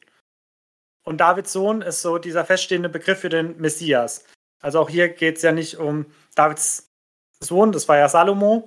Und 1.04 1.18
Davids 1.18 1.52
Sohn 1.52 1.82
ist 1.82 2.02
so 2.02 2.18
dieser 2.18 2.46
feststehende 2.46 2.90
Begriff 2.90 3.20
für 3.20 3.30
den 3.30 3.58
Messias. 3.58 4.26
Also 4.62 4.80
auch 4.80 4.90
hier 4.90 5.10
geht 5.10 5.38
es 5.38 5.44
ja 5.44 5.52
nicht 5.52 5.78
um 5.78 6.06
Davids 6.36 6.90
Sohn, 7.40 7.72
das 7.72 7.88
war 7.90 7.98
ja 7.98 8.08
Salomo, 8.08 8.66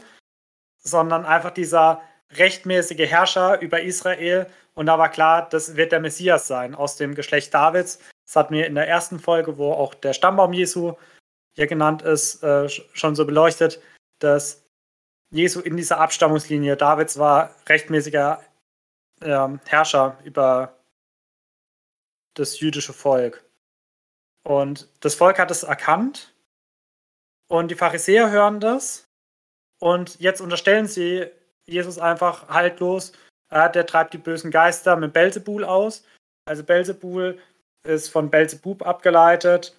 sondern 0.83 1.25
einfach 1.25 1.51
dieser 1.51 2.03
rechtmäßige 2.33 3.09
Herrscher 3.11 3.61
über 3.61 3.81
Israel. 3.81 4.47
Und 4.75 4.87
da 4.87 4.99
war 4.99 5.11
klar, 5.11 5.49
das 5.49 5.77
wird 5.77 5.92
der 5.92 6.01
Messias 6.01 6.47
sein 6.47 6.75
aus 6.75 6.97
dem 6.97 7.14
Geschlecht 7.14 7.55
Davids. 7.55 7.99
Das 8.27 8.37
hatten 8.37 8.55
wir 8.55 8.66
in 8.66 8.75
der 8.75 8.88
ersten 8.88 9.19
Folge, 9.19 9.57
wo 9.57 9.73
auch 9.73 9.95
der 9.95 10.12
Stammbaum 10.12 10.53
Jesu 10.53 10.95
hier 11.55 11.66
genannt 11.66 12.03
ist, 12.03 12.42
äh, 12.42 12.69
schon 12.69 13.16
so 13.16 13.25
beleuchtet, 13.25 13.81
dass 14.19 14.62
Jesu 15.31 15.61
in 15.61 15.77
dieser 15.77 15.99
Abstammungslinie 15.99 16.77
Davids 16.77 17.19
war 17.19 17.55
rechtmäßiger 17.69 18.42
äh, 19.20 19.48
Herrscher 19.66 20.19
über 20.25 20.75
das 22.35 22.60
jüdische 22.60 22.92
Volk. 22.92 23.44
Und 24.44 24.88
das 25.00 25.14
Volk 25.14 25.38
hat 25.38 25.50
es 25.50 25.62
erkannt 25.62 26.35
und 27.48 27.71
die 27.71 27.75
Pharisäer 27.75 28.31
hören 28.31 28.60
das 28.60 29.06
und 29.81 30.21
jetzt 30.21 30.40
unterstellen 30.40 30.87
sie 30.87 31.27
Jesus 31.67 31.98
einfach 31.98 32.48
haltlos, 32.48 33.12
äh, 33.50 33.71
der 33.71 33.87
treibt 33.87 34.14
die 34.14 34.19
bösen 34.19 34.50
Geister 34.50 34.96
mit 34.96 35.12
Belzebul 35.12 35.64
aus. 35.64 36.04
Also 36.46 36.62
Belzebul 36.62 37.38
ist 37.87 38.08
von 38.08 38.31
Belzebub 38.31 38.87
abgeleitet. 38.87 39.77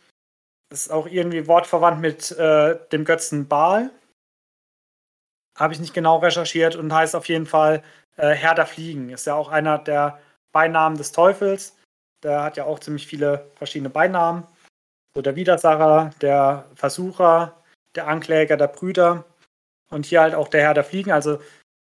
Ist 0.71 0.91
auch 0.91 1.07
irgendwie 1.07 1.47
wortverwandt 1.47 2.01
mit 2.01 2.31
äh, 2.31 2.77
dem 2.91 3.05
Götzen 3.05 3.47
Baal. 3.47 3.89
Habe 5.57 5.73
ich 5.73 5.79
nicht 5.79 5.93
genau 5.93 6.17
recherchiert 6.17 6.75
und 6.75 6.93
heißt 6.93 7.15
auf 7.15 7.27
jeden 7.27 7.45
Fall 7.45 7.83
äh, 8.17 8.29
Herr 8.31 8.55
der 8.55 8.65
Fliegen. 8.65 9.09
Ist 9.09 9.25
ja 9.25 9.35
auch 9.35 9.49
einer 9.49 9.79
der 9.79 10.19
Beinamen 10.51 10.97
des 10.97 11.11
Teufels. 11.11 11.77
Der 12.23 12.43
hat 12.43 12.57
ja 12.57 12.65
auch 12.65 12.79
ziemlich 12.79 13.07
viele 13.07 13.49
verschiedene 13.55 13.89
Beinamen. 13.89 14.45
So 15.15 15.21
der 15.21 15.35
Widersacher, 15.35 16.11
der 16.21 16.65
Versucher, 16.75 17.55
der 17.95 18.07
Ankläger 18.07 18.57
der 18.57 18.67
Brüder 18.67 19.23
und 19.89 20.05
hier 20.05 20.21
halt 20.21 20.35
auch 20.35 20.47
der 20.47 20.61
Herr 20.61 20.73
der 20.73 20.83
Fliegen. 20.83 21.11
Also 21.11 21.39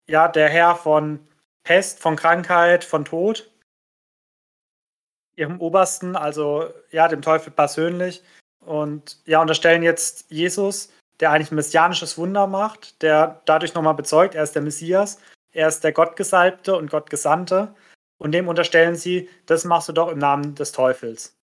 ja, 0.08 0.28
der 0.28 0.50
Herr 0.50 0.76
von 0.76 1.20
Pest, 1.64 2.00
von 2.00 2.16
Krankheit, 2.16 2.84
von 2.84 3.06
Tod. 3.06 3.52
ihrem 5.36 5.62
Obersten, 5.62 6.16
also 6.16 6.72
ja, 6.92 7.08
dem 7.08 7.22
Teufel 7.22 7.52
persönlich. 7.52 8.24
Und 8.66 9.18
ja, 9.26 9.42
unterstellen 9.42 9.84
jetzt 9.84 10.26
Jesus, 10.30 10.92
der 11.20 11.32
eigentlich 11.32 11.52
ein 11.52 11.56
messianisches 11.56 12.18
Wunder 12.18 12.46
macht, 12.48 13.02
der 13.02 13.42
dadurch 13.46 13.74
nochmal 13.74 13.94
bezeugt, 13.94 14.36
er 14.36 14.44
ist 14.44 14.56
der 14.56 14.62
Messias, 14.62 15.20
er 15.52 15.68
ist 15.68 15.84
der 15.84 15.92
Gottgesalbte 15.92 16.76
und 16.76 16.90
Gottgesandte. 16.90 17.76
Und 18.18 18.34
dem 18.34 18.48
unterstellen 18.48 18.96
sie, 18.96 19.30
das 19.46 19.66
machst 19.66 19.90
du 19.90 19.94
doch 19.94 20.10
im 20.10 20.20
Namen 20.20 20.56
des 20.56 20.72
Teufels. 20.72 21.38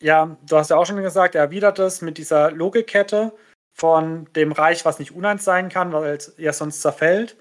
Ja, 0.00 0.36
du 0.46 0.56
hast 0.56 0.70
ja 0.70 0.76
auch 0.76 0.86
schon 0.86 1.02
gesagt, 1.02 1.34
er 1.34 1.42
erwidert 1.42 1.78
es 1.78 2.02
mit 2.02 2.18
dieser 2.18 2.50
Logikkette 2.50 3.32
von 3.72 4.26
dem 4.34 4.52
Reich, 4.52 4.84
was 4.84 4.98
nicht 4.98 5.12
uneins 5.12 5.44
sein 5.44 5.68
kann, 5.68 5.92
weil 5.92 6.16
es 6.16 6.34
ja 6.36 6.52
sonst 6.52 6.82
zerfällt. 6.82 7.36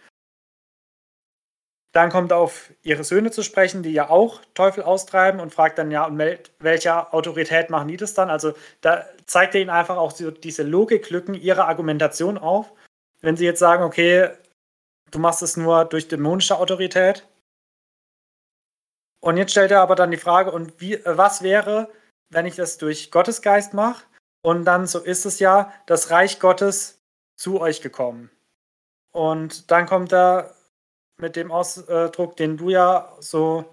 Dann 1.93 2.11
kommt 2.11 2.31
auf 2.31 2.71
ihre 2.83 3.03
Söhne 3.03 3.31
zu 3.31 3.41
sprechen, 3.41 3.81
die 3.81 3.93
ja 3.93 4.09
auch 4.09 4.41
Teufel 4.53 4.83
austreiben 4.83 5.39
und 5.39 5.53
fragt 5.53 5.79
dann 5.79 5.89
ja, 5.89 6.05
und 6.05 6.15
mit 6.15 6.51
welcher 6.59 7.13
Autorität 7.13 7.71
machen 7.71 7.88
die 7.88 7.97
das 7.97 8.13
dann? 8.13 8.29
Also 8.29 8.53
da 8.81 9.05
zeigt 9.25 9.55
er 9.55 9.61
ihnen 9.61 9.71
einfach 9.71 9.97
auch 9.97 10.13
diese 10.13 10.63
Logiklücken 10.63 11.33
ihrer 11.33 11.67
Argumentation 11.67 12.38
auf. 12.38 12.71
Wenn 13.21 13.35
sie 13.35 13.45
jetzt 13.45 13.59
sagen, 13.59 13.83
okay, 13.83 14.29
du 15.12 15.20
machst 15.20 15.41
es 15.41 15.58
nur 15.58 15.86
durch 15.86 16.08
dämonische 16.08 16.58
Autorität. 16.58 17.28
Und 19.20 19.38
jetzt 19.38 19.51
stellt 19.51 19.72
er 19.72 19.82
aber 19.82 19.95
dann 19.95 20.12
die 20.12 20.18
Frage, 20.18 20.51
und 20.51 20.80
wie, 20.80 20.99
was 21.05 21.41
wäre, 21.41 21.89
wenn 22.30 22.45
ich 22.45 22.55
das 22.55 22.78
durch 22.78 23.12
Gottes 23.12 23.41
Geist 23.41 23.74
mache? 23.74 24.05
Und 24.43 24.66
dann, 24.66 24.88
so 24.88 24.99
ist 24.99 25.26
es 25.26 25.39
ja, 25.39 25.74
das 25.86 26.12
Reich 26.12 26.39
Gottes 26.39 27.01
zu 27.36 27.60
euch 27.60 27.82
gekommen. 27.82 28.30
Und 29.12 29.72
dann 29.72 29.86
kommt 29.88 30.14
er 30.14 30.55
mit 31.18 31.36
dem 31.36 31.51
Ausdruck, 31.51 32.38
den 32.38 32.58
du 32.58 32.70
ja 32.70 33.16
so 33.20 33.66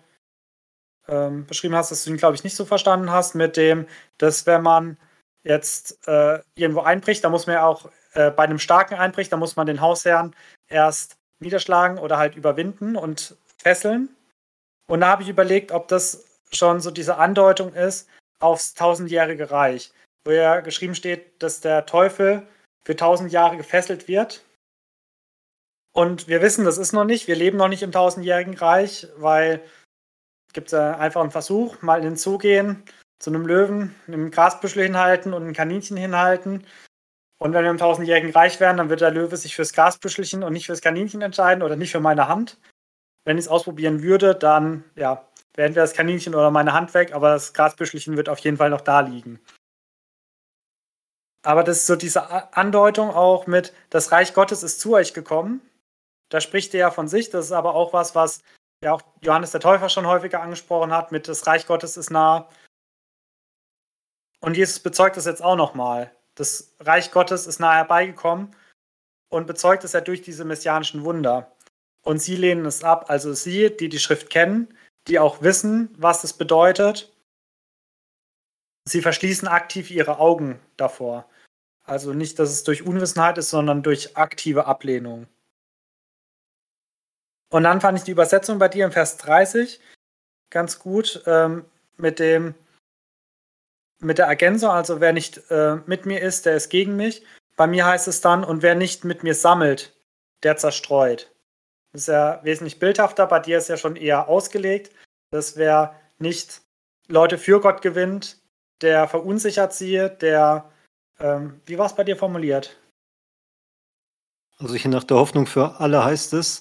ähm, 1.07 1.47
beschrieben 1.47 1.75
hast, 1.75 1.91
dass 1.91 2.05
du 2.05 2.11
ihn, 2.11 2.17
glaube 2.17 2.35
ich, 2.35 2.45
nicht 2.45 2.57
so 2.57 2.65
verstanden 2.65 3.11
hast, 3.11 3.35
mit 3.35 3.57
dem, 3.57 3.87
dass 4.19 4.47
wenn 4.47 4.63
man 4.63 4.99
jetzt 5.43 6.09
äh, 6.09 6.41
irgendwo 6.55 6.81
einbricht, 6.81 7.23
da 7.23 7.29
muss 7.29 7.47
man 7.47 7.57
ja 7.57 7.67
auch 7.67 7.91
äh, 8.15 8.31
bei 8.31 8.45
einem 8.45 8.59
starken 8.59 8.95
Einbricht, 8.95 9.33
da 9.33 9.37
muss 9.37 9.57
man 9.57 9.67
den 9.67 9.81
Hausherrn 9.81 10.35
erst 10.69 11.19
niederschlagen 11.41 11.99
oder 11.99 12.19
halt 12.19 12.37
überwinden 12.37 12.97
und 12.97 13.37
fesseln. 13.59 14.15
Und 14.87 15.01
da 15.01 15.09
habe 15.09 15.23
ich 15.23 15.29
überlegt, 15.29 15.73
ob 15.73 15.89
das 15.89 16.25
schon 16.53 16.81
so 16.81 16.91
diese 16.91 17.17
Andeutung 17.17 17.73
ist 17.75 18.09
aufs 18.41 18.75
tausendjährige 18.75 19.51
Reich, 19.51 19.93
wo 20.25 20.33
ja 20.33 20.61
geschrieben 20.61 20.95
steht, 20.95 21.43
dass 21.43 21.61
der 21.61 21.87
Teufel 21.87 22.47
für 22.87 22.97
tausend 22.97 23.33
Jahre 23.33 23.57
gefesselt 23.57 24.09
wird 24.09 24.43
und 25.95 26.27
wir 26.27 26.43
wissen, 26.43 26.65
das 26.65 26.77
ist 26.77 26.93
noch 26.93 27.05
nicht. 27.05 27.29
Wir 27.29 27.37
leben 27.37 27.57
noch 27.57 27.69
nicht 27.69 27.83
im 27.83 27.93
tausendjährigen 27.93 28.55
Reich, 28.55 29.07
weil 29.17 29.63
gibt 30.53 30.69
es 30.69 30.75
einfach 30.75 31.21
einen 31.21 31.31
Versuch, 31.31 31.83
mal 31.83 31.99
in 31.99 32.05
den 32.05 32.17
Zoo 32.17 32.37
gehen, 32.37 32.83
zu 33.21 33.31
einem 33.31 33.47
Löwen, 33.47 33.95
einem 34.07 34.31
Grasbüschel 34.31 34.83
hinhalten 34.83 35.33
und 35.33 35.47
ein 35.47 35.55
Kaninchen 35.55 35.97
hinhalten. 35.97 36.67
Und 37.45 37.53
wenn 37.53 37.63
wir 37.63 37.71
im 37.71 37.79
tausendjährigen 37.79 38.31
Reich 38.31 38.59
wären, 38.59 38.79
dann 38.79 38.89
wird 38.89 39.03
der 39.03 39.11
Löwe 39.11 39.37
sich 39.37 39.55
fürs 39.55 39.73
Grasbüschelchen 39.73 40.43
und 40.43 40.53
nicht 40.53 40.67
fürs 40.67 40.81
Kaninchen 40.81 41.23
entscheiden 41.23 41.63
oder 41.63 41.77
nicht 41.77 41.93
für 41.93 42.01
meine 42.01 42.27
Hand. 42.27 42.59
Wenn 43.25 43.37
ich 43.37 43.45
es 43.45 43.51
ausprobieren 43.51 44.03
würde, 44.03 44.35
dann 44.35 44.85
ja, 44.97 45.29
wäre 45.55 45.67
entweder 45.67 45.85
das 45.85 45.93
Kaninchen 45.93 46.35
oder 46.35 46.51
meine 46.51 46.73
Hand 46.73 46.95
weg, 46.95 47.13
aber 47.13 47.31
das 47.31 47.53
Grasbüschelchen 47.53 48.17
wird 48.17 48.29
auf 48.29 48.39
jeden 48.39 48.57
Fall 48.57 48.71
noch 48.71 48.81
da 48.81 49.01
liegen. 49.01 49.41
Aber 51.43 51.63
das 51.63 51.79
ist 51.79 51.87
so 51.87 51.97
diese 51.97 52.57
Andeutung 52.57 53.11
auch 53.11 53.47
mit, 53.47 53.75
das 53.91 54.11
Reich 54.11 54.33
Gottes 54.33 54.63
ist 54.63 54.81
zu 54.81 54.95
euch 54.95 55.13
gekommen 55.13 55.61
da 56.35 56.41
spricht 56.41 56.75
er 56.75 56.81
ja 56.81 56.91
von 56.91 57.07
sich. 57.09 57.31
Das 57.31 57.47
ist 57.47 57.53
aber 57.53 57.75
auch 57.75 57.93
was, 57.93 58.15
was 58.15 58.43
ja 58.83 58.93
auch 58.93 59.03
Johannes 59.23 59.53
der 59.53 59.61
Täufer 59.61 59.89
schon 59.89 60.07
häufiger 60.07 60.43
angesprochen 60.43 60.93
hat, 60.93 61.13
mit 61.13 61.29
das 61.29 61.47
Reich 61.47 61.67
Gottes 61.67 61.97
ist 61.97 62.11
nah. 62.11 62.49
Und 64.41 64.57
Jesus 64.57 64.81
bezeugt 64.81 65.17
das 65.17 65.27
jetzt 65.27 65.43
auch 65.43 65.57
nochmal. 65.57 66.11
Das 66.35 66.75
Reich 66.81 67.11
Gottes 67.11 67.47
ist 67.47 67.61
nahe 67.61 67.77
herbeigekommen 67.77 68.55
und 69.29 69.47
bezeugt 69.47 69.85
es 69.85 69.93
ja 69.93 70.01
durch 70.01 70.23
diese 70.23 70.45
messianischen 70.45 71.05
Wunder. 71.05 71.53
Und 72.03 72.19
sie 72.19 72.37
lehnen 72.37 72.67
es 72.67 72.85
ab. 72.85 73.07
Also 73.09 73.33
sie, 73.33 73.75
die 73.75 73.89
die 73.89 73.99
Schrift 73.99 74.31
kennen, 74.31 74.77
die 75.09 75.19
auch 75.19 75.43
wissen, 75.43 75.95
was 75.97 76.25
es 76.25 76.33
bedeutet, 76.33 77.13
sie 78.87 79.03
verschließen 79.03 79.49
aktiv 79.49 79.91
ihre 79.91 80.19
Augen 80.19 80.61
davor. 80.77 81.29
Also 81.85 82.13
nicht, 82.13 82.39
dass 82.39 82.51
es 82.51 82.65
durch 82.65 82.83
Unwissenheit 82.83 83.39
ist, 83.39 83.51
sondern 83.51 83.83
durch 83.83 84.17
aktive 84.17 84.67
Ablehnung. 84.67 85.27
Und 87.51 87.65
dann 87.65 87.81
fand 87.81 87.99
ich 87.99 88.05
die 88.05 88.11
Übersetzung 88.11 88.59
bei 88.59 88.69
dir 88.69 88.85
im 88.85 88.93
Vers 88.93 89.17
30 89.19 89.81
ganz 90.51 90.79
gut 90.79 91.23
ähm, 91.27 91.65
mit 91.97 92.19
dem 92.19 92.55
mit 94.05 94.19
der 94.19 94.27
Ergänzung, 94.27 94.71
also 94.71 95.01
wer 95.01 95.13
nicht 95.13 95.51
äh, 95.51 95.77
mit 95.87 96.07
mir 96.07 96.21
ist, 96.21 96.47
der 96.47 96.57
ist 96.57 96.69
gegen 96.69 96.97
mich. 96.97 97.25
Bei 97.57 97.67
mir 97.67 97.87
heißt 97.87 98.09
es 98.09 98.21
dann, 98.21 98.45
und 98.45 98.63
wer 98.63 98.75
nicht 98.75 99.05
mit 99.05 99.23
mir 99.23 99.35
sammelt, 99.35 99.97
der 100.43 100.57
zerstreut. 100.57 101.33
Das 101.93 102.03
ist 102.03 102.09
ja 102.09 102.41
wesentlich 102.43 102.79
bildhafter, 102.79 103.27
bei 103.27 103.41
dir 103.41 103.59
ist 103.59 103.69
ja 103.69 103.77
schon 103.77 103.97
eher 103.97 104.29
ausgelegt, 104.29 104.93
dass 105.31 105.57
wer 105.57 105.99
nicht 106.19 106.63
Leute 107.09 107.39
für 107.39 107.61
Gott 107.61 107.83
gewinnt, 107.83 108.39
der 108.81 109.09
verunsichert 109.09 109.73
sie, 109.73 110.09
der, 110.21 110.71
ähm, 111.21 111.61
wie 111.67 111.79
war 111.79 111.87
es 111.87 111.95
bei 111.95 112.05
dir 112.05 112.17
formuliert? 112.17 112.77
Also 114.59 114.75
hier 114.75 114.91
nach 114.91 115.05
der 115.05 115.17
Hoffnung 115.17 115.47
für 115.47 115.81
alle 115.81 116.05
heißt 116.05 116.33
es, 116.35 116.61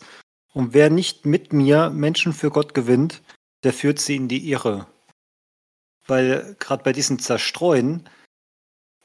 und 0.54 0.74
wer 0.74 0.90
nicht 0.90 1.26
mit 1.26 1.52
mir 1.52 1.90
Menschen 1.90 2.34
für 2.34 2.52
Gott 2.52 2.74
gewinnt, 2.74 3.24
der 3.64 3.74
führt 3.74 4.00
sie 4.00 4.16
in 4.16 4.28
die 4.28 4.50
Irre. 4.52 4.86
Weil 6.08 6.56
gerade 6.60 6.84
bei 6.84 6.92
diesen 6.92 7.20
Zerstreuen, 7.20 8.10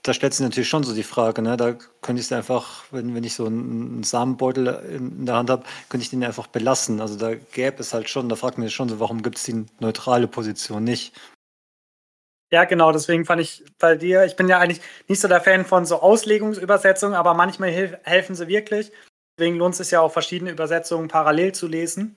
da 0.02 0.14
stellt 0.14 0.34
sich 0.34 0.44
natürlich 0.44 0.68
schon 0.68 0.84
so 0.84 0.94
die 0.94 1.02
Frage, 1.02 1.42
ne? 1.42 1.56
da 1.56 1.72
könnte 2.00 2.20
ich 2.20 2.26
es 2.26 2.32
einfach, 2.32 2.84
wenn, 2.90 3.14
wenn 3.14 3.24
ich 3.24 3.34
so 3.34 3.46
einen 3.46 4.02
Samenbeutel 4.02 4.66
in 4.88 5.26
der 5.26 5.36
Hand 5.36 5.50
habe, 5.50 5.64
könnte 5.88 6.02
ich 6.02 6.10
den 6.10 6.24
einfach 6.24 6.46
belassen. 6.46 7.00
Also 7.00 7.16
da 7.16 7.34
gäbe 7.34 7.80
es 7.80 7.92
halt 7.92 8.08
schon, 8.08 8.28
da 8.28 8.36
fragt 8.36 8.58
man 8.58 8.66
sich 8.66 8.74
schon 8.74 8.88
so, 8.88 9.00
warum 9.00 9.22
gibt 9.22 9.38
es 9.38 9.44
die 9.44 9.66
neutrale 9.80 10.26
Position 10.26 10.84
nicht? 10.84 11.12
Ja, 12.50 12.64
genau, 12.64 12.92
deswegen 12.92 13.26
fand 13.26 13.42
ich 13.42 13.62
bei 13.78 13.94
dir, 13.96 14.24
ich 14.24 14.34
bin 14.34 14.48
ja 14.48 14.58
eigentlich 14.58 14.80
nicht 15.06 15.20
so 15.20 15.28
der 15.28 15.42
Fan 15.42 15.66
von 15.66 15.84
so 15.84 16.00
Auslegungsübersetzungen, 16.00 17.14
aber 17.14 17.34
manchmal 17.34 17.70
helfen 17.70 18.34
sie 18.34 18.48
wirklich. 18.48 18.90
Deswegen 19.38 19.56
lohnt 19.56 19.74
es 19.74 19.78
sich 19.78 19.90
ja 19.90 20.00
auch, 20.00 20.12
verschiedene 20.12 20.50
Übersetzungen 20.50 21.08
parallel 21.08 21.52
zu 21.52 21.66
lesen. 21.66 22.16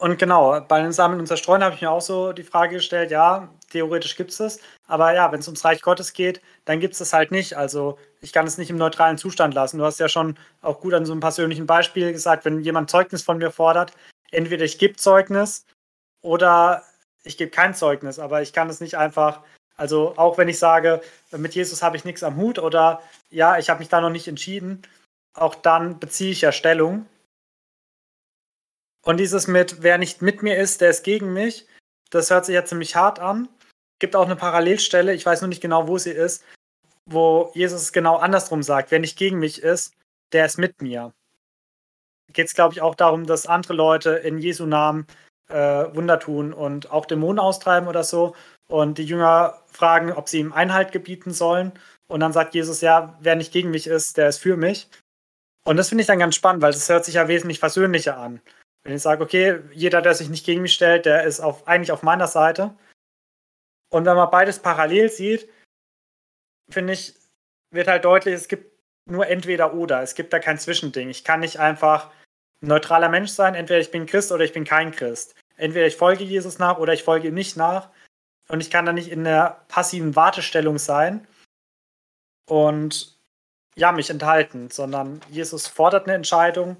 Und 0.00 0.16
genau, 0.16 0.60
bei 0.60 0.80
den 0.80 0.92
Sammeln 0.92 1.18
und 1.18 1.26
Zerstreuen 1.26 1.64
habe 1.64 1.74
ich 1.74 1.82
mir 1.82 1.90
auch 1.90 2.00
so 2.00 2.32
die 2.32 2.44
Frage 2.44 2.76
gestellt, 2.76 3.10
ja, 3.10 3.48
theoretisch 3.70 4.16
gibt 4.16 4.30
es 4.30 4.36
das, 4.36 4.60
aber 4.86 5.12
ja, 5.12 5.32
wenn 5.32 5.40
es 5.40 5.48
ums 5.48 5.64
Reich 5.64 5.82
Gottes 5.82 6.12
geht, 6.12 6.40
dann 6.64 6.78
gibt 6.78 6.92
es 6.92 7.00
das 7.00 7.12
halt 7.12 7.32
nicht. 7.32 7.56
Also 7.56 7.98
ich 8.20 8.32
kann 8.32 8.46
es 8.46 8.58
nicht 8.58 8.70
im 8.70 8.76
neutralen 8.76 9.18
Zustand 9.18 9.54
lassen. 9.54 9.78
Du 9.78 9.84
hast 9.84 9.98
ja 9.98 10.08
schon 10.08 10.38
auch 10.62 10.80
gut 10.80 10.94
an 10.94 11.04
so 11.04 11.12
einem 11.12 11.20
persönlichen 11.20 11.66
Beispiel 11.66 12.12
gesagt, 12.12 12.44
wenn 12.44 12.60
jemand 12.60 12.90
Zeugnis 12.90 13.24
von 13.24 13.38
mir 13.38 13.50
fordert, 13.50 13.92
entweder 14.30 14.64
ich 14.64 14.78
gebe 14.78 14.94
Zeugnis 14.94 15.64
oder 16.22 16.84
ich 17.24 17.36
gebe 17.36 17.50
kein 17.50 17.74
Zeugnis, 17.74 18.20
aber 18.20 18.40
ich 18.40 18.52
kann 18.52 18.70
es 18.70 18.80
nicht 18.80 18.96
einfach, 18.96 19.40
also 19.76 20.14
auch 20.16 20.38
wenn 20.38 20.48
ich 20.48 20.60
sage, 20.60 21.00
mit 21.32 21.56
Jesus 21.56 21.82
habe 21.82 21.96
ich 21.96 22.04
nichts 22.04 22.22
am 22.22 22.36
Hut 22.36 22.60
oder 22.60 23.02
ja, 23.30 23.58
ich 23.58 23.68
habe 23.68 23.80
mich 23.80 23.88
da 23.88 24.00
noch 24.00 24.10
nicht 24.10 24.28
entschieden, 24.28 24.82
auch 25.34 25.56
dann 25.56 25.98
beziehe 25.98 26.30
ich 26.30 26.42
ja 26.42 26.52
Stellung. 26.52 27.06
Und 29.08 29.16
dieses 29.16 29.46
mit, 29.46 29.82
wer 29.82 29.96
nicht 29.96 30.20
mit 30.20 30.42
mir 30.42 30.58
ist, 30.58 30.82
der 30.82 30.90
ist 30.90 31.02
gegen 31.02 31.32
mich, 31.32 31.66
das 32.10 32.30
hört 32.30 32.44
sich 32.44 32.54
ja 32.54 32.66
ziemlich 32.66 32.94
hart 32.94 33.20
an. 33.20 33.48
Gibt 34.00 34.14
auch 34.14 34.26
eine 34.26 34.36
Parallelstelle, 34.36 35.14
ich 35.14 35.24
weiß 35.24 35.40
nur 35.40 35.48
nicht 35.48 35.62
genau, 35.62 35.88
wo 35.88 35.96
sie 35.96 36.10
ist, 36.10 36.44
wo 37.06 37.50
Jesus 37.54 37.94
genau 37.94 38.16
andersrum 38.16 38.62
sagt, 38.62 38.90
wer 38.90 38.98
nicht 38.98 39.16
gegen 39.16 39.38
mich 39.38 39.62
ist, 39.62 39.94
der 40.34 40.44
ist 40.44 40.58
mit 40.58 40.82
mir. 40.82 41.14
Geht 42.34 42.48
es, 42.48 42.54
glaube 42.54 42.74
ich, 42.74 42.82
auch 42.82 42.94
darum, 42.94 43.24
dass 43.24 43.46
andere 43.46 43.72
Leute 43.72 44.10
in 44.10 44.36
Jesu 44.36 44.66
Namen 44.66 45.06
äh, 45.48 45.56
Wunder 45.94 46.20
tun 46.20 46.52
und 46.52 46.90
auch 46.90 47.06
Dämonen 47.06 47.38
austreiben 47.38 47.88
oder 47.88 48.04
so. 48.04 48.36
Und 48.68 48.98
die 48.98 49.06
Jünger 49.06 49.62
fragen, 49.72 50.12
ob 50.12 50.28
sie 50.28 50.40
ihm 50.40 50.52
Einhalt 50.52 50.92
gebieten 50.92 51.30
sollen. 51.30 51.72
Und 52.08 52.20
dann 52.20 52.34
sagt 52.34 52.54
Jesus, 52.54 52.82
ja, 52.82 53.16
wer 53.20 53.36
nicht 53.36 53.54
gegen 53.54 53.70
mich 53.70 53.86
ist, 53.86 54.18
der 54.18 54.28
ist 54.28 54.38
für 54.38 54.58
mich. 54.58 54.90
Und 55.64 55.78
das 55.78 55.88
finde 55.88 56.02
ich 56.02 56.08
dann 56.08 56.18
ganz 56.18 56.34
spannend, 56.34 56.60
weil 56.60 56.74
es 56.74 56.90
hört 56.90 57.06
sich 57.06 57.14
ja 57.14 57.26
wesentlich 57.26 57.58
versöhnlicher 57.58 58.18
an. 58.18 58.42
Wenn 58.88 58.96
ich 58.96 59.02
sage, 59.02 59.22
okay, 59.22 59.60
jeder, 59.74 60.00
der 60.00 60.14
sich 60.14 60.30
nicht 60.30 60.46
gegen 60.46 60.62
mich 60.62 60.72
stellt, 60.72 61.04
der 61.04 61.24
ist 61.24 61.40
auf, 61.40 61.68
eigentlich 61.68 61.92
auf 61.92 62.02
meiner 62.02 62.26
Seite. 62.26 62.74
Und 63.90 64.06
wenn 64.06 64.16
man 64.16 64.30
beides 64.30 64.60
parallel 64.60 65.10
sieht, 65.10 65.46
finde 66.70 66.94
ich, 66.94 67.14
wird 67.70 67.86
halt 67.86 68.06
deutlich, 68.06 68.34
es 68.34 68.48
gibt 68.48 68.72
nur 69.04 69.26
entweder 69.26 69.74
oder. 69.74 70.00
Es 70.00 70.14
gibt 70.14 70.32
da 70.32 70.38
kein 70.38 70.58
Zwischending. 70.58 71.10
Ich 71.10 71.22
kann 71.22 71.40
nicht 71.40 71.58
einfach 71.60 72.10
ein 72.62 72.68
neutraler 72.68 73.10
Mensch 73.10 73.28
sein, 73.28 73.54
entweder 73.54 73.78
ich 73.78 73.90
bin 73.90 74.06
Christ 74.06 74.32
oder 74.32 74.44
ich 74.44 74.54
bin 74.54 74.64
kein 74.64 74.90
Christ. 74.90 75.34
Entweder 75.58 75.86
ich 75.86 75.96
folge 75.96 76.24
Jesus 76.24 76.58
nach 76.58 76.78
oder 76.78 76.94
ich 76.94 77.04
folge 77.04 77.28
ihm 77.28 77.34
nicht 77.34 77.58
nach. 77.58 77.90
Und 78.48 78.62
ich 78.62 78.70
kann 78.70 78.86
da 78.86 78.94
nicht 78.94 79.10
in 79.10 79.24
der 79.24 79.66
passiven 79.68 80.16
Wartestellung 80.16 80.78
sein. 80.78 81.28
Und 82.48 83.20
ja, 83.76 83.92
mich 83.92 84.08
enthalten, 84.08 84.70
sondern 84.70 85.20
Jesus 85.28 85.66
fordert 85.66 86.06
eine 86.06 86.14
Entscheidung. 86.14 86.78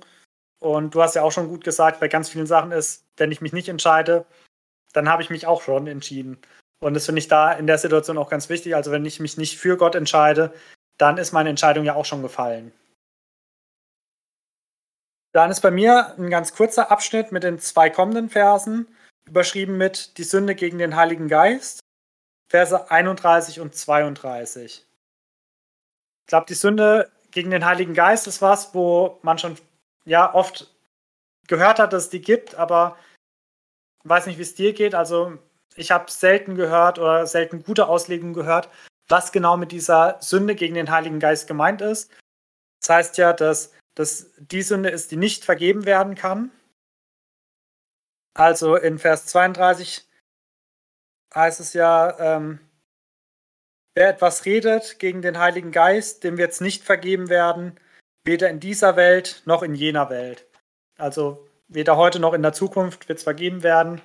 Und 0.60 0.94
du 0.94 1.02
hast 1.02 1.14
ja 1.14 1.22
auch 1.22 1.32
schon 1.32 1.48
gut 1.48 1.64
gesagt, 1.64 2.00
bei 2.00 2.08
ganz 2.08 2.28
vielen 2.28 2.46
Sachen 2.46 2.72
ist, 2.72 3.04
wenn 3.16 3.30
ich 3.30 3.40
mich 3.40 3.52
nicht 3.52 3.68
entscheide, 3.68 4.26
dann 4.92 5.08
habe 5.08 5.22
ich 5.22 5.30
mich 5.30 5.46
auch 5.46 5.62
schon 5.62 5.86
entschieden. 5.86 6.38
Und 6.80 6.94
das 6.94 7.06
finde 7.06 7.20
ich 7.20 7.28
da 7.28 7.52
in 7.52 7.66
der 7.66 7.78
Situation 7.78 8.18
auch 8.18 8.30
ganz 8.30 8.48
wichtig. 8.48 8.74
Also 8.74 8.90
wenn 8.90 9.04
ich 9.04 9.20
mich 9.20 9.36
nicht 9.36 9.58
für 9.58 9.76
Gott 9.76 9.94
entscheide, 9.94 10.52
dann 10.96 11.18
ist 11.18 11.32
meine 11.32 11.50
Entscheidung 11.50 11.84
ja 11.84 11.94
auch 11.94 12.04
schon 12.04 12.22
gefallen. 12.22 12.72
Dann 15.32 15.50
ist 15.50 15.60
bei 15.60 15.70
mir 15.70 16.14
ein 16.18 16.30
ganz 16.30 16.54
kurzer 16.54 16.90
Abschnitt 16.90 17.32
mit 17.32 17.42
den 17.42 17.58
zwei 17.58 17.90
kommenden 17.90 18.30
Versen, 18.30 18.88
überschrieben 19.26 19.76
mit 19.76 20.18
Die 20.18 20.24
Sünde 20.24 20.54
gegen 20.54 20.78
den 20.78 20.96
Heiligen 20.96 21.28
Geist, 21.28 21.80
Verse 22.50 22.90
31 22.90 23.60
und 23.60 23.74
32. 23.74 24.84
Ich 26.26 26.26
glaube, 26.26 26.46
die 26.46 26.54
Sünde 26.54 27.10
gegen 27.30 27.50
den 27.50 27.64
Heiligen 27.64 27.94
Geist 27.94 28.26
ist 28.26 28.40
was, 28.40 28.74
wo 28.74 29.18
man 29.22 29.38
schon 29.38 29.56
ja 30.08 30.34
oft 30.34 30.74
gehört 31.46 31.78
hat, 31.78 31.92
dass 31.92 32.04
es 32.04 32.10
die 32.10 32.20
gibt, 32.20 32.54
aber 32.54 32.96
weiß 34.04 34.26
nicht, 34.26 34.38
wie 34.38 34.42
es 34.42 34.54
dir 34.54 34.72
geht. 34.72 34.94
Also 34.94 35.38
ich 35.76 35.90
habe 35.90 36.10
selten 36.10 36.54
gehört 36.54 36.98
oder 36.98 37.26
selten 37.26 37.62
gute 37.62 37.88
Auslegungen 37.88 38.34
gehört, 38.34 38.68
was 39.08 39.32
genau 39.32 39.56
mit 39.56 39.70
dieser 39.70 40.18
Sünde 40.20 40.54
gegen 40.54 40.74
den 40.74 40.90
Heiligen 40.90 41.20
Geist 41.20 41.46
gemeint 41.46 41.80
ist. 41.80 42.10
Das 42.80 42.90
heißt 42.90 43.18
ja, 43.18 43.32
dass 43.32 43.72
das 43.94 44.32
die 44.38 44.62
Sünde 44.62 44.90
ist, 44.90 45.10
die 45.10 45.16
nicht 45.16 45.44
vergeben 45.44 45.84
werden 45.84 46.14
kann. 46.14 46.50
Also 48.34 48.76
in 48.76 48.98
Vers 48.98 49.26
32 49.26 50.06
heißt 51.34 51.60
es 51.60 51.72
ja, 51.72 52.18
ähm, 52.18 52.60
wer 53.94 54.08
etwas 54.08 54.44
redet 54.44 54.98
gegen 55.00 55.22
den 55.22 55.38
Heiligen 55.38 55.72
Geist, 55.72 56.22
dem 56.24 56.38
wird 56.38 56.52
es 56.52 56.60
nicht 56.60 56.84
vergeben 56.84 57.28
werden, 57.28 57.78
weder 58.28 58.50
in 58.50 58.60
dieser 58.60 58.94
Welt 58.96 59.42
noch 59.46 59.62
in 59.62 59.74
jener 59.74 60.10
Welt. 60.10 60.46
Also 60.98 61.48
weder 61.66 61.96
heute 61.96 62.20
noch 62.20 62.34
in 62.34 62.42
der 62.42 62.52
Zukunft 62.52 63.08
wird 63.08 63.18
es 63.18 63.24
vergeben 63.24 63.62
werden, 63.62 64.02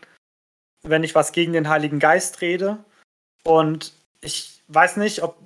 wenn 0.81 1.03
ich 1.03 1.13
was 1.13 1.33
gegen 1.33 1.51
den 1.51 1.67
Heiligen 1.67 1.99
Geist 1.99 2.39
rede. 2.39 2.77
Und 3.43 3.93
ich 4.21 4.63
weiß 4.69 4.95
nicht, 4.95 5.23
ob, 5.23 5.37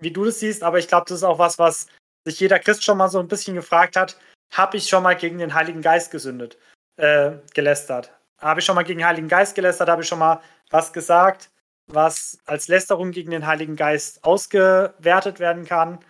wie 0.00 0.10
du 0.10 0.24
das 0.24 0.40
siehst, 0.40 0.64
aber 0.64 0.80
ich 0.80 0.88
glaube, 0.88 1.06
das 1.08 1.18
ist 1.18 1.22
auch 1.22 1.38
was, 1.38 1.60
was 1.60 1.86
sich 2.24 2.40
jeder 2.40 2.58
Christ 2.58 2.82
schon 2.82 2.98
mal 2.98 3.08
so 3.08 3.20
ein 3.20 3.28
bisschen 3.28 3.54
gefragt 3.54 3.94
hat, 3.94 4.18
habe 4.52 4.78
ich 4.78 4.88
schon 4.88 5.04
mal 5.04 5.14
gegen 5.14 5.38
den 5.38 5.54
Heiligen 5.54 5.82
Geist 5.82 6.10
gesündet, 6.10 6.58
äh, 6.96 7.32
gelästert? 7.54 8.12
Habe 8.38 8.58
ich 8.58 8.66
schon 8.66 8.74
mal 8.74 8.82
gegen 8.82 8.98
den 8.98 9.06
Heiligen 9.06 9.28
Geist 9.28 9.54
gelästert? 9.54 9.88
Habe 9.88 10.02
ich 10.02 10.08
schon 10.08 10.18
mal 10.18 10.40
was 10.70 10.92
gesagt, 10.92 11.50
was 11.86 12.38
als 12.46 12.66
Lästerung 12.66 13.12
gegen 13.12 13.30
den 13.30 13.46
Heiligen 13.46 13.76
Geist 13.76 14.24
ausgewertet 14.24 15.38
werden 15.38 15.64
kann? 15.66 16.00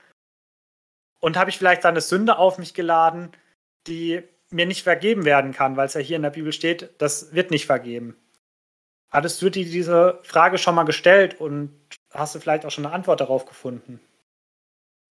Und 1.25 1.39
habe 1.39 1.49
ich 1.49 1.57
vielleicht 1.57 1.87
eine 1.87 2.03
Sünde 2.03 2.37
auf 2.37 2.59
mich 2.59 2.75
geladen, 2.75 3.33
die 3.87 4.23
mir 4.51 4.67
nicht 4.67 4.83
vergeben 4.83 5.25
werden 5.25 5.53
kann, 5.53 5.75
weil 5.75 5.87
es 5.87 5.95
ja 5.95 6.03
hier 6.03 6.17
in 6.17 6.23
der 6.23 6.29
Bibel 6.29 6.53
steht, 6.53 6.91
das 6.99 7.33
wird 7.33 7.51
nicht 7.51 7.65
vergeben. 7.65 8.15
Hattest 9.11 9.41
du 9.41 9.49
dir 9.49 9.65
diese 9.65 10.21
Frage 10.23 10.59
schon 10.59 10.75
mal 10.75 10.83
gestellt 10.83 11.41
und 11.41 11.73
hast 12.13 12.35
du 12.35 12.41
vielleicht 12.41 12.67
auch 12.67 12.71
schon 12.71 12.85
eine 12.85 12.95
Antwort 12.95 13.23
darauf 13.23 13.47
gefunden? 13.47 14.01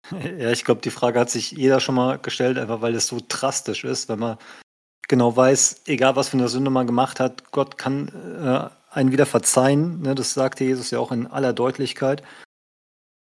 Ja, 0.36 0.50
ich 0.50 0.66
glaube, 0.66 0.82
die 0.82 0.90
Frage 0.90 1.18
hat 1.18 1.30
sich 1.30 1.52
jeder 1.52 1.80
schon 1.80 1.94
mal 1.94 2.18
gestellt, 2.18 2.58
einfach 2.58 2.82
weil 2.82 2.94
es 2.94 3.06
so 3.06 3.18
drastisch 3.26 3.82
ist, 3.82 4.10
wenn 4.10 4.18
man 4.18 4.36
genau 5.08 5.34
weiß, 5.34 5.84
egal 5.86 6.14
was 6.14 6.28
für 6.28 6.36
eine 6.36 6.48
Sünde 6.48 6.70
man 6.70 6.86
gemacht 6.86 7.20
hat, 7.20 7.52
Gott 7.52 7.78
kann 7.78 8.08
äh, 8.08 8.94
einen 8.94 9.12
wieder 9.12 9.24
verzeihen. 9.24 10.02
Ne? 10.02 10.14
Das 10.14 10.34
sagte 10.34 10.64
Jesus 10.64 10.90
ja 10.90 10.98
auch 10.98 11.10
in 11.10 11.26
aller 11.26 11.54
Deutlichkeit. 11.54 12.22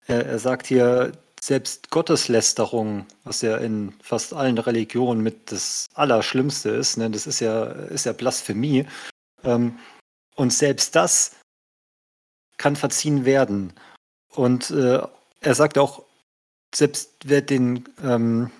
Er, 0.06 0.26
er 0.26 0.38
sagt 0.38 0.68
hier, 0.68 1.12
selbst 1.42 1.90
Gotteslästerung, 1.90 3.06
was 3.24 3.42
ja 3.42 3.56
in 3.56 3.94
fast 4.02 4.32
allen 4.32 4.58
Religionen 4.58 5.22
mit 5.22 5.50
das 5.52 5.86
Allerschlimmste 5.94 6.70
ist, 6.70 6.96
ne, 6.96 7.10
das 7.10 7.26
ist 7.26 7.40
ja, 7.40 7.64
ist 7.64 8.06
ja 8.06 8.12
Blasphemie. 8.12 8.86
Ähm, 9.44 9.78
und 10.34 10.52
selbst 10.52 10.94
das 10.94 11.36
kann 12.56 12.76
verziehen 12.76 13.24
werden. 13.24 13.72
Und 14.34 14.70
äh, 14.70 15.00
er 15.40 15.54
sagt 15.54 15.78
auch, 15.78 16.04
selbst 16.74 17.10
wer 17.24 17.40
den, 17.40 17.88
ähm, 18.02 18.50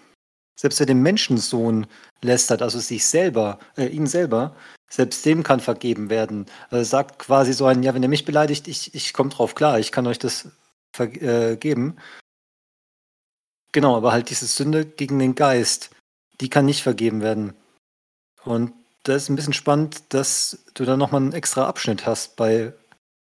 selbst 0.59 0.81
wer 0.81 0.87
den 0.87 1.03
Menschensohn 1.03 1.87
lästert, 2.23 2.63
also 2.63 2.79
sich 2.79 3.07
selber, 3.07 3.59
äh, 3.77 3.87
ihn 3.87 4.07
selber, 4.07 4.57
selbst 4.91 5.25
dem 5.27 5.43
kann 5.43 5.61
vergeben 5.61 6.11
werden. 6.11 6.47
Also 6.71 6.77
er 6.77 6.85
sagt 6.85 7.19
quasi 7.19 7.53
so 7.53 7.67
ein, 7.67 7.83
ja, 7.83 7.95
wenn 7.95 8.03
ihr 8.03 8.09
mich 8.09 8.25
beleidigt, 8.25 8.67
ich, 8.69 8.95
ich 8.95 9.13
komme 9.13 9.31
drauf 9.31 9.55
klar, 9.55 9.79
ich 9.79 9.93
kann 9.93 10.07
euch 10.07 10.19
das 10.19 10.49
vergeben. 10.93 11.97
Genau, 13.73 13.97
aber 13.97 14.13
halt 14.13 14.31
diese 14.31 14.47
Sünde 14.47 14.85
gegen 14.85 15.19
den 15.19 15.35
Geist, 15.35 15.91
die 16.41 16.49
kann 16.49 16.67
nicht 16.67 16.83
vergeben 16.83 17.21
werden. 17.21 17.55
Und 18.45 18.73
da 19.03 19.15
ist 19.15 19.29
ein 19.29 19.37
bisschen 19.37 19.53
spannend, 19.53 20.03
dass 20.13 20.65
du 20.75 20.85
da 20.85 20.97
nochmal 20.97 21.23
einen 21.23 21.33
extra 21.33 21.67
Abschnitt 21.67 22.07
hast 22.07 22.37
bei 22.37 22.73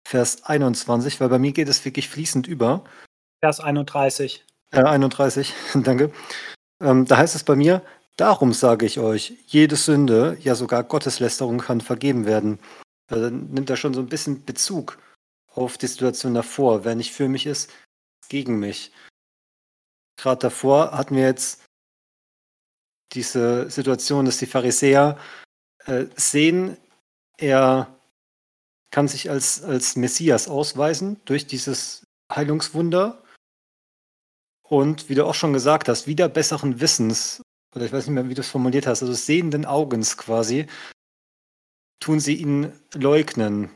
Vers 0.07 0.45
21, 0.45 1.21
weil 1.21 1.29
bei 1.29 1.39
mir 1.39 1.53
geht 1.53 1.69
es 1.69 1.85
wirklich 1.85 2.09
fließend 2.09 2.47
über. 2.47 2.85
Vers 3.41 3.61
31. 3.61 4.45
Äh, 4.73 4.83
31, 4.83 5.55
danke. 5.75 6.13
Ähm, 6.81 7.07
da 7.07 7.17
heißt 7.17 7.35
es 7.35 7.45
bei 7.45 7.57
mir, 7.57 7.83
darum 8.17 8.53
sage 8.53 8.87
ich 8.87 8.99
euch, 8.99 9.35
jede 9.47 9.77
Sünde, 9.77 10.37
ja 10.41 10.55
sogar 10.55 10.85
Gotteslästerung 10.85 11.59
kann 11.59 11.81
vergeben 11.81 12.27
werden. 12.27 12.59
Also 13.11 13.29
nimmt 13.29 13.69
er 13.69 13.77
schon 13.77 13.95
so 13.95 14.01
ein 14.01 14.09
bisschen 14.09 14.45
Bezug 14.45 14.99
auf 15.53 15.79
die 15.79 15.89
Situation 15.89 16.35
davor. 16.35 16.85
Wer 16.85 16.95
nicht 16.95 17.13
für 17.13 17.29
mich 17.29 17.47
ist, 17.47 17.71
gegen 18.29 18.59
mich 18.59 18.93
gerade 20.23 20.41
davor 20.41 20.93
hatten 20.93 21.17
wir 21.17 21.25
jetzt 21.25 21.65
diese 23.13 23.71
Situation, 23.71 24.25
dass 24.25 24.39
die 24.39 24.47
Pharisäer 24.47 25.19
äh, 25.87 26.07
sehen, 26.17 26.77
er 27.37 27.97
kann 28.91 29.09
sich 29.09 29.31
als, 29.31 29.63
als 29.63 29.97
Messias 29.97 30.49
ausweisen 30.49 31.21
durch 31.25 31.47
dieses 31.47 32.05
Heilungswunder. 32.33 33.23
Und 34.63 35.09
wie 35.09 35.15
du 35.15 35.27
auch 35.27 35.35
schon 35.35 35.53
gesagt 35.53 35.89
hast, 35.89 36.07
wieder 36.07 36.29
besseren 36.29 36.81
Wissens, 36.81 37.43
oder 37.75 37.85
ich 37.85 37.93
weiß 37.93 38.07
nicht 38.07 38.15
mehr, 38.15 38.29
wie 38.29 38.35
du 38.35 38.41
es 38.41 38.49
formuliert 38.49 38.87
hast, 38.87 39.03
also 39.03 39.15
sehenden 39.15 39.65
Augens 39.65 40.17
quasi, 40.17 40.67
tun 42.01 42.21
sie 42.21 42.35
ihn 42.35 42.73
leugnen. 42.95 43.71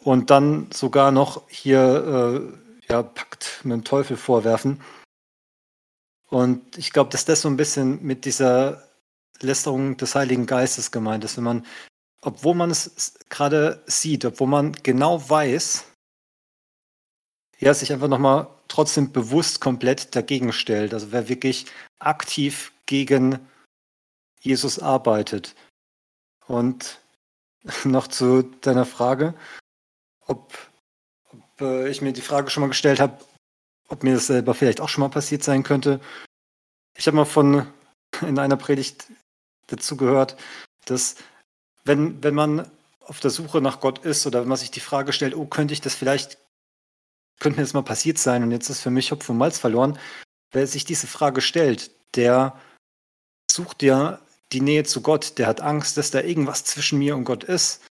Und 0.00 0.30
dann 0.30 0.70
sogar 0.72 1.10
noch 1.10 1.48
hier 1.48 2.52
äh, 2.82 2.92
ja, 2.92 3.02
Pakt 3.02 3.60
mit 3.64 3.72
dem 3.72 3.84
Teufel 3.84 4.16
vorwerfen. 4.16 4.80
Und 6.28 6.76
ich 6.76 6.92
glaube, 6.92 7.10
dass 7.10 7.24
das 7.24 7.42
so 7.42 7.48
ein 7.48 7.56
bisschen 7.56 8.02
mit 8.02 8.24
dieser 8.24 8.88
Lästerung 9.40 9.96
des 9.96 10.14
Heiligen 10.14 10.46
Geistes 10.46 10.90
gemeint 10.90 11.24
ist, 11.24 11.36
wenn 11.36 11.44
man, 11.44 11.66
obwohl 12.20 12.54
man 12.54 12.70
es 12.70 13.18
gerade 13.28 13.82
sieht, 13.86 14.24
obwohl 14.24 14.48
man 14.48 14.72
genau 14.72 15.28
weiß, 15.28 15.84
ja, 17.58 17.74
sich 17.74 17.92
einfach 17.92 18.08
nochmal 18.08 18.48
trotzdem 18.68 19.12
bewusst 19.12 19.60
komplett 19.60 20.14
dagegen 20.14 20.52
stellt. 20.52 20.94
Also 20.94 21.12
wer 21.12 21.28
wirklich 21.28 21.66
aktiv 21.98 22.72
gegen 22.86 23.38
Jesus 24.40 24.78
arbeitet. 24.78 25.54
Und 26.46 27.00
noch 27.84 28.06
zu 28.06 28.42
deiner 28.42 28.86
Frage, 28.86 29.34
ob, 30.26 30.56
ob 31.30 31.60
äh, 31.60 31.88
ich 31.88 32.02
mir 32.02 32.12
die 32.12 32.20
Frage 32.20 32.50
schon 32.50 32.60
mal 32.62 32.68
gestellt 32.68 33.00
habe, 33.00 33.18
ob 33.88 34.02
mir 34.02 34.14
das 34.14 34.26
selber 34.26 34.54
vielleicht 34.54 34.80
auch 34.80 34.88
schon 34.88 35.02
mal 35.02 35.08
passiert 35.08 35.42
sein 35.42 35.62
könnte. 35.62 36.00
Ich 36.96 37.06
habe 37.06 37.16
mal 37.16 37.24
von 37.24 37.66
in 38.22 38.38
einer 38.38 38.56
Predigt 38.56 39.06
dazu 39.66 39.96
gehört, 39.96 40.36
dass 40.84 41.16
wenn, 41.84 42.22
wenn 42.22 42.34
man 42.34 42.70
auf 43.00 43.20
der 43.20 43.30
Suche 43.30 43.60
nach 43.60 43.80
Gott 43.80 44.04
ist 44.04 44.26
oder 44.26 44.42
wenn 44.42 44.48
man 44.48 44.58
sich 44.58 44.70
die 44.70 44.80
Frage 44.80 45.12
stellt, 45.12 45.34
oh, 45.34 45.46
könnte 45.46 45.72
ich 45.72 45.80
das 45.80 45.94
vielleicht, 45.94 46.38
könnte 47.40 47.58
mir 47.58 47.64
das 47.64 47.74
mal 47.74 47.82
passiert 47.82 48.18
sein 48.18 48.42
und 48.42 48.50
jetzt 48.50 48.68
ist 48.68 48.80
für 48.80 48.90
mich 48.90 49.10
Hopf 49.10 49.28
und 49.28 49.38
Malz 49.38 49.58
verloren, 49.58 49.98
wer 50.52 50.66
sich 50.66 50.84
diese 50.84 51.06
Frage 51.06 51.40
stellt, 51.40 51.90
der 52.14 52.58
sucht 53.50 53.82
ja 53.82 54.20
die 54.52 54.60
Nähe 54.60 54.84
zu 54.84 55.00
Gott, 55.00 55.38
der 55.38 55.46
hat 55.46 55.60
Angst, 55.60 55.96
dass 55.96 56.10
da 56.10 56.20
irgendwas 56.20 56.64
zwischen 56.64 56.98
mir 56.98 57.16
und 57.16 57.24
Gott 57.24 57.44
ist. 57.44 57.82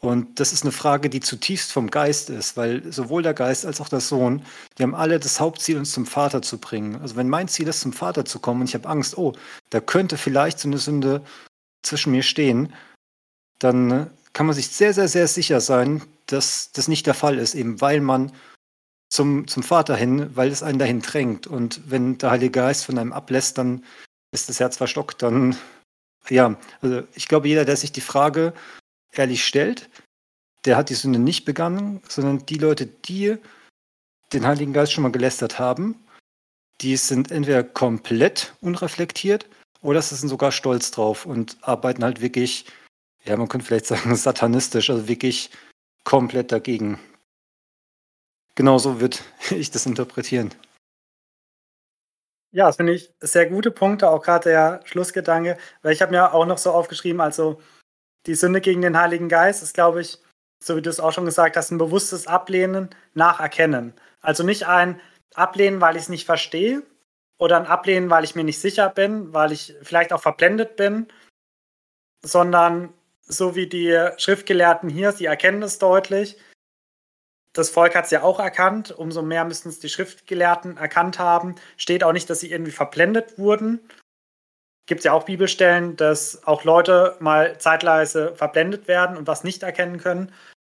Und 0.00 0.40
das 0.40 0.52
ist 0.52 0.62
eine 0.62 0.72
Frage, 0.72 1.10
die 1.10 1.20
zutiefst 1.20 1.72
vom 1.72 1.90
Geist 1.90 2.30
ist, 2.30 2.56
weil 2.56 2.90
sowohl 2.90 3.22
der 3.22 3.34
Geist 3.34 3.66
als 3.66 3.82
auch 3.82 3.88
der 3.90 4.00
Sohn, 4.00 4.42
die 4.78 4.82
haben 4.82 4.94
alle 4.94 5.20
das 5.20 5.40
Hauptziel, 5.40 5.76
uns 5.76 5.92
zum 5.92 6.06
Vater 6.06 6.40
zu 6.40 6.56
bringen. 6.56 6.96
Also 7.02 7.16
wenn 7.16 7.28
mein 7.28 7.48
Ziel 7.48 7.68
ist, 7.68 7.80
zum 7.80 7.92
Vater 7.92 8.24
zu 8.24 8.38
kommen 8.38 8.62
und 8.62 8.68
ich 8.68 8.74
habe 8.74 8.88
Angst, 8.88 9.18
oh, 9.18 9.34
da 9.68 9.80
könnte 9.80 10.16
vielleicht 10.16 10.58
so 10.58 10.68
eine 10.68 10.78
Sünde 10.78 11.20
zwischen 11.82 12.12
mir 12.12 12.22
stehen, 12.22 12.72
dann 13.58 14.10
kann 14.32 14.46
man 14.46 14.54
sich 14.54 14.68
sehr, 14.68 14.94
sehr, 14.94 15.08
sehr 15.08 15.28
sicher 15.28 15.60
sein, 15.60 16.02
dass 16.26 16.72
das 16.72 16.88
nicht 16.88 17.06
der 17.06 17.14
Fall 17.14 17.38
ist, 17.38 17.54
eben 17.54 17.82
weil 17.82 18.00
man 18.00 18.32
zum, 19.10 19.48
zum 19.48 19.62
Vater 19.62 19.96
hin, 19.96 20.34
weil 20.34 20.50
es 20.50 20.62
einen 20.62 20.78
dahin 20.78 21.02
drängt. 21.02 21.46
Und 21.46 21.82
wenn 21.90 22.16
der 22.16 22.30
Heilige 22.30 22.52
Geist 22.52 22.86
von 22.86 22.96
einem 22.96 23.12
ablässt, 23.12 23.58
dann 23.58 23.84
ist 24.32 24.48
das 24.48 24.60
Herz 24.60 24.78
verstockt. 24.78 25.22
Dann, 25.22 25.56
ja, 26.30 26.56
also 26.80 27.02
ich 27.14 27.28
glaube, 27.28 27.48
jeder, 27.48 27.66
der 27.66 27.76
sich 27.76 27.92
die 27.92 28.00
Frage 28.00 28.54
ehrlich 29.12 29.44
stellt, 29.44 29.88
der 30.64 30.76
hat 30.76 30.90
die 30.90 30.94
Sünde 30.94 31.18
nicht 31.18 31.44
begangen, 31.44 32.02
sondern 32.08 32.44
die 32.46 32.58
Leute, 32.58 32.86
die 32.86 33.36
den 34.32 34.46
Heiligen 34.46 34.72
Geist 34.72 34.92
schon 34.92 35.02
mal 35.02 35.12
gelästert 35.12 35.58
haben, 35.58 35.96
die 36.80 36.96
sind 36.96 37.30
entweder 37.30 37.64
komplett 37.64 38.54
unreflektiert 38.60 39.46
oder 39.82 40.00
sie 40.02 40.14
sind 40.14 40.28
sogar 40.28 40.52
stolz 40.52 40.90
drauf 40.90 41.26
und 41.26 41.56
arbeiten 41.62 42.04
halt 42.04 42.20
wirklich 42.20 42.66
ja, 43.24 43.36
man 43.36 43.48
könnte 43.48 43.66
vielleicht 43.66 43.86
sagen, 43.86 44.14
satanistisch, 44.16 44.90
also 44.90 45.08
wirklich 45.08 45.50
komplett 46.04 46.52
dagegen. 46.52 46.98
Genauso 48.54 49.00
würde 49.00 49.18
ich 49.50 49.70
das 49.70 49.86
interpretieren. 49.86 50.54
Ja, 52.52 52.66
das 52.66 52.76
finde 52.76 52.94
ich 52.94 53.12
sehr 53.20 53.46
gute 53.46 53.70
Punkte, 53.70 54.10
auch 54.10 54.22
gerade 54.22 54.48
der 54.48 54.80
Schlussgedanke, 54.84 55.56
weil 55.82 55.92
ich 55.92 56.02
habe 56.02 56.10
mir 56.10 56.34
auch 56.34 56.46
noch 56.46 56.58
so 56.58 56.72
aufgeschrieben, 56.72 57.20
also 57.20 57.60
die 58.26 58.34
Sünde 58.34 58.60
gegen 58.60 58.82
den 58.82 58.98
Heiligen 58.98 59.28
Geist 59.28 59.62
ist, 59.62 59.74
glaube 59.74 60.00
ich, 60.02 60.18
so 60.62 60.76
wie 60.76 60.82
du 60.82 60.90
es 60.90 61.00
auch 61.00 61.12
schon 61.12 61.24
gesagt 61.24 61.56
hast, 61.56 61.70
ein 61.70 61.78
bewusstes 61.78 62.26
Ablehnen 62.26 62.90
nach 63.14 63.40
Erkennen. 63.40 63.94
Also 64.20 64.42
nicht 64.42 64.66
ein 64.66 65.00
Ablehnen, 65.34 65.80
weil 65.80 65.96
ich 65.96 66.02
es 66.02 66.08
nicht 66.08 66.26
verstehe 66.26 66.82
oder 67.38 67.56
ein 67.56 67.66
Ablehnen, 67.66 68.10
weil 68.10 68.24
ich 68.24 68.34
mir 68.34 68.44
nicht 68.44 68.60
sicher 68.60 68.90
bin, 68.90 69.32
weil 69.32 69.52
ich 69.52 69.74
vielleicht 69.82 70.12
auch 70.12 70.20
verblendet 70.20 70.76
bin, 70.76 71.08
sondern 72.22 72.92
so 73.22 73.54
wie 73.54 73.66
die 73.66 74.10
Schriftgelehrten 74.18 74.90
hier, 74.90 75.12
sie 75.12 75.24
erkennen 75.24 75.62
es 75.62 75.78
deutlich. 75.78 76.36
Das 77.52 77.70
Volk 77.70 77.94
hat 77.96 78.04
es 78.04 78.10
ja 78.10 78.22
auch 78.22 78.38
erkannt, 78.38 78.92
umso 78.92 79.22
mehr 79.22 79.44
müssten 79.44 79.70
es 79.70 79.80
die 79.80 79.88
Schriftgelehrten 79.88 80.76
erkannt 80.76 81.18
haben. 81.18 81.54
Steht 81.76 82.04
auch 82.04 82.12
nicht, 82.12 82.28
dass 82.28 82.40
sie 82.40 82.50
irgendwie 82.50 82.70
verblendet 82.70 83.38
wurden, 83.38 83.80
gibt 84.86 85.00
es 85.00 85.04
ja 85.04 85.12
auch 85.12 85.24
Bibelstellen, 85.24 85.96
dass 85.96 86.46
auch 86.46 86.64
Leute 86.64 87.16
mal 87.20 87.58
zeitweise 87.58 88.34
verblendet 88.34 88.88
werden 88.88 89.16
und 89.16 89.26
was 89.26 89.44
nicht 89.44 89.62
erkennen 89.62 89.98
können, 89.98 90.32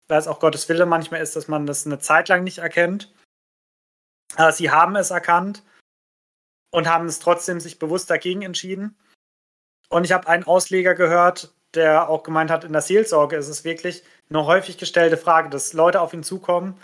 weil 0.08 0.20
es 0.20 0.28
auch 0.28 0.40
Gottes 0.40 0.68
Wille 0.68 0.86
manchmal 0.86 1.22
ist, 1.22 1.36
dass 1.36 1.48
man 1.48 1.66
das 1.66 1.86
eine 1.86 2.00
Zeit 2.00 2.28
lang 2.28 2.44
nicht 2.44 2.58
erkennt. 2.58 3.14
Aber 4.36 4.52
sie 4.52 4.72
haben 4.72 4.96
es 4.96 5.12
erkannt 5.12 5.64
und 6.72 6.88
haben 6.88 7.06
es 7.06 7.20
trotzdem 7.20 7.60
sich 7.60 7.80
bewusst 7.80 8.10
dagegen 8.10 8.42
entschieden. 8.42 8.98
Und 9.90 10.04
ich 10.04 10.12
habe 10.12 10.28
einen 10.28 10.46
Ausleger 10.46 10.96
gehört, 10.96 11.54
der 11.74 12.10
auch 12.10 12.24
gemeint 12.24 12.52
hat, 12.52 12.64
in 12.64 12.74
der 12.74 12.82
Seelsorge 12.82 13.36
ist 13.36 13.48
es 13.48 13.64
wirklich 13.64 14.04
eine 14.30 14.46
häufig 14.46 14.78
gestellte 14.78 15.18
Frage, 15.18 15.50
dass 15.50 15.74
Leute 15.74 16.02
auf 16.02 16.14
ihn 16.14 16.24
zukommen 16.24 16.80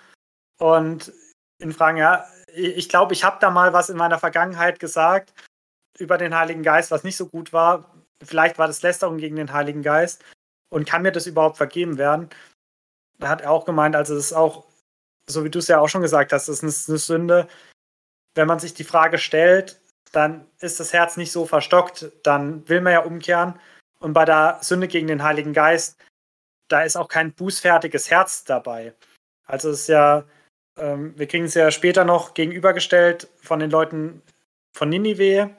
und 0.59 1.11
ihn 1.59 1.73
fragen, 1.73 1.97
ja, 1.97 2.25
ich 2.53 2.89
glaube, 2.89 3.13
ich 3.13 3.23
habe 3.23 3.37
da 3.39 3.49
mal 3.49 3.73
was 3.73 3.89
in 3.89 3.97
meiner 3.97 4.19
Vergangenheit 4.19 4.79
gesagt 4.79 5.33
über 5.99 6.17
den 6.17 6.35
Heiligen 6.35 6.63
Geist, 6.63 6.91
was 6.91 7.03
nicht 7.03 7.17
so 7.17 7.27
gut 7.27 7.53
war. 7.53 7.93
Vielleicht 8.23 8.57
war 8.57 8.67
das 8.67 8.81
Lästerung 8.81 9.17
gegen 9.17 9.35
den 9.35 9.53
Heiligen 9.53 9.83
Geist. 9.83 10.23
Und 10.69 10.87
kann 10.87 11.01
mir 11.01 11.11
das 11.11 11.27
überhaupt 11.27 11.57
vergeben 11.57 11.97
werden? 11.97 12.29
Da 13.19 13.29
hat 13.29 13.41
er 13.41 13.51
auch 13.51 13.65
gemeint, 13.65 13.95
also 13.95 14.15
das 14.15 14.25
ist 14.25 14.33
auch, 14.33 14.65
so 15.29 15.43
wie 15.43 15.49
du 15.49 15.59
es 15.59 15.67
ja 15.67 15.79
auch 15.79 15.87
schon 15.87 16.01
gesagt 16.01 16.33
hast, 16.33 16.47
das 16.47 16.61
ist 16.61 16.89
eine 16.89 16.97
Sünde. 16.97 17.47
Wenn 18.35 18.47
man 18.47 18.59
sich 18.59 18.73
die 18.73 18.83
Frage 18.83 19.17
stellt, 19.17 19.79
dann 20.11 20.45
ist 20.59 20.79
das 20.79 20.93
Herz 20.93 21.17
nicht 21.17 21.31
so 21.31 21.45
verstockt, 21.45 22.11
dann 22.23 22.67
will 22.69 22.81
man 22.81 22.93
ja 22.93 22.99
umkehren. 22.99 23.59
Und 23.99 24.13
bei 24.13 24.25
der 24.25 24.59
Sünde 24.61 24.87
gegen 24.87 25.07
den 25.07 25.23
Heiligen 25.23 25.53
Geist, 25.53 25.97
da 26.67 26.81
ist 26.83 26.95
auch 26.95 27.07
kein 27.07 27.33
bußfertiges 27.33 28.11
Herz 28.11 28.43
dabei. 28.43 28.93
Also 29.45 29.69
es 29.69 29.81
ist 29.81 29.87
ja, 29.87 30.25
ähm, 30.77 31.17
wir 31.17 31.27
kriegen 31.27 31.45
es 31.45 31.53
ja 31.53 31.71
später 31.71 32.03
noch 32.03 32.33
gegenübergestellt 32.33 33.29
von 33.37 33.59
den 33.59 33.71
Leuten 33.71 34.21
von 34.75 34.89
Ninive, 34.89 35.49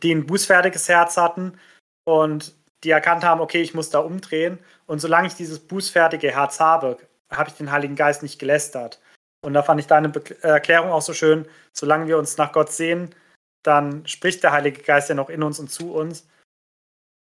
die 0.00 0.14
ein 0.14 0.26
bußfertiges 0.26 0.88
Herz 0.88 1.16
hatten 1.16 1.58
und 2.04 2.54
die 2.84 2.90
erkannt 2.90 3.24
haben, 3.24 3.40
okay, 3.40 3.62
ich 3.62 3.74
muss 3.74 3.90
da 3.90 4.00
umdrehen. 4.00 4.58
Und 4.86 5.00
solange 5.00 5.28
ich 5.28 5.34
dieses 5.34 5.60
bußfertige 5.60 6.32
Herz 6.32 6.60
habe, 6.60 6.98
habe 7.30 7.50
ich 7.50 7.56
den 7.56 7.70
Heiligen 7.70 7.96
Geist 7.96 8.22
nicht 8.22 8.38
gelästert. 8.38 9.00
Und 9.44 9.54
da 9.54 9.62
fand 9.62 9.80
ich 9.80 9.86
deine 9.86 10.08
Be 10.08 10.22
Erklärung 10.42 10.90
auch 10.90 11.02
so 11.02 11.14
schön, 11.14 11.46
solange 11.72 12.06
wir 12.06 12.18
uns 12.18 12.36
nach 12.36 12.52
Gott 12.52 12.70
sehen, 12.72 13.14
dann 13.62 14.06
spricht 14.06 14.42
der 14.42 14.52
Heilige 14.52 14.82
Geist 14.82 15.08
ja 15.08 15.14
noch 15.14 15.28
in 15.28 15.42
uns 15.42 15.58
und 15.58 15.70
zu 15.70 15.92
uns. 15.92 16.26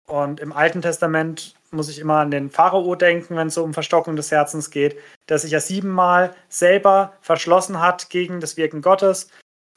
Und 0.06 0.40
im 0.40 0.52
Alten 0.52 0.82
Testament 0.82 1.54
muss 1.70 1.88
ich 1.88 1.98
immer 1.98 2.18
an 2.18 2.30
den 2.30 2.50
Pharao 2.50 2.94
denken, 2.96 3.36
wenn 3.36 3.48
es 3.48 3.54
so 3.54 3.64
um 3.64 3.72
Verstockung 3.72 4.16
des 4.16 4.30
Herzens 4.30 4.70
geht, 4.70 4.98
der 5.28 5.38
sich 5.38 5.52
ja 5.52 5.60
siebenmal 5.60 6.34
selber 6.48 7.14
verschlossen 7.20 7.80
hat 7.80 8.10
gegen 8.10 8.40
das 8.40 8.56
Wirken 8.56 8.82
Gottes. 8.82 9.30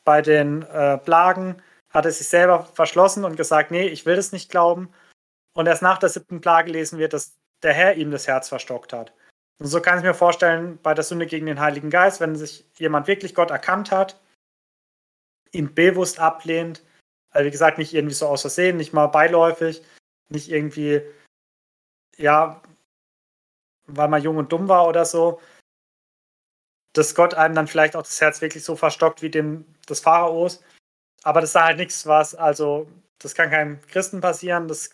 Bei 0.04 0.22
den 0.22 0.64
äh, 0.64 0.98
Plagen 0.98 1.62
hat 1.96 2.06
er 2.06 2.12
sich 2.12 2.28
selber 2.28 2.64
verschlossen 2.66 3.24
und 3.24 3.38
gesagt, 3.38 3.72
nee, 3.72 3.88
ich 3.88 4.06
will 4.06 4.18
das 4.18 4.34
nicht 4.34 4.52
glauben. 4.52 4.94
Und 5.54 5.66
erst 5.66 5.82
nach 5.82 5.98
der 5.98 6.10
siebten 6.10 6.42
Plage 6.42 6.70
lesen 6.70 7.00
wir, 7.00 7.08
dass 7.08 7.38
der 7.64 7.74
Herr 7.74 7.96
ihm 7.96 8.12
das 8.12 8.28
Herz 8.28 8.50
verstockt 8.50 8.92
hat. 8.92 9.14
Und 9.60 9.68
so 9.68 9.82
kann 9.82 9.98
ich 9.98 10.04
mir 10.04 10.14
vorstellen, 10.14 10.78
bei 10.84 10.94
der 10.94 11.06
Sünde 11.06 11.26
gegen 11.26 11.46
den 11.46 11.62
Heiligen 11.62 11.90
Geist, 11.90 12.20
wenn 12.20 12.36
sich 12.36 12.70
jemand 12.78 13.08
wirklich 13.08 13.34
Gott 13.34 13.50
erkannt 13.50 13.92
hat, 13.92 14.22
ihn 15.54 15.74
bewusst 15.74 16.20
ablehnt, 16.20 16.84
also 17.30 17.46
wie 17.46 17.52
gesagt, 17.52 17.78
nicht 17.78 17.94
irgendwie 17.94 18.16
so 18.16 18.28
aus 18.28 18.42
Versehen, 18.42 18.76
nicht 18.76 18.92
mal 18.92 19.08
beiläufig, 19.08 19.82
nicht 20.28 20.52
irgendwie, 20.52 21.02
ja, 22.18 22.62
weil 23.88 24.10
man 24.10 24.22
jung 24.22 24.36
und 24.36 24.52
dumm 24.52 24.68
war 24.68 24.86
oder 24.86 25.06
so, 25.06 25.40
dass 26.92 27.16
Gott 27.16 27.34
einem 27.34 27.56
dann 27.56 27.68
vielleicht 27.68 27.96
auch 27.96 28.04
das 28.04 28.20
Herz 28.20 28.42
wirklich 28.42 28.66
so 28.66 28.76
verstockt 28.76 29.22
wie 29.22 29.30
dem 29.30 29.66
des 29.88 30.02
Pharaos. 30.02 30.62
Aber 31.26 31.42
das 31.42 31.50
ist 31.50 31.62
halt 31.62 31.78
nichts, 31.78 32.06
was, 32.06 32.36
also, 32.36 32.88
das 33.18 33.34
kann 33.34 33.50
keinem 33.50 33.82
Christen 33.88 34.22
passieren, 34.22 34.68
das 34.68 34.92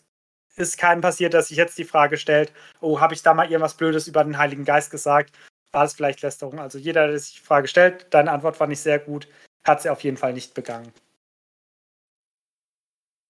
ist 0.56 0.78
keinem 0.78 1.02
passiert, 1.02 1.34
dass 1.34 1.50
sich 1.50 1.58
jetzt 1.58 1.78
die 1.78 1.84
Frage 1.84 2.18
stellt, 2.18 2.54
oh, 2.80 3.02
habe 3.02 3.14
ich 3.14 3.22
da 3.22 3.34
mal 3.34 3.52
irgendwas 3.52 3.74
Blödes 3.74 4.08
über 4.08 4.24
den 4.24 4.38
Heiligen 4.38 4.64
Geist 4.64 4.92
gesagt? 4.92 5.36
War 5.74 5.84
es 5.84 5.94
vielleicht 5.94 6.22
Lästerung? 6.22 6.60
Also 6.60 6.78
jeder, 6.78 7.08
der 7.08 7.20
sich 7.20 7.34
die 7.34 7.46
Frage 7.46 7.68
stellt, 7.68 8.08
deine 8.14 8.32
Antwort 8.32 8.56
fand 8.56 8.72
ich 8.72 8.80
sehr 8.80 8.98
gut, 8.98 9.28
hat 9.66 9.82
sie 9.82 9.90
auf 9.90 10.04
jeden 10.04 10.16
Fall 10.16 10.32
nicht 10.32 10.54
begangen. 10.54 10.94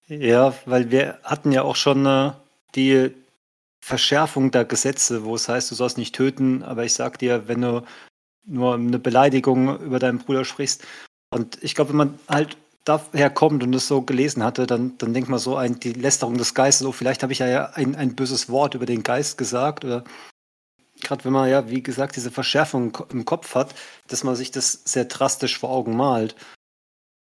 Ja, 0.07 0.53
weil 0.65 0.91
wir 0.91 1.19
hatten 1.23 1.51
ja 1.51 1.63
auch 1.63 1.75
schon 1.75 2.05
äh, 2.05 2.33
die 2.75 3.15
Verschärfung 3.83 4.51
der 4.51 4.65
Gesetze, 4.65 5.23
wo 5.23 5.33
es 5.33 5.49
heißt, 5.49 5.71
du 5.71 5.75
sollst 5.75 5.97
nicht 5.97 6.13
töten, 6.13 6.61
aber 6.61 6.83
ich 6.83 6.93
sag 6.93 7.17
dir, 7.17 7.47
wenn 7.47 7.61
du 7.61 7.83
nur 8.45 8.75
eine 8.75 8.99
Beleidigung 8.99 9.79
über 9.79 9.97
deinen 9.97 10.19
Bruder 10.19 10.45
sprichst. 10.45 10.85
Und 11.31 11.63
ich 11.63 11.73
glaube, 11.73 11.89
wenn 11.89 11.97
man 11.97 12.19
halt 12.27 12.57
daher 12.85 13.29
kommt 13.29 13.63
und 13.63 13.73
es 13.75 13.87
so 13.87 14.01
gelesen 14.01 14.43
hatte, 14.43 14.65
dann, 14.65 14.97
dann 14.97 15.13
denkt 15.13 15.29
man 15.29 15.39
so 15.39 15.55
ein, 15.55 15.79
die 15.79 15.93
Lästerung 15.93 16.37
des 16.37 16.53
Geistes, 16.53 16.87
oh, 16.87 16.91
vielleicht 16.91 17.23
habe 17.23 17.33
ich 17.33 17.39
ja 17.39 17.71
ein, 17.73 17.95
ein 17.95 18.15
böses 18.15 18.49
Wort 18.49 18.73
über 18.73 18.85
den 18.85 19.03
Geist 19.03 19.37
gesagt 19.37 19.85
oder 19.85 20.03
gerade 21.01 21.25
wenn 21.25 21.33
man 21.33 21.49
ja, 21.49 21.69
wie 21.69 21.83
gesagt, 21.83 22.15
diese 22.15 22.31
Verschärfung 22.31 22.97
im 23.09 23.25
Kopf 23.25 23.55
hat, 23.55 23.75
dass 24.07 24.23
man 24.23 24.35
sich 24.35 24.51
das 24.51 24.71
sehr 24.85 25.05
drastisch 25.05 25.59
vor 25.59 25.69
Augen 25.69 25.95
malt. 25.95 26.35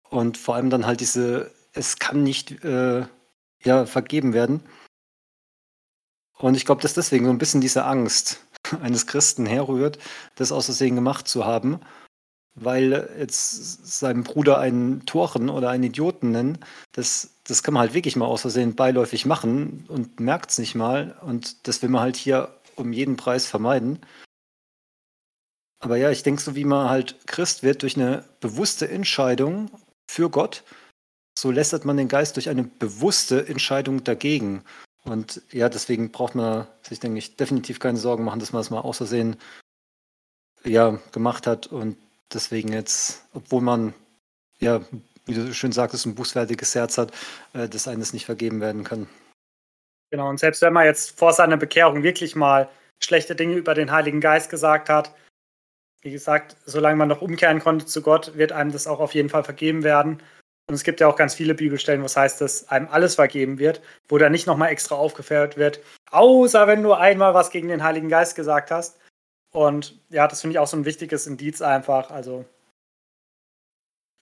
Und 0.10 0.38
vor 0.38 0.56
allem 0.56 0.70
dann 0.70 0.86
halt 0.86 1.00
diese, 1.00 1.52
es 1.74 1.98
kann 1.98 2.22
nicht 2.22 2.64
äh, 2.64 3.06
ja, 3.64 3.86
vergeben 3.88 4.34
werden. 4.34 4.62
Und 6.38 6.56
ich 6.56 6.66
glaube, 6.66 6.82
dass 6.82 6.94
deswegen 6.94 7.26
so 7.26 7.32
ein 7.32 7.40
bisschen 7.40 7.62
diese 7.62 7.86
Angst 7.86 8.46
eines 8.82 9.08
Christen 9.08 9.48
herrührt, 9.48 9.98
das 10.36 10.52
aus 10.52 10.66
Versehen 10.66 10.96
gemacht 10.96 11.28
zu 11.28 11.46
haben 11.46 11.80
weil 12.56 13.10
jetzt 13.18 14.00
seinem 14.00 14.24
Bruder 14.24 14.60
einen 14.60 15.06
Toren 15.06 15.50
oder 15.50 15.70
einen 15.70 15.84
Idioten 15.84 16.32
nennen, 16.32 16.60
das, 16.92 17.36
das 17.44 17.64
kann 17.64 17.74
man 17.74 17.82
halt 17.82 17.94
wirklich 17.94 18.16
mal 18.16 18.26
aus 18.26 18.42
Versehen 18.42 18.76
beiläufig 18.76 19.26
machen 19.26 19.86
und 19.88 20.20
merkt 20.20 20.52
es 20.52 20.60
nicht 20.60 20.76
mal. 20.76 21.18
Und 21.22 21.68
das 21.68 21.82
will 21.82 21.90
man 21.90 22.02
halt 22.02 22.16
hier 22.16 22.50
um 22.76 22.94
jeden 22.94 23.18
Preis 23.18 23.48
vermeiden. 23.48 24.00
Aber 25.80 25.98
ja, 25.98 26.12
ich 26.12 26.24
denke, 26.24 26.42
so 26.42 26.56
wie 26.56 26.64
man 26.64 26.90
halt 26.90 27.28
Christ 27.28 27.64
wird 27.64 27.82
durch 27.82 27.98
eine 27.98 28.24
bewusste 28.40 28.90
Entscheidung 28.90 29.70
für 30.08 30.30
Gott, 30.30 30.64
so 31.38 31.52
lästert 31.52 31.86
man 31.86 31.98
den 31.98 32.08
Geist 32.08 32.36
durch 32.36 32.50
eine 32.50 32.64
bewusste 32.64 33.48
Entscheidung 33.48 34.04
dagegen. 34.04 34.64
Und 35.04 35.42
ja, 35.52 35.68
deswegen 35.68 36.12
braucht 36.12 36.36
man 36.36 36.68
sich, 36.84 37.00
denke 37.00 37.18
ich, 37.18 37.36
definitiv 37.36 37.80
keine 37.80 37.98
Sorgen 37.98 38.24
machen, 38.24 38.40
dass 38.40 38.54
man 38.54 38.62
das 38.62 38.70
mal 38.70 38.80
aus 38.80 38.98
Versehen 38.98 39.36
ja, 40.64 41.00
gemacht 41.12 41.48
hat 41.48 41.68
und 41.68 41.98
deswegen 42.32 42.74
jetzt, 42.74 43.26
obwohl 43.34 43.62
man, 43.62 43.94
ja, 44.60 44.82
wie 45.26 45.34
du 45.34 45.54
schön 45.54 45.72
sagtest, 45.72 46.06
ein 46.06 46.16
bußfertiges 46.16 46.76
Herz 46.76 46.98
hat, 46.98 47.12
äh, 47.54 47.68
dass 47.68 47.88
eines 47.88 48.14
nicht 48.14 48.26
vergeben 48.26 48.62
werden 48.62 48.84
kann. 48.84 49.08
Genau, 50.12 50.30
und 50.30 50.40
selbst 50.40 50.62
wenn 50.62 50.74
man 50.74 50.86
jetzt 50.86 51.18
vor 51.18 51.34
seiner 51.34 51.58
Bekehrung 51.58 52.04
wirklich 52.04 52.36
mal 52.36 52.70
schlechte 53.00 53.36
Dinge 53.36 53.56
über 53.56 53.74
den 53.74 53.92
Heiligen 53.92 54.22
Geist 54.22 54.50
gesagt 54.50 54.90
hat, 54.90 55.14
wie 56.02 56.12
gesagt, 56.12 56.58
solange 56.66 56.98
man 56.98 57.08
noch 57.08 57.22
umkehren 57.22 57.60
konnte 57.60 57.86
zu 57.86 58.02
Gott, 58.02 58.38
wird 58.38 58.52
einem 58.52 58.72
das 58.72 58.88
auch 58.88 59.00
auf 59.00 59.14
jeden 59.16 59.30
Fall 59.30 59.44
vergeben 59.44 59.84
werden. 59.84 60.22
Und 60.68 60.76
es 60.76 60.84
gibt 60.84 61.00
ja 61.00 61.08
auch 61.08 61.16
ganz 61.16 61.34
viele 61.34 61.56
Bibelstellen, 61.56 62.04
was 62.04 62.16
heißt, 62.16 62.40
dass 62.42 62.70
einem 62.70 62.88
alles 62.90 63.16
vergeben 63.16 63.58
wird, 63.58 63.82
wo 64.08 64.18
da 64.18 64.30
nicht 64.30 64.48
nochmal 64.48 64.70
extra 64.70 64.96
aufgeführt 64.96 65.58
wird, 65.58 65.80
außer 66.12 66.68
wenn 66.68 66.84
du 66.84 66.94
einmal 66.94 67.34
was 67.34 67.50
gegen 67.50 67.68
den 67.68 67.84
Heiligen 67.84 68.10
Geist 68.10 68.36
gesagt 68.36 68.72
hast. 68.72 68.98
Und 69.54 70.00
ja, 70.10 70.28
das 70.28 70.42
finde 70.42 70.56
ich 70.56 70.60
auch 70.60 70.68
so 70.68 70.76
ein 70.76 70.86
wichtiges 70.86 71.28
Indiz 71.28 71.62
einfach. 71.62 72.10
Also, 72.10 72.46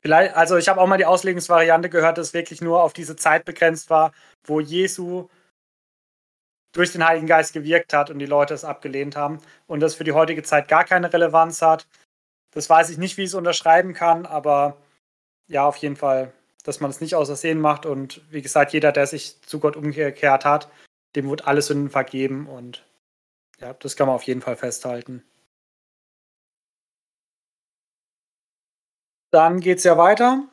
vielleicht, 0.02 0.36
also 0.36 0.58
ich 0.58 0.68
habe 0.70 0.80
auch 0.80 0.88
mal 0.88 0.98
die 0.98 1.06
Auslegungsvariante 1.06 1.90
gehört, 1.90 2.18
dass 2.18 2.28
es 2.28 2.34
wirklich 2.34 2.62
nur 2.62 2.84
auf 2.84 2.94
diese 2.94 3.16
Zeit 3.16 3.46
begrenzt 3.46 3.90
war, 3.90 4.12
wo 4.44 4.60
Jesu 4.60 5.30
durch 6.74 6.92
den 6.92 7.06
Heiligen 7.06 7.28
Geist 7.28 7.54
gewirkt 7.54 7.94
hat 7.94 8.10
und 8.10 8.20
die 8.20 8.26
Leute 8.26 8.54
es 8.54 8.64
abgelehnt 8.66 9.16
haben 9.16 9.40
und 9.68 9.80
das 9.80 9.96
für 9.96 10.04
die 10.04 10.14
heutige 10.14 10.44
Zeit 10.44 10.68
gar 10.68 10.84
keine 10.84 11.12
Relevanz 11.12 11.62
hat. 11.62 11.88
Das 12.52 12.70
weiß 12.70 12.90
ich 12.90 12.98
nicht, 12.98 13.18
wie 13.18 13.24
ich 13.24 13.30
es 13.30 13.34
unterschreiben 13.36 13.94
kann, 13.94 14.26
aber 14.26 14.78
ja, 15.48 15.66
auf 15.66 15.78
jeden 15.78 15.96
Fall, 15.98 16.34
dass 16.64 16.80
man 16.80 16.92
es 16.92 17.02
nicht 17.02 17.16
außer 17.16 17.36
Sehen 17.36 17.60
macht 17.60 17.86
und 17.86 18.22
wie 18.32 18.42
gesagt, 18.42 18.74
jeder, 18.74 18.92
der 18.92 19.08
sich 19.08 19.42
zu 19.42 19.60
Gott 19.60 19.76
umgekehrt 19.76 20.46
hat, 20.46 20.70
dem 21.16 21.28
wurde 21.28 21.48
alles 21.48 21.68
Sünden 21.68 21.90
vergeben 21.90 22.48
und 22.48 22.84
ja, 23.62 23.74
das 23.74 23.96
kann 23.96 24.08
man 24.08 24.16
auf 24.16 24.24
jeden 24.24 24.42
Fall 24.42 24.58
festhalten. 24.58 25.24
Dann 29.32 29.62
geht 29.62 29.78
es 29.78 29.84
ja 29.86 29.98
weiter 29.98 30.50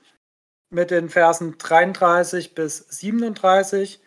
mit 0.71 0.91
den 0.91 1.09
Versen 1.09 1.59
33 1.59 2.55
bis 2.55 2.79
37. 2.79 4.01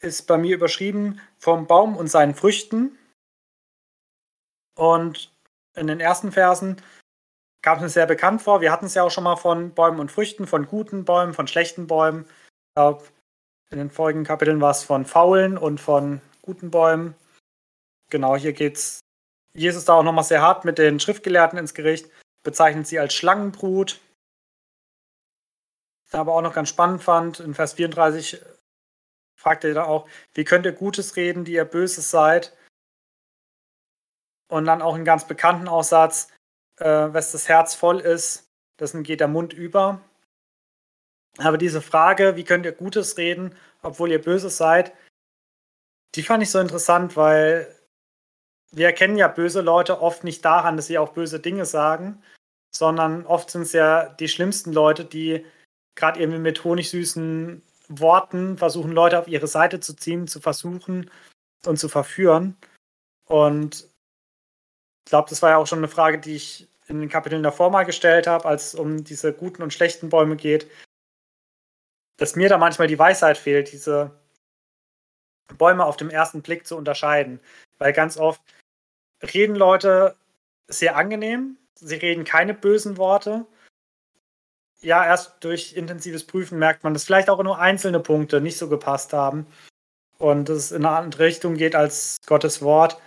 Ist 0.00 0.26
bei 0.26 0.36
mir 0.36 0.56
überschrieben 0.56 1.20
vom 1.38 1.66
Baum 1.66 1.96
und 1.96 2.08
seinen 2.08 2.34
Früchten. 2.34 2.98
Und 4.76 5.32
in 5.76 5.86
den 5.86 6.00
ersten 6.00 6.32
Versen 6.32 6.82
kam 7.62 7.76
es 7.76 7.82
mir 7.82 7.88
sehr 7.88 8.06
bekannt 8.06 8.42
vor. 8.42 8.60
Wir 8.60 8.72
hatten 8.72 8.86
es 8.86 8.94
ja 8.94 9.04
auch 9.04 9.10
schon 9.10 9.24
mal 9.24 9.36
von 9.36 9.72
Bäumen 9.74 10.00
und 10.00 10.10
Früchten, 10.10 10.46
von 10.46 10.66
guten 10.66 11.04
Bäumen, 11.04 11.34
von 11.34 11.46
schlechten 11.46 11.86
Bäumen. 11.86 12.24
Ich 12.26 12.74
glaube, 12.74 13.04
in 13.70 13.78
den 13.78 13.90
folgenden 13.90 14.26
Kapiteln 14.26 14.60
war 14.60 14.72
es 14.72 14.82
von 14.82 15.04
faulen 15.04 15.56
und 15.56 15.80
von 15.80 16.20
guten 16.42 16.70
Bäumen. 16.70 17.14
Genau, 18.14 18.36
hier 18.36 18.52
geht 18.52 18.76
es 18.76 19.00
Jesus 19.56 19.86
da 19.86 19.94
auch 19.94 20.04
nochmal 20.04 20.22
sehr 20.22 20.40
hart 20.40 20.64
mit 20.64 20.78
den 20.78 21.00
Schriftgelehrten 21.00 21.58
ins 21.58 21.74
Gericht, 21.74 22.08
bezeichnet 22.44 22.86
sie 22.86 23.00
als 23.00 23.12
Schlangenbrut. 23.12 24.00
Ich 26.06 26.14
aber 26.14 26.32
auch 26.32 26.40
noch 26.40 26.54
ganz 26.54 26.68
spannend 26.68 27.02
fand, 27.02 27.40
in 27.40 27.54
Vers 27.54 27.72
34 27.72 28.40
fragt 29.36 29.64
er 29.64 29.74
da 29.74 29.86
auch, 29.86 30.08
wie 30.32 30.44
könnt 30.44 30.64
ihr 30.64 30.70
Gutes 30.70 31.16
reden, 31.16 31.44
die 31.44 31.54
ihr 31.54 31.64
Böses 31.64 32.08
seid? 32.08 32.56
Und 34.48 34.66
dann 34.66 34.80
auch 34.80 34.94
einen 34.94 35.04
ganz 35.04 35.26
bekannten 35.26 35.66
Aussatz, 35.66 36.30
äh, 36.76 36.86
was 36.86 37.32
das 37.32 37.48
Herz 37.48 37.74
voll 37.74 37.98
ist, 37.98 38.48
dessen 38.78 39.02
geht 39.02 39.18
der 39.18 39.26
Mund 39.26 39.52
über. 39.52 40.00
Aber 41.38 41.58
diese 41.58 41.82
Frage, 41.82 42.36
wie 42.36 42.44
könnt 42.44 42.64
ihr 42.64 42.70
Gutes 42.70 43.18
reden, 43.18 43.56
obwohl 43.82 44.12
ihr 44.12 44.22
Böses 44.22 44.56
seid, 44.56 44.92
die 46.14 46.22
fand 46.22 46.44
ich 46.44 46.52
so 46.52 46.60
interessant, 46.60 47.16
weil 47.16 47.73
wir 48.72 48.86
erkennen 48.86 49.16
ja 49.16 49.28
böse 49.28 49.60
Leute 49.60 50.00
oft 50.00 50.24
nicht 50.24 50.44
daran, 50.44 50.76
dass 50.76 50.86
sie 50.86 50.98
auch 50.98 51.12
böse 51.12 51.40
Dinge 51.40 51.64
sagen, 51.64 52.22
sondern 52.74 53.24
oft 53.26 53.50
sind 53.50 53.62
es 53.62 53.72
ja 53.72 54.08
die 54.08 54.28
schlimmsten 54.28 54.72
Leute, 54.72 55.04
die 55.04 55.44
gerade 55.96 56.20
irgendwie 56.20 56.40
mit 56.40 56.64
honigsüßen 56.64 57.62
Worten 57.88 58.58
versuchen, 58.58 58.92
Leute 58.92 59.18
auf 59.18 59.28
ihre 59.28 59.46
Seite 59.46 59.80
zu 59.80 59.94
ziehen, 59.94 60.26
zu 60.26 60.40
versuchen 60.40 61.10
und 61.66 61.78
zu 61.78 61.88
verführen. 61.88 62.56
Und 63.26 63.88
ich 65.04 65.10
glaube, 65.10 65.30
das 65.30 65.42
war 65.42 65.50
ja 65.50 65.56
auch 65.58 65.66
schon 65.66 65.78
eine 65.78 65.88
Frage, 65.88 66.18
die 66.18 66.34
ich 66.34 66.68
in 66.86 67.00
den 67.00 67.08
Kapiteln 67.08 67.42
davor 67.42 67.70
mal 67.70 67.84
gestellt 67.84 68.26
habe, 68.26 68.46
als 68.46 68.68
es 68.68 68.74
um 68.74 69.04
diese 69.04 69.32
guten 69.32 69.62
und 69.62 69.72
schlechten 69.72 70.08
Bäume 70.08 70.36
geht, 70.36 70.70
dass 72.16 72.36
mir 72.36 72.48
da 72.48 72.58
manchmal 72.58 72.88
die 72.88 72.98
Weisheit 72.98 73.38
fehlt, 73.38 73.72
diese 73.72 74.18
Bäume 75.58 75.84
auf 75.84 75.96
dem 75.96 76.10
ersten 76.10 76.42
Blick 76.42 76.66
zu 76.66 76.76
unterscheiden. 76.76 77.40
Weil 77.78 77.92
ganz 77.92 78.16
oft 78.16 78.40
reden 79.22 79.56
Leute 79.56 80.16
sehr 80.68 80.96
angenehm, 80.96 81.56
sie 81.74 81.96
reden 81.96 82.24
keine 82.24 82.54
bösen 82.54 82.96
Worte. 82.96 83.46
Ja, 84.80 85.04
erst 85.04 85.42
durch 85.42 85.74
intensives 85.74 86.26
Prüfen 86.26 86.58
merkt 86.58 86.84
man, 86.84 86.92
dass 86.92 87.04
vielleicht 87.04 87.30
auch 87.30 87.42
nur 87.42 87.58
einzelne 87.58 88.00
Punkte 88.00 88.40
nicht 88.40 88.58
so 88.58 88.68
gepasst 88.68 89.12
haben 89.12 89.46
und 90.18 90.48
es 90.48 90.72
in 90.72 90.84
eine 90.84 90.96
andere 90.96 91.24
Richtung 91.24 91.54
geht 91.54 91.74
als 91.74 92.18
Gottes 92.26 92.62
Wort. 92.62 93.00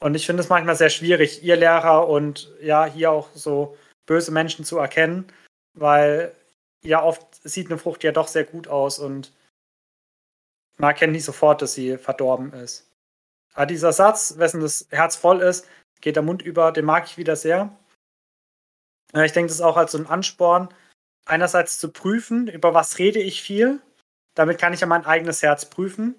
Und 0.00 0.14
ich 0.14 0.26
finde 0.26 0.42
es 0.42 0.48
manchmal 0.48 0.76
sehr 0.76 0.90
schwierig, 0.90 1.42
ihr 1.42 1.56
Lehrer 1.56 2.08
und 2.08 2.52
ja, 2.60 2.86
hier 2.86 3.12
auch 3.12 3.30
so 3.34 3.76
böse 4.04 4.32
Menschen 4.32 4.64
zu 4.64 4.78
erkennen, 4.78 5.26
weil 5.74 6.34
ja 6.82 7.02
oft 7.02 7.22
sieht 7.44 7.68
eine 7.68 7.78
Frucht 7.78 8.02
ja 8.04 8.12
doch 8.12 8.28
sehr 8.28 8.44
gut 8.44 8.68
aus 8.68 8.98
und 8.98 9.32
man 10.78 10.90
erkennt 10.90 11.12
nicht 11.12 11.24
sofort, 11.24 11.62
dass 11.62 11.74
sie 11.74 11.96
verdorben 11.98 12.52
ist. 12.52 12.91
Aber 13.54 13.66
dieser 13.66 13.92
Satz, 13.92 14.38
wessen 14.38 14.60
das 14.60 14.86
Herz 14.90 15.16
voll 15.16 15.40
ist, 15.40 15.68
geht 16.00 16.16
der 16.16 16.22
Mund 16.22 16.42
über, 16.42 16.72
den 16.72 16.84
mag 16.84 17.04
ich 17.06 17.16
wieder 17.16 17.36
sehr. 17.36 17.76
Ich 19.14 19.32
denke, 19.32 19.48
das 19.48 19.56
ist 19.56 19.62
auch 19.62 19.76
als 19.76 19.92
so 19.92 19.98
ein 19.98 20.06
Ansporn, 20.06 20.68
einerseits 21.26 21.78
zu 21.78 21.92
prüfen, 21.92 22.48
über 22.48 22.74
was 22.74 22.98
rede 22.98 23.20
ich 23.20 23.42
viel. 23.42 23.80
Damit 24.34 24.58
kann 24.58 24.72
ich 24.72 24.80
ja 24.80 24.86
mein 24.86 25.04
eigenes 25.04 25.42
Herz 25.42 25.66
prüfen. 25.66 26.14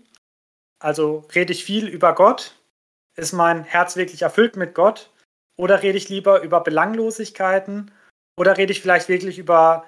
Also 0.80 1.26
rede 1.34 1.54
ich 1.54 1.66
viel 1.66 1.88
über 1.88 2.14
Gott, 2.14 2.56
ist 3.16 3.34
mein 3.34 3.64
Herz 3.64 3.96
wirklich 3.96 4.22
erfüllt 4.22 4.56
mit 4.56 4.76
Gott? 4.76 5.10
Oder 5.56 5.82
rede 5.84 5.98
ich 5.98 6.10
lieber 6.10 6.42
über 6.42 6.62
Belanglosigkeiten? 6.62 7.92
Oder 8.38 8.58
rede 8.58 8.72
ich 8.72 8.82
vielleicht 8.82 9.08
wirklich 9.08 9.38
über 9.38 9.86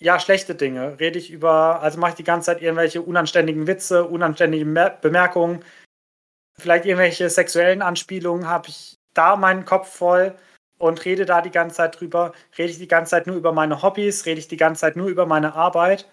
ja, 0.00 0.18
schlechte 0.18 0.54
Dinge? 0.54 0.98
Rede 0.98 1.18
ich 1.18 1.30
über, 1.30 1.80
also 1.80 1.98
mache 1.98 2.10
ich 2.10 2.16
die 2.16 2.24
ganze 2.24 2.46
Zeit 2.46 2.62
irgendwelche 2.62 3.02
unanständigen 3.02 3.66
Witze, 3.66 4.04
unanständige 4.04 4.64
Bemerkungen, 5.00 5.62
vielleicht 6.58 6.86
irgendwelche 6.86 7.28
sexuellen 7.30 7.82
Anspielungen, 7.82 8.48
habe 8.48 8.68
ich 8.68 8.98
da 9.14 9.36
meinen 9.36 9.64
Kopf 9.64 9.88
voll 9.88 10.34
und 10.78 11.04
rede 11.04 11.24
da 11.24 11.40
die 11.40 11.50
ganze 11.50 11.76
Zeit 11.76 12.00
drüber? 12.00 12.32
Rede 12.58 12.70
ich 12.70 12.78
die 12.78 12.88
ganze 12.88 13.10
Zeit 13.10 13.26
nur 13.26 13.36
über 13.36 13.52
meine 13.52 13.82
Hobbys? 13.82 14.26
Rede 14.26 14.40
ich 14.40 14.48
die 14.48 14.56
ganze 14.56 14.80
Zeit 14.80 14.96
nur 14.96 15.08
über 15.08 15.26
meine 15.26 15.54
Arbeit? 15.54 16.08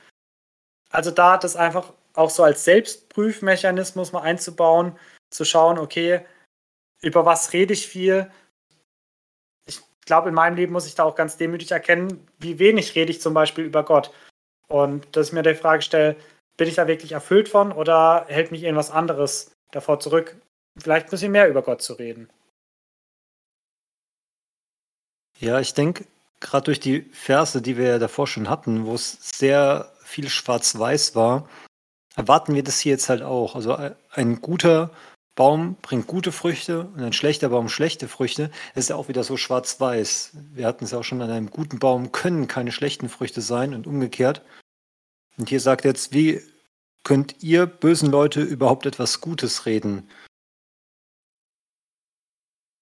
Also 0.89 1.11
da 1.11 1.37
das 1.37 1.55
einfach 1.55 1.93
auch 2.13 2.29
so 2.29 2.43
als 2.43 2.65
Selbstprüfmechanismus 2.65 4.11
mal 4.11 4.21
einzubauen, 4.21 4.97
zu 5.29 5.45
schauen, 5.45 5.77
okay, 5.77 6.25
über 7.01 7.25
was 7.25 7.53
rede 7.53 7.73
ich 7.73 7.87
viel. 7.87 8.29
Ich 9.65 9.81
glaube, 10.05 10.29
in 10.29 10.35
meinem 10.35 10.55
Leben 10.55 10.73
muss 10.73 10.87
ich 10.87 10.95
da 10.95 11.03
auch 11.03 11.15
ganz 11.15 11.37
demütig 11.37 11.71
erkennen, 11.71 12.27
wie 12.37 12.59
wenig 12.59 12.95
rede 12.95 13.11
ich 13.11 13.21
zum 13.21 13.33
Beispiel 13.33 13.63
über 13.63 13.83
Gott. 13.83 14.11
Und 14.67 15.15
dass 15.15 15.27
ich 15.27 15.33
mir 15.33 15.43
die 15.43 15.55
Frage 15.55 15.81
stelle, 15.81 16.15
bin 16.57 16.67
ich 16.67 16.75
da 16.75 16.87
wirklich 16.87 17.13
erfüllt 17.13 17.49
von 17.49 17.71
oder 17.71 18.25
hält 18.27 18.51
mich 18.51 18.63
irgendwas 18.63 18.91
anderes 18.91 19.51
davor 19.71 19.99
zurück, 19.99 20.35
vielleicht 20.77 21.07
ein 21.07 21.11
bisschen 21.11 21.31
mehr 21.31 21.49
über 21.49 21.61
Gott 21.61 21.81
zu 21.81 21.93
reden? 21.93 22.29
Ja, 25.39 25.59
ich 25.59 25.73
denke, 25.73 26.05
gerade 26.39 26.65
durch 26.65 26.79
die 26.79 27.01
Verse, 27.13 27.61
die 27.61 27.77
wir 27.77 27.87
ja 27.87 27.99
davor 27.99 28.27
schon 28.27 28.49
hatten, 28.49 28.85
wo 28.85 28.93
es 28.93 29.17
sehr 29.35 29.91
viel 30.03 30.29
schwarz-weiß 30.29 31.15
war, 31.15 31.49
erwarten 32.15 32.53
wir 32.53 32.63
das 32.63 32.79
hier 32.79 32.91
jetzt 32.91 33.09
halt 33.09 33.21
auch. 33.21 33.55
Also 33.55 33.73
äh, 33.73 33.95
ein 34.11 34.41
guter 34.41 34.91
Baum 35.35 35.77
bringt 35.81 36.07
gute 36.07 36.31
Früchte 36.31 36.81
und 36.81 37.01
ein 37.01 37.13
schlechter 37.13 37.49
Baum 37.49 37.69
schlechte 37.69 38.07
Früchte. 38.07 38.51
Es 38.73 38.85
ist 38.85 38.89
ja 38.89 38.97
auch 38.97 39.07
wieder 39.07 39.23
so 39.23 39.37
schwarz-weiß. 39.37 40.31
Wir 40.53 40.67
hatten 40.67 40.83
es 40.83 40.91
ja 40.91 40.99
auch 40.99 41.03
schon 41.03 41.21
an 41.21 41.31
einem 41.31 41.49
guten 41.49 41.79
Baum 41.79 42.11
können 42.11 42.47
keine 42.47 42.71
schlechten 42.71 43.09
Früchte 43.09 43.41
sein 43.41 43.73
und 43.73 43.87
umgekehrt. 43.87 44.43
Und 45.37 45.49
hier 45.49 45.61
sagt 45.61 45.85
jetzt, 45.85 46.13
wie 46.13 46.41
könnt 47.03 47.41
ihr 47.41 47.65
bösen 47.65 48.11
Leute 48.11 48.41
überhaupt 48.41 48.85
etwas 48.85 49.21
Gutes 49.21 49.65
reden? 49.65 50.09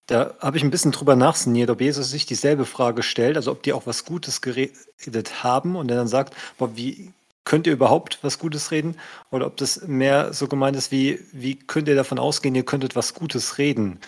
Da 0.07 0.35
habe 0.39 0.57
ich 0.57 0.63
ein 0.63 0.71
bisschen 0.71 0.91
drüber 0.91 1.15
nachsinniert, 1.15 1.69
ob 1.69 1.81
Jesus 1.81 2.09
sich 2.09 2.25
dieselbe 2.25 2.65
Frage 2.65 3.03
stellt, 3.03 3.37
also 3.37 3.51
ob 3.51 3.61
die 3.61 3.73
auch 3.73 3.85
was 3.85 4.05
Gutes 4.05 4.41
geredet 4.41 5.43
haben 5.43 5.75
und 5.75 5.91
er 5.91 5.97
dann 5.97 6.07
sagt, 6.07 6.35
boah, 6.57 6.75
wie 6.75 7.13
könnt 7.43 7.67
ihr 7.67 7.73
überhaupt 7.73 8.19
was 8.23 8.39
Gutes 8.39 8.71
reden? 8.71 8.99
Oder 9.29 9.45
ob 9.45 9.57
das 9.57 9.87
mehr 9.87 10.33
so 10.33 10.47
gemeint 10.47 10.75
ist, 10.75 10.91
wie, 10.91 11.19
wie 11.31 11.55
könnt 11.55 11.87
ihr 11.87 11.95
davon 11.95 12.17
ausgehen, 12.17 12.55
ihr 12.55 12.65
könntet 12.65 12.95
was 12.95 13.13
Gutes 13.13 13.59
reden? 13.59 13.99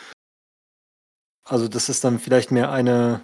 Also, 1.43 1.67
dass 1.67 1.89
es 1.89 2.01
dann 2.01 2.19
vielleicht 2.19 2.51
mehr 2.51 2.71
eine, 2.71 3.21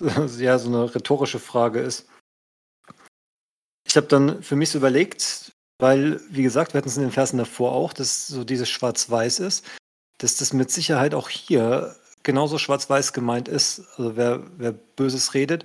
ja, 0.38 0.58
so 0.58 0.68
eine 0.68 0.94
rhetorische 0.94 1.38
Frage 1.38 1.80
ist. 1.80 2.08
Ich 3.86 3.96
habe 3.96 4.06
dann 4.06 4.42
für 4.42 4.56
mich 4.56 4.70
so 4.70 4.78
überlegt, 4.78 5.52
weil, 5.78 6.20
wie 6.30 6.42
gesagt, 6.42 6.72
wir 6.72 6.78
hatten 6.78 6.88
es 6.88 6.96
in 6.96 7.02
den 7.02 7.12
Versen 7.12 7.38
davor 7.38 7.72
auch, 7.72 7.92
dass 7.92 8.26
so 8.26 8.44
dieses 8.44 8.68
Schwarz-Weiß 8.68 9.40
ist, 9.40 9.64
dass 10.18 10.36
das 10.36 10.52
mit 10.52 10.70
Sicherheit 10.70 11.14
auch 11.14 11.28
hier 11.28 11.96
genauso 12.22 12.58
schwarz-weiß 12.58 13.12
gemeint 13.12 13.48
ist. 13.48 13.80
Also 13.96 14.16
wer, 14.16 14.42
wer 14.56 14.72
Böses 14.72 15.34
redet, 15.34 15.64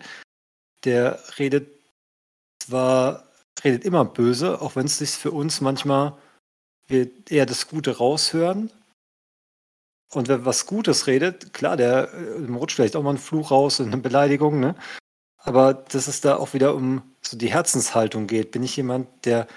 der 0.83 1.19
redet 1.39 1.67
zwar 2.61 3.27
redet 3.63 3.83
immer 3.83 4.05
böse, 4.05 4.61
auch 4.61 4.75
wenn 4.75 4.85
es 4.85 4.97
sich 4.97 5.11
für 5.11 5.31
uns 5.31 5.61
manchmal 5.61 6.17
wir 6.87 7.09
eher 7.29 7.45
das 7.45 7.67
Gute 7.67 7.97
raushören. 7.97 8.71
Und 10.13 10.27
wer 10.27 10.45
was 10.45 10.65
Gutes 10.65 11.07
redet, 11.07 11.53
klar, 11.53 11.77
der 11.77 12.11
äh, 12.11 12.45
rutscht 12.51 12.75
vielleicht 12.75 12.95
auch 12.95 13.03
mal 13.03 13.11
einen 13.11 13.17
Fluch 13.17 13.51
raus 13.51 13.79
und 13.79 13.87
eine 13.87 13.97
Beleidigung, 13.97 14.59
ne? 14.59 14.75
Aber 15.37 15.73
dass 15.73 16.07
es 16.07 16.21
da 16.21 16.35
auch 16.35 16.53
wieder 16.53 16.75
um 16.75 17.01
so 17.21 17.37
die 17.37 17.51
Herzenshaltung 17.51 18.27
geht, 18.27 18.51
bin 18.51 18.61
ich 18.61 18.75
jemand, 18.75 19.07
der 19.25 19.47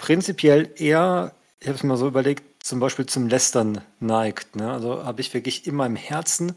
prinzipiell 0.00 0.72
eher, 0.76 1.34
ich 1.60 1.68
habe 1.68 1.76
es 1.76 1.82
mir 1.82 1.96
so 1.96 2.08
überlegt, 2.08 2.64
zum 2.64 2.80
Beispiel 2.80 3.06
zum 3.06 3.28
Lästern 3.28 3.82
neigt. 4.00 4.56
Ne? 4.56 4.72
Also 4.72 5.04
habe 5.04 5.20
ich 5.20 5.32
wirklich 5.34 5.66
immer 5.66 5.86
im 5.86 5.96
Herzen 5.96 6.56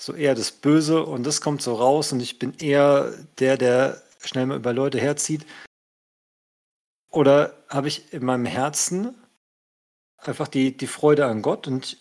so 0.00 0.14
eher 0.14 0.34
das 0.34 0.50
Böse 0.50 1.04
und 1.04 1.24
das 1.24 1.40
kommt 1.40 1.62
so 1.62 1.74
raus 1.74 2.12
und 2.12 2.20
ich 2.20 2.40
bin 2.40 2.54
eher 2.58 3.12
der, 3.38 3.56
der 3.56 4.02
schnell 4.20 4.46
mal 4.46 4.56
über 4.56 4.72
Leute 4.72 5.00
herzieht. 5.00 5.46
Oder 7.10 7.54
habe 7.68 7.88
ich 7.88 8.12
in 8.12 8.24
meinem 8.24 8.46
Herzen 8.46 9.14
einfach 10.16 10.48
die, 10.48 10.76
die 10.76 10.86
Freude 10.86 11.26
an 11.26 11.42
Gott 11.42 11.68
und 11.68 11.98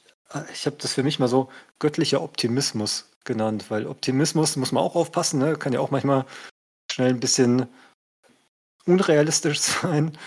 ich 0.54 0.66
habe 0.66 0.78
das 0.78 0.94
für 0.94 1.04
mich 1.04 1.20
mal 1.20 1.28
so 1.28 1.50
göttlicher 1.80 2.22
Optimismus 2.22 3.10
genannt, 3.24 3.66
weil 3.70 3.86
Optimismus 3.86 4.56
muss 4.56 4.72
man 4.72 4.84
auch 4.84 4.96
aufpassen, 4.96 5.40
ne? 5.40 5.56
kann 5.58 5.74
ja 5.74 5.80
auch 5.80 5.92
manchmal 5.92 6.26
schnell 6.92 7.10
ein 7.10 7.20
bisschen 7.20 7.68
unrealistisch 8.86 9.60
sein. 9.82 10.18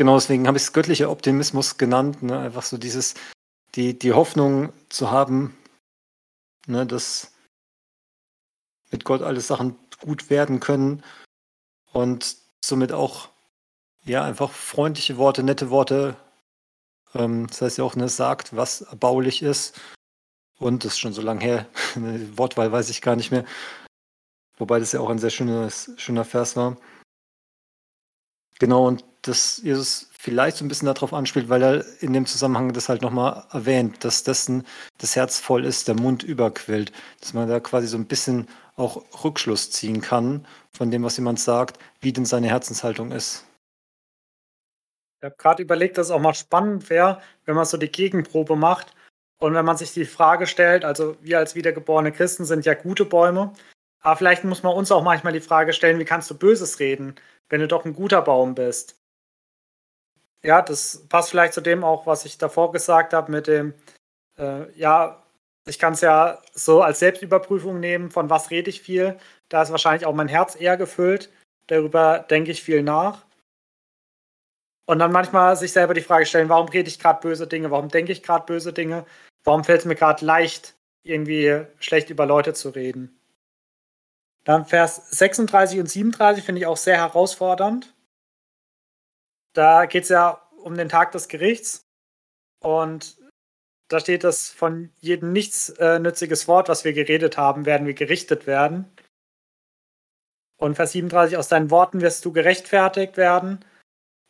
Genau 0.00 0.14
deswegen 0.14 0.46
habe 0.46 0.56
ich 0.56 0.62
es 0.62 0.72
göttlicher 0.72 1.10
Optimismus 1.10 1.76
genannt. 1.76 2.22
Ne? 2.22 2.38
Einfach 2.38 2.62
so 2.62 2.78
dieses, 2.78 3.16
die, 3.74 3.98
die 3.98 4.14
Hoffnung 4.14 4.72
zu 4.88 5.10
haben, 5.10 5.54
ne, 6.66 6.86
dass 6.86 7.32
mit 8.90 9.04
Gott 9.04 9.20
alle 9.20 9.42
Sachen 9.42 9.76
gut 10.00 10.30
werden 10.30 10.58
können 10.58 11.02
und 11.92 12.38
somit 12.64 12.92
auch 12.92 13.28
ja 14.02 14.24
einfach 14.24 14.52
freundliche 14.52 15.18
Worte, 15.18 15.42
nette 15.42 15.68
Worte. 15.68 16.16
Ähm, 17.14 17.46
das 17.48 17.60
heißt 17.60 17.76
ja 17.76 17.84
auch, 17.84 17.94
ne, 17.94 18.08
sagt, 18.08 18.56
was 18.56 18.80
erbaulich 18.80 19.42
ist. 19.42 19.78
Und 20.58 20.86
das 20.86 20.92
ist 20.92 21.00
schon 21.00 21.12
so 21.12 21.20
lange 21.20 21.42
her, 21.42 21.66
eine 21.94 22.38
Wortwahl 22.38 22.72
weiß 22.72 22.88
ich 22.88 23.02
gar 23.02 23.16
nicht 23.16 23.32
mehr. 23.32 23.44
Wobei 24.56 24.78
das 24.78 24.92
ja 24.92 25.00
auch 25.00 25.10
ein 25.10 25.18
sehr 25.18 25.28
schönes, 25.28 25.92
schöner 25.98 26.24
Vers 26.24 26.56
war. 26.56 26.78
Genau, 28.60 28.86
und 28.86 29.04
dass 29.22 29.58
Jesus 29.62 30.10
vielleicht 30.12 30.58
so 30.58 30.64
ein 30.64 30.68
bisschen 30.68 30.86
darauf 30.86 31.14
anspielt, 31.14 31.48
weil 31.48 31.62
er 31.62 32.02
in 32.02 32.12
dem 32.12 32.26
Zusammenhang 32.26 32.72
das 32.74 32.90
halt 32.90 33.00
nochmal 33.00 33.44
erwähnt, 33.52 34.04
dass 34.04 34.22
dessen 34.22 34.66
das 34.98 35.16
Herz 35.16 35.40
voll 35.40 35.64
ist, 35.64 35.88
der 35.88 35.94
Mund 35.94 36.22
überquillt. 36.22 36.92
Dass 37.20 37.32
man 37.32 37.48
da 37.48 37.58
quasi 37.58 37.86
so 37.86 37.96
ein 37.96 38.06
bisschen 38.06 38.48
auch 38.76 39.02
Rückschluss 39.24 39.70
ziehen 39.70 40.02
kann 40.02 40.46
von 40.72 40.90
dem, 40.90 41.02
was 41.02 41.16
jemand 41.16 41.40
sagt, 41.40 41.78
wie 42.00 42.12
denn 42.12 42.26
seine 42.26 42.48
Herzenshaltung 42.48 43.12
ist. 43.12 43.46
Ich 45.20 45.24
habe 45.24 45.36
gerade 45.38 45.62
überlegt, 45.62 45.96
dass 45.96 46.08
es 46.08 46.12
auch 46.12 46.20
mal 46.20 46.34
spannend 46.34 46.90
wäre, 46.90 47.22
wenn 47.46 47.54
man 47.54 47.64
so 47.64 47.78
die 47.78 47.90
Gegenprobe 47.90 48.56
macht 48.56 48.94
und 49.38 49.54
wenn 49.54 49.64
man 49.64 49.78
sich 49.78 49.92
die 49.92 50.04
Frage 50.04 50.46
stellt, 50.46 50.84
also 50.84 51.16
wir 51.22 51.38
als 51.38 51.54
wiedergeborene 51.54 52.12
Christen 52.12 52.44
sind 52.44 52.66
ja 52.66 52.74
gute 52.74 53.06
Bäume, 53.06 53.52
aber 54.00 54.16
vielleicht 54.16 54.44
muss 54.44 54.62
man 54.62 54.74
uns 54.74 54.90
auch 54.92 55.02
manchmal 55.02 55.32
die 55.32 55.40
Frage 55.40 55.72
stellen, 55.72 55.98
wie 55.98 56.04
kannst 56.04 56.30
du 56.30 56.38
Böses 56.38 56.78
reden, 56.80 57.16
wenn 57.48 57.60
du 57.60 57.68
doch 57.68 57.84
ein 57.84 57.94
guter 57.94 58.22
Baum 58.22 58.54
bist? 58.54 58.96
Ja, 60.42 60.62
das 60.62 61.06
passt 61.08 61.30
vielleicht 61.30 61.52
zu 61.52 61.60
dem 61.60 61.84
auch, 61.84 62.06
was 62.06 62.24
ich 62.24 62.38
davor 62.38 62.72
gesagt 62.72 63.12
habe 63.12 63.30
mit 63.30 63.46
dem, 63.46 63.74
äh, 64.38 64.70
ja, 64.78 65.22
ich 65.66 65.78
kann 65.78 65.92
es 65.92 66.00
ja 66.00 66.40
so 66.52 66.82
als 66.82 67.00
Selbstüberprüfung 67.00 67.78
nehmen, 67.78 68.10
von 68.10 68.30
was 68.30 68.50
rede 68.50 68.70
ich 68.70 68.80
viel. 68.80 69.18
Da 69.50 69.62
ist 69.62 69.70
wahrscheinlich 69.70 70.06
auch 70.06 70.14
mein 70.14 70.28
Herz 70.28 70.56
eher 70.58 70.76
gefüllt. 70.78 71.30
Darüber 71.66 72.20
denke 72.20 72.50
ich 72.50 72.62
viel 72.62 72.82
nach. 72.82 73.26
Und 74.86 74.98
dann 74.98 75.12
manchmal 75.12 75.56
sich 75.56 75.72
selber 75.72 75.94
die 75.94 76.00
Frage 76.00 76.26
stellen, 76.26 76.48
warum 76.48 76.68
rede 76.68 76.88
ich 76.88 76.98
gerade 76.98 77.20
böse 77.20 77.46
Dinge? 77.46 77.70
Warum 77.70 77.88
denke 77.88 78.12
ich 78.12 78.22
gerade 78.22 78.46
böse 78.46 78.72
Dinge? 78.72 79.06
Warum 79.44 79.62
fällt 79.64 79.80
es 79.80 79.86
mir 79.86 79.94
gerade 79.94 80.24
leicht, 80.24 80.74
irgendwie 81.04 81.66
schlecht 81.78 82.10
über 82.10 82.26
Leute 82.26 82.54
zu 82.54 82.70
reden? 82.70 83.19
Dann 84.44 84.64
Vers 84.66 85.10
36 85.10 85.80
und 85.80 85.86
37 85.86 86.44
finde 86.44 86.60
ich 86.60 86.66
auch 86.66 86.76
sehr 86.76 86.96
herausfordernd. 86.96 87.94
Da 89.52 89.86
geht 89.86 90.04
es 90.04 90.08
ja 90.08 90.42
um 90.62 90.76
den 90.76 90.88
Tag 90.88 91.12
des 91.12 91.28
Gerichts. 91.28 91.86
Und 92.62 93.18
da 93.88 94.00
steht, 94.00 94.24
dass 94.24 94.50
von 94.50 94.90
jedem 95.00 95.32
nichtsnütziges 95.32 96.44
äh, 96.44 96.48
Wort, 96.48 96.68
was 96.68 96.84
wir 96.84 96.92
geredet 96.92 97.36
haben, 97.36 97.66
werden 97.66 97.86
wir 97.86 97.94
gerichtet 97.94 98.46
werden. 98.46 98.90
Und 100.58 100.76
Vers 100.76 100.92
37, 100.92 101.36
aus 101.36 101.48
deinen 101.48 101.70
Worten 101.70 102.00
wirst 102.00 102.24
du 102.24 102.32
gerechtfertigt 102.32 103.16
werden 103.16 103.64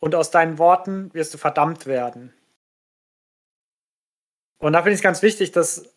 und 0.00 0.14
aus 0.14 0.30
deinen 0.30 0.58
Worten 0.58 1.12
wirst 1.12 1.34
du 1.34 1.38
verdammt 1.38 1.86
werden. 1.86 2.32
Und 4.58 4.72
da 4.74 4.78
finde 4.78 4.92
ich 4.92 4.98
es 4.98 5.02
ganz 5.02 5.22
wichtig, 5.22 5.52
dass 5.52 5.92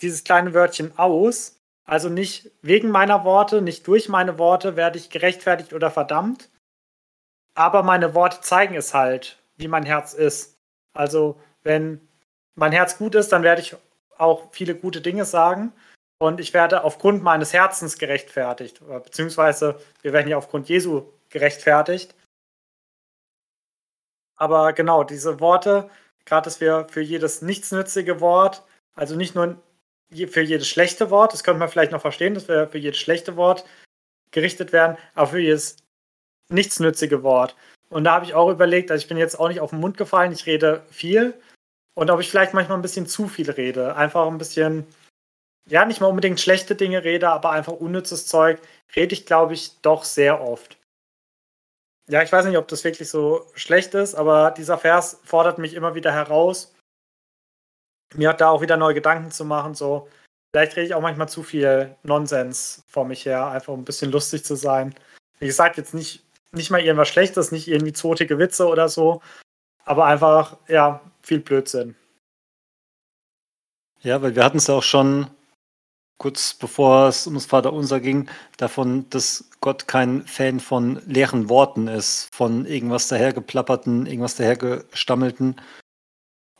dieses 0.00 0.24
kleine 0.24 0.54
Wörtchen 0.54 0.96
aus 0.98 1.59
also 1.90 2.08
nicht 2.08 2.52
wegen 2.62 2.88
meiner 2.90 3.24
Worte, 3.24 3.62
nicht 3.62 3.84
durch 3.88 4.08
meine 4.08 4.38
Worte 4.38 4.76
werde 4.76 4.96
ich 4.96 5.10
gerechtfertigt 5.10 5.72
oder 5.72 5.90
verdammt. 5.90 6.48
Aber 7.54 7.82
meine 7.82 8.14
Worte 8.14 8.40
zeigen 8.42 8.76
es 8.76 8.94
halt, 8.94 9.42
wie 9.56 9.66
mein 9.66 9.84
Herz 9.84 10.14
ist. 10.14 10.56
Also 10.92 11.40
wenn 11.64 12.00
mein 12.54 12.70
Herz 12.70 12.96
gut 12.96 13.16
ist, 13.16 13.32
dann 13.32 13.42
werde 13.42 13.62
ich 13.62 13.74
auch 14.16 14.52
viele 14.52 14.76
gute 14.76 15.00
Dinge 15.00 15.24
sagen. 15.24 15.72
Und 16.20 16.38
ich 16.38 16.54
werde 16.54 16.84
aufgrund 16.84 17.24
meines 17.24 17.52
Herzens 17.52 17.98
gerechtfertigt. 17.98 18.80
Beziehungsweise 19.02 19.80
wir 20.00 20.12
werden 20.12 20.28
ja 20.28 20.36
aufgrund 20.36 20.68
Jesu 20.68 21.08
gerechtfertigt. 21.28 22.14
Aber 24.36 24.74
genau, 24.74 25.02
diese 25.02 25.40
Worte, 25.40 25.90
gerade 26.24 26.44
dass 26.44 26.60
wir 26.60 26.86
für 26.88 27.00
jedes 27.00 27.42
nichtsnützige 27.42 28.20
Wort, 28.20 28.62
also 28.94 29.16
nicht 29.16 29.34
nur 29.34 29.60
für 30.10 30.42
jedes 30.42 30.68
schlechte 30.68 31.10
Wort, 31.10 31.32
das 31.32 31.44
könnte 31.44 31.60
man 31.60 31.68
vielleicht 31.68 31.92
noch 31.92 32.00
verstehen, 32.00 32.34
dass 32.34 32.48
wir 32.48 32.68
für 32.68 32.78
jedes 32.78 32.98
schlechte 32.98 33.36
Wort 33.36 33.64
gerichtet 34.32 34.72
werden, 34.72 34.96
aber 35.14 35.28
für 35.28 35.40
jedes 35.40 35.76
nichtsnützige 36.50 37.22
Wort. 37.22 37.56
Und 37.88 38.04
da 38.04 38.12
habe 38.12 38.24
ich 38.24 38.34
auch 38.34 38.50
überlegt, 38.50 38.90
also 38.90 39.02
ich 39.02 39.08
bin 39.08 39.16
jetzt 39.16 39.38
auch 39.38 39.48
nicht 39.48 39.60
auf 39.60 39.70
den 39.70 39.80
Mund 39.80 39.96
gefallen, 39.96 40.32
ich 40.32 40.46
rede 40.46 40.82
viel 40.90 41.34
und 41.94 42.10
ob 42.10 42.20
ich 42.20 42.30
vielleicht 42.30 42.54
manchmal 42.54 42.78
ein 42.78 42.82
bisschen 42.82 43.06
zu 43.06 43.28
viel 43.28 43.50
rede. 43.50 43.96
Einfach 43.96 44.26
ein 44.26 44.38
bisschen, 44.38 44.86
ja, 45.68 45.84
nicht 45.84 46.00
mal 46.00 46.06
unbedingt 46.06 46.40
schlechte 46.40 46.76
Dinge 46.76 47.04
rede, 47.04 47.28
aber 47.30 47.50
einfach 47.50 47.72
unnützes 47.72 48.26
Zeug 48.26 48.60
rede 48.94 49.14
ich, 49.14 49.26
glaube 49.26 49.54
ich, 49.54 49.80
doch 49.80 50.04
sehr 50.04 50.40
oft. 50.40 50.76
Ja, 52.08 52.22
ich 52.22 52.32
weiß 52.32 52.44
nicht, 52.46 52.58
ob 52.58 52.66
das 52.68 52.82
wirklich 52.84 53.08
so 53.08 53.46
schlecht 53.54 53.94
ist, 53.94 54.14
aber 54.14 54.50
dieser 54.50 54.78
Vers 54.78 55.20
fordert 55.24 55.58
mich 55.58 55.74
immer 55.74 55.94
wieder 55.94 56.12
heraus, 56.12 56.74
mir 58.14 58.28
hat 58.28 58.40
da 58.40 58.50
auch 58.50 58.62
wieder 58.62 58.76
neue 58.76 58.94
Gedanken 58.94 59.30
zu 59.30 59.44
machen. 59.44 59.74
So, 59.74 60.08
vielleicht 60.52 60.76
rede 60.76 60.86
ich 60.86 60.94
auch 60.94 61.00
manchmal 61.00 61.28
zu 61.28 61.42
viel 61.42 61.96
Nonsens 62.02 62.84
vor 62.88 63.04
mich 63.04 63.24
her, 63.24 63.46
einfach 63.48 63.72
um 63.72 63.80
ein 63.80 63.84
bisschen 63.84 64.10
lustig 64.10 64.44
zu 64.44 64.56
sein. 64.56 64.94
Wie 65.38 65.46
gesagt, 65.46 65.76
jetzt 65.76 65.94
nicht, 65.94 66.24
nicht 66.52 66.70
mal 66.70 66.80
irgendwas 66.80 67.08
Schlechtes, 67.08 67.52
nicht 67.52 67.68
irgendwie 67.68 67.92
zotige 67.92 68.38
Witze 68.38 68.66
oder 68.66 68.88
so, 68.88 69.22
aber 69.84 70.06
einfach, 70.06 70.56
ja, 70.68 71.00
viel 71.22 71.40
Blödsinn. 71.40 71.96
Ja, 74.02 74.20
weil 74.22 74.34
wir 74.34 74.44
hatten 74.44 74.58
es 74.58 74.66
ja 74.66 74.74
auch 74.74 74.82
schon 74.82 75.30
kurz 76.20 76.52
bevor 76.52 77.08
es 77.08 77.26
ums 77.26 77.46
Vaterunser 77.46 77.98
ging, 77.98 78.28
davon, 78.58 79.08
dass 79.08 79.50
Gott 79.60 79.88
kein 79.88 80.22
Fan 80.26 80.60
von 80.60 81.00
leeren 81.06 81.48
Worten 81.48 81.88
ist, 81.88 82.28
von 82.30 82.66
irgendwas 82.66 83.08
dahergeplapperten, 83.08 84.04
irgendwas 84.04 84.36
dahergestammelten, 84.36 85.56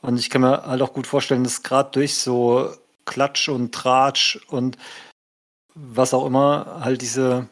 und 0.01 0.19
ich 0.19 0.29
kann 0.29 0.41
mir 0.41 0.65
halt 0.65 0.81
auch 0.81 0.93
gut 0.93 1.07
vorstellen, 1.07 1.43
dass 1.43 1.63
gerade 1.63 1.91
durch 1.91 2.15
so 2.15 2.73
Klatsch 3.05 3.49
und 3.49 3.73
Tratsch 3.73 4.39
und 4.47 4.77
was 5.75 6.13
auch 6.13 6.25
immer, 6.25 6.81
halt 6.83 7.01
diese 7.01 7.47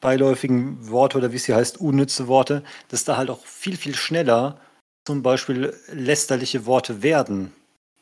beiläufigen 0.00 0.88
Worte 0.88 1.18
oder 1.18 1.32
wie 1.32 1.38
sie 1.38 1.54
heißt, 1.54 1.80
unnütze 1.80 2.26
Worte, 2.26 2.62
dass 2.88 3.04
da 3.04 3.16
halt 3.16 3.30
auch 3.30 3.44
viel, 3.44 3.76
viel 3.76 3.94
schneller 3.94 4.58
zum 5.06 5.22
Beispiel 5.22 5.74
lästerliche 5.92 6.66
Worte 6.66 7.02
werden. 7.02 7.52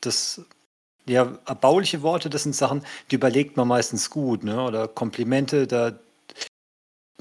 Das, 0.01 0.41
ja, 1.05 1.37
erbauliche 1.45 2.01
Worte, 2.01 2.29
das 2.29 2.43
sind 2.43 2.55
Sachen, 2.55 2.85
die 3.11 3.15
überlegt 3.15 3.57
man 3.57 3.67
meistens 3.67 4.09
gut, 4.09 4.43
ne? 4.43 4.61
Oder 4.63 4.87
Komplimente, 4.87 5.67
da, 5.67 5.99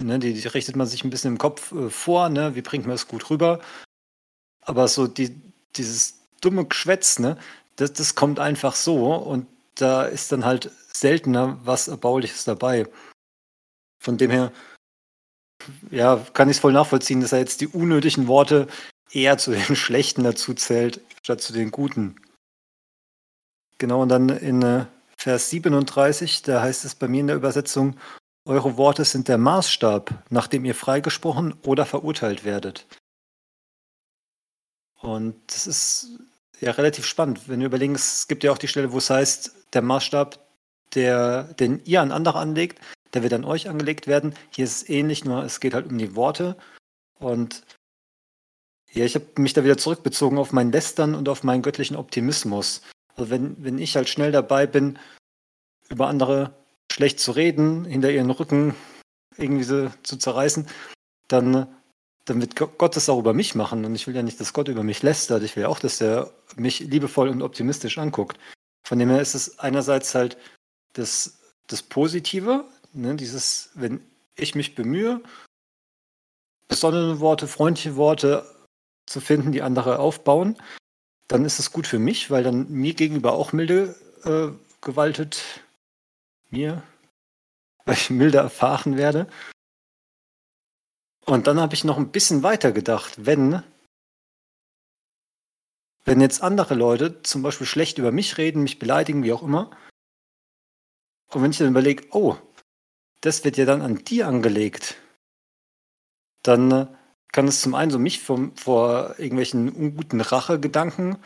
ne, 0.00 0.18
die, 0.18 0.34
die 0.34 0.48
richtet 0.48 0.76
man 0.76 0.86
sich 0.86 1.04
ein 1.04 1.10
bisschen 1.10 1.32
im 1.32 1.38
Kopf 1.38 1.72
äh, 1.72 1.90
vor, 1.90 2.28
ne? 2.28 2.54
Wie 2.54 2.62
bringt 2.62 2.86
man 2.86 2.94
es 2.94 3.08
gut 3.08 3.30
rüber? 3.30 3.60
Aber 4.60 4.86
so 4.88 5.06
die, 5.06 5.34
dieses 5.76 6.20
dumme 6.40 6.64
Geschwätz, 6.64 7.18
ne, 7.18 7.38
das, 7.76 7.92
das 7.92 8.14
kommt 8.14 8.40
einfach 8.40 8.74
so 8.74 9.14
und 9.14 9.46
da 9.74 10.04
ist 10.04 10.32
dann 10.32 10.44
halt 10.44 10.70
seltener 10.92 11.58
was 11.64 11.88
Erbauliches 11.88 12.44
dabei. 12.44 12.86
Von 14.00 14.18
dem 14.18 14.30
her, 14.30 14.52
ja, 15.90 16.24
kann 16.32 16.48
ich 16.48 16.56
es 16.56 16.60
voll 16.60 16.72
nachvollziehen, 16.72 17.20
dass 17.20 17.32
er 17.32 17.38
jetzt 17.38 17.60
die 17.60 17.68
unnötigen 17.68 18.26
Worte 18.26 18.68
eher 19.10 19.38
zu 19.38 19.52
den 19.52 19.76
schlechten 19.76 20.24
dazu 20.24 20.54
zählt, 20.54 21.00
statt 21.22 21.40
zu 21.40 21.52
den 21.52 21.70
guten. 21.70 22.16
Genau, 23.78 24.02
und 24.02 24.08
dann 24.08 24.28
in 24.28 24.62
äh, 24.62 24.86
Vers 25.16 25.50
37, 25.50 26.42
da 26.42 26.62
heißt 26.62 26.84
es 26.84 26.94
bei 26.94 27.08
mir 27.08 27.20
in 27.20 27.26
der 27.28 27.36
Übersetzung, 27.36 27.96
eure 28.44 28.76
Worte 28.76 29.04
sind 29.04 29.28
der 29.28 29.38
Maßstab, 29.38 30.24
nach 30.30 30.48
dem 30.48 30.64
ihr 30.64 30.74
freigesprochen 30.74 31.54
oder 31.64 31.86
verurteilt 31.86 32.44
werdet. 32.44 32.86
Und 35.00 35.36
das 35.46 35.66
ist 35.66 36.18
ja 36.60 36.72
relativ 36.72 37.06
spannend, 37.06 37.48
wenn 37.48 37.60
du 37.60 37.66
überlegst, 37.66 38.20
es 38.20 38.28
gibt 38.28 38.44
ja 38.44 38.52
auch 38.52 38.58
die 38.58 38.68
Stelle, 38.68 38.92
wo 38.92 38.98
es 38.98 39.10
heißt, 39.10 39.54
der 39.72 39.82
Maßstab, 39.82 40.38
der, 40.94 41.44
den 41.54 41.80
ihr 41.84 42.02
an 42.02 42.12
andere 42.12 42.38
anlegt, 42.38 42.80
der 43.14 43.22
wird 43.22 43.32
an 43.32 43.44
euch 43.44 43.68
angelegt 43.68 44.06
werden. 44.06 44.34
Hier 44.50 44.64
ist 44.64 44.82
es 44.82 44.88
ähnlich, 44.88 45.24
nur 45.24 45.44
es 45.44 45.60
geht 45.60 45.74
halt 45.74 45.86
um 45.86 45.98
die 45.98 46.16
Worte. 46.16 46.56
Und 47.18 47.64
ja, 48.92 49.04
ich 49.04 49.14
habe 49.14 49.26
mich 49.36 49.52
da 49.52 49.64
wieder 49.64 49.78
zurückbezogen 49.78 50.38
auf 50.38 50.52
mein 50.52 50.72
Lästern 50.72 51.14
und 51.14 51.28
auf 51.28 51.44
meinen 51.44 51.62
göttlichen 51.62 51.96
Optimismus. 51.96 52.82
Also 53.14 53.30
wenn, 53.30 53.62
wenn 53.62 53.78
ich 53.78 53.96
halt 53.96 54.08
schnell 54.08 54.32
dabei 54.32 54.66
bin, 54.66 54.98
über 55.88 56.08
andere 56.08 56.54
schlecht 56.90 57.20
zu 57.20 57.32
reden, 57.32 57.84
hinter 57.84 58.10
ihren 58.10 58.30
Rücken 58.30 58.74
irgendwie 59.36 59.64
so 59.64 59.90
zu 60.02 60.16
zerreißen, 60.16 60.66
dann 61.28 61.68
dann 62.28 62.40
wird 62.40 62.56
Gott 62.56 62.96
das 62.96 63.08
auch 63.08 63.18
über 63.18 63.32
mich 63.32 63.54
machen. 63.54 63.84
Und 63.84 63.94
ich 63.94 64.06
will 64.06 64.14
ja 64.14 64.22
nicht, 64.22 64.38
dass 64.40 64.52
Gott 64.52 64.68
über 64.68 64.82
mich 64.82 65.02
lästert. 65.02 65.42
Ich 65.42 65.56
will 65.56 65.62
ja 65.62 65.68
auch, 65.68 65.78
dass 65.78 66.00
er 66.00 66.30
mich 66.56 66.80
liebevoll 66.80 67.28
und 67.28 67.42
optimistisch 67.42 67.98
anguckt. 67.98 68.38
Von 68.86 68.98
dem 68.98 69.08
her 69.08 69.20
ist 69.20 69.34
es 69.34 69.58
einerseits 69.58 70.14
halt 70.14 70.36
das, 70.92 71.38
das 71.66 71.82
Positive, 71.82 72.64
ne, 72.92 73.16
dieses, 73.16 73.70
wenn 73.74 74.00
ich 74.36 74.54
mich 74.54 74.74
bemühe, 74.74 75.22
besonnene 76.68 77.20
Worte, 77.20 77.48
freundliche 77.48 77.96
Worte 77.96 78.44
zu 79.06 79.20
finden, 79.20 79.52
die 79.52 79.62
andere 79.62 79.98
aufbauen, 79.98 80.56
dann 81.28 81.44
ist 81.44 81.58
es 81.58 81.72
gut 81.72 81.86
für 81.86 81.98
mich, 81.98 82.30
weil 82.30 82.42
dann 82.42 82.70
mir 82.70 82.94
gegenüber 82.94 83.32
auch 83.32 83.52
milde 83.52 83.94
äh, 84.24 84.48
gewaltet 84.84 85.42
mir, 86.50 86.82
weil 87.84 87.94
ich 87.94 88.10
milder 88.10 88.42
erfahren 88.42 88.96
werde. 88.96 89.26
Und 91.28 91.46
dann 91.46 91.60
habe 91.60 91.74
ich 91.74 91.84
noch 91.84 91.98
ein 91.98 92.10
bisschen 92.10 92.42
weiter 92.42 92.72
gedacht, 92.72 93.26
wenn, 93.26 93.62
wenn 96.06 96.22
jetzt 96.22 96.42
andere 96.42 96.74
Leute 96.74 97.20
zum 97.20 97.42
Beispiel 97.42 97.66
schlecht 97.66 97.98
über 97.98 98.12
mich 98.12 98.38
reden, 98.38 98.62
mich 98.62 98.78
beleidigen, 98.78 99.22
wie 99.22 99.34
auch 99.34 99.42
immer, 99.42 99.70
und 101.30 101.42
wenn 101.42 101.50
ich 101.50 101.58
dann 101.58 101.68
überlege, 101.68 102.06
oh, 102.12 102.36
das 103.20 103.44
wird 103.44 103.58
ja 103.58 103.66
dann 103.66 103.82
an 103.82 103.96
dir 104.04 104.26
angelegt, 104.26 104.96
dann 106.42 106.70
äh, 106.70 106.86
kann 107.30 107.46
es 107.46 107.60
zum 107.60 107.74
einen 107.74 107.90
so 107.90 107.98
mich 107.98 108.22
vom, 108.22 108.56
vor 108.56 109.18
irgendwelchen 109.18 109.68
unguten 109.68 110.22
Rachegedanken 110.22 111.18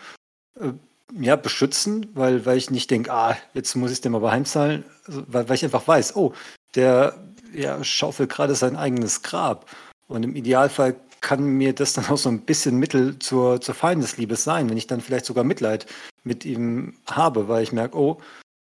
äh, 0.59 0.73
ja, 1.13 1.37
beschützen, 1.37 2.11
weil, 2.15 2.45
weil 2.45 2.59
ich 2.59 2.73
nicht 2.73 2.91
denke, 2.91 3.13
ah, 3.13 3.37
jetzt 3.55 3.77
muss 3.77 3.93
ich 3.93 4.01
dem 4.01 4.17
aber 4.17 4.33
heimzahlen, 4.33 4.83
also, 5.07 5.23
weil, 5.29 5.49
weil 5.49 5.55
ich 5.55 5.65
einfach 5.65 5.87
weiß, 5.87 6.17
oh, 6.17 6.35
der 6.75 7.25
ja, 7.53 7.85
schaufelt 7.85 8.31
gerade 8.31 8.57
sein 8.57 8.75
eigenes 8.75 9.23
Grab. 9.23 9.71
Und 10.09 10.23
im 10.25 10.37
Idealfall 10.37 10.97
kann 11.21 11.45
mir 11.45 11.73
das 11.73 11.95
dann 11.95 12.07
auch 12.07 12.19
so 12.19 12.29
ein 12.29 12.41
bisschen 12.41 12.79
Mittel 12.79 13.19
zur, 13.19 13.61
zur 13.61 13.75
Feindesliebe 13.75 14.37
sein, 14.37 14.69
wenn 14.69 14.77
ich 14.77 14.87
dann 14.89 15.01
vielleicht 15.01 15.25
sogar 15.25 15.45
Mitleid 15.45 15.87
mit 16.25 16.45
ihm 16.45 16.95
habe, 17.07 17.49
weil 17.49 17.63
ich 17.63 17.73
merke, 17.73 17.97
oh, 17.97 18.21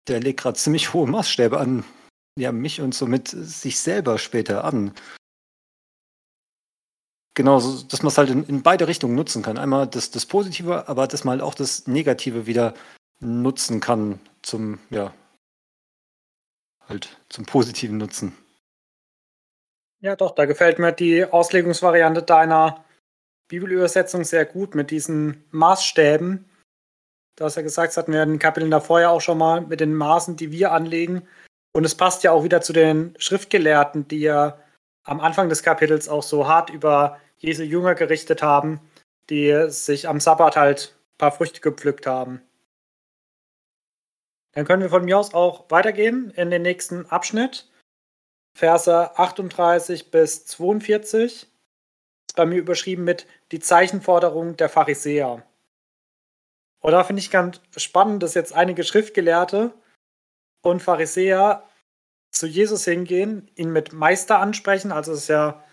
der 0.07 0.19
legt 0.19 0.41
gerade 0.41 0.57
ziemlich 0.57 0.93
hohe 0.93 1.07
Maßstäbe 1.07 1.59
an 1.59 1.83
ja, 2.37 2.51
mich 2.51 2.81
und 2.81 2.93
somit 2.93 3.29
sich 3.29 3.79
selber 3.79 4.17
später 4.17 4.63
an. 4.63 4.93
Genau, 7.35 7.59
so, 7.59 7.83
dass 7.83 8.01
man 8.01 8.09
es 8.09 8.17
halt 8.17 8.29
in, 8.29 8.43
in, 8.45 8.63
beide 8.63 8.87
Richtungen 8.87 9.15
nutzen 9.15 9.43
kann. 9.43 9.57
Einmal 9.57 9.87
das, 9.87 10.09
das 10.11 10.25
Positive, 10.25 10.87
aber 10.87 11.07
dass 11.07 11.23
man 11.23 11.33
halt 11.33 11.41
auch 11.41 11.53
das 11.53 11.87
Negative 11.87 12.47
wieder 12.47 12.73
nutzen 13.19 13.79
kann 13.79 14.19
zum, 14.41 14.79
ja, 14.89 15.13
halt 16.87 17.17
zum 17.29 17.45
positiven 17.45 17.97
Nutzen. 17.97 18.35
Ja, 19.99 20.15
doch, 20.15 20.31
da 20.35 20.45
gefällt 20.45 20.77
mir 20.77 20.91
die 20.91 21.25
Auslegungsvariante 21.25 22.21
deiner 22.21 22.85
Bibelübersetzung 23.47 24.23
sehr 24.23 24.45
gut 24.45 24.75
mit 24.75 24.91
diesen 24.91 25.43
Maßstäben. 25.51 26.45
Du 27.35 27.45
hast 27.45 27.55
ja 27.55 27.61
gesagt, 27.61 27.89
das 27.89 27.97
hatten 27.97 28.13
wir 28.13 28.23
in 28.23 28.29
den 28.29 28.39
Kapiteln 28.39 28.71
davor 28.71 29.01
ja 29.01 29.09
auch 29.09 29.21
schon 29.21 29.37
mal 29.37 29.61
mit 29.61 29.79
den 29.79 29.95
Maßen, 29.95 30.35
die 30.35 30.51
wir 30.51 30.71
anlegen. 30.71 31.27
Und 31.73 31.85
es 31.85 31.95
passt 31.95 32.23
ja 32.23 32.31
auch 32.31 32.43
wieder 32.43 32.61
zu 32.61 32.73
den 32.73 33.15
Schriftgelehrten, 33.17 34.07
die 34.07 34.21
ja 34.21 34.59
am 35.03 35.19
Anfang 35.19 35.49
des 35.49 35.63
Kapitels 35.63 36.09
auch 36.09 36.23
so 36.23 36.47
hart 36.47 36.69
über 36.69 37.19
Jesu 37.37 37.63
Jünger 37.63 37.95
gerichtet 37.95 38.41
haben, 38.43 38.81
die 39.29 39.69
sich 39.69 40.07
am 40.07 40.19
Sabbat 40.19 40.57
halt 40.57 40.95
ein 40.95 41.17
paar 41.17 41.31
Früchte 41.31 41.61
gepflückt 41.61 42.05
haben. 42.05 42.41
Dann 44.53 44.65
können 44.65 44.81
wir 44.81 44.89
von 44.89 45.05
mir 45.05 45.17
aus 45.17 45.33
auch 45.33 45.69
weitergehen 45.69 46.31
in 46.31 46.49
den 46.49 46.63
nächsten 46.63 47.05
Abschnitt. 47.07 47.69
Verse 48.57 49.15
38 49.19 50.09
bis 50.09 50.47
42 50.47 51.43
ist 51.43 52.35
bei 52.35 52.47
mir 52.47 52.57
überschrieben 52.57 53.03
mit 53.03 53.27
die 53.51 53.59
Zeichenforderung 53.59 54.57
der 54.57 54.67
Pharisäer. 54.67 55.43
Und 56.79 56.91
da 56.91 57.03
finde 57.03 57.19
ich 57.19 57.29
ganz 57.29 57.61
spannend, 57.75 58.23
dass 58.23 58.33
jetzt 58.33 58.53
einige 58.53 58.83
Schriftgelehrte 58.83 59.75
und 60.63 60.81
Pharisäer 60.81 61.69
zu 62.31 62.47
Jesus 62.47 62.83
hingehen, 62.83 63.47
ihn 63.53 63.71
mit 63.71 63.93
Meister 63.93 64.39
ansprechen. 64.39 64.91
Also 64.91 65.11
es 65.11 65.19
ist 65.19 65.27
ja 65.27 65.63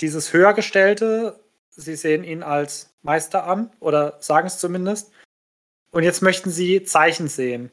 dieses 0.00 0.34
Höhergestellte. 0.34 1.40
Sie 1.70 1.96
sehen 1.96 2.22
ihn 2.22 2.42
als 2.42 2.94
Meister 3.00 3.44
an 3.44 3.72
oder 3.80 4.18
sagen 4.20 4.46
es 4.46 4.58
zumindest. 4.58 5.10
Und 5.90 6.02
jetzt 6.02 6.20
möchten 6.20 6.50
sie 6.50 6.82
Zeichen 6.82 7.28
sehen. 7.28 7.70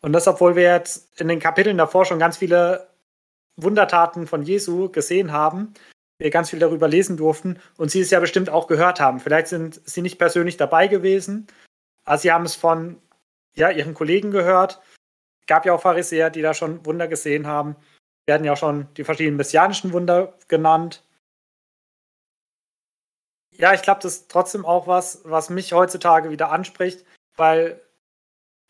Und 0.00 0.14
das, 0.14 0.28
obwohl 0.28 0.56
wir 0.56 0.62
jetzt 0.62 1.20
in 1.20 1.28
den 1.28 1.40
Kapiteln 1.40 1.76
davor 1.76 2.06
schon 2.06 2.18
ganz 2.18 2.38
viele 2.38 2.93
Wundertaten 3.56 4.26
von 4.26 4.42
Jesu 4.42 4.90
gesehen 4.90 5.32
haben, 5.32 5.74
wir 6.18 6.30
ganz 6.30 6.50
viel 6.50 6.58
darüber 6.58 6.88
lesen 6.88 7.16
durften 7.16 7.58
und 7.76 7.90
sie 7.90 8.00
es 8.00 8.10
ja 8.10 8.20
bestimmt 8.20 8.50
auch 8.50 8.66
gehört 8.66 9.00
haben. 9.00 9.20
Vielleicht 9.20 9.48
sind 9.48 9.80
sie 9.84 10.02
nicht 10.02 10.18
persönlich 10.18 10.56
dabei 10.56 10.86
gewesen, 10.86 11.46
aber 12.04 12.18
sie 12.18 12.32
haben 12.32 12.44
es 12.44 12.54
von 12.54 13.00
ja, 13.54 13.70
ihren 13.70 13.94
Kollegen 13.94 14.30
gehört. 14.30 14.80
Gab 15.46 15.66
ja 15.66 15.74
auch 15.74 15.82
Pharisäer, 15.82 16.30
die 16.30 16.42
da 16.42 16.54
schon 16.54 16.84
Wunder 16.86 17.08
gesehen 17.08 17.46
haben. 17.46 17.76
Werden 18.26 18.44
ja 18.44 18.52
auch 18.52 18.58
schon 18.58 18.88
die 18.94 19.04
verschiedenen 19.04 19.36
messianischen 19.36 19.92
Wunder 19.92 20.34
genannt. 20.48 21.04
Ja, 23.50 23.74
ich 23.74 23.82
glaube, 23.82 24.00
das 24.02 24.14
ist 24.14 24.30
trotzdem 24.30 24.64
auch 24.64 24.86
was, 24.86 25.20
was 25.24 25.50
mich 25.50 25.72
heutzutage 25.72 26.30
wieder 26.30 26.50
anspricht, 26.50 27.04
weil 27.36 27.80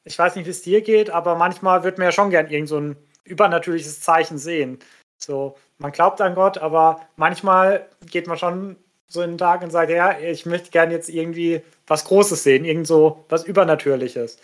ich 0.05 0.19
weiß 0.19 0.37
nicht, 0.37 0.47
wie 0.47 0.51
es 0.51 0.63
dir 0.63 0.83
geht, 0.83 1.09
aber 1.09 1.37
manchmal 1.37 1.85
wird 1.85 1.99
mir 1.99 2.05
ja 2.07 2.13
schon 2.13 2.31
gern 2.31 2.51
irgend 2.51 2.69
so 2.69 2.95
übernatürliches 3.25 4.01
Zeichen 4.01 4.39
sehen. 4.39 4.79
So, 5.19 5.57
man 5.79 5.93
glaubt 5.93 6.21
an 6.21 6.35
Gott, 6.35 6.59
aber 6.59 7.07
manchmal 7.17 7.89
geht 8.07 8.27
man 8.27 8.39
schon 8.39 8.77
so 9.07 9.23
in 9.23 9.33
den 9.33 9.39
Tag 9.39 9.63
und 9.63 9.71
sagt, 9.71 9.91
ja, 9.91 10.19
ich 10.19 10.47
möchte 10.47 10.71
gerne 10.71 10.93
jetzt 10.93 11.09
irgendwie 11.09 11.63
was 11.87 12.05
Großes 12.05 12.43
sehen, 12.43 12.65
irgend 12.65 12.87
so 12.87 13.25
was 13.29 13.45
Übernatürliches. 13.45 14.39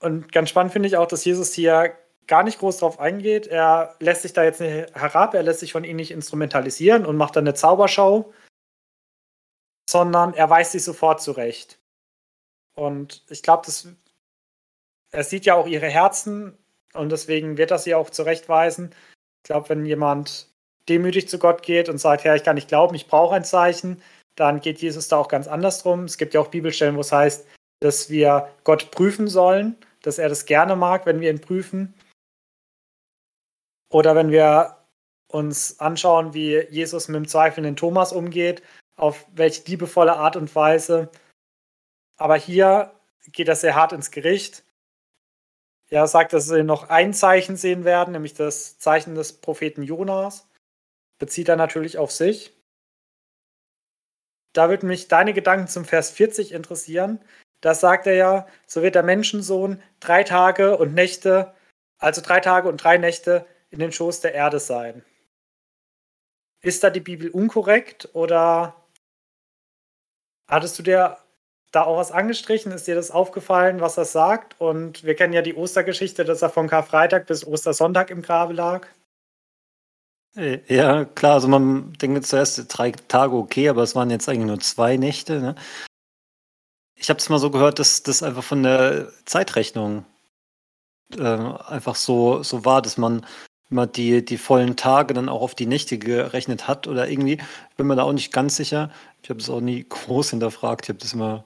Und 0.00 0.30
ganz 0.32 0.50
spannend 0.50 0.72
finde 0.72 0.88
ich 0.88 0.96
auch, 0.96 1.06
dass 1.06 1.24
Jesus 1.24 1.52
hier 1.52 1.96
gar 2.26 2.42
nicht 2.42 2.58
groß 2.58 2.78
drauf 2.78 3.00
eingeht. 3.00 3.46
Er 3.46 3.94
lässt 4.00 4.22
sich 4.22 4.32
da 4.32 4.44
jetzt 4.44 4.60
nicht 4.60 4.94
herab, 4.94 5.34
er 5.34 5.42
lässt 5.42 5.60
sich 5.60 5.72
von 5.72 5.84
ihnen 5.84 5.96
nicht 5.96 6.10
instrumentalisieren 6.10 7.06
und 7.06 7.16
macht 7.16 7.36
dann 7.36 7.44
eine 7.44 7.54
Zauberschau, 7.54 8.32
sondern 9.88 10.34
er 10.34 10.50
weist 10.50 10.72
sich 10.72 10.84
sofort 10.84 11.22
zurecht. 11.22 11.78
Und 12.74 13.24
ich 13.30 13.42
glaube, 13.42 13.62
das 13.64 13.88
er 15.10 15.24
sieht 15.24 15.46
ja 15.46 15.54
auch 15.54 15.66
ihre 15.66 15.88
Herzen 15.88 16.56
und 16.94 17.10
deswegen 17.10 17.56
wird 17.56 17.70
er 17.70 17.78
sie 17.78 17.94
auch 17.94 18.10
zurechtweisen. 18.10 18.94
Ich 19.42 19.48
glaube, 19.48 19.68
wenn 19.68 19.86
jemand 19.86 20.48
demütig 20.88 21.28
zu 21.28 21.38
Gott 21.38 21.62
geht 21.62 21.88
und 21.88 21.98
sagt, 21.98 22.24
ja, 22.24 22.34
ich 22.34 22.44
kann 22.44 22.54
nicht 22.54 22.68
glauben, 22.68 22.94
ich 22.94 23.06
brauche 23.06 23.34
ein 23.34 23.44
Zeichen, 23.44 24.02
dann 24.36 24.60
geht 24.60 24.80
Jesus 24.80 25.08
da 25.08 25.16
auch 25.16 25.28
ganz 25.28 25.48
anders 25.48 25.82
drum. 25.82 26.04
Es 26.04 26.18
gibt 26.18 26.34
ja 26.34 26.40
auch 26.40 26.48
Bibelstellen, 26.48 26.96
wo 26.96 27.00
es 27.00 27.12
heißt, 27.12 27.46
dass 27.80 28.10
wir 28.10 28.50
Gott 28.64 28.90
prüfen 28.90 29.28
sollen, 29.28 29.76
dass 30.02 30.18
er 30.18 30.28
das 30.28 30.46
gerne 30.46 30.76
mag, 30.76 31.06
wenn 31.06 31.20
wir 31.20 31.30
ihn 31.30 31.40
prüfen. 31.40 31.94
Oder 33.90 34.14
wenn 34.14 34.30
wir 34.30 34.76
uns 35.28 35.80
anschauen, 35.80 36.34
wie 36.34 36.60
Jesus 36.70 37.08
mit 37.08 37.16
dem 37.16 37.28
zweifelnden 37.28 37.76
Thomas 37.76 38.12
umgeht, 38.12 38.62
auf 38.96 39.26
welche 39.34 39.64
liebevolle 39.64 40.16
Art 40.16 40.36
und 40.36 40.54
Weise. 40.54 41.10
Aber 42.16 42.36
hier 42.36 42.92
geht 43.32 43.48
er 43.48 43.56
sehr 43.56 43.74
hart 43.74 43.92
ins 43.92 44.10
Gericht 44.10 44.65
ja, 45.88 46.06
sagt, 46.06 46.32
dass 46.32 46.46
sie 46.46 46.64
noch 46.64 46.88
ein 46.88 47.14
Zeichen 47.14 47.56
sehen 47.56 47.84
werden, 47.84 48.12
nämlich 48.12 48.34
das 48.34 48.78
Zeichen 48.78 49.14
des 49.14 49.34
Propheten 49.34 49.82
Jonas. 49.82 50.48
Bezieht 51.18 51.48
er 51.48 51.56
natürlich 51.56 51.98
auf 51.98 52.10
sich. 52.10 52.52
Da 54.52 54.68
würden 54.68 54.88
mich 54.88 55.08
deine 55.08 55.32
Gedanken 55.32 55.68
zum 55.68 55.84
Vers 55.84 56.10
40 56.10 56.52
interessieren. 56.52 57.20
Da 57.60 57.74
sagt 57.74 58.06
er 58.06 58.14
ja, 58.14 58.46
so 58.66 58.82
wird 58.82 58.94
der 58.94 59.02
Menschensohn 59.02 59.82
drei 60.00 60.24
Tage 60.24 60.76
und 60.76 60.94
Nächte, 60.94 61.54
also 61.98 62.20
drei 62.20 62.40
Tage 62.40 62.68
und 62.68 62.78
drei 62.82 62.98
Nächte 62.98 63.46
in 63.70 63.78
den 63.78 63.92
Schoß 63.92 64.20
der 64.20 64.34
Erde 64.34 64.58
sein. 64.60 65.04
Ist 66.62 66.82
da 66.82 66.90
die 66.90 67.00
Bibel 67.00 67.30
unkorrekt 67.30 68.08
oder 68.14 68.74
hattest 70.48 70.78
du 70.78 70.82
dir 70.82 71.18
da 71.72 71.84
auch 71.84 71.96
was 71.96 72.12
angestrichen? 72.12 72.72
Ist 72.72 72.86
dir 72.86 72.94
das 72.94 73.10
aufgefallen, 73.10 73.80
was 73.80 73.96
er 73.96 74.04
sagt? 74.04 74.60
Und 74.60 75.04
wir 75.04 75.14
kennen 75.14 75.32
ja 75.32 75.42
die 75.42 75.54
Ostergeschichte, 75.54 76.24
dass 76.24 76.42
er 76.42 76.50
von 76.50 76.68
Karfreitag 76.68 77.26
bis 77.26 77.46
Ostersonntag 77.46 78.10
im 78.10 78.22
Grabe 78.22 78.52
lag. 78.52 78.86
Äh, 80.36 80.60
ja, 80.68 81.04
klar, 81.04 81.34
also 81.34 81.48
man 81.48 81.92
denkt 81.94 82.26
zuerst 82.26 82.64
drei 82.68 82.92
Tage 82.92 83.34
okay, 83.34 83.68
aber 83.68 83.82
es 83.82 83.94
waren 83.94 84.10
jetzt 84.10 84.28
eigentlich 84.28 84.46
nur 84.46 84.60
zwei 84.60 84.96
Nächte. 84.96 85.40
Ne? 85.40 85.54
Ich 86.94 87.08
habe 87.10 87.18
es 87.18 87.28
mal 87.28 87.38
so 87.38 87.50
gehört, 87.50 87.78
dass 87.78 88.02
das 88.02 88.22
einfach 88.22 88.44
von 88.44 88.62
der 88.62 89.12
Zeitrechnung 89.24 90.04
äh, 91.16 91.22
einfach 91.22 91.94
so, 91.94 92.42
so 92.42 92.64
war, 92.64 92.82
dass 92.82 92.98
man 92.98 93.24
immer 93.70 93.86
die, 93.86 94.24
die 94.24 94.38
vollen 94.38 94.76
Tage 94.76 95.14
dann 95.14 95.28
auch 95.28 95.42
auf 95.42 95.54
die 95.54 95.66
Nächte 95.66 95.98
gerechnet 95.98 96.68
hat 96.68 96.86
oder 96.86 97.08
irgendwie. 97.08 97.38
Ich 97.70 97.76
bin 97.76 97.86
mir 97.86 97.96
da 97.96 98.04
auch 98.04 98.12
nicht 98.12 98.32
ganz 98.32 98.56
sicher. 98.56 98.90
Ich 99.22 99.30
habe 99.30 99.40
es 99.40 99.50
auch 99.50 99.60
nie 99.60 99.84
groß 99.88 100.30
hinterfragt. 100.30 100.86
Ich 100.86 100.88
habe 100.90 100.98
das 100.98 101.12
immer 101.14 101.44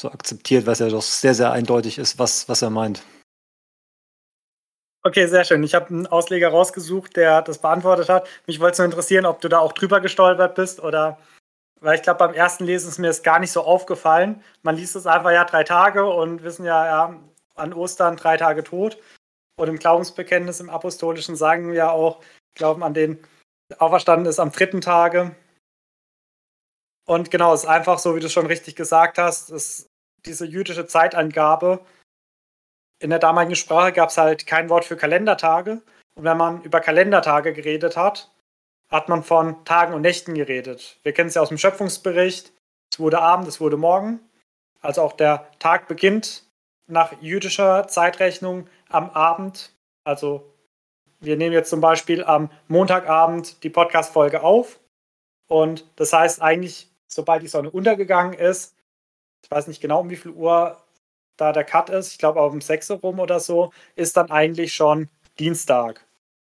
so 0.00 0.10
akzeptiert, 0.10 0.66
was 0.66 0.78
ja 0.78 0.88
doch 0.88 1.02
sehr, 1.02 1.34
sehr 1.34 1.52
eindeutig 1.52 1.98
ist, 1.98 2.18
was, 2.18 2.48
was 2.48 2.62
er 2.62 2.70
meint. 2.70 3.02
Okay, 5.02 5.26
sehr 5.26 5.44
schön. 5.44 5.62
Ich 5.62 5.74
habe 5.74 5.88
einen 5.88 6.06
Ausleger 6.06 6.48
rausgesucht, 6.48 7.16
der 7.16 7.40
das 7.42 7.58
beantwortet 7.58 8.08
hat. 8.08 8.28
Mich 8.46 8.60
wollte 8.60 8.72
es 8.72 8.78
nur 8.78 8.84
interessieren, 8.86 9.24
ob 9.24 9.40
du 9.40 9.48
da 9.48 9.58
auch 9.58 9.72
drüber 9.72 10.00
gestolpert 10.00 10.54
bist 10.54 10.80
oder 10.80 11.18
weil 11.80 11.96
ich 11.96 12.02
glaube, 12.02 12.18
beim 12.18 12.34
ersten 12.34 12.64
Lesen 12.64 12.88
ist 12.88 12.98
mir 12.98 13.06
das 13.06 13.22
gar 13.22 13.38
nicht 13.38 13.52
so 13.52 13.62
aufgefallen. 13.62 14.42
Man 14.62 14.76
liest 14.76 14.96
es 14.96 15.06
einfach 15.06 15.30
ja 15.30 15.44
drei 15.44 15.64
Tage 15.64 16.04
und 16.04 16.42
wissen 16.42 16.66
ja, 16.66 16.84
ja, 16.84 17.20
an 17.54 17.72
Ostern 17.72 18.16
drei 18.16 18.36
Tage 18.36 18.62
tot. 18.62 18.98
Und 19.56 19.68
im 19.68 19.78
Glaubensbekenntnis 19.78 20.60
im 20.60 20.68
Apostolischen 20.68 21.36
sagen 21.36 21.72
wir 21.72 21.92
auch, 21.92 22.22
glauben 22.54 22.82
an 22.82 22.92
den 22.94 23.18
auferstanden 23.78 24.26
ist 24.26 24.40
am 24.40 24.52
dritten 24.52 24.82
Tage. 24.82 25.34
Und 27.06 27.30
genau, 27.30 27.54
es 27.54 27.62
ist 27.62 27.68
einfach 27.68 27.98
so, 27.98 28.14
wie 28.14 28.20
du 28.20 28.28
schon 28.28 28.46
richtig 28.46 28.76
gesagt 28.76 29.18
hast, 29.18 29.50
ist 29.50 29.89
diese 30.26 30.46
jüdische 30.46 30.86
Zeitangabe. 30.86 31.80
In 32.98 33.10
der 33.10 33.18
damaligen 33.18 33.56
Sprache 33.56 33.92
gab 33.92 34.10
es 34.10 34.18
halt 34.18 34.46
kein 34.46 34.68
Wort 34.68 34.84
für 34.84 34.96
Kalendertage. 34.96 35.82
Und 36.14 36.24
wenn 36.24 36.36
man 36.36 36.62
über 36.62 36.80
Kalendertage 36.80 37.52
geredet 37.52 37.96
hat, 37.96 38.30
hat 38.90 39.08
man 39.08 39.22
von 39.22 39.64
Tagen 39.64 39.94
und 39.94 40.02
Nächten 40.02 40.34
geredet. 40.34 40.98
Wir 41.02 41.12
kennen 41.12 41.28
es 41.28 41.34
ja 41.34 41.42
aus 41.42 41.48
dem 41.48 41.58
Schöpfungsbericht. 41.58 42.52
Es 42.92 42.98
wurde 42.98 43.20
Abend, 43.20 43.46
es 43.48 43.60
wurde 43.60 43.76
Morgen. 43.76 44.20
Also 44.80 45.02
auch 45.02 45.12
der 45.12 45.46
Tag 45.58 45.88
beginnt 45.88 46.44
nach 46.86 47.12
jüdischer 47.20 47.86
Zeitrechnung 47.88 48.68
am 48.88 49.10
Abend. 49.10 49.72
Also 50.04 50.52
wir 51.20 51.36
nehmen 51.36 51.52
jetzt 51.52 51.70
zum 51.70 51.80
Beispiel 51.80 52.24
am 52.24 52.50
Montagabend 52.68 53.62
die 53.62 53.70
Podcast-Folge 53.70 54.42
auf. 54.42 54.80
Und 55.48 55.86
das 55.96 56.12
heißt 56.12 56.42
eigentlich, 56.42 56.90
sobald 57.06 57.42
die 57.42 57.48
Sonne 57.48 57.70
untergegangen 57.70 58.34
ist, 58.34 58.74
ich 59.42 59.50
weiß 59.50 59.66
nicht 59.66 59.80
genau, 59.80 60.00
um 60.00 60.10
wie 60.10 60.16
viel 60.16 60.32
Uhr 60.32 60.76
da 61.36 61.52
der 61.52 61.64
Cut 61.64 61.90
ist, 61.90 62.12
ich 62.12 62.18
glaube 62.18 62.40
auch 62.40 62.52
um 62.52 62.60
6 62.60 62.90
Uhr 62.90 62.98
rum 62.98 63.18
oder 63.18 63.40
so, 63.40 63.72
ist 63.96 64.16
dann 64.16 64.30
eigentlich 64.30 64.74
schon 64.74 65.08
Dienstag. 65.38 66.06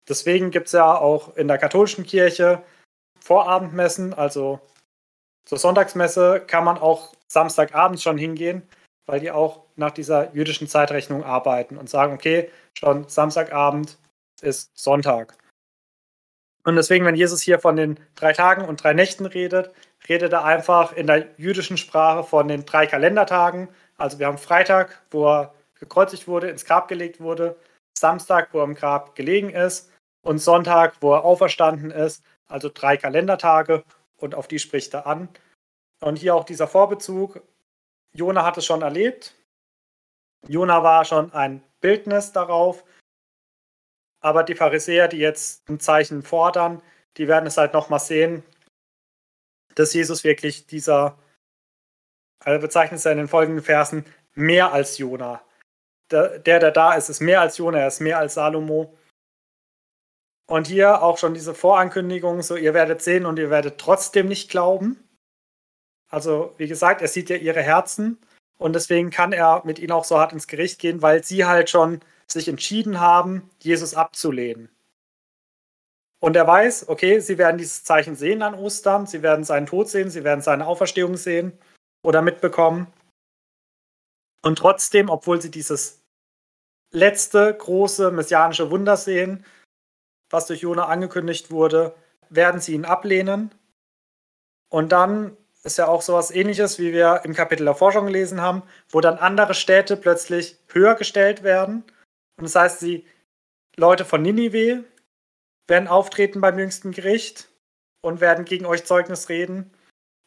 Deswegen 0.07 0.51
gibt 0.51 0.67
es 0.67 0.73
ja 0.73 0.95
auch 0.95 1.35
in 1.35 1.47
der 1.47 1.57
katholischen 1.57 2.05
Kirche 2.05 2.63
Vorabendmessen, 3.19 4.13
also 4.13 4.61
zur 5.45 5.57
Sonntagsmesse 5.57 6.43
kann 6.45 6.63
man 6.63 6.77
auch 6.77 7.13
Samstagabend 7.27 8.01
schon 8.01 8.17
hingehen, 8.17 8.63
weil 9.05 9.19
die 9.19 9.31
auch 9.31 9.63
nach 9.75 9.91
dieser 9.91 10.33
jüdischen 10.33 10.67
Zeitrechnung 10.67 11.23
arbeiten 11.23 11.77
und 11.77 11.89
sagen, 11.89 12.13
okay, 12.13 12.49
schon 12.77 13.07
Samstagabend 13.07 13.97
ist 14.41 14.77
Sonntag. 14.77 15.37
Und 16.63 16.75
deswegen, 16.75 17.05
wenn 17.05 17.15
Jesus 17.15 17.41
hier 17.41 17.59
von 17.59 17.77
den 17.77 17.97
drei 18.15 18.33
Tagen 18.33 18.65
und 18.65 18.83
drei 18.83 18.93
Nächten 18.93 19.25
redet, 19.25 19.73
redet 20.07 20.33
er 20.33 20.43
einfach 20.43 20.93
in 20.93 21.07
der 21.07 21.27
jüdischen 21.37 21.77
Sprache 21.77 22.23
von 22.23 22.47
den 22.47 22.65
drei 22.65 22.87
Kalendertagen. 22.87 23.69
Also 23.97 24.19
wir 24.19 24.27
haben 24.27 24.37
Freitag, 24.37 25.01
wo 25.11 25.27
er 25.27 25.53
gekreuzigt 25.79 26.27
wurde, 26.27 26.49
ins 26.49 26.65
Grab 26.65 26.87
gelegt 26.87 27.19
wurde, 27.19 27.57
Samstag, 27.97 28.49
wo 28.53 28.59
er 28.59 28.65
im 28.65 28.75
Grab 28.75 29.15
gelegen 29.15 29.49
ist 29.49 29.91
und 30.21 30.39
Sonntag, 30.39 30.95
wo 31.01 31.13
er 31.13 31.25
auferstanden 31.25 31.91
ist. 31.91 32.23
Also 32.47 32.69
drei 32.73 32.97
Kalendertage 32.97 33.83
und 34.17 34.35
auf 34.35 34.47
die 34.47 34.59
spricht 34.59 34.93
er 34.93 35.07
an. 35.07 35.29
Und 35.99 36.17
hier 36.17 36.35
auch 36.35 36.43
dieser 36.43 36.67
Vorbezug. 36.67 37.41
Jona 38.13 38.45
hat 38.45 38.57
es 38.57 38.65
schon 38.65 38.81
erlebt. 38.81 39.35
Jona 40.47 40.83
war 40.83 41.05
schon 41.05 41.33
ein 41.33 41.63
Bildnis 41.81 42.31
darauf. 42.31 42.83
Aber 44.21 44.43
die 44.43 44.55
Pharisäer, 44.55 45.07
die 45.07 45.17
jetzt 45.17 45.67
ein 45.69 45.79
Zeichen 45.79 46.23
fordern, 46.23 46.81
die 47.17 47.27
werden 47.27 47.47
es 47.47 47.57
halt 47.57 47.73
nochmal 47.73 47.99
sehen, 47.99 48.43
dass 49.77 49.93
Jesus 49.93 50.23
wirklich 50.23 50.65
dieser, 50.65 51.17
also 52.43 52.59
bezeichnet 52.59 52.99
es 52.99 53.05
in 53.05 53.17
den 53.17 53.27
folgenden 53.27 53.63
Versen, 53.63 54.05
mehr 54.33 54.73
als 54.73 54.97
Jona. 54.97 55.41
Der, 56.11 56.39
der 56.39 56.71
da 56.71 56.93
ist, 56.93 57.09
ist 57.09 57.19
mehr 57.19 57.41
als 57.41 57.57
Jona, 57.57 57.79
er 57.79 57.87
ist 57.87 57.99
mehr 57.99 58.17
als 58.17 58.35
Salomo. 58.35 58.97
Und 60.49 60.67
hier 60.67 61.03
auch 61.03 61.17
schon 61.17 61.33
diese 61.33 61.53
Vorankündigung, 61.53 62.41
so 62.41 62.55
ihr 62.55 62.73
werdet 62.73 63.01
sehen 63.01 63.25
und 63.25 63.37
ihr 63.37 63.49
werdet 63.49 63.77
trotzdem 63.77 64.27
nicht 64.27 64.49
glauben. 64.49 65.03
Also, 66.09 66.53
wie 66.57 66.67
gesagt, 66.67 67.01
er 67.01 67.09
sieht 67.09 67.29
ja 67.29 67.35
ihre 67.35 67.61
Herzen 67.61 68.17
und 68.57 68.73
deswegen 68.73 69.09
kann 69.09 69.33
er 69.33 69.61
mit 69.65 69.77
ihnen 69.77 69.91
auch 69.91 70.05
so 70.05 70.17
hart 70.17 70.31
ins 70.31 70.47
Gericht 70.47 70.79
gehen, 70.79 71.01
weil 71.01 71.23
sie 71.23 71.45
halt 71.45 71.69
schon 71.69 71.99
sich 72.27 72.47
entschieden 72.47 73.01
haben, 73.01 73.49
Jesus 73.59 73.93
abzulehnen. 73.93 74.69
Und 76.19 76.35
er 76.35 76.47
weiß, 76.47 76.89
okay, 76.89 77.19
sie 77.19 77.37
werden 77.37 77.57
dieses 77.57 77.83
Zeichen 77.83 78.15
sehen 78.15 78.41
an 78.41 78.55
Ostern, 78.55 79.05
sie 79.05 79.21
werden 79.21 79.43
seinen 79.43 79.67
Tod 79.67 79.89
sehen, 79.89 80.09
sie 80.09 80.23
werden 80.23 80.41
seine 80.41 80.65
Auferstehung 80.65 81.15
sehen 81.15 81.57
oder 82.03 82.21
mitbekommen. 82.21 82.87
Und 84.43 84.57
trotzdem, 84.57 85.09
obwohl 85.09 85.41
sie 85.41 85.51
dieses 85.51 86.01
letzte 86.91 87.53
große 87.53 88.11
messianische 88.11 88.71
Wunder 88.71 88.97
sehen, 88.97 89.45
was 90.29 90.47
durch 90.47 90.61
Jona 90.61 90.87
angekündigt 90.87 91.51
wurde, 91.51 91.95
werden 92.29 92.61
sie 92.61 92.73
ihn 92.73 92.85
ablehnen. 92.85 93.53
Und 94.69 94.91
dann 94.91 95.37
ist 95.63 95.77
ja 95.77 95.87
auch 95.87 96.01
sowas 96.01 96.31
ähnliches, 96.31 96.79
wie 96.79 96.93
wir 96.93 97.21
im 97.23 97.33
Kapitel 97.33 97.65
der 97.65 97.75
Forschung 97.75 98.05
gelesen 98.05 98.41
haben, 98.41 98.63
wo 98.89 99.01
dann 99.01 99.17
andere 99.17 99.53
Städte 99.53 99.97
plötzlich 99.97 100.57
höher 100.69 100.95
gestellt 100.95 101.43
werden. 101.43 101.83
Und 102.37 102.45
das 102.45 102.55
heißt, 102.55 102.81
die 102.81 103.05
Leute 103.75 104.05
von 104.05 104.21
Ninive 104.21 104.83
werden 105.67 105.87
auftreten 105.87 106.41
beim 106.41 106.57
jüngsten 106.57 106.91
Gericht 106.91 107.49
und 108.01 108.21
werden 108.21 108.45
gegen 108.45 108.65
euch 108.65 108.85
Zeugnis 108.85 109.29
reden, 109.29 109.71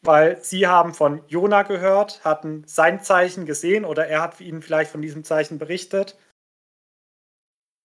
weil 0.02 0.42
sie 0.42 0.66
haben 0.66 0.94
von 0.94 1.22
Jona 1.28 1.62
gehört, 1.62 2.24
hatten 2.24 2.64
sein 2.66 3.02
Zeichen 3.02 3.46
gesehen 3.46 3.84
oder 3.84 4.06
er 4.06 4.22
hat 4.22 4.40
ihnen 4.40 4.62
vielleicht 4.62 4.90
von 4.90 5.02
diesem 5.02 5.24
Zeichen 5.24 5.58
berichtet. 5.58 6.18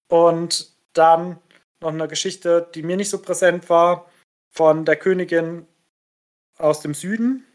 Und 0.09 0.75
dann 0.93 1.39
noch 1.81 1.89
eine 1.89 2.07
Geschichte, 2.07 2.69
die 2.73 2.83
mir 2.83 2.97
nicht 2.97 3.09
so 3.09 3.21
präsent 3.21 3.69
war, 3.69 4.09
von 4.51 4.85
der 4.85 4.95
Königin 4.95 5.67
aus 6.57 6.81
dem 6.81 6.93
Süden. 6.93 7.45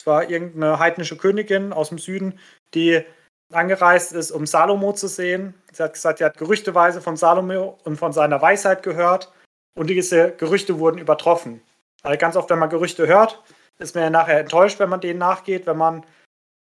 Es 0.00 0.06
war 0.06 0.30
irgendeine 0.30 0.78
heidnische 0.78 1.16
Königin 1.16 1.72
aus 1.72 1.88
dem 1.88 1.98
Süden, 1.98 2.38
die 2.74 3.04
angereist 3.52 4.12
ist, 4.12 4.30
um 4.30 4.46
Salomo 4.46 4.92
zu 4.92 5.08
sehen. 5.08 5.54
Sie 5.72 5.82
hat 5.82 5.94
gesagt, 5.94 6.18
sie 6.18 6.24
hat 6.24 6.38
gerüchteweise 6.38 7.00
von 7.00 7.16
Salomo 7.16 7.78
und 7.84 7.96
von 7.96 8.12
seiner 8.12 8.40
Weisheit 8.40 8.82
gehört 8.82 9.32
und 9.74 9.88
diese 9.88 10.32
Gerüchte 10.32 10.78
wurden 10.78 10.98
übertroffen. 10.98 11.62
Weil 12.02 12.16
ganz 12.16 12.36
oft, 12.36 12.50
wenn 12.50 12.58
man 12.58 12.70
Gerüchte 12.70 13.06
hört, 13.06 13.42
ist 13.78 13.94
man 13.94 14.04
ja 14.04 14.10
nachher 14.10 14.40
enttäuscht, 14.40 14.78
wenn 14.78 14.88
man 14.88 15.00
denen 15.00 15.18
nachgeht, 15.18 15.66
wenn 15.66 15.76
man 15.76 16.04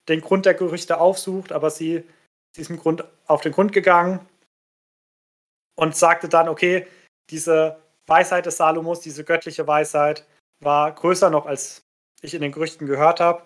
den 0.09 0.21
Grund 0.21 0.45
der 0.45 0.53
Gerüchte 0.53 0.99
aufsucht, 0.99 1.51
aber 1.51 1.69
sie, 1.69 2.03
sie 2.55 2.61
ist 2.61 2.69
im 2.69 2.77
Grund 2.77 3.03
auf 3.27 3.41
den 3.41 3.51
Grund 3.51 3.71
gegangen 3.71 4.19
und 5.75 5.95
sagte 5.95 6.27
dann, 6.29 6.49
okay, 6.49 6.87
diese 7.29 7.77
Weisheit 8.07 8.45
des 8.45 8.57
Salomos, 8.57 8.99
diese 8.99 9.23
göttliche 9.23 9.67
Weisheit, 9.67 10.25
war 10.59 10.91
größer 10.91 11.29
noch, 11.29 11.45
als 11.45 11.83
ich 12.21 12.33
in 12.33 12.41
den 12.41 12.51
Gerüchten 12.51 12.87
gehört 12.87 13.19
habe. 13.19 13.43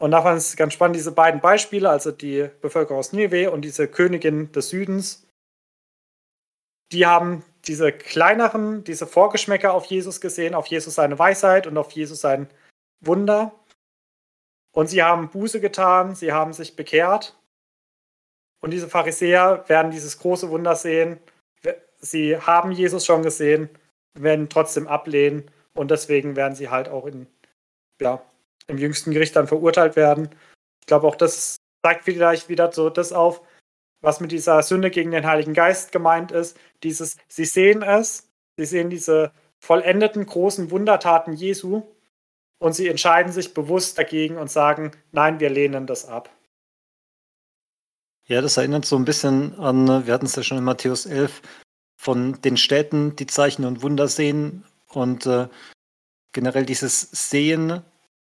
Und 0.00 0.12
davon 0.12 0.34
ist 0.34 0.56
ganz 0.56 0.72
spannend, 0.72 0.96
diese 0.96 1.12
beiden 1.12 1.42
Beispiele, 1.42 1.90
also 1.90 2.10
die 2.10 2.48
Bevölkerung 2.62 2.98
aus 2.98 3.12
Nineveh 3.12 3.48
und 3.48 3.60
diese 3.60 3.86
Königin 3.86 4.50
des 4.50 4.70
Südens, 4.70 5.26
die 6.90 7.04
haben 7.04 7.44
diese 7.66 7.92
kleineren, 7.92 8.82
diese 8.82 9.06
Vorgeschmäcker 9.06 9.74
auf 9.74 9.84
Jesus 9.84 10.22
gesehen, 10.22 10.54
auf 10.54 10.68
Jesus 10.68 10.94
seine 10.94 11.18
Weisheit 11.18 11.66
und 11.66 11.76
auf 11.76 11.92
Jesus 11.92 12.22
sein 12.22 12.48
Wunder. 13.04 13.54
Und 14.72 14.88
sie 14.88 15.02
haben 15.02 15.28
Buße 15.28 15.60
getan, 15.60 16.14
sie 16.14 16.32
haben 16.32 16.54
sich 16.54 16.76
bekehrt. 16.76 17.38
Und 18.62 18.70
diese 18.70 18.88
Pharisäer 18.88 19.64
werden 19.68 19.90
dieses 19.90 20.18
große 20.18 20.48
Wunder 20.48 20.76
sehen. 20.76 21.20
Sie 21.98 22.38
haben 22.38 22.72
Jesus 22.72 23.04
schon 23.04 23.22
gesehen, 23.22 23.68
werden 24.14 24.48
trotzdem 24.48 24.88
ablehnen 24.88 25.50
und 25.74 25.90
deswegen 25.90 26.36
werden 26.36 26.54
sie 26.54 26.70
halt 26.70 26.88
auch 26.88 27.04
in, 27.04 27.26
ja, 28.00 28.22
im 28.66 28.78
jüngsten 28.78 29.10
Gericht 29.10 29.36
dann 29.36 29.48
verurteilt 29.48 29.96
werden. 29.96 30.30
Ich 30.80 30.86
glaube, 30.86 31.06
auch 31.06 31.16
das 31.16 31.56
zeigt 31.84 32.04
vielleicht 32.04 32.48
wieder 32.48 32.72
so 32.72 32.90
das 32.90 33.12
auf, 33.12 33.42
was 34.00 34.20
mit 34.20 34.32
dieser 34.32 34.62
Sünde 34.62 34.90
gegen 34.90 35.10
den 35.10 35.26
Heiligen 35.26 35.54
Geist 35.54 35.92
gemeint 35.92 36.32
ist. 36.32 36.56
Dieses, 36.82 37.16
sie 37.28 37.44
sehen 37.44 37.82
es, 37.82 38.30
sie 38.56 38.64
sehen 38.64 38.90
diese 38.90 39.32
vollendeten 39.58 40.24
großen 40.24 40.70
Wundertaten 40.70 41.34
Jesu 41.34 41.82
und 42.58 42.74
sie 42.74 42.88
entscheiden 42.88 43.32
sich 43.32 43.54
bewusst 43.54 43.98
dagegen 43.98 44.36
und 44.36 44.50
sagen, 44.50 44.92
nein, 45.12 45.40
wir 45.40 45.50
lehnen 45.50 45.86
das 45.86 46.06
ab. 46.06 46.30
Ja, 48.26 48.40
das 48.40 48.56
erinnert 48.56 48.84
so 48.84 48.96
ein 48.96 49.04
bisschen 49.04 49.58
an, 49.58 50.06
wir 50.06 50.14
hatten 50.14 50.26
es 50.26 50.36
ja 50.36 50.42
schon 50.42 50.58
in 50.58 50.64
Matthäus 50.64 51.04
11, 51.04 51.42
von 52.00 52.40
den 52.40 52.56
Städten, 52.56 53.16
die 53.16 53.26
Zeichen 53.26 53.64
und 53.64 53.82
Wunder 53.82 54.08
sehen 54.08 54.64
und 54.88 55.26
äh, 55.26 55.48
generell 56.32 56.64
dieses 56.64 57.10
Sehen, 57.10 57.82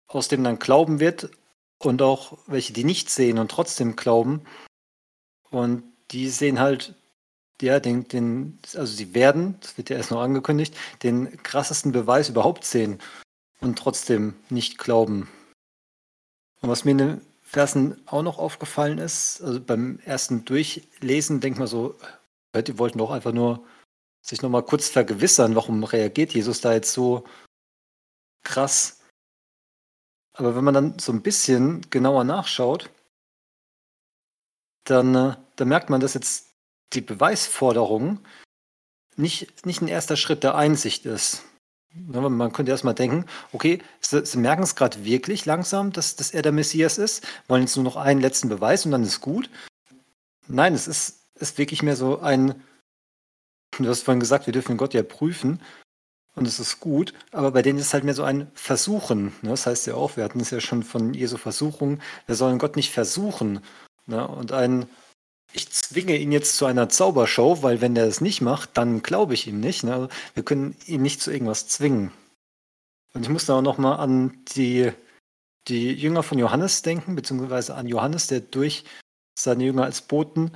aus 0.06 0.28
dem 0.28 0.44
dann 0.44 0.58
Glauben 0.58 1.00
wird 1.00 1.30
und 1.78 2.02
auch 2.02 2.38
welche, 2.46 2.72
die 2.72 2.84
nicht 2.84 3.10
sehen 3.10 3.38
und 3.38 3.50
trotzdem 3.50 3.96
glauben. 3.96 4.42
Und 5.50 5.84
die 6.10 6.28
sehen 6.28 6.60
halt, 6.60 6.94
ja, 7.60 7.80
den, 7.80 8.08
den, 8.08 8.58
also 8.74 8.94
sie 8.94 9.14
werden, 9.14 9.58
das 9.60 9.76
wird 9.78 9.90
ja 9.90 9.96
erst 9.96 10.10
noch 10.10 10.20
angekündigt, 10.20 10.76
den 11.02 11.42
krassesten 11.42 11.92
Beweis 11.92 12.28
überhaupt 12.28 12.64
sehen 12.64 13.00
und 13.60 13.78
trotzdem 13.78 14.34
nicht 14.50 14.78
glauben. 14.78 15.28
Und 16.60 16.68
was 16.68 16.84
mir 16.84 16.92
in 16.92 16.98
den 16.98 17.20
Versen 17.42 18.00
auch 18.06 18.22
noch 18.22 18.38
aufgefallen 18.38 18.98
ist, 18.98 19.40
also 19.42 19.60
beim 19.60 19.98
ersten 20.04 20.44
Durchlesen 20.44 21.40
denkt 21.40 21.58
man 21.58 21.68
so, 21.68 21.96
die 22.54 22.78
wollten 22.78 22.98
doch 22.98 23.10
einfach 23.10 23.32
nur 23.32 23.64
sich 24.20 24.42
nochmal 24.42 24.62
kurz 24.62 24.88
vergewissern, 24.88 25.54
warum 25.54 25.84
reagiert 25.84 26.32
Jesus 26.32 26.60
da 26.60 26.72
jetzt 26.72 26.92
so 26.92 27.24
krass. 28.42 29.00
Aber 30.34 30.56
wenn 30.56 30.64
man 30.64 30.74
dann 30.74 30.98
so 30.98 31.12
ein 31.12 31.22
bisschen 31.22 31.88
genauer 31.90 32.24
nachschaut, 32.24 32.90
dann, 34.84 35.14
äh, 35.14 35.36
dann 35.56 35.68
merkt 35.68 35.90
man, 35.90 36.00
dass 36.00 36.14
jetzt 36.14 36.50
die 36.92 37.00
Beweisforderung 37.00 38.20
nicht, 39.16 39.64
nicht 39.64 39.80
ein 39.80 39.88
erster 39.88 40.16
Schritt 40.16 40.42
der 40.42 40.56
Einsicht 40.56 41.06
ist. 41.06 41.42
Ne, 41.94 42.28
man 42.28 42.52
könnte 42.52 42.72
erstmal 42.72 42.94
denken, 42.94 43.26
okay, 43.52 43.80
sie, 44.00 44.26
sie 44.26 44.38
merken 44.38 44.64
es 44.64 44.74
gerade 44.74 45.04
wirklich 45.04 45.46
langsam, 45.46 45.92
dass, 45.92 46.16
dass 46.16 46.32
er 46.32 46.42
der 46.42 46.50
Messias 46.50 46.98
ist, 46.98 47.24
wollen 47.46 47.62
jetzt 47.62 47.76
nur 47.76 47.84
noch 47.84 47.96
einen 47.96 48.20
letzten 48.20 48.48
Beweis 48.48 48.84
und 48.84 48.90
dann 48.90 49.04
ist 49.04 49.20
gut. 49.20 49.48
Nein, 50.48 50.74
es 50.74 50.88
ist, 50.88 51.22
ist 51.36 51.56
wirklich 51.56 51.84
mehr 51.84 51.94
so 51.94 52.18
ein, 52.18 52.60
du 53.78 53.88
hast 53.88 54.02
vorhin 54.02 54.20
gesagt, 54.20 54.46
wir 54.46 54.52
dürfen 54.52 54.76
Gott 54.76 54.92
ja 54.94 55.04
prüfen 55.04 55.62
und 56.34 56.48
es 56.48 56.58
ist 56.58 56.80
gut, 56.80 57.14
aber 57.30 57.52
bei 57.52 57.62
denen 57.62 57.78
ist 57.78 57.94
halt 57.94 58.04
mehr 58.04 58.14
so 58.14 58.24
ein 58.24 58.50
Versuchen. 58.54 59.26
Ne? 59.42 59.50
Das 59.50 59.66
heißt 59.66 59.86
ja 59.86 59.94
auch, 59.94 60.16
wir 60.16 60.24
hatten 60.24 60.40
es 60.40 60.50
ja 60.50 60.60
schon 60.60 60.82
von 60.82 61.14
Jesu 61.14 61.36
Versuchung, 61.36 62.00
wir 62.26 62.34
sollen 62.34 62.58
Gott 62.58 62.76
nicht 62.76 62.92
versuchen. 62.92 63.60
Ne? 64.06 64.26
Und 64.26 64.52
ein, 64.52 64.86
ich 65.52 65.70
zwinge 65.70 66.16
ihn 66.16 66.32
jetzt 66.32 66.56
zu 66.56 66.66
einer 66.66 66.88
Zaubershow, 66.88 67.62
weil 67.62 67.80
wenn 67.80 67.94
der 67.94 68.06
es 68.06 68.20
nicht 68.20 68.40
macht, 68.40 68.70
dann 68.76 69.02
glaube 69.02 69.34
ich 69.34 69.46
ihm 69.46 69.60
nicht. 69.60 69.84
Ne? 69.84 69.94
Also 69.94 70.08
wir 70.34 70.42
können 70.42 70.76
ihn 70.86 71.02
nicht 71.02 71.22
zu 71.22 71.30
irgendwas 71.30 71.68
zwingen. 71.68 72.10
Und 73.12 73.22
ich 73.22 73.28
muss 73.28 73.46
da 73.46 73.58
auch 73.58 73.62
nochmal 73.62 74.00
an 74.00 74.36
die, 74.56 74.90
die 75.68 75.92
Jünger 75.92 76.24
von 76.24 76.38
Johannes 76.38 76.82
denken, 76.82 77.14
beziehungsweise 77.14 77.76
an 77.76 77.86
Johannes, 77.86 78.26
der 78.26 78.40
durch 78.40 78.84
seine 79.38 79.64
Jünger 79.64 79.84
als 79.84 80.02
Boten 80.02 80.50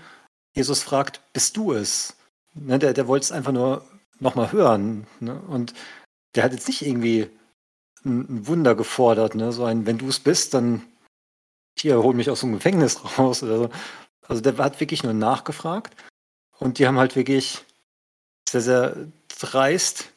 Jesus 0.55 0.83
fragt, 0.83 1.21
bist 1.33 1.57
du 1.57 1.73
es? 1.73 2.17
Ne, 2.55 2.81
der, 2.81 2.93
der 2.93 3.07
wollte 3.07 3.25
es 3.25 3.33
einfach 3.33 3.53
nur 3.53 3.85
nochmal 4.21 4.53
hören. 4.53 5.07
Ne? 5.21 5.41
Und 5.49 5.75
der 6.35 6.45
hat 6.45 6.53
jetzt 6.53 6.69
nicht 6.69 6.83
irgendwie 6.83 7.31
ein, 8.05 8.21
ein 8.29 8.47
Wunder 8.47 8.75
gefordert, 8.75 9.35
ne? 9.35 9.53
so 9.53 9.65
ein, 9.65 9.87
wenn 9.87 9.99
du 9.99 10.09
es 10.09 10.21
bist, 10.21 10.55
dann 10.55 10.83
hier, 11.79 12.03
hol 12.03 12.15
mich 12.15 12.31
aus 12.31 12.41
dem 12.41 12.53
Gefängnis 12.53 13.01
raus 13.19 13.43
oder 13.43 13.59
so. 13.59 13.71
Also 14.27 14.43
der 14.43 14.57
hat 14.59 14.81
wirklich 14.81 15.03
nur 15.03 15.15
nachgefragt 15.15 15.97
und 16.59 16.79
die 16.79 16.87
haben 16.87 16.99
halt 16.99 17.17
wirklich 17.17 17.65
sehr, 18.49 18.61
sehr 18.61 18.97
dreist, 19.41 20.13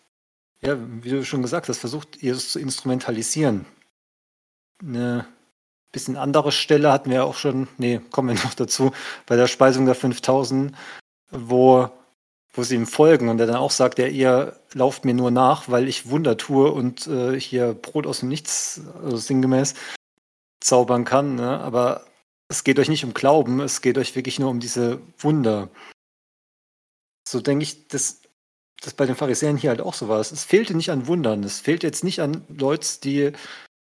ja, 0.61 0.77
wie 0.79 1.09
du 1.09 1.25
schon 1.25 1.41
gesagt 1.41 1.69
hast, 1.69 1.79
versucht, 1.79 2.21
Jesus 2.21 2.51
zu 2.51 2.59
instrumentalisieren. 2.59 3.65
Eine 4.83 5.27
bisschen 5.91 6.17
andere 6.17 6.51
Stelle 6.51 6.91
hatten 6.91 7.09
wir 7.09 7.25
auch 7.25 7.35
schon, 7.35 7.67
nee, 7.77 7.99
kommen 8.11 8.35
wir 8.35 8.43
noch 8.43 8.53
dazu, 8.53 8.91
bei 9.25 9.35
der 9.35 9.47
Speisung 9.47 9.85
der 9.85 9.95
5000, 9.95 10.75
wo, 11.31 11.89
wo 12.53 12.63
sie 12.63 12.75
ihm 12.75 12.87
folgen 12.87 13.29
und 13.29 13.39
er 13.39 13.47
dann 13.47 13.55
auch 13.55 13.71
sagt, 13.71 13.97
ja, 13.99 14.07
ihr 14.07 14.59
lauft 14.73 15.05
mir 15.05 15.13
nur 15.13 15.31
nach, 15.31 15.69
weil 15.69 15.87
ich 15.87 16.09
Wunder 16.09 16.37
tue 16.37 16.71
und 16.71 17.07
äh, 17.07 17.39
hier 17.39 17.73
Brot 17.73 18.05
aus 18.05 18.19
dem 18.19 18.29
Nichts, 18.29 18.81
also 19.03 19.17
sinngemäß, 19.17 19.75
zaubern 20.59 21.05
kann. 21.05 21.35
Ne? 21.35 21.59
Aber 21.59 22.05
es 22.49 22.63
geht 22.63 22.79
euch 22.79 22.89
nicht 22.89 23.05
um 23.05 23.13
Glauben, 23.13 23.61
es 23.61 23.81
geht 23.81 23.97
euch 23.97 24.15
wirklich 24.15 24.39
nur 24.39 24.49
um 24.49 24.59
diese 24.59 24.99
Wunder. 25.17 25.69
So 27.27 27.39
denke 27.39 27.63
ich, 27.63 27.87
dass 27.87 28.21
das 28.81 28.93
bei 28.93 29.05
den 29.05 29.15
Pharisäern 29.15 29.57
hier 29.57 29.69
halt 29.69 29.81
auch 29.81 29.93
so 29.93 30.09
war. 30.09 30.19
Es 30.19 30.43
fehlte 30.43 30.75
nicht 30.75 30.91
an 30.91 31.07
Wundern. 31.07 31.43
Es 31.43 31.59
fehlt 31.59 31.83
jetzt 31.83 32.03
nicht 32.03 32.19
an 32.19 32.43
Leuten, 32.49 32.99
die 33.03 33.31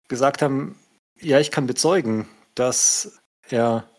gesagt 0.08 0.42
haben, 0.42 0.78
ja, 1.20 1.40
ich 1.40 1.50
kann 1.50 1.66
bezeugen, 1.66 2.28
dass 2.56 3.20
er 3.50 3.90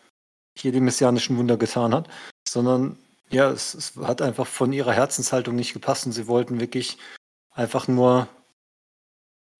hier 0.55 0.71
die 0.71 0.79
messianischen 0.79 1.37
Wunder 1.37 1.57
getan 1.57 1.93
hat, 1.93 2.07
sondern 2.47 2.97
ja, 3.33 3.49
es, 3.49 3.73
es 3.73 3.95
hat 3.97 4.21
einfach 4.21 4.47
von 4.47 4.73
ihrer 4.73 4.93
Herzenshaltung 4.93 5.55
nicht 5.55 5.73
gepasst 5.73 6.05
und 6.05 6.11
sie 6.11 6.27
wollten 6.27 6.59
wirklich 6.59 6.97
einfach 7.51 7.87
nur 7.87 8.27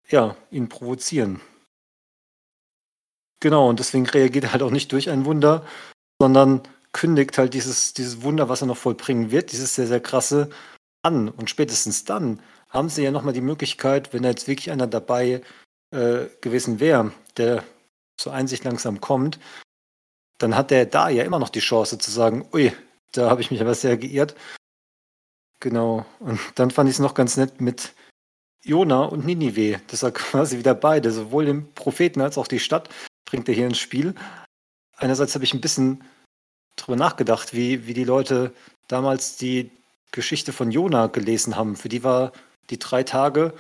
ja, 0.10 0.36
ihn 0.52 0.70
provozieren. 0.70 1.42
Genau, 3.40 3.70
und 3.70 3.80
deswegen 3.80 4.06
reagiert 4.06 4.46
er 4.46 4.52
halt 4.54 4.62
auch 4.62 4.72
nicht 4.72 4.92
durch 4.92 5.10
ein 5.10 5.26
Wunder, 5.26 5.66
sondern 6.20 6.62
kündigt 6.94 7.38
halt 7.38 7.54
dieses, 7.54 7.94
dieses 7.94 8.22
Wunder, 8.22 8.48
was 8.48 8.62
er 8.62 8.68
noch 8.68 8.78
vollbringen 8.78 9.32
wird, 9.32 9.52
dieses 9.52 9.76
sehr, 9.76 9.88
sehr 9.88 10.00
krasse, 10.00 10.50
an. 11.04 11.30
Und 11.30 11.50
spätestens 11.50 12.06
dann 12.06 12.40
haben 12.70 12.90
sie 12.90 13.04
ja 13.04 13.12
nochmal 13.12 13.34
die 13.34 13.42
Möglichkeit, 13.42 14.14
wenn 14.14 14.24
da 14.24 14.30
jetzt 14.30 14.48
wirklich 14.48 14.72
einer 14.72 14.88
dabei 14.88 15.42
äh, 15.92 16.26
gewesen 16.42 16.80
wäre, 16.80 17.12
der 17.38 17.64
zur 18.18 18.34
Einsicht 18.34 18.64
langsam 18.64 19.02
kommt, 19.02 19.40
dann 20.40 20.56
hat 20.56 20.72
der 20.72 20.86
da 20.86 21.10
ja 21.10 21.24
immer 21.24 21.40
noch 21.40 21.50
die 21.50 21.60
Chance 21.60 21.98
zu 21.98 22.10
sagen, 22.10 22.48
ui, 22.54 22.72
da 23.14 23.30
habe 23.30 23.42
ich 23.42 23.52
mich 23.52 23.62
aber 23.62 23.76
sehr 23.76 23.98
geirrt. 23.98 24.36
Genau. 25.60 26.06
Und 26.20 26.40
dann 26.56 26.72
fand 26.72 26.90
ich 26.90 26.96
es 26.96 27.00
noch 27.00 27.14
ganz 27.14 27.38
nett 27.38 27.62
mit 27.62 27.94
Jona 28.64 29.04
und 29.04 29.26
Ninive, 29.26 29.82
dass 29.88 30.04
er 30.04 30.12
quasi 30.12 30.58
wieder 30.58 30.76
beide, 30.76 31.12
sowohl 31.12 31.46
den 31.46 31.74
Propheten 31.74 32.22
als 32.22 32.38
auch 32.38 32.48
die 32.48 32.60
Stadt, 32.60 32.90
bringt 33.26 33.48
er 33.48 33.56
hier 33.56 33.68
ins 33.68 33.80
Spiel. 33.80 34.16
Einerseits 34.98 35.36
habe 35.36 35.46
ich 35.46 35.54
ein 35.54 35.62
bisschen 35.62 36.04
darüber 36.76 36.98
nachgedacht, 36.98 37.54
wie, 37.54 37.88
wie 37.88 37.94
die 37.94 38.04
Leute 38.04 38.54
damals 38.88 39.38
die 39.38 39.72
Geschichte 40.12 40.54
von 40.54 40.72
Jona 40.72 41.08
gelesen 41.08 41.56
haben. 41.56 41.76
Für 41.76 41.90
die 41.90 42.04
war 42.04 42.32
die 42.70 42.80
drei 42.80 43.04
Tage 43.04 43.54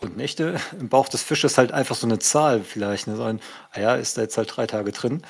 und 0.00 0.16
Nächte 0.16 0.60
im 0.80 0.88
Bauch 0.88 1.08
des 1.08 1.22
Fisches 1.22 1.58
halt 1.58 1.72
einfach 1.72 1.96
so 1.96 2.06
eine 2.06 2.18
Zahl 2.18 2.62
vielleicht. 2.62 3.06
Ne? 3.06 3.16
So 3.16 3.24
ein, 3.24 3.40
ah 3.72 3.80
ja, 3.80 3.94
ist 3.94 4.16
da 4.16 4.22
jetzt 4.22 4.36
halt 4.36 4.54
drei 4.54 4.66
Tage 4.66 4.92
drin. 4.92 5.22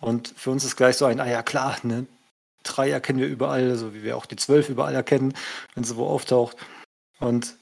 Und 0.00 0.34
für 0.36 0.50
uns 0.50 0.64
ist 0.64 0.76
gleich 0.76 0.96
so 0.96 1.04
ein, 1.04 1.20
ah 1.20 1.28
ja 1.28 1.42
klar, 1.42 1.78
ne, 1.84 2.06
drei 2.62 2.90
erkennen 2.90 3.18
wir 3.18 3.28
überall, 3.28 3.76
so 3.76 3.94
wie 3.94 4.02
wir 4.02 4.16
auch 4.16 4.26
die 4.26 4.36
zwölf 4.36 4.68
überall 4.68 4.94
erkennen, 4.94 5.34
wenn 5.74 5.84
sie 5.84 5.96
wo 5.96 6.06
auftaucht. 6.06 6.56
Und 7.18 7.56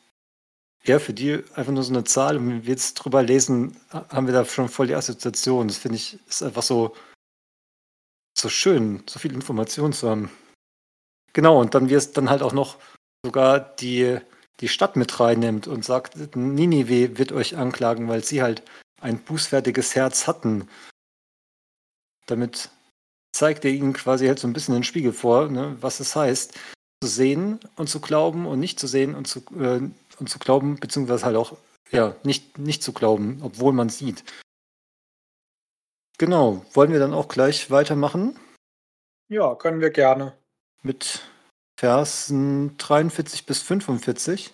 ja, 0.85 0.99
für 0.99 1.13
die 1.13 1.43
einfach 1.55 1.73
nur 1.73 1.83
so 1.83 1.93
eine 1.93 2.05
Zahl. 2.05 2.37
Und 2.37 2.49
wenn 2.49 2.63
wir 2.63 2.71
jetzt 2.71 2.95
drüber 2.95 3.23
lesen, 3.23 3.77
haben 3.91 4.27
wir 4.27 4.35
da 4.35 4.45
schon 4.45 4.69
voll 4.69 4.87
die 4.87 4.95
Assoziation. 4.95 5.69
Das 5.69 5.77
finde 5.79 5.97
ich, 5.97 6.19
ist 6.27 6.43
einfach 6.43 6.63
so, 6.63 6.95
so 8.37 8.49
schön, 8.49 9.03
so 9.07 9.19
viel 9.19 9.33
Information 9.33 9.93
zu 9.93 10.09
haben. 10.09 10.31
Genau, 11.33 11.61
und 11.61 11.75
dann 11.75 11.91
wirst 11.91 12.17
dann 12.17 12.31
halt 12.31 12.43
auch 12.43 12.53
noch 12.53 12.79
sogar 13.25 13.61
die, 13.61 14.19
die 14.61 14.69
Stadt 14.69 14.97
mit 14.97 15.21
reinnimmt 15.21 15.69
und 15.69 15.85
sagt, 15.85 16.37
Ninive 16.37 17.19
wird 17.19 17.33
euch 17.33 17.57
anklagen, 17.57 18.09
weil 18.09 18.25
sie 18.25 18.43
halt 18.43 18.63
ein 19.01 19.19
bußfertiges 19.19 19.95
Herz 19.95 20.27
hatten. 20.27 20.69
Damit 22.27 22.71
zeigt 23.33 23.65
er 23.65 23.71
ihnen 23.71 23.93
quasi 23.93 24.27
halt 24.27 24.39
so 24.39 24.47
ein 24.47 24.53
bisschen 24.53 24.75
den 24.75 24.85
Spiegel 24.85 25.13
vor, 25.13 25.49
ne, 25.49 25.77
was 25.81 26.01
es 26.01 26.17
heißt, 26.17 26.59
zu 27.03 27.09
sehen 27.09 27.61
und 27.77 27.89
zu 27.89 28.01
glauben 28.01 28.47
und 28.47 28.61
nicht 28.61 28.79
zu 28.79 28.87
sehen 28.87 29.15
und 29.15 29.27
zu, 29.27 29.41
äh, 29.59 29.81
und 30.19 30.29
zu 30.29 30.39
glauben, 30.39 30.79
beziehungsweise 30.79 31.25
halt 31.25 31.37
auch 31.37 31.57
ja, 31.91 32.15
nicht, 32.23 32.59
nicht 32.59 32.83
zu 32.83 32.93
glauben, 32.93 33.41
obwohl 33.43 33.73
man 33.73 33.89
sieht. 33.89 34.25
Genau, 36.19 36.65
wollen 36.75 36.93
wir 36.93 36.99
dann 36.99 37.15
auch 37.15 37.29
gleich 37.29 37.71
weitermachen? 37.71 38.39
Ja, 39.29 39.55
können 39.55 39.81
wir 39.81 39.91
gerne. 39.91 40.37
Mit 40.83 41.23
Versen 41.79 42.77
43 42.77 43.47
bis 43.47 43.63
45. 43.63 44.53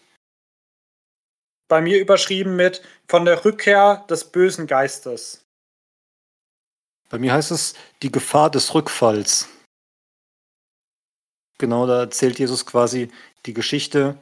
Bei 1.68 1.80
mir 1.80 1.98
überschrieben 1.98 2.54
mit 2.54 2.82
von 3.08 3.24
der 3.24 3.44
Rückkehr 3.44 4.04
des 4.08 4.30
bösen 4.30 4.68
Geistes. 4.68 5.45
Bei 7.08 7.18
mir 7.18 7.32
heißt 7.32 7.50
es 7.50 7.74
die 8.02 8.12
Gefahr 8.12 8.50
des 8.50 8.74
Rückfalls. 8.74 9.48
Genau, 11.58 11.86
da 11.86 12.00
erzählt 12.00 12.38
Jesus 12.38 12.66
quasi 12.66 13.10
die 13.46 13.54
Geschichte 13.54 14.18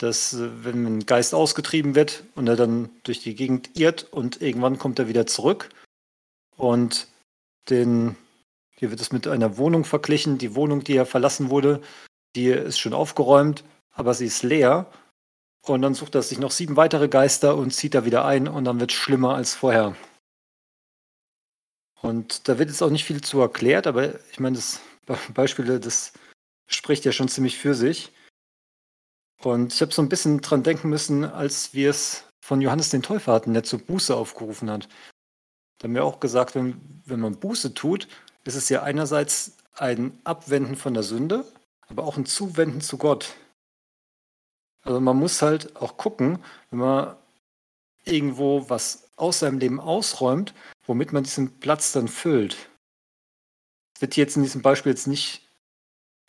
dass 0.00 0.32
äh, 0.32 0.64
wenn 0.64 0.86
ein 0.86 1.06
Geist 1.06 1.34
ausgetrieben 1.34 1.94
wird 1.94 2.24
und 2.34 2.48
er 2.48 2.56
dann 2.56 2.90
durch 3.04 3.20
die 3.20 3.34
Gegend 3.34 3.78
irrt 3.78 4.04
und 4.10 4.42
irgendwann 4.42 4.78
kommt 4.78 4.98
er 4.98 5.08
wieder 5.08 5.26
zurück 5.26 5.68
und 6.56 7.06
den, 7.68 8.16
hier 8.76 8.90
wird 8.90 9.00
es 9.00 9.12
mit 9.12 9.28
einer 9.28 9.58
Wohnung 9.58 9.84
verglichen. 9.84 10.38
Die 10.38 10.54
Wohnung, 10.54 10.82
die 10.82 10.96
er 10.96 11.06
verlassen 11.06 11.50
wurde, 11.50 11.80
die 12.34 12.48
ist 12.48 12.78
schon 12.78 12.94
aufgeräumt, 12.94 13.64
aber 13.92 14.14
sie 14.14 14.26
ist 14.26 14.42
leer. 14.42 14.86
Und 15.62 15.82
dann 15.82 15.94
sucht 15.94 16.14
er 16.14 16.22
sich 16.22 16.38
noch 16.38 16.52
sieben 16.52 16.76
weitere 16.76 17.08
Geister 17.08 17.54
und 17.56 17.72
zieht 17.72 17.94
da 17.94 18.06
wieder 18.06 18.24
ein 18.24 18.48
und 18.48 18.64
dann 18.64 18.80
wird 18.80 18.92
es 18.92 18.96
schlimmer 18.96 19.34
als 19.34 19.54
vorher. 19.54 19.94
Und 22.02 22.48
da 22.48 22.58
wird 22.58 22.70
jetzt 22.70 22.82
auch 22.82 22.90
nicht 22.90 23.04
viel 23.04 23.20
zu 23.20 23.40
erklärt, 23.40 23.86
aber 23.86 24.14
ich 24.30 24.40
meine, 24.40 24.56
das 24.56 24.80
Beispiel, 25.34 25.78
das 25.78 26.12
spricht 26.66 27.04
ja 27.04 27.12
schon 27.12 27.28
ziemlich 27.28 27.58
für 27.58 27.74
sich. 27.74 28.12
Und 29.42 29.72
ich 29.72 29.80
habe 29.80 29.92
so 29.92 30.02
ein 30.02 30.08
bisschen 30.08 30.40
dran 30.40 30.62
denken 30.62 30.88
müssen, 30.88 31.24
als 31.24 31.74
wir 31.74 31.90
es 31.90 32.24
von 32.40 32.60
Johannes 32.60 32.90
den 32.90 33.02
Täufer 33.02 33.32
hatten, 33.32 33.54
der 33.54 33.64
zur 33.64 33.78
Buße 33.78 34.14
aufgerufen 34.14 34.70
hat. 34.70 34.88
Da 35.78 35.84
haben 35.84 35.94
wir 35.94 36.04
auch 36.04 36.20
gesagt, 36.20 36.54
wenn, 36.54 37.02
wenn 37.06 37.20
man 37.20 37.38
Buße 37.38 37.74
tut, 37.74 38.06
ist 38.44 38.54
es 38.54 38.68
ja 38.68 38.82
einerseits 38.82 39.56
ein 39.74 40.18
Abwenden 40.24 40.76
von 40.76 40.94
der 40.94 41.02
Sünde, 41.02 41.44
aber 41.88 42.04
auch 42.04 42.16
ein 42.16 42.26
Zuwenden 42.26 42.80
zu 42.80 42.98
Gott. 42.98 43.34
Also 44.82 45.00
man 45.00 45.16
muss 45.16 45.42
halt 45.42 45.76
auch 45.76 45.96
gucken, 45.96 46.42
wenn 46.70 46.80
man 46.80 47.16
irgendwo 48.04 48.68
was 48.68 49.10
aus 49.16 49.40
seinem 49.40 49.58
Leben 49.58 49.80
ausräumt, 49.80 50.54
womit 50.86 51.12
man 51.12 51.24
diesen 51.24 51.58
Platz 51.60 51.92
dann 51.92 52.08
füllt. 52.08 52.56
Das 53.94 54.02
wird 54.02 54.16
jetzt 54.16 54.36
in 54.36 54.42
diesem 54.42 54.62
Beispiel 54.62 54.92
jetzt 54.92 55.06
nicht 55.06 55.48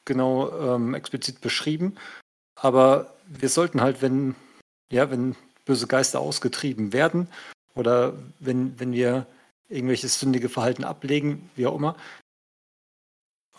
genau 0.05 0.51
ähm, 0.75 0.93
explizit 0.93 1.41
beschrieben, 1.41 1.95
aber 2.55 3.15
wir 3.27 3.49
sollten 3.49 3.81
halt, 3.81 4.01
wenn, 4.01 4.35
ja, 4.91 5.09
wenn 5.09 5.35
böse 5.65 5.87
Geister 5.87 6.19
ausgetrieben 6.19 6.91
werden 6.91 7.27
oder 7.75 8.17
wenn, 8.39 8.79
wenn 8.79 8.91
wir 8.91 9.25
irgendwelches 9.69 10.19
sündige 10.19 10.49
Verhalten 10.49 10.83
ablegen, 10.83 11.49
wie 11.55 11.65
auch 11.65 11.75
immer, 11.75 11.95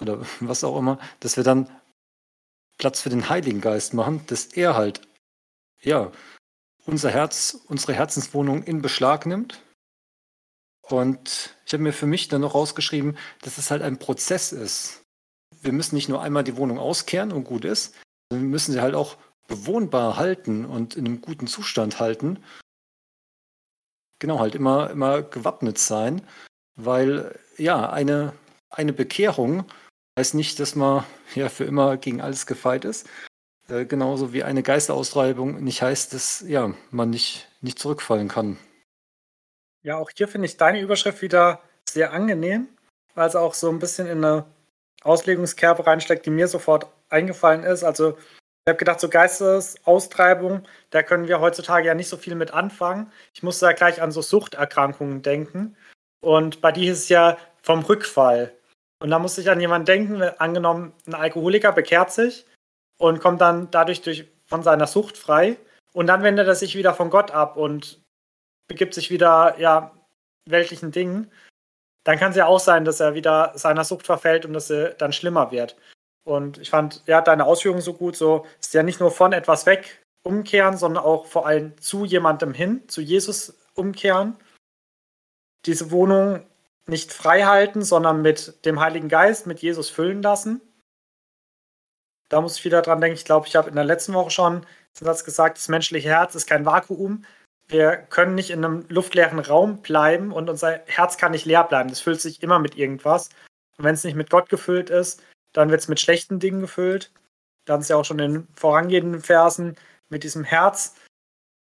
oder 0.01 0.24
was 0.40 0.64
auch 0.64 0.78
immer, 0.78 0.98
dass 1.20 1.36
wir 1.36 1.44
dann 1.44 1.68
Platz 2.78 3.01
für 3.01 3.10
den 3.10 3.28
Heiligen 3.28 3.60
Geist 3.60 3.94
machen, 3.94 4.24
dass 4.26 4.47
er 4.47 4.74
halt, 4.74 5.01
ja, 5.80 6.10
unser 6.84 7.10
Herz, 7.10 7.59
unsere 7.66 7.94
Herzenswohnung 7.94 8.62
in 8.62 8.82
Beschlag 8.82 9.26
nimmt. 9.26 9.62
Und 10.82 11.56
ich 11.64 11.72
habe 11.72 11.82
mir 11.82 11.92
für 11.92 12.06
mich 12.06 12.28
dann 12.28 12.40
noch 12.40 12.54
rausgeschrieben, 12.54 13.16
dass 13.42 13.59
es 13.59 13.70
halt 13.70 13.82
ein 13.82 13.98
Prozess 13.98 14.52
ist. 14.52 15.04
Wir 15.60 15.72
müssen 15.72 15.94
nicht 15.94 16.09
nur 16.09 16.22
einmal 16.22 16.44
die 16.44 16.56
Wohnung 16.56 16.78
auskehren 16.78 17.32
und 17.32 17.44
gut 17.44 17.64
ist, 17.64 17.94
sondern 18.28 18.46
wir 18.46 18.50
müssen 18.50 18.72
sie 18.72 18.80
halt 18.80 18.94
auch 18.94 19.16
bewohnbar 19.46 20.16
halten 20.16 20.64
und 20.64 20.96
in 20.96 21.06
einem 21.06 21.20
guten 21.20 21.46
Zustand 21.46 22.00
halten. 22.00 22.42
Genau, 24.18 24.40
halt 24.40 24.54
immer, 24.54 24.90
immer 24.90 25.22
gewappnet 25.22 25.78
sein, 25.78 26.26
weil 26.74 27.38
ja, 27.59 27.90
eine, 27.90 28.32
eine 28.70 28.92
Bekehrung 28.92 29.66
heißt 30.18 30.34
nicht, 30.34 30.60
dass 30.60 30.74
man 30.74 31.04
ja 31.34 31.48
für 31.48 31.64
immer 31.64 31.96
gegen 31.96 32.20
alles 32.20 32.46
gefeit 32.46 32.84
ist. 32.84 33.09
Äh, 33.72 33.86
genauso 33.86 34.32
wie 34.32 34.42
eine 34.42 34.62
Geisteraustreibung 34.62 35.62
nicht 35.64 35.80
heißt, 35.80 36.12
dass 36.12 36.44
ja, 36.46 36.74
man 36.90 37.10
nicht, 37.10 37.48
nicht 37.62 37.78
zurückfallen 37.78 38.28
kann. 38.28 38.58
Ja, 39.82 39.96
auch 39.96 40.10
hier 40.14 40.28
finde 40.28 40.46
ich 40.46 40.58
deine 40.58 40.80
Überschrift 40.80 41.22
wieder 41.22 41.60
sehr 41.88 42.12
angenehm, 42.12 42.68
weil 43.14 43.28
es 43.28 43.36
auch 43.36 43.54
so 43.54 43.70
ein 43.70 43.78
bisschen 43.78 44.06
in 44.06 44.24
eine 44.24 44.44
Auslegungskerbe 45.02 45.86
reinsteckt, 45.86 46.26
die 46.26 46.30
mir 46.30 46.48
sofort 46.48 46.86
eingefallen 47.08 47.64
ist. 47.64 47.82
Also 47.82 48.18
ich 48.64 48.68
habe 48.68 48.78
gedacht, 48.78 49.00
so 49.00 49.08
Geistesaustreibung, 49.08 50.62
da 50.90 51.02
können 51.02 51.26
wir 51.26 51.40
heutzutage 51.40 51.86
ja 51.86 51.94
nicht 51.94 52.08
so 52.08 52.16
viel 52.16 52.34
mit 52.34 52.52
anfangen. 52.52 53.10
Ich 53.32 53.42
musste 53.42 53.66
da 53.66 53.72
gleich 53.72 54.02
an 54.02 54.12
so 54.12 54.22
Suchterkrankungen 54.22 55.22
denken. 55.22 55.76
Und 56.20 56.60
bei 56.60 56.70
dir 56.72 56.92
ist 56.92 56.98
es 56.98 57.08
ja 57.08 57.38
vom 57.62 57.80
Rückfall. 57.80 58.52
Und 59.00 59.10
da 59.10 59.18
musste 59.18 59.40
ich 59.40 59.50
an 59.50 59.60
jemanden 59.60 59.86
denken, 59.86 60.22
angenommen, 60.22 60.92
ein 61.06 61.14
Alkoholiker 61.14 61.72
bekehrt 61.72 62.12
sich 62.12 62.46
und 63.02 63.20
kommt 63.20 63.40
dann 63.40 63.68
dadurch 63.72 64.00
durch, 64.00 64.28
von 64.46 64.62
seiner 64.62 64.86
Sucht 64.86 65.18
frei. 65.18 65.56
Und 65.92 66.06
dann 66.06 66.22
wendet 66.22 66.46
er 66.46 66.54
sich 66.54 66.76
wieder 66.76 66.94
von 66.94 67.10
Gott 67.10 67.32
ab 67.32 67.56
und 67.56 68.00
begibt 68.68 68.94
sich 68.94 69.10
wieder 69.10 69.58
ja, 69.58 69.90
weltlichen 70.48 70.92
Dingen. 70.92 71.28
Dann 72.04 72.16
kann 72.16 72.30
es 72.30 72.36
ja 72.36 72.46
auch 72.46 72.60
sein, 72.60 72.84
dass 72.84 73.00
er 73.00 73.14
wieder 73.14 73.52
seiner 73.56 73.82
Sucht 73.82 74.06
verfällt 74.06 74.46
und 74.46 74.52
dass 74.52 74.70
er 74.70 74.90
dann 74.90 75.12
schlimmer 75.12 75.50
wird. 75.50 75.76
Und 76.24 76.58
ich 76.58 76.70
fand, 76.70 77.02
hat 77.08 77.26
deine 77.26 77.44
Ausführungen 77.44 77.82
so 77.82 77.92
gut, 77.92 78.14
so 78.14 78.46
ist 78.60 78.72
ja 78.72 78.84
nicht 78.84 79.00
nur 79.00 79.10
von 79.10 79.32
etwas 79.32 79.66
weg 79.66 80.04
umkehren, 80.22 80.76
sondern 80.76 81.02
auch 81.02 81.26
vor 81.26 81.44
allem 81.44 81.76
zu 81.80 82.04
jemandem 82.04 82.54
hin, 82.54 82.88
zu 82.88 83.00
Jesus 83.00 83.58
umkehren. 83.74 84.36
Diese 85.66 85.90
Wohnung 85.90 86.46
nicht 86.86 87.12
frei 87.12 87.42
halten, 87.42 87.82
sondern 87.82 88.22
mit 88.22 88.64
dem 88.64 88.78
Heiligen 88.78 89.08
Geist, 89.08 89.48
mit 89.48 89.58
Jesus 89.58 89.90
füllen 89.90 90.22
lassen. 90.22 90.60
Da 92.32 92.40
muss 92.40 92.56
ich 92.56 92.64
wieder 92.64 92.80
dran 92.80 93.02
denken. 93.02 93.18
Ich 93.18 93.26
glaube, 93.26 93.46
ich 93.46 93.56
habe 93.56 93.68
in 93.68 93.74
der 93.74 93.84
letzten 93.84 94.14
Woche 94.14 94.30
schon 94.30 94.62
den 94.98 95.04
Satz 95.04 95.22
gesagt, 95.22 95.59
das 95.59 95.68
menschliche 95.68 96.09
Herz 96.09 96.34
ist 96.34 96.46
kein 96.46 96.64
Vakuum. 96.64 97.26
Wir 97.68 97.94
können 97.96 98.34
nicht 98.34 98.48
in 98.48 98.64
einem 98.64 98.86
luftleeren 98.88 99.38
Raum 99.38 99.82
bleiben 99.82 100.32
und 100.32 100.48
unser 100.48 100.80
Herz 100.86 101.18
kann 101.18 101.32
nicht 101.32 101.44
leer 101.44 101.62
bleiben. 101.64 101.90
Das 101.90 102.00
füllt 102.00 102.22
sich 102.22 102.42
immer 102.42 102.59
mit 102.59 102.74
irgendwas. 102.74 103.28
Und 103.76 103.84
wenn 103.84 103.94
es 103.94 104.02
nicht 104.02 104.14
mit 104.14 104.30
Gott 104.30 104.48
gefüllt 104.48 104.88
ist, 104.88 105.22
dann 105.52 105.68
wird 105.68 105.82
es 105.82 105.88
mit 105.88 106.00
schlechten 106.00 106.40
Dingen 106.40 106.62
gefüllt. 106.62 107.12
Da 107.66 107.74
haben 107.74 107.82
es 107.82 107.88
ja 107.88 107.96
auch 107.96 108.04
schon 108.06 108.18
in 108.18 108.32
den 108.32 108.48
vorangehenden 108.54 109.20
Versen 109.20 109.76
mit 110.09 110.24
diesem 110.24 110.42
Herz, 110.42 110.94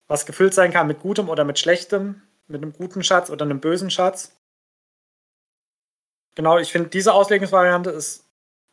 was 0.08 0.24
gefüllt 0.24 0.54
sein 0.54 0.72
kann 0.72 0.86
mit 0.86 1.00
Gutem 1.00 1.28
oder 1.28 1.44
mit 1.44 1.58
Schlechtem, 1.58 2.22
mit 2.46 2.62
einem 2.62 2.72
guten 2.72 3.04
Schatz 3.04 3.28
oder 3.28 3.44
einem 3.44 3.60
bösen 3.60 3.90
Schatz. 3.90 4.34
Genau, 6.34 6.56
ich 6.56 6.72
finde, 6.72 6.88
diese 6.88 7.12
Auslegungsvariante 7.12 7.90
ist, 7.90 8.24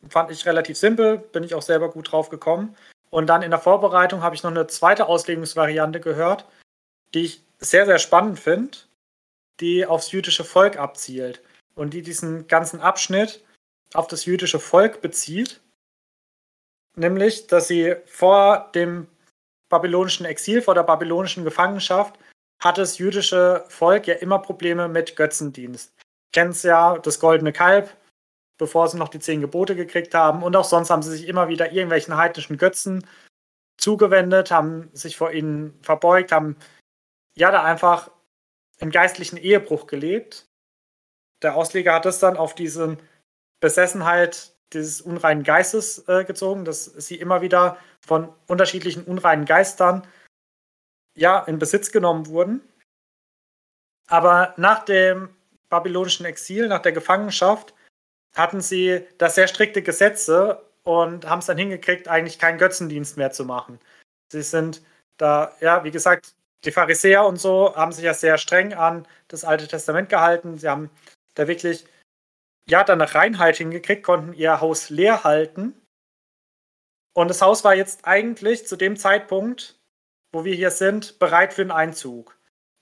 fand 0.08 0.30
ich 0.30 0.46
relativ 0.46 0.76
simpel, 0.76 1.18
bin 1.18 1.44
ich 1.44 1.54
auch 1.54 1.62
selber 1.62 1.90
gut 1.90 2.10
drauf 2.10 2.28
gekommen. 2.28 2.76
Und 3.10 3.26
dann 3.26 3.42
in 3.42 3.50
der 3.50 3.60
Vorbereitung 3.60 4.22
habe 4.22 4.34
ich 4.34 4.42
noch 4.42 4.50
eine 4.50 4.66
zweite 4.66 5.06
Auslegungsvariante 5.06 6.00
gehört, 6.00 6.46
die 7.14 7.24
ich 7.24 7.42
sehr, 7.58 7.86
sehr 7.86 7.98
spannend 7.98 8.38
finde, 8.38 8.78
die 9.60 9.84
aufs 9.84 10.12
jüdische 10.12 10.44
Volk 10.44 10.78
abzielt 10.78 11.42
und 11.74 11.92
die 11.92 12.02
diesen 12.02 12.46
ganzen 12.46 12.80
Abschnitt 12.80 13.44
auf 13.94 14.06
das 14.06 14.24
jüdische 14.24 14.60
Volk 14.60 15.00
bezieht. 15.00 15.60
Nämlich, 16.96 17.46
dass 17.46 17.68
sie 17.68 17.96
vor 18.06 18.70
dem 18.74 19.08
babylonischen 19.68 20.26
Exil, 20.26 20.62
vor 20.62 20.74
der 20.74 20.82
babylonischen 20.82 21.44
Gefangenschaft, 21.44 22.18
hatte 22.62 22.80
das 22.80 22.98
jüdische 22.98 23.64
Volk 23.68 24.06
ja 24.06 24.14
immer 24.14 24.38
Probleme 24.38 24.88
mit 24.88 25.16
Götzendienst 25.16 25.92
kennen 26.32 26.50
es 26.50 26.62
ja, 26.62 26.98
das 26.98 27.20
goldene 27.20 27.52
Kalb, 27.52 27.90
bevor 28.60 28.86
sie 28.88 28.98
noch 28.98 29.08
die 29.08 29.18
zehn 29.18 29.40
Gebote 29.40 29.74
gekriegt 29.74 30.14
haben. 30.14 30.42
Und 30.42 30.54
auch 30.54 30.64
sonst 30.64 30.90
haben 30.90 31.02
sie 31.02 31.10
sich 31.10 31.26
immer 31.26 31.48
wieder 31.48 31.72
irgendwelchen 31.72 32.16
heidnischen 32.16 32.58
Götzen 32.58 33.06
zugewendet, 33.78 34.50
haben 34.50 34.90
sich 34.92 35.16
vor 35.16 35.32
ihnen 35.32 35.82
verbeugt, 35.82 36.30
haben 36.30 36.56
ja 37.34 37.50
da 37.50 37.64
einfach 37.64 38.10
im 38.78 38.90
geistlichen 38.90 39.38
Ehebruch 39.38 39.86
gelebt. 39.86 40.46
Der 41.42 41.56
Ausleger 41.56 41.94
hat 41.94 42.04
es 42.06 42.18
dann 42.18 42.36
auf 42.36 42.54
diese 42.54 42.98
Besessenheit 43.60 44.52
dieses 44.74 45.00
unreinen 45.00 45.42
Geistes 45.42 46.06
äh, 46.06 46.24
gezogen, 46.24 46.66
dass 46.66 46.84
sie 46.84 47.16
immer 47.16 47.40
wieder 47.40 47.78
von 48.06 48.32
unterschiedlichen 48.46 49.04
unreinen 49.04 49.46
Geistern 49.46 50.06
ja 51.16 51.40
in 51.40 51.58
Besitz 51.58 51.90
genommen 51.90 52.26
wurden. 52.26 52.60
Aber 54.06 54.52
nach 54.58 54.84
dem 54.84 55.34
babylonischen 55.70 56.26
Exil, 56.26 56.68
nach 56.68 56.82
der 56.82 56.92
Gefangenschaft, 56.92 57.74
hatten 58.34 58.60
sie 58.60 59.06
da 59.18 59.28
sehr 59.28 59.48
strikte 59.48 59.82
Gesetze 59.82 60.62
und 60.82 61.28
haben 61.28 61.40
es 61.40 61.46
dann 61.46 61.58
hingekriegt, 61.58 62.08
eigentlich 62.08 62.38
keinen 62.38 62.58
Götzendienst 62.58 63.16
mehr 63.16 63.32
zu 63.32 63.44
machen. 63.44 63.78
Sie 64.32 64.42
sind 64.42 64.82
da, 65.16 65.54
ja, 65.60 65.84
wie 65.84 65.90
gesagt, 65.90 66.34
die 66.64 66.72
Pharisäer 66.72 67.24
und 67.24 67.36
so 67.36 67.74
haben 67.74 67.92
sich 67.92 68.04
ja 68.04 68.14
sehr 68.14 68.38
streng 68.38 68.74
an 68.74 69.06
das 69.28 69.44
Alte 69.44 69.66
Testament 69.66 70.08
gehalten. 70.08 70.58
Sie 70.58 70.68
haben 70.68 70.90
da 71.34 71.48
wirklich, 71.48 71.86
ja, 72.68 72.84
dann 72.84 73.00
eine 73.00 73.14
Reinheit 73.14 73.56
hingekriegt, 73.56 74.04
konnten 74.04 74.32
ihr 74.32 74.60
Haus 74.60 74.90
leer 74.90 75.24
halten. 75.24 75.74
Und 77.14 77.28
das 77.28 77.42
Haus 77.42 77.64
war 77.64 77.74
jetzt 77.74 78.06
eigentlich 78.06 78.66
zu 78.66 78.76
dem 78.76 78.96
Zeitpunkt, 78.96 79.78
wo 80.32 80.44
wir 80.44 80.54
hier 80.54 80.70
sind, 80.70 81.18
bereit 81.18 81.52
für 81.52 81.62
einen 81.62 81.70
Einzug. 81.70 82.36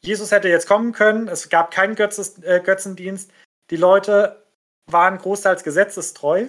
Jesus 0.05 0.31
hätte 0.31 0.49
jetzt 0.49 0.69
kommen 0.69 0.93
können, 0.93 1.29
es 1.29 1.49
gab 1.49 1.71
keinen 1.71 1.97
äh, 1.97 2.61
Götzendienst, 2.61 3.33
die 3.71 3.77
Leute 3.77 4.47
waren 4.91 5.19
großteils 5.19 5.63
gesetzestreu 5.63 6.49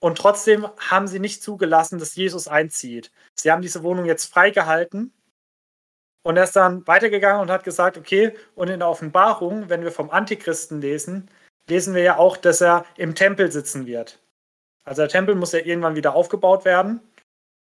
und 0.00 0.18
trotzdem 0.18 0.66
haben 0.78 1.08
sie 1.08 1.18
nicht 1.18 1.42
zugelassen, 1.42 1.98
dass 1.98 2.14
Jesus 2.14 2.48
einzieht. 2.48 3.10
Sie 3.34 3.50
haben 3.50 3.62
diese 3.62 3.82
Wohnung 3.82 4.06
jetzt 4.06 4.26
freigehalten 4.26 5.12
und 6.22 6.36
er 6.36 6.44
ist 6.44 6.56
dann 6.56 6.86
weitergegangen 6.86 7.40
und 7.40 7.50
hat 7.50 7.64
gesagt, 7.64 7.96
okay, 7.96 8.34
und 8.54 8.68
in 8.68 8.80
der 8.80 8.88
Offenbarung, 8.88 9.68
wenn 9.68 9.82
wir 9.82 9.92
vom 9.92 10.10
Antichristen 10.10 10.80
lesen, 10.80 11.30
lesen 11.68 11.94
wir 11.94 12.02
ja 12.02 12.16
auch, 12.16 12.36
dass 12.36 12.60
er 12.60 12.84
im 12.96 13.14
Tempel 13.14 13.52
sitzen 13.52 13.86
wird. 13.86 14.18
Also 14.84 15.02
der 15.02 15.08
Tempel 15.08 15.34
muss 15.34 15.52
ja 15.52 15.60
irgendwann 15.60 15.96
wieder 15.96 16.14
aufgebaut 16.14 16.64
werden, 16.64 17.00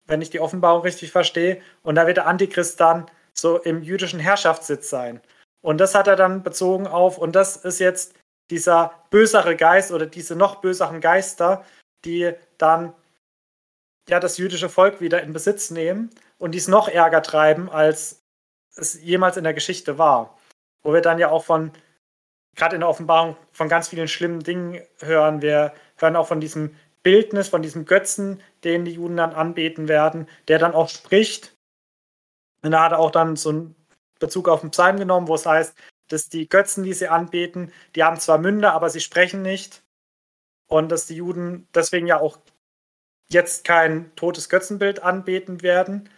wenn 0.05 0.21
ich 0.21 0.29
die 0.29 0.39
Offenbarung 0.39 0.81
richtig 0.81 1.11
verstehe. 1.11 1.61
Und 1.83 1.95
da 1.95 2.05
wird 2.05 2.17
der 2.17 2.27
Antichrist 2.27 2.79
dann 2.79 3.09
so 3.33 3.57
im 3.59 3.81
jüdischen 3.81 4.19
Herrschaftssitz 4.19 4.89
sein. 4.89 5.21
Und 5.61 5.77
das 5.79 5.95
hat 5.95 6.07
er 6.07 6.17
dann 6.17 6.43
bezogen 6.43 6.87
auf, 6.87 7.17
und 7.17 7.35
das 7.35 7.55
ist 7.55 7.79
jetzt 7.79 8.13
dieser 8.49 9.05
bösere 9.09 9.55
Geist 9.55 9.91
oder 9.91 10.05
diese 10.05 10.35
noch 10.35 10.57
böseren 10.61 11.01
Geister, 11.01 11.65
die 12.05 12.33
dann 12.57 12.93
ja 14.09 14.19
das 14.19 14.37
jüdische 14.37 14.69
Volk 14.69 15.01
wieder 15.01 15.21
in 15.23 15.33
Besitz 15.33 15.71
nehmen 15.71 16.09
und 16.37 16.51
dies 16.51 16.67
noch 16.67 16.87
ärger 16.87 17.21
treiben, 17.21 17.69
als 17.69 18.21
es 18.75 19.01
jemals 19.01 19.37
in 19.37 19.43
der 19.43 19.53
Geschichte 19.53 19.97
war. 19.97 20.37
Wo 20.83 20.93
wir 20.93 21.01
dann 21.01 21.19
ja 21.19 21.29
auch 21.29 21.45
von, 21.45 21.71
gerade 22.55 22.75
in 22.75 22.81
der 22.81 22.89
Offenbarung, 22.89 23.37
von 23.53 23.69
ganz 23.69 23.87
vielen 23.87 24.07
schlimmen 24.07 24.41
Dingen 24.41 24.81
hören. 24.99 25.41
Wir 25.41 25.73
hören 25.97 26.15
auch 26.15 26.27
von 26.27 26.41
diesem 26.41 26.75
Bildnis, 27.01 27.47
von 27.47 27.61
diesem 27.61 27.85
Götzen, 27.85 28.41
den 28.63 28.85
die 28.85 28.93
Juden 28.93 29.17
dann 29.17 29.33
anbeten 29.33 29.87
werden, 29.87 30.27
der 30.47 30.59
dann 30.59 30.73
auch 30.73 30.89
spricht 30.89 31.53
und 32.63 32.71
da 32.71 32.83
hat 32.83 32.93
er 32.93 32.99
auch 32.99 33.11
dann 33.11 33.35
so 33.35 33.49
einen 33.49 33.75
Bezug 34.19 34.47
auf 34.47 34.61
den 34.61 34.71
Psalm 34.71 34.97
genommen, 34.97 35.27
wo 35.27 35.35
es 35.35 35.45
heißt, 35.45 35.75
dass 36.13 36.29
die 36.29 36.47
Götzen, 36.47 36.83
die 36.83 36.93
sie 36.93 37.07
anbeten, 37.07 37.71
die 37.95 38.03
haben 38.03 38.19
zwar 38.19 38.37
Münder, 38.37 38.73
aber 38.73 38.89
sie 38.89 39.01
sprechen 39.01 39.41
nicht. 39.41 39.83
Und 40.67 40.91
dass 40.91 41.07
die 41.07 41.15
Juden 41.15 41.67
deswegen 41.73 42.07
ja 42.07 42.19
auch 42.19 42.37
jetzt 43.29 43.65
kein 43.65 44.15
totes 44.15 44.49
Götzenbild 44.49 45.01
anbeten 45.01 45.61
werden. 45.61 46.09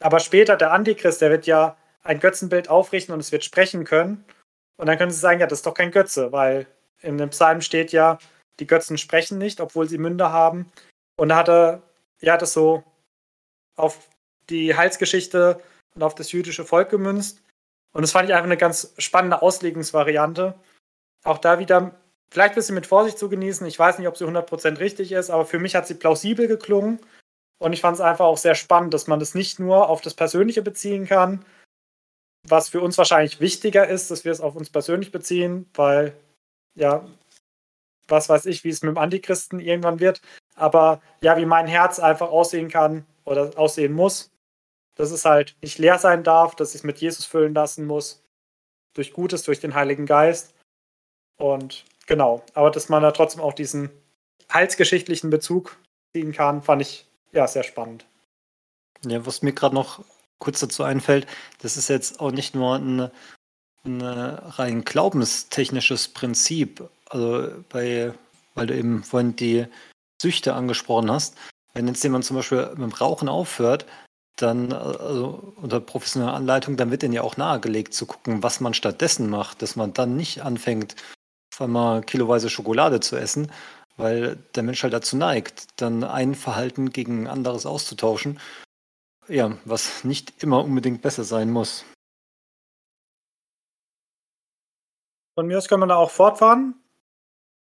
Aber 0.00 0.18
später 0.18 0.56
der 0.56 0.72
Antichrist, 0.72 1.20
der 1.20 1.30
wird 1.30 1.46
ja 1.46 1.76
ein 2.02 2.18
Götzenbild 2.18 2.68
aufrichten 2.68 3.14
und 3.14 3.20
es 3.20 3.30
wird 3.30 3.44
sprechen 3.44 3.84
können. 3.84 4.24
Und 4.76 4.86
dann 4.86 4.98
können 4.98 5.12
sie 5.12 5.20
sagen, 5.20 5.40
ja, 5.40 5.46
das 5.46 5.60
ist 5.60 5.66
doch 5.66 5.74
kein 5.74 5.92
Götze, 5.92 6.32
weil 6.32 6.66
in 7.00 7.18
dem 7.18 7.30
Psalm 7.30 7.60
steht 7.60 7.92
ja, 7.92 8.18
die 8.58 8.66
Götzen 8.66 8.98
sprechen 8.98 9.38
nicht, 9.38 9.60
obwohl 9.60 9.88
sie 9.88 9.98
Münder 9.98 10.32
haben. 10.32 10.70
Und 11.16 11.28
da 11.28 11.36
hat 11.36 11.48
er 11.48 11.82
ja 12.20 12.36
das 12.36 12.52
so 12.52 12.82
auf 13.76 14.08
die 14.50 14.74
Heilsgeschichte 14.76 15.60
und 15.94 16.02
auf 16.02 16.14
das 16.14 16.32
jüdische 16.32 16.64
Volk 16.64 16.90
gemünzt. 16.90 17.42
Und 17.92 18.02
das 18.02 18.12
fand 18.12 18.28
ich 18.28 18.34
einfach 18.34 18.46
eine 18.46 18.56
ganz 18.56 18.94
spannende 18.98 19.42
Auslegungsvariante. 19.42 20.54
Auch 21.24 21.38
da 21.38 21.58
wieder 21.58 21.94
vielleicht 22.30 22.52
ein 22.52 22.56
bisschen 22.56 22.74
mit 22.74 22.86
Vorsicht 22.86 23.18
zu 23.18 23.28
genießen. 23.28 23.66
Ich 23.66 23.78
weiß 23.78 23.98
nicht, 23.98 24.08
ob 24.08 24.16
sie 24.16 24.24
100% 24.24 24.78
richtig 24.78 25.12
ist, 25.12 25.30
aber 25.30 25.44
für 25.44 25.58
mich 25.58 25.74
hat 25.74 25.86
sie 25.86 25.94
plausibel 25.94 26.48
geklungen. 26.48 27.00
Und 27.58 27.72
ich 27.72 27.80
fand 27.80 27.94
es 27.94 28.00
einfach 28.00 28.24
auch 28.24 28.38
sehr 28.38 28.54
spannend, 28.54 28.92
dass 28.92 29.06
man 29.06 29.20
das 29.20 29.34
nicht 29.34 29.60
nur 29.60 29.88
auf 29.88 30.00
das 30.00 30.14
Persönliche 30.14 30.62
beziehen 30.62 31.06
kann, 31.06 31.44
was 32.48 32.68
für 32.68 32.80
uns 32.80 32.98
wahrscheinlich 32.98 33.38
wichtiger 33.38 33.86
ist, 33.86 34.10
dass 34.10 34.24
wir 34.24 34.32
es 34.32 34.40
auf 34.40 34.56
uns 34.56 34.70
persönlich 34.70 35.12
beziehen, 35.12 35.70
weil, 35.74 36.16
ja, 36.74 37.06
was 38.08 38.28
weiß 38.28 38.46
ich, 38.46 38.64
wie 38.64 38.70
es 38.70 38.82
mit 38.82 38.90
dem 38.90 38.98
Antichristen 38.98 39.60
irgendwann 39.60 40.00
wird. 40.00 40.20
Aber 40.56 41.00
ja, 41.20 41.36
wie 41.36 41.46
mein 41.46 41.68
Herz 41.68 42.00
einfach 42.00 42.30
aussehen 42.30 42.68
kann 42.68 43.06
oder 43.24 43.56
aussehen 43.56 43.92
muss, 43.92 44.31
dass 44.94 45.10
es 45.10 45.24
halt 45.24 45.56
nicht 45.62 45.78
leer 45.78 45.98
sein 45.98 46.24
darf, 46.24 46.54
dass 46.54 46.70
ich 46.70 46.76
es 46.76 46.84
mit 46.84 46.98
Jesus 46.98 47.24
füllen 47.24 47.54
lassen 47.54 47.86
muss. 47.86 48.22
Durch 48.94 49.12
Gutes, 49.12 49.42
durch 49.42 49.60
den 49.60 49.74
Heiligen 49.74 50.06
Geist. 50.06 50.54
Und 51.38 51.84
genau, 52.06 52.44
aber 52.54 52.70
dass 52.70 52.88
man 52.88 53.02
da 53.02 53.10
trotzdem 53.10 53.40
auch 53.40 53.54
diesen 53.54 53.90
heilsgeschichtlichen 54.52 55.30
Bezug 55.30 55.78
ziehen 56.14 56.32
kann, 56.32 56.62
fand 56.62 56.82
ich 56.82 57.06
ja 57.32 57.46
sehr 57.48 57.62
spannend. 57.62 58.04
Ja, 59.04 59.24
was 59.24 59.42
mir 59.42 59.52
gerade 59.52 59.74
noch 59.74 60.04
kurz 60.38 60.60
dazu 60.60 60.82
einfällt, 60.82 61.26
das 61.60 61.76
ist 61.76 61.88
jetzt 61.88 62.20
auch 62.20 62.32
nicht 62.32 62.54
nur 62.54 62.76
ein, 62.76 63.10
ein 63.84 64.02
rein 64.02 64.84
glaubenstechnisches 64.84 66.08
Prinzip. 66.08 66.88
Also 67.08 67.52
bei, 67.70 68.12
weil 68.54 68.66
du 68.66 68.76
eben 68.76 69.02
vorhin 69.02 69.36
die 69.36 69.66
Süchte 70.20 70.54
angesprochen 70.54 71.10
hast. 71.10 71.36
Wenn 71.74 71.88
jetzt 71.88 72.04
jemand 72.04 72.24
zum 72.24 72.36
Beispiel 72.36 72.68
mit 72.70 72.78
dem 72.78 72.92
Rauchen 72.92 73.28
aufhört, 73.28 73.86
dann 74.36 74.72
also 74.72 75.54
unter 75.56 75.80
professioneller 75.80 76.34
Anleitung, 76.34 76.76
dann 76.76 76.90
wird 76.90 77.02
ihnen 77.02 77.12
ja 77.12 77.22
auch 77.22 77.36
nahegelegt 77.36 77.94
zu 77.94 78.06
gucken, 78.06 78.42
was 78.42 78.60
man 78.60 78.74
stattdessen 78.74 79.28
macht, 79.28 79.62
dass 79.62 79.76
man 79.76 79.92
dann 79.92 80.16
nicht 80.16 80.42
anfängt, 80.42 80.96
auf 81.54 81.60
einmal 81.60 82.02
kiloweise 82.02 82.48
Schokolade 82.48 83.00
zu 83.00 83.16
essen, 83.16 83.52
weil 83.96 84.36
der 84.54 84.62
Mensch 84.62 84.82
halt 84.82 84.92
dazu 84.92 85.16
neigt, 85.16 85.80
dann 85.80 86.02
ein 86.02 86.34
Verhalten 86.34 86.90
gegen 86.90 87.24
ein 87.24 87.26
anderes 87.26 87.66
auszutauschen. 87.66 88.40
Ja, 89.28 89.56
was 89.64 90.04
nicht 90.04 90.42
immer 90.42 90.64
unbedingt 90.64 91.02
besser 91.02 91.24
sein 91.24 91.50
muss. 91.50 91.84
Von 95.34 95.46
mir 95.46 95.58
aus 95.58 95.68
können 95.68 95.82
wir 95.82 95.86
da 95.86 95.96
auch 95.96 96.10
fortfahren 96.10 96.74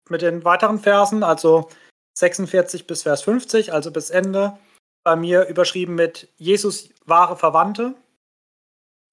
mit 0.08 0.22
den 0.22 0.44
weiteren 0.44 0.78
Versen, 0.78 1.22
also 1.22 1.68
46 2.14 2.86
bis 2.86 3.02
Vers 3.02 3.22
50, 3.22 3.72
also 3.72 3.90
bis 3.90 4.10
Ende 4.10 4.58
bei 5.08 5.16
mir 5.16 5.46
überschrieben 5.46 5.94
mit 5.94 6.28
Jesus 6.36 6.90
wahre 7.06 7.34
Verwandte. 7.34 7.94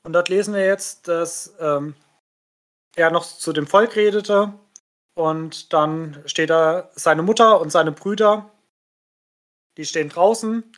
Und 0.04 0.12
dort 0.12 0.28
lesen 0.28 0.54
wir 0.54 0.66
jetzt, 0.66 1.08
dass 1.08 1.56
ähm, 1.58 1.96
er 2.98 3.12
noch 3.12 3.24
zu 3.24 3.54
dem 3.54 3.66
Volk 3.66 3.96
redete 3.96 4.52
und 5.14 5.72
dann 5.72 6.22
steht 6.26 6.50
da 6.50 6.90
seine 6.96 7.24
Mutter 7.24 7.62
und 7.62 7.70
seine 7.70 7.94
Brüder, 7.94 8.52
die 9.78 9.86
stehen 9.86 10.10
draußen 10.10 10.70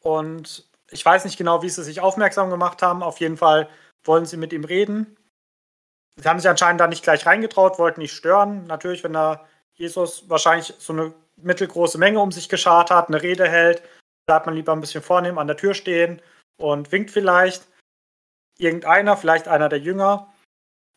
und 0.00 0.68
ich 0.90 1.02
weiß 1.02 1.24
nicht 1.24 1.38
genau, 1.38 1.62
wie 1.62 1.70
sie 1.70 1.82
sich 1.82 2.02
aufmerksam 2.02 2.50
gemacht 2.50 2.82
haben. 2.82 3.02
Auf 3.02 3.20
jeden 3.20 3.38
Fall 3.38 3.70
wollen 4.04 4.26
sie 4.26 4.36
mit 4.36 4.52
ihm 4.52 4.64
reden. 4.64 5.16
Sie 6.16 6.28
haben 6.28 6.40
sich 6.40 6.50
anscheinend 6.50 6.82
da 6.82 6.88
nicht 6.88 7.02
gleich 7.02 7.24
reingetraut, 7.24 7.78
wollten 7.78 8.02
nicht 8.02 8.12
stören. 8.12 8.66
Natürlich, 8.66 9.02
wenn 9.02 9.14
da 9.14 9.48
Jesus 9.72 10.28
wahrscheinlich 10.28 10.74
so 10.78 10.92
eine 10.92 11.14
mittelgroße 11.36 11.96
Menge 11.96 12.20
um 12.20 12.32
sich 12.32 12.50
geschart 12.50 12.90
hat, 12.90 13.08
eine 13.08 13.22
Rede 13.22 13.48
hält, 13.48 13.82
bleibt 14.26 14.46
man 14.46 14.54
lieber 14.54 14.72
ein 14.72 14.80
bisschen 14.80 15.02
vornehm 15.02 15.38
an 15.38 15.46
der 15.46 15.56
Tür 15.56 15.74
stehen 15.74 16.20
und 16.56 16.92
winkt 16.92 17.10
vielleicht. 17.10 17.68
Irgendeiner, 18.58 19.16
vielleicht 19.16 19.48
einer 19.48 19.68
der 19.68 19.80
Jünger, 19.80 20.32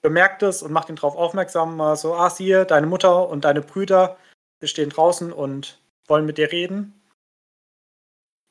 bemerkt 0.01 0.43
es 0.43 0.61
und 0.61 0.71
macht 0.71 0.89
ihn 0.89 0.97
darauf 0.97 1.15
aufmerksam, 1.15 1.77
mal 1.77 1.95
so, 1.95 2.13
ah, 2.13 2.29
siehe, 2.29 2.65
deine 2.65 2.85
Mutter 2.85 3.27
und 3.27 3.45
deine 3.45 3.61
Brüder, 3.61 4.17
wir 4.59 4.67
stehen 4.67 4.89
draußen 4.89 5.33
und 5.33 5.79
wollen 6.07 6.25
mit 6.25 6.37
dir 6.37 6.51
reden. 6.51 7.01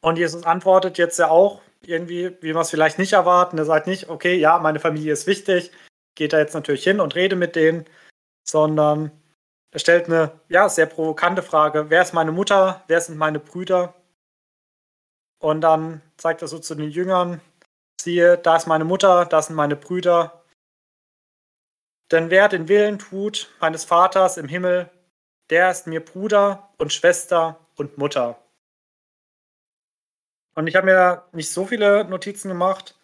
Und 0.02 0.18
Jesus 0.18 0.44
antwortet 0.44 0.98
jetzt 0.98 1.18
ja 1.18 1.28
auch 1.28 1.62
irgendwie, 1.82 2.36
wie 2.40 2.54
wir 2.54 2.60
es 2.60 2.70
vielleicht 2.70 2.98
nicht 2.98 3.12
erwarten. 3.12 3.56
Er 3.58 3.64
sagt 3.64 3.86
nicht, 3.86 4.08
okay, 4.08 4.34
ja, 4.36 4.58
meine 4.58 4.80
Familie 4.80 5.12
ist 5.12 5.26
wichtig, 5.26 5.70
geht 6.16 6.32
da 6.32 6.38
jetzt 6.38 6.54
natürlich 6.54 6.84
hin 6.84 7.00
und 7.00 7.14
rede 7.14 7.36
mit 7.36 7.56
denen, 7.56 7.86
sondern 8.46 9.12
er 9.70 9.78
stellt 9.78 10.06
eine 10.06 10.32
ja, 10.48 10.68
sehr 10.68 10.86
provokante 10.86 11.42
Frage, 11.42 11.88
wer 11.88 12.02
ist 12.02 12.14
meine 12.14 12.32
Mutter, 12.32 12.84
wer 12.88 13.00
sind 13.00 13.16
meine 13.16 13.38
Brüder? 13.38 13.94
Und 15.38 15.60
dann 15.60 16.00
zeigt 16.16 16.42
er 16.42 16.48
so 16.48 16.58
zu 16.58 16.74
den 16.74 16.90
Jüngern, 16.90 17.40
siehe, 18.00 18.38
da 18.38 18.56
ist 18.56 18.66
meine 18.66 18.84
Mutter, 18.84 19.26
da 19.26 19.42
sind 19.42 19.56
meine 19.56 19.76
Brüder. 19.76 20.44
Denn 22.10 22.30
wer 22.30 22.48
den 22.48 22.68
Willen 22.68 22.98
tut 22.98 23.54
meines 23.60 23.84
Vaters 23.84 24.36
im 24.36 24.48
Himmel, 24.48 24.90
der 25.50 25.70
ist 25.70 25.86
mir 25.86 26.04
Bruder 26.04 26.70
und 26.78 26.92
Schwester 26.92 27.58
und 27.76 27.98
Mutter. 27.98 28.38
Und 30.54 30.66
ich 30.66 30.76
habe 30.76 30.86
mir 30.86 31.24
nicht 31.32 31.50
so 31.50 31.66
viele 31.66 32.04
Notizen 32.04 32.48
gemacht, 32.48 32.96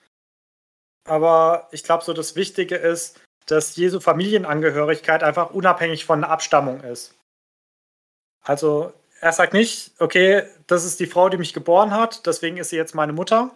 aber 1.04 1.68
ich 1.72 1.82
glaube, 1.82 2.04
so 2.04 2.12
das 2.12 2.36
Wichtige 2.36 2.76
ist, 2.76 3.20
dass 3.46 3.74
Jesu 3.74 4.00
Familienangehörigkeit 4.00 5.24
einfach 5.24 5.50
unabhängig 5.50 6.04
von 6.04 6.20
der 6.20 6.30
Abstammung 6.30 6.82
ist. 6.82 7.18
Also 8.42 8.92
er 9.20 9.32
sagt 9.32 9.52
nicht, 9.52 9.92
okay, 10.00 10.48
das 10.66 10.84
ist 10.84 10.98
die 10.98 11.06
Frau, 11.06 11.28
die 11.28 11.36
mich 11.36 11.52
geboren 11.52 11.90
hat, 11.92 12.26
deswegen 12.26 12.56
ist 12.56 12.70
sie 12.70 12.76
jetzt 12.76 12.94
meine 12.94 13.12
Mutter, 13.12 13.50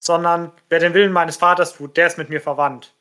sondern 0.00 0.52
wer 0.68 0.78
den 0.78 0.94
Willen 0.94 1.12
meines 1.12 1.36
Vaters 1.36 1.74
tut, 1.74 1.96
der 1.96 2.06
ist 2.06 2.18
mit 2.18 2.28
mir 2.28 2.40
verwandt. 2.40 2.94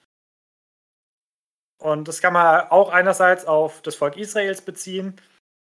Und 1.80 2.08
das 2.08 2.22
kann 2.22 2.34
man 2.34 2.68
auch 2.70 2.90
einerseits 2.90 3.46
auf 3.46 3.82
das 3.84 3.96
Volk 3.96 4.18
Israels 4.18 4.62
beziehen. 4.62 5.16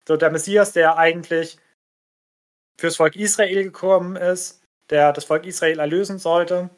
So 0.06 0.16
der 0.16 0.30
Messias, 0.30 0.72
der 0.72 0.96
eigentlich 0.96 1.58
fürs 2.80 2.96
Volk 2.96 3.14
Israel 3.14 3.64
gekommen 3.64 4.16
ist, 4.16 4.64
der 4.88 5.12
das 5.12 5.26
Volk 5.26 5.44
Israel 5.44 5.80
erlösen 5.80 6.18
sollte. 6.18 6.70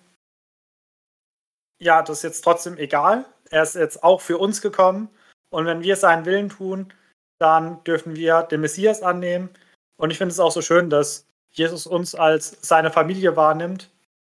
Ja, 1.81 2.03
das 2.03 2.19
ist 2.19 2.23
jetzt 2.25 2.43
trotzdem 2.43 2.77
egal. 2.77 3.25
Er 3.51 3.63
ist 3.63 3.77
jetzt 3.77 4.03
auch 4.03 4.21
für 4.21 4.39
uns 4.39 4.61
gekommen. 4.61 5.09
Und 5.51 5.67
wenn 5.67 5.83
wir 5.83 5.95
seinen 5.95 6.25
Willen 6.25 6.49
tun, 6.49 6.93
dann 7.41 7.83
dürfen 7.85 8.15
wir 8.17 8.43
den 8.43 8.61
Messias 8.61 9.03
annehmen. 9.03 9.51
Und 9.97 10.11
ich 10.11 10.19
finde 10.19 10.33
es 10.33 10.41
auch 10.41 10.53
so 10.53 10.63
schön, 10.63 10.91
dass 10.91 11.27
Jesus 11.51 11.87
uns 11.87 12.15
als 12.15 12.57
seine 12.61 12.91
Familie 12.91 13.37
wahrnimmt 13.37 13.91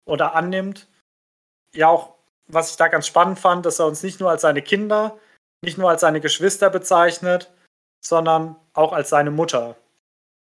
oder 0.05 0.35
annimmt. 0.35 0.87
Ja, 1.75 1.89
auch 1.89 2.15
was 2.47 2.71
ich 2.71 2.77
da 2.77 2.89
ganz 2.89 3.07
spannend 3.07 3.39
fand, 3.39 3.65
dass 3.65 3.79
er 3.79 3.87
uns 3.87 4.03
nicht 4.03 4.21
nur 4.21 4.31
als 4.31 4.43
seine 4.43 4.63
Kinder, 4.63 5.19
nicht 5.63 5.79
nur 5.79 5.91
als 5.91 6.01
seine 6.03 6.21
Geschwister 6.21 6.71
bezeichnet, 6.71 7.51
sondern 8.01 8.57
auch 8.73 8.93
als 8.93 9.09
seine 9.11 9.31
Mutter. 9.31 9.77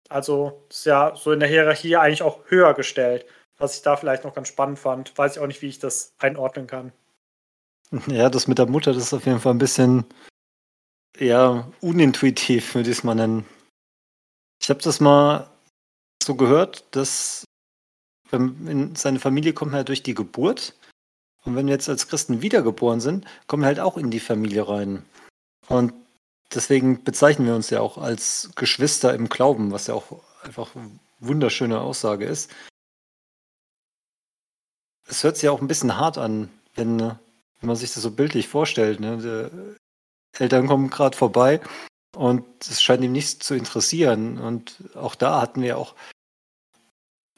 Also 0.09 0.65
ist 0.69 0.87
ja 0.87 1.15
so 1.17 1.33
in 1.33 1.41
der 1.41 1.49
Hierarchie 1.49 1.97
eigentlich 1.97 2.23
auch 2.23 2.41
höher 2.47 2.75
gestellt, 2.75 3.27
was 3.59 3.77
ich 3.77 3.83
da 3.83 3.97
vielleicht 3.97 4.25
noch 4.25 4.35
ganz 4.35 4.49
spannend 4.49 4.79
fand. 4.79 5.17
Weiß 5.17 5.37
ich 5.37 5.43
auch 5.43 5.47
nicht, 5.47 5.63
wie 5.63 5.69
ich 5.69 5.79
das 5.79 6.15
einordnen 6.19 6.67
kann. 6.67 6.93
Ja, 8.07 8.29
das 8.29 8.49
mit 8.49 8.59
der 8.59 8.67
Mutter, 8.67 8.93
das 8.93 9.05
ist 9.05 9.15
auf 9.15 9.25
jeden 9.25 9.41
Fall 9.41 9.55
ein 9.55 9.59
bisschen 9.59 10.05
ja, 11.19 11.71
unintuitiv, 11.81 12.75
würde 12.75 12.91
ich 12.91 12.99
es 12.99 13.05
mal 13.05 13.15
nennen. 13.15 13.47
Ich 14.61 14.71
habe 14.71 14.83
das 14.83 15.01
mal 15.01 15.51
so 16.23 16.35
gehört, 16.35 16.85
dass 16.93 17.45
in 18.33 18.97
seine 18.97 19.21
Familie 19.21 19.53
kommt 19.53 19.73
man 19.73 19.81
ja 19.81 19.85
durch 19.85 20.03
die 20.03 20.15
Geburt. 20.15 20.75
Und 21.45 21.57
wenn 21.57 21.67
wir 21.67 21.75
jetzt 21.75 21.89
als 21.89 22.09
Christen 22.09 22.43
wiedergeboren 22.43 23.01
sind, 23.01 23.27
kommen 23.47 23.63
wir 23.63 23.67
halt 23.67 23.81
auch 23.81 23.97
in 23.97 24.11
die 24.11 24.21
Familie 24.21 24.67
rein. 24.69 25.05
Und 25.69 25.93
deswegen 26.53 27.05
bezeichnen 27.05 27.47
wir 27.47 27.55
uns 27.55 27.71
ja 27.71 27.81
auch 27.81 27.99
als 27.99 28.51
Geschwister 28.57 29.15
im 29.15 29.29
Glauben, 29.29 29.71
was 29.71 29.87
ja 29.87 29.95
auch 29.95 30.23
einfach 30.43 30.75
eine 30.75 30.91
wunderschöne 31.21 31.81
Aussage 31.81 32.25
ist. 32.25 32.51
Es 35.07 35.23
hört 35.23 35.37
sich 35.37 35.45
ja 35.45 35.51
auch 35.51 35.61
ein 35.61 35.69
bisschen 35.69 35.99
hart 35.99 36.17
an, 36.17 36.49
wenn, 36.75 36.99
wenn 36.99 37.19
man 37.61 37.77
sich 37.77 37.93
das 37.93 38.03
so 38.03 38.11
bildlich 38.11 38.49
vorstellt. 38.49 39.01
Ne? 39.01 39.77
Eltern 40.39 40.67
kommen 40.67 40.91
gerade 40.91 41.17
vorbei 41.17 41.61
und 42.17 42.45
es 42.61 42.83
scheint 42.83 43.05
ihm 43.05 43.13
nichts 43.13 43.39
zu 43.39 43.55
interessieren. 43.55 44.39
Und 44.39 44.77
auch 44.95 45.15
da 45.15 45.41
hatten 45.41 45.63
wir 45.63 45.79
auch 45.79 45.95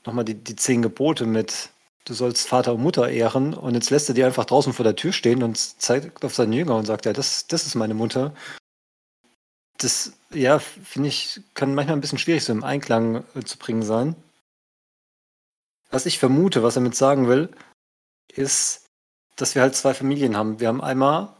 nochmal 0.04 0.24
die, 0.24 0.34
die 0.34 0.56
zehn 0.56 0.82
Gebote 0.82 1.26
mit, 1.26 1.70
du 2.04 2.14
sollst 2.14 2.48
Vater 2.48 2.74
und 2.74 2.82
Mutter 2.82 3.08
ehren. 3.08 3.54
Und 3.54 3.74
jetzt 3.74 3.90
lässt 3.90 4.08
er 4.08 4.14
die 4.14 4.24
einfach 4.24 4.44
draußen 4.44 4.72
vor 4.72 4.84
der 4.84 4.96
Tür 4.96 5.12
stehen 5.12 5.42
und 5.42 5.56
zeigt 5.58 6.24
auf 6.24 6.34
seinen 6.34 6.52
Jünger 6.52 6.76
und 6.76 6.86
sagt, 6.86 7.06
ja, 7.06 7.12
das, 7.12 7.46
das 7.46 7.66
ist 7.66 7.74
meine 7.74 7.94
Mutter. 7.94 8.34
Das, 9.78 10.12
ja, 10.30 10.58
finde 10.58 11.10
ich, 11.10 11.40
kann 11.54 11.74
manchmal 11.74 11.96
ein 11.96 12.00
bisschen 12.00 12.18
schwierig 12.18 12.44
so 12.44 12.52
im 12.52 12.64
Einklang 12.64 13.24
äh, 13.34 13.42
zu 13.44 13.58
bringen 13.58 13.82
sein. 13.82 14.16
Was 15.90 16.06
ich 16.06 16.18
vermute, 16.18 16.62
was 16.62 16.76
er 16.76 16.82
mit 16.82 16.96
sagen 16.96 17.28
will, 17.28 17.50
ist, 18.32 18.86
dass 19.36 19.54
wir 19.54 19.62
halt 19.62 19.76
zwei 19.76 19.94
Familien 19.94 20.36
haben. 20.36 20.60
Wir 20.60 20.68
haben 20.68 20.80
einmal 20.80 21.36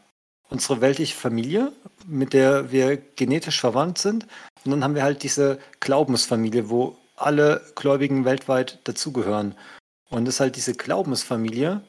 unsere 0.49 0.81
weltliche 0.81 1.17
Familie, 1.17 1.73
mit 2.07 2.33
der 2.33 2.71
wir 2.71 2.97
genetisch 2.97 3.61
verwandt 3.61 3.99
sind. 3.99 4.27
Und 4.65 4.71
dann 4.73 4.85
haben 4.85 4.95
wir 4.95 5.03
halt 5.03 5.23
diese 5.23 5.59
Glaubensfamilie, 5.81 6.71
wo 6.71 6.97
alle 7.17 7.63
Gläubigen 7.75 8.25
weltweit 8.25 8.79
dazugehören. 8.85 9.55
Und 10.09 10.27
dass 10.27 10.41
halt 10.41 10.57
diese 10.57 10.75
Glaubensfamilie 10.75 11.83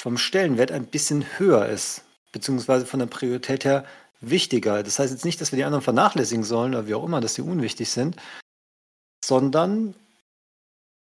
vom 0.00 0.18
Stellenwert 0.18 0.72
ein 0.72 0.86
bisschen 0.86 1.24
höher 1.38 1.66
ist, 1.66 2.02
beziehungsweise 2.32 2.86
von 2.86 3.00
der 3.00 3.06
Priorität 3.06 3.64
her 3.64 3.84
wichtiger. 4.20 4.82
Das 4.82 4.98
heißt 4.98 5.12
jetzt 5.12 5.24
nicht, 5.24 5.40
dass 5.40 5.52
wir 5.52 5.56
die 5.56 5.64
anderen 5.64 5.82
vernachlässigen 5.82 6.44
sollen 6.44 6.74
oder 6.74 6.86
wie 6.86 6.94
auch 6.94 7.04
immer, 7.04 7.20
dass 7.20 7.34
die 7.34 7.42
unwichtig 7.42 7.90
sind, 7.90 8.16
sondern 9.24 9.94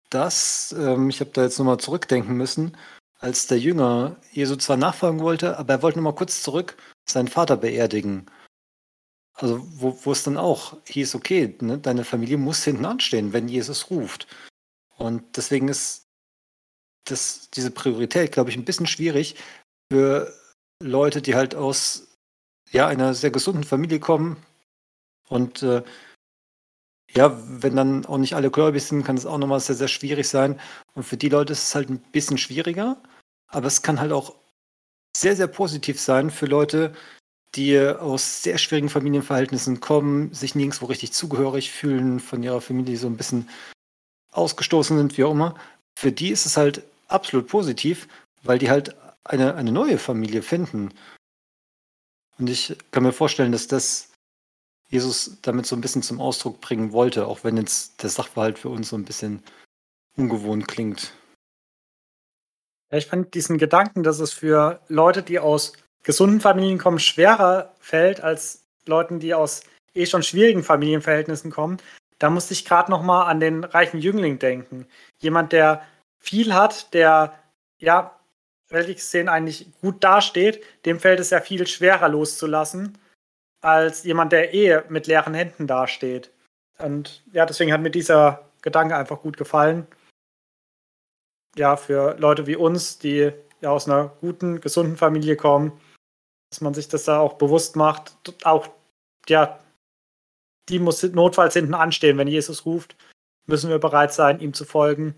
das, 0.09 0.75
ähm, 0.77 1.09
ich 1.09 1.19
habe 1.19 1.31
da 1.33 1.43
jetzt 1.43 1.57
nochmal 1.57 1.79
zurückdenken 1.79 2.35
müssen, 2.35 2.77
als 3.19 3.47
der 3.47 3.59
Jünger 3.59 4.17
Jesu 4.31 4.55
zwar 4.55 4.77
nachfragen 4.77 5.19
wollte, 5.19 5.57
aber 5.57 5.73
er 5.73 5.81
wollte 5.81 5.99
nochmal 5.99 6.15
kurz 6.15 6.41
zurück 6.43 6.75
seinen 7.11 7.27
Vater 7.27 7.57
beerdigen. 7.57 8.25
Also 9.33 9.65
wo, 9.79 9.97
wo 10.03 10.11
es 10.11 10.23
dann 10.23 10.37
auch 10.37 10.77
hieß, 10.85 11.15
okay, 11.15 11.55
ne, 11.61 11.77
deine 11.77 12.03
Familie 12.03 12.37
muss 12.37 12.63
hinten 12.63 12.85
anstehen, 12.85 13.33
wenn 13.33 13.47
Jesus 13.47 13.89
ruft. 13.89 14.27
Und 14.97 15.37
deswegen 15.37 15.67
ist 15.67 16.07
das, 17.05 17.49
diese 17.51 17.71
Priorität, 17.71 18.31
glaube 18.31 18.49
ich, 18.49 18.57
ein 18.57 18.65
bisschen 18.65 18.87
schwierig 18.87 19.35
für 19.91 20.33
Leute, 20.81 21.21
die 21.21 21.35
halt 21.35 21.55
aus 21.55 22.07
ja, 22.71 22.87
einer 22.87 23.13
sehr 23.13 23.31
gesunden 23.31 23.63
Familie 23.63 23.99
kommen. 23.99 24.37
Und 25.27 25.63
äh, 25.63 25.83
ja, 27.09 27.37
wenn 27.45 27.75
dann 27.75 28.05
auch 28.05 28.17
nicht 28.17 28.35
alle 28.35 28.51
gläubig 28.51 28.83
sind, 28.83 29.03
kann 29.03 29.17
es 29.17 29.25
auch 29.25 29.37
nochmal 29.37 29.59
sehr, 29.59 29.75
sehr 29.75 29.87
schwierig 29.87 30.27
sein. 30.29 30.59
Und 30.93 31.03
für 31.03 31.17
die 31.17 31.29
Leute 31.29 31.53
ist 31.53 31.63
es 31.63 31.75
halt 31.75 31.89
ein 31.89 31.99
bisschen 32.11 32.37
schwieriger. 32.37 33.01
Aber 33.47 33.67
es 33.67 33.81
kann 33.81 33.99
halt 33.99 34.11
auch 34.11 34.35
sehr, 35.15 35.35
sehr 35.35 35.47
positiv 35.47 35.99
sein 35.99 36.31
für 36.31 36.45
Leute, 36.45 36.93
die 37.55 37.77
aus 37.79 38.43
sehr 38.43 38.57
schwierigen 38.57 38.89
Familienverhältnissen 38.89 39.81
kommen, 39.81 40.33
sich 40.33 40.55
nirgendwo 40.55 40.85
richtig 40.85 41.11
zugehörig 41.11 41.71
fühlen, 41.71 42.19
von 42.19 42.43
ihrer 42.43 42.61
Familie 42.61 42.97
so 42.97 43.07
ein 43.07 43.17
bisschen 43.17 43.49
ausgestoßen 44.31 44.97
sind, 44.97 45.17
wie 45.17 45.23
auch 45.25 45.31
immer. 45.31 45.55
Für 45.97 46.11
die 46.11 46.29
ist 46.29 46.45
es 46.45 46.55
halt 46.55 46.83
absolut 47.07 47.47
positiv, 47.47 48.07
weil 48.43 48.57
die 48.57 48.69
halt 48.69 48.95
eine, 49.23 49.55
eine 49.55 49.71
neue 49.71 49.97
Familie 49.97 50.41
finden. 50.41 50.93
Und 52.37 52.49
ich 52.49 52.75
kann 52.91 53.03
mir 53.03 53.11
vorstellen, 53.11 53.51
dass 53.51 53.67
das 53.67 54.09
Jesus 54.89 55.37
damit 55.41 55.65
so 55.65 55.75
ein 55.75 55.81
bisschen 55.81 56.03
zum 56.03 56.19
Ausdruck 56.19 56.59
bringen 56.61 56.91
wollte, 56.91 57.27
auch 57.27 57.43
wenn 57.43 57.57
jetzt 57.57 58.01
der 58.01 58.09
Sachverhalt 58.09 58.59
für 58.59 58.69
uns 58.69 58.89
so 58.89 58.95
ein 58.95 59.05
bisschen 59.05 59.43
ungewohnt 60.15 60.67
klingt. 60.67 61.13
Ja, 62.91 62.97
ich 62.97 63.07
fand 63.07 63.33
diesen 63.33 63.57
Gedanken, 63.57 64.03
dass 64.03 64.19
es 64.19 64.33
für 64.33 64.81
Leute, 64.87 65.23
die 65.23 65.39
aus 65.39 65.73
gesunden 66.03 66.41
Familien 66.41 66.77
kommen, 66.77 66.99
schwerer 66.99 67.73
fällt 67.79 68.21
als 68.21 68.65
Leuten, 68.85 69.19
die 69.19 69.33
aus 69.33 69.61
eh 69.93 70.05
schon 70.05 70.23
schwierigen 70.23 70.63
Familienverhältnissen 70.63 71.51
kommen. 71.51 71.77
Da 72.19 72.29
musste 72.29 72.53
ich 72.53 72.65
gerade 72.65 72.91
noch 72.91 73.01
mal 73.01 73.25
an 73.25 73.39
den 73.39 73.63
reichen 73.63 73.99
Jüngling 73.99 74.39
denken. 74.39 74.87
Jemand, 75.19 75.53
der 75.53 75.81
viel 76.19 76.53
hat, 76.53 76.93
der 76.93 77.33
ja 77.79 78.15
weltlich 78.69 78.97
gesehen 78.97 79.27
eigentlich 79.27 79.67
gut 79.81 80.03
dasteht, 80.03 80.63
dem 80.85 80.99
fällt 80.99 81.19
es 81.19 81.29
ja 81.29 81.41
viel 81.41 81.65
schwerer 81.67 82.09
loszulassen, 82.09 82.97
als 83.61 84.03
jemand, 84.03 84.31
der 84.31 84.53
eh 84.53 84.81
mit 84.89 85.07
leeren 85.07 85.33
Händen 85.33 85.67
dasteht. 85.67 86.31
Und 86.77 87.23
ja, 87.31 87.45
deswegen 87.45 87.73
hat 87.73 87.81
mir 87.81 87.91
dieser 87.91 88.47
Gedanke 88.61 88.95
einfach 88.95 89.21
gut 89.21 89.37
gefallen. 89.37 89.87
Ja, 91.55 91.75
für 91.75 92.15
Leute 92.17 92.47
wie 92.47 92.55
uns, 92.55 92.99
die 92.99 93.31
ja 93.61 93.69
aus 93.69 93.87
einer 93.87 94.09
guten, 94.21 94.61
gesunden 94.61 94.97
Familie 94.97 95.35
kommen, 95.35 95.79
dass 96.49 96.61
man 96.61 96.73
sich 96.73 96.87
das 96.87 97.05
da 97.05 97.19
auch 97.19 97.33
bewusst 97.33 97.75
macht. 97.75 98.13
Auch, 98.43 98.67
ja, 99.27 99.59
die 100.69 100.79
muss 100.79 101.03
notfalls 101.03 101.53
hinten 101.53 101.73
anstehen. 101.73 102.17
Wenn 102.17 102.27
Jesus 102.27 102.65
ruft, 102.65 102.95
müssen 103.47 103.69
wir 103.69 103.79
bereit 103.79 104.13
sein, 104.13 104.39
ihm 104.39 104.53
zu 104.53 104.65
folgen. 104.65 105.15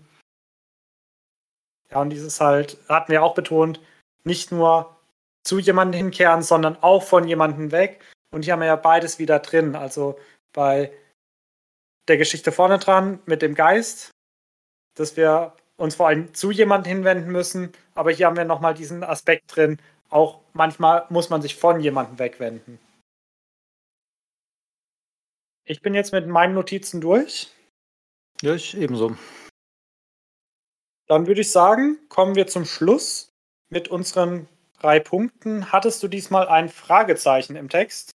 Ja, 1.90 2.00
und 2.00 2.10
dieses 2.10 2.40
halt, 2.40 2.78
hatten 2.88 3.12
wir 3.12 3.22
auch 3.22 3.34
betont, 3.34 3.80
nicht 4.24 4.50
nur 4.50 4.96
zu 5.44 5.58
jemandem 5.58 5.98
hinkehren, 5.98 6.42
sondern 6.42 6.76
auch 6.82 7.02
von 7.02 7.28
jemandem 7.28 7.70
weg. 7.70 8.00
Und 8.32 8.44
hier 8.44 8.54
haben 8.54 8.60
wir 8.60 8.66
ja 8.66 8.76
beides 8.76 9.18
wieder 9.18 9.38
drin. 9.38 9.76
Also 9.76 10.18
bei 10.52 10.92
der 12.08 12.16
Geschichte 12.16 12.52
vorne 12.52 12.78
dran 12.78 13.20
mit 13.26 13.42
dem 13.42 13.54
Geist, 13.54 14.10
dass 14.96 15.16
wir 15.16 15.54
uns 15.76 15.96
vor 15.96 16.08
allem 16.08 16.34
zu 16.34 16.50
jemandem 16.50 16.92
hinwenden 16.92 17.30
müssen. 17.30 17.72
Aber 17.94 18.10
hier 18.10 18.26
haben 18.26 18.36
wir 18.36 18.44
nochmal 18.44 18.74
diesen 18.74 19.02
Aspekt 19.02 19.54
drin, 19.54 19.78
auch 20.10 20.40
manchmal 20.52 21.06
muss 21.08 21.30
man 21.30 21.42
sich 21.42 21.56
von 21.56 21.80
jemandem 21.80 22.18
wegwenden. 22.18 22.78
Ich 25.64 25.80
bin 25.80 25.94
jetzt 25.94 26.12
mit 26.12 26.26
meinen 26.28 26.54
Notizen 26.54 27.00
durch. 27.00 27.48
Ja, 28.42 28.54
ich 28.54 28.76
ebenso. 28.76 29.16
Dann 31.06 31.26
würde 31.26 31.40
ich 31.40 31.50
sagen, 31.50 31.98
kommen 32.08 32.34
wir 32.34 32.46
zum 32.46 32.64
Schluss 32.64 33.32
mit 33.70 33.88
unseren 33.88 34.48
drei 34.78 35.00
Punkten. 35.00 35.72
Hattest 35.72 36.02
du 36.02 36.08
diesmal 36.08 36.48
ein 36.48 36.68
Fragezeichen 36.68 37.56
im 37.56 37.68
Text? 37.68 38.10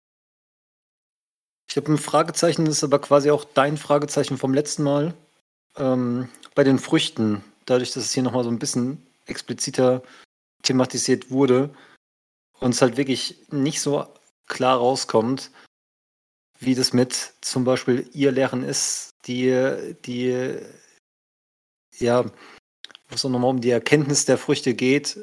Ich 1.70 1.78
habe 1.78 1.92
ein 1.92 1.98
Fragezeichen, 1.98 2.66
das 2.66 2.78
ist 2.78 2.84
aber 2.84 3.00
quasi 3.00 3.32
auch 3.32 3.44
dein 3.44 3.78
Fragezeichen 3.78 4.38
vom 4.38 4.54
letzten 4.54 4.84
Mal. 4.84 5.14
Ähm, 5.78 6.30
bei 6.54 6.64
den 6.64 6.80
Früchten, 6.80 7.44
dadurch, 7.66 7.92
dass 7.92 8.06
es 8.06 8.14
hier 8.14 8.24
nochmal 8.24 8.44
so 8.44 8.50
ein 8.50 8.60
bisschen 8.60 9.06
expliziter 9.26 10.04
thematisiert 10.64 11.30
wurde 11.30 11.70
und 12.60 12.74
es 12.74 12.82
halt 12.82 12.98
wirklich 12.98 13.38
nicht 13.52 13.82
so 13.82 14.08
klar 14.48 14.78
rauskommt, 14.78 15.52
wie 16.60 16.76
das 16.76 16.94
mit 16.94 17.34
zum 17.42 17.66
Beispiel 17.66 18.10
ihr 18.14 18.32
Lehren 18.32 18.64
ist, 18.64 19.10
die, 19.26 19.96
die, 20.06 20.58
ja, 21.98 22.24
wo 22.24 23.16
es 23.16 23.26
auch 23.26 23.30
nochmal 23.30 23.50
um 23.50 23.62
die 23.62 23.70
Erkenntnis 23.72 24.26
der 24.26 24.38
Früchte 24.38 24.74
geht. 24.74 25.18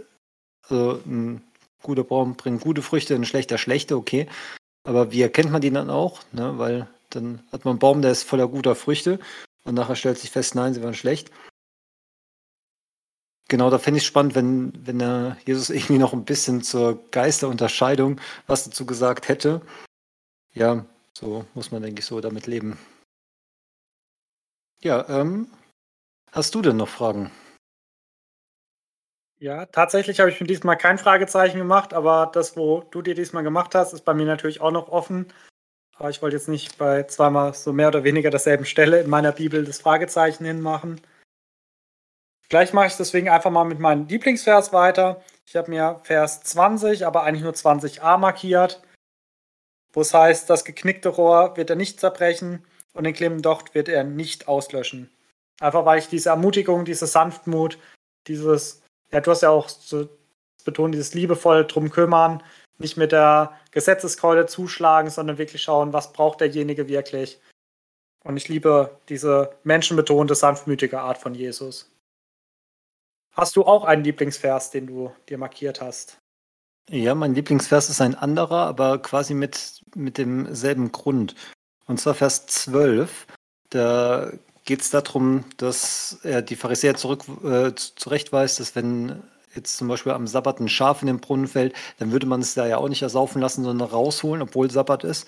Also 0.69 1.01
ein 1.07 1.43
guter 1.83 2.05
Baum 2.05 2.37
bringt 2.37 2.61
gute 2.61 2.83
Früchte, 2.83 3.15
ein 3.15 3.25
schlechter 3.25 3.59
schlechte, 3.59 3.97
okay. 3.97 4.29
Aber 4.85 5.13
wie 5.13 5.23
erkennt 5.23 5.51
man 5.51 5.63
die 5.63 5.71
dann 5.71 5.91
auch? 5.91 6.21
Ne? 6.33 6.59
Weil 6.59 6.89
dann 7.11 7.43
hat 7.51 7.65
man 7.65 7.73
einen 7.73 7.79
Baum, 7.79 8.03
der 8.03 8.13
ist 8.13 8.25
voller 8.25 8.49
guter 8.49 8.75
Früchte 8.75 9.19
und 9.65 9.75
nachher 9.75 9.97
stellt 9.97 10.19
sich 10.19 10.31
fest, 10.31 10.55
nein, 10.55 10.75
sie 10.75 10.83
waren 10.83 10.95
schlecht. 10.95 11.31
Genau, 13.49 13.69
da 13.71 13.79
fände 13.79 13.99
ich 13.99 14.05
es 14.05 14.09
spannend, 14.09 14.35
wenn, 14.35 14.73
wenn 14.87 14.99
der 14.99 15.37
Jesus 15.45 15.69
irgendwie 15.71 15.99
noch 15.99 16.13
ein 16.13 16.25
bisschen 16.25 16.63
zur 16.63 17.05
Geisterunterscheidung 17.11 18.21
was 18.47 18.65
dazu 18.65 18.87
gesagt 18.87 19.29
hätte. 19.29 19.61
Ja, 20.55 20.87
so 21.13 21.45
muss 21.55 21.71
man, 21.71 21.83
denke 21.83 22.01
ich, 22.01 22.07
so 22.07 22.21
damit 22.21 22.47
leben. 22.47 22.79
Ja, 24.81 25.09
ähm, 25.09 25.49
hast 26.31 26.55
du 26.55 26.63
denn 26.63 26.77
noch 26.77 26.89
Fragen? 26.89 27.31
Ja, 29.39 29.67
tatsächlich 29.67 30.21
habe 30.21 30.31
ich 30.31 30.41
mir 30.41 30.47
diesmal 30.47 30.79
kein 30.79 30.99
Fragezeichen 30.99 31.59
gemacht, 31.59 31.95
aber 31.95 32.31
das, 32.33 32.57
wo 32.57 32.83
du 32.91 33.03
dir 33.03 33.15
diesmal 33.15 33.43
gemacht 33.43 33.75
hast, 33.75 33.93
ist 33.93 34.05
bei 34.05 34.15
mir 34.15 34.25
natürlich 34.25 34.61
auch 34.61 34.71
noch 34.71 34.89
offen. 34.89 35.27
Aber 35.97 36.11
ich 36.11 36.23
wollte 36.23 36.37
jetzt 36.37 36.49
nicht 36.49 36.79
bei 36.79 37.05
zweimal 37.05 37.55
so 37.55 37.73
mehr 37.73 37.89
oder 37.89 38.05
weniger 38.05 38.31
derselben 38.31 38.65
Stelle 38.65 39.01
in 39.01 39.11
meiner 39.11 39.33
Bibel 39.33 39.65
das 39.65 39.81
Fragezeichen 39.81 40.45
hinmachen. 40.45 41.01
Gleich 42.49 42.73
mache 42.73 42.89
ich 42.89 42.97
deswegen 42.97 43.29
einfach 43.29 43.51
mal 43.51 43.65
mit 43.65 43.79
meinem 43.79 44.07
Lieblingsvers 44.09 44.73
weiter. 44.73 45.23
Ich 45.47 45.57
habe 45.57 45.71
mir 45.71 46.01
Vers 46.03 46.43
20, 46.43 47.07
aber 47.07 47.23
eigentlich 47.23 47.43
nur 47.43 47.53
20a 47.53 48.19
markiert, 48.19 48.83
wo 49.93 50.01
es 50.01 50.13
heißt, 50.13 50.51
das 50.51 50.65
geknickte 50.65 51.09
Rohr 51.09 51.57
wird 51.57 51.71
er 51.71 51.77
nicht 51.77 52.01
zerbrechen 52.01 52.65
und 52.95 53.05
den 53.05 53.15
klemmenden 53.15 53.43
Docht 53.43 53.75
wird 53.75 53.89
er 53.89 54.05
nicht 54.05 54.49
auslöschen. 54.49 55.11
Einfach 55.61 55.85
weil 55.85 55.99
ich 55.99 56.09
diese 56.09 56.31
Ermutigung, 56.31 56.85
diese 56.85 57.07
Sanftmut, 57.07 57.79
dieses, 58.27 58.83
ja, 59.11 59.21
du 59.21 59.31
hast 59.31 59.43
ja 59.43 59.51
auch 59.51 59.69
so 59.69 60.09
betont, 60.65 60.95
dieses 60.95 61.15
liebevoll 61.15 61.67
drum 61.67 61.91
kümmern, 61.91 62.43
nicht 62.79 62.97
mit 62.97 63.13
der 63.13 63.59
Gesetzeskeule 63.71 64.47
zuschlagen, 64.47 65.11
sondern 65.11 65.39
wirklich 65.39 65.63
schauen, 65.63 65.93
was 65.93 66.13
braucht 66.13 66.41
derjenige 66.41 66.89
wirklich. 66.89 67.41
Und 68.25 68.37
ich 68.37 68.49
liebe 68.49 68.99
diese 69.09 69.55
menschenbetonte, 69.65 70.35
sanftmütige 70.35 71.01
Art 71.01 71.19
von 71.19 71.35
Jesus. 71.35 71.91
Hast 73.33 73.57
du 73.57 73.65
auch 73.65 73.85
einen 73.85 74.05
Lieblingsvers, 74.05 74.71
den 74.71 74.87
du 74.87 75.13
dir 75.29 75.39
markiert 75.39 75.81
hast? 75.81 76.19
Ja, 76.91 77.15
mein 77.15 77.35
Lieblingsvers 77.35 77.89
ist 77.89 78.01
ein 78.01 78.15
anderer, 78.15 78.67
aber 78.67 79.01
quasi 79.01 79.35
mit, 79.35 79.83
mit 79.95 80.19
demselben 80.19 80.93
Grund. 80.93 81.35
Und 81.87 82.01
zwar 82.01 82.15
Vers 82.15 82.47
12. 82.47 83.27
Da 83.71 84.33
geht 84.65 84.83
es 84.83 84.91
darum, 84.91 85.45
dass 85.57 86.19
er 86.23 86.43
die 86.43 86.57
Pharisäer 86.57 86.95
zurück, 86.95 87.25
äh, 87.45 87.75
zurechtweist, 87.75 88.61
dass 88.61 88.77
wenn 88.77 89.23
jetzt 89.55 89.77
zum 89.77 89.89
Beispiel 89.89 90.13
am 90.13 90.27
Sabbat 90.27 90.61
ein 90.61 90.69
Schaf 90.69 91.03
in 91.03 91.07
den 91.07 91.21
Brunnen 91.21 91.47
fällt, 91.47 91.75
dann 91.99 92.13
würde 92.13 92.27
man 92.27 92.41
es 92.41 92.55
da 92.55 92.67
ja 92.67 92.79
auch 92.79 92.89
nicht 92.89 93.03
ersaufen 93.03 93.41
lassen, 93.41 93.65
sondern 93.65 93.89
rausholen, 93.89 94.43
obwohl 94.43 94.71
Sabbat 94.71 95.05
ist. 95.05 95.27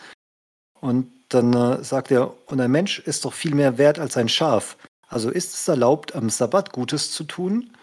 Und 0.81 1.11
dann 1.29 1.55
äh, 1.55 1.83
sagt 1.83 2.11
er, 2.11 2.35
und 2.51 2.61
ein 2.61 2.71
Mensch 2.71 2.99
ist 3.01 3.25
doch 3.25 3.33
viel 3.33 3.55
mehr 3.55 3.79
wert 3.79 3.99
als 3.99 4.17
ein 4.17 4.29
Schaf. 4.29 4.77
Also 5.09 5.31
ist 5.31 5.55
es 5.55 5.69
erlaubt, 5.69 6.15
am 6.15 6.31
Sabbat 6.31 6.73
Gutes 6.73 7.13
zu 7.13 7.25
tun? 7.25 7.75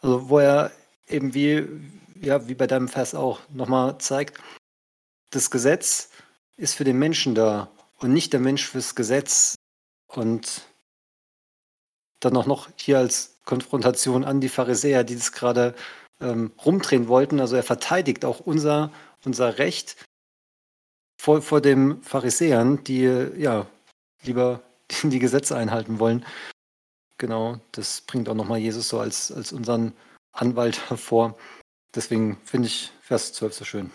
Also 0.00 0.28
wo 0.28 0.38
er 0.38 0.70
eben 1.08 1.34
wie, 1.34 1.66
ja, 2.20 2.46
wie 2.48 2.54
bei 2.54 2.66
deinem 2.66 2.88
Vers 2.88 3.14
auch 3.14 3.40
nochmal 3.48 3.98
zeigt, 3.98 4.38
das 5.30 5.50
Gesetz 5.50 6.10
ist 6.56 6.74
für 6.74 6.84
den 6.84 6.98
Menschen 6.98 7.34
da 7.34 7.70
und 7.98 8.12
nicht 8.12 8.32
der 8.32 8.40
Mensch 8.40 8.66
fürs 8.66 8.94
Gesetz. 8.94 9.54
Und 10.06 10.62
dann 12.20 12.36
auch 12.36 12.46
noch 12.46 12.68
hier 12.76 12.98
als 12.98 13.37
Konfrontation 13.48 14.24
an 14.24 14.42
die 14.42 14.50
Pharisäer, 14.50 15.04
die 15.04 15.16
das 15.16 15.32
gerade 15.32 15.74
ähm, 16.20 16.52
rumdrehen 16.64 17.08
wollten. 17.08 17.40
Also 17.40 17.56
er 17.56 17.62
verteidigt 17.62 18.26
auch 18.26 18.40
unser, 18.40 18.92
unser 19.24 19.56
Recht 19.56 19.96
vor, 21.18 21.40
vor 21.40 21.62
den 21.62 22.02
Pharisäern, 22.02 22.84
die 22.84 23.04
ja 23.04 23.66
lieber 24.22 24.62
die 25.02 25.18
Gesetze 25.18 25.56
einhalten 25.56 25.98
wollen. 25.98 26.26
Genau, 27.16 27.58
das 27.72 28.02
bringt 28.02 28.28
auch 28.28 28.34
nochmal 28.34 28.58
Jesus 28.58 28.90
so 28.90 29.00
als, 29.00 29.32
als 29.32 29.52
unseren 29.52 29.94
Anwalt 30.32 30.90
hervor. 30.90 31.36
Deswegen 31.94 32.36
finde 32.44 32.68
ich 32.68 32.92
Vers 33.00 33.32
12 33.32 33.54
so 33.54 33.64
schön. 33.64 33.90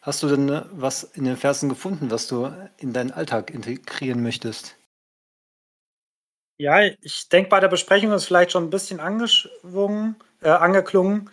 Hast 0.00 0.22
du 0.22 0.28
denn 0.28 0.48
äh, 0.48 0.64
was 0.72 1.04
in 1.04 1.24
den 1.24 1.36
Versen 1.36 1.68
gefunden, 1.68 2.10
was 2.10 2.28
du 2.28 2.50
in 2.78 2.94
deinen 2.94 3.10
Alltag 3.10 3.50
integrieren 3.50 4.22
möchtest? 4.22 4.74
Ja, 6.58 6.80
ich 6.80 7.28
denke, 7.28 7.50
bei 7.50 7.60
der 7.60 7.68
Besprechung 7.68 8.12
ist 8.12 8.24
vielleicht 8.24 8.52
schon 8.52 8.64
ein 8.64 8.70
bisschen 8.70 8.98
angeschwungen, 8.98 10.16
äh, 10.40 10.48
angeklungen. 10.48 11.30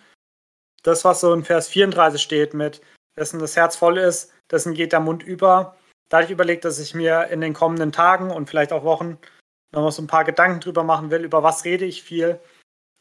Das, 0.83 1.05
was 1.05 1.21
so 1.21 1.33
in 1.33 1.45
Vers 1.45 1.69
34 1.69 2.21
steht, 2.21 2.53
mit 2.53 2.81
dessen 3.17 3.39
das 3.39 3.55
Herz 3.55 3.75
voll 3.77 3.97
ist, 3.97 4.33
dessen 4.51 4.73
geht 4.73 4.91
der 4.91 4.99
Mund 4.99 5.23
über. 5.23 5.77
Da 6.09 6.17
habe 6.17 6.25
ich 6.25 6.31
überlegt, 6.31 6.65
dass 6.65 6.79
ich 6.79 6.93
mir 6.93 7.27
in 7.27 7.39
den 7.39 7.53
kommenden 7.53 7.91
Tagen 7.93 8.31
und 8.31 8.49
vielleicht 8.49 8.73
auch 8.73 8.83
Wochen 8.83 9.17
noch 9.71 9.91
so 9.91 10.01
ein 10.01 10.07
paar 10.07 10.25
Gedanken 10.25 10.59
drüber 10.59 10.83
machen 10.83 11.09
will, 11.09 11.23
über 11.23 11.41
was 11.41 11.63
rede 11.63 11.85
ich 11.85 12.03
viel 12.03 12.39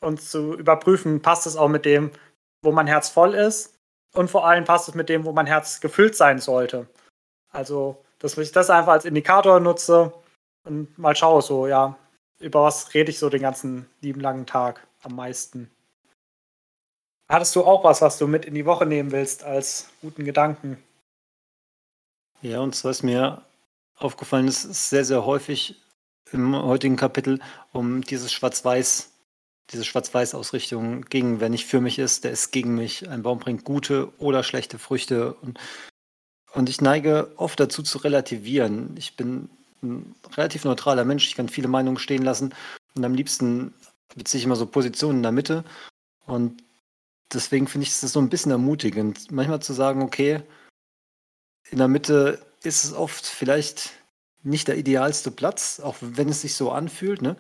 und 0.01 0.21
zu 0.23 0.55
überprüfen, 0.55 1.23
passt 1.23 1.47
es 1.47 1.57
auch 1.57 1.69
mit 1.69 1.85
dem, 1.85 2.13
wo 2.63 2.73
mein 2.73 2.87
Herz 2.87 3.09
voll 3.09 3.35
ist 3.35 3.77
und 4.15 4.31
vor 4.31 4.47
allem 4.47 4.65
passt 4.65 4.89
es 4.89 4.95
mit 4.95 5.09
dem, 5.09 5.25
wo 5.25 5.33
mein 5.33 5.47
Herz 5.47 5.81
gefüllt 5.81 6.17
sein 6.17 6.39
sollte. 6.39 6.87
Also, 7.53 8.05
dass 8.21 8.39
ich 8.39 8.53
das 8.53 8.71
einfach 8.71 8.93
als 8.93 9.05
Indikator 9.05 9.61
nutze 9.61 10.13
und 10.65 10.97
mal 10.99 11.17
schaue, 11.17 11.43
so, 11.43 11.67
ja, 11.67 11.97
über 12.43 12.63
was 12.63 12.95
rede 12.95 13.11
ich 13.11 13.19
so 13.19 13.29
den 13.29 13.43
ganzen 13.43 13.87
lieben 14.01 14.21
langen 14.21 14.47
Tag 14.47 14.87
am 15.03 15.17
meisten. 15.17 15.71
Hattest 17.29 17.57
du 17.57 17.65
auch 17.65 17.83
was, 17.85 18.03
was 18.03 18.19
du 18.19 18.27
mit 18.27 18.45
in 18.45 18.55
die 18.55 18.67
Woche 18.67 18.85
nehmen 18.85 19.11
willst 19.11 19.43
als 19.45 19.89
guten 20.03 20.25
Gedanken? 20.25 20.83
Ja, 22.43 22.61
und 22.61 22.75
zwar 22.75 22.91
ist 22.91 23.03
mir 23.03 23.43
aufgefallen, 23.97 24.49
es 24.49 24.65
ist 24.65 24.91
sehr, 24.91 25.05
sehr 25.05 25.25
häufig 25.25 25.81
im 26.33 26.57
heutigen 26.57 26.97
Kapitel 26.97 27.41
um 27.73 28.03
dieses 28.03 28.33
Schwarz-Weiß, 28.33 29.11
diese 29.71 29.85
Schwarz-Weiß-Ausrichtung 29.85 31.03
ging. 31.03 31.41
Wer 31.41 31.49
nicht 31.49 31.67
für 31.67 31.81
mich 31.81 31.99
ist, 31.99 32.25
der 32.25 32.33
ist 32.33 32.51
gegen 32.51 32.75
mich. 32.75 33.09
Ein 33.09 33.23
Baum 33.23 33.39
bringt 33.39 33.65
gute 33.65 34.13
oder 34.19 34.43
schlechte 34.43 34.79
Früchte. 34.79 35.35
Und, 35.35 35.59
und 36.53 36.69
ich 36.69 36.81
neige 36.81 37.33
oft 37.37 37.59
dazu 37.61 37.83
zu 37.83 37.99
relativieren. 37.99 38.95
Ich 38.99 39.17
bin 39.17 39.49
ein 39.83 40.15
relativ 40.37 40.65
neutraler 40.65 41.05
Mensch. 41.05 41.27
Ich 41.27 41.35
kann 41.35 41.49
viele 41.49 41.69
Meinungen 41.69 41.99
stehen 41.99 42.23
lassen. 42.23 42.55
Und 42.95 43.05
am 43.05 43.15
liebsten 43.15 43.75
beziehe 44.15 44.39
ich 44.39 44.45
immer 44.45 44.57
so 44.57 44.67
Positionen 44.67 45.19
in 45.19 45.23
der 45.23 45.33
Mitte. 45.33 45.65
Und 46.27 46.63
deswegen 47.33 47.67
finde 47.67 47.87
ich 47.87 47.91
es 47.91 48.01
so 48.01 48.21
ein 48.21 48.29
bisschen 48.29 48.53
ermutigend, 48.53 49.31
manchmal 49.31 49.63
zu 49.63 49.73
sagen, 49.73 50.03
okay, 50.03 50.43
in 51.71 51.79
der 51.79 51.89
Mitte 51.89 52.45
ist 52.63 52.85
es 52.85 52.93
oft 52.93 53.27
vielleicht 53.27 53.91
nicht 54.43 54.69
der 54.69 54.77
idealste 54.77 55.31
Platz, 55.31 55.81
auch 55.81 55.97
wenn 56.01 56.29
es 56.29 56.43
sich 56.43 56.55
so 56.55 56.71
anfühlt. 56.71 57.23
Ne? 57.23 57.37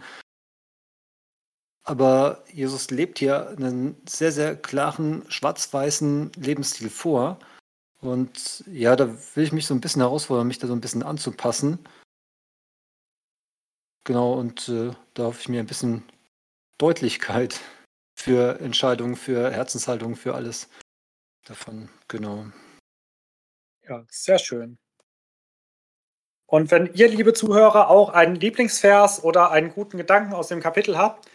Aber 1.85 2.45
Jesus 2.53 2.91
lebt 2.91 3.19
hier 3.19 3.49
einen 3.49 3.97
sehr, 4.09 4.33
sehr 4.33 4.57
klaren, 4.57 5.25
schwarz-weißen 5.29 6.33
Lebensstil 6.37 6.91
vor. 6.91 7.39
Und 8.01 8.65
ja, 8.67 8.97
da 8.97 9.09
will 9.35 9.45
ich 9.45 9.53
mich 9.53 9.67
so 9.67 9.75
ein 9.75 9.81
bisschen 9.81 10.03
herausfordern, 10.03 10.47
mich 10.47 10.59
da 10.59 10.67
so 10.67 10.73
ein 10.73 10.81
bisschen 10.81 11.03
anzupassen. 11.03 11.79
Genau, 14.05 14.35
und 14.35 14.69
äh, 14.69 14.93
da 15.15 15.25
hoffe 15.25 15.41
ich 15.41 15.49
mir 15.49 15.61
ein 15.61 15.67
bisschen 15.67 16.05
Deutlichkeit 16.79 17.61
für 18.15 18.61
Entscheidungen, 18.61 19.17
für 19.17 19.51
Herzenshaltung, 19.51 20.15
für 20.17 20.35
alles 20.35 20.69
davon. 21.45 21.89
Genau. 22.09 22.47
Ja, 23.89 24.05
sehr 24.09 24.39
schön. 24.39 24.79
Und 26.47 26.71
wenn 26.71 26.93
ihr, 26.95 27.09
liebe 27.09 27.33
Zuhörer, 27.33 27.89
auch 27.89 28.11
einen 28.11 28.37
Lieblingsvers 28.37 29.25
oder 29.25 29.51
einen 29.53 29.73
guten 29.73 29.97
Gedanken 29.97 30.35
aus 30.35 30.49
dem 30.49 30.61
Kapitel 30.61 30.99
habt, 30.99 31.31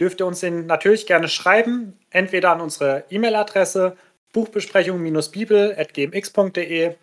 dürft 0.00 0.20
ihr 0.20 0.26
uns 0.26 0.40
den 0.40 0.66
natürlich 0.66 1.06
gerne 1.06 1.28
schreiben, 1.28 1.96
entweder 2.10 2.50
an 2.50 2.60
unsere 2.60 3.04
E-Mail-Adresse 3.08 3.96
buchbesprechung-bibel.gmx.de 4.32 6.96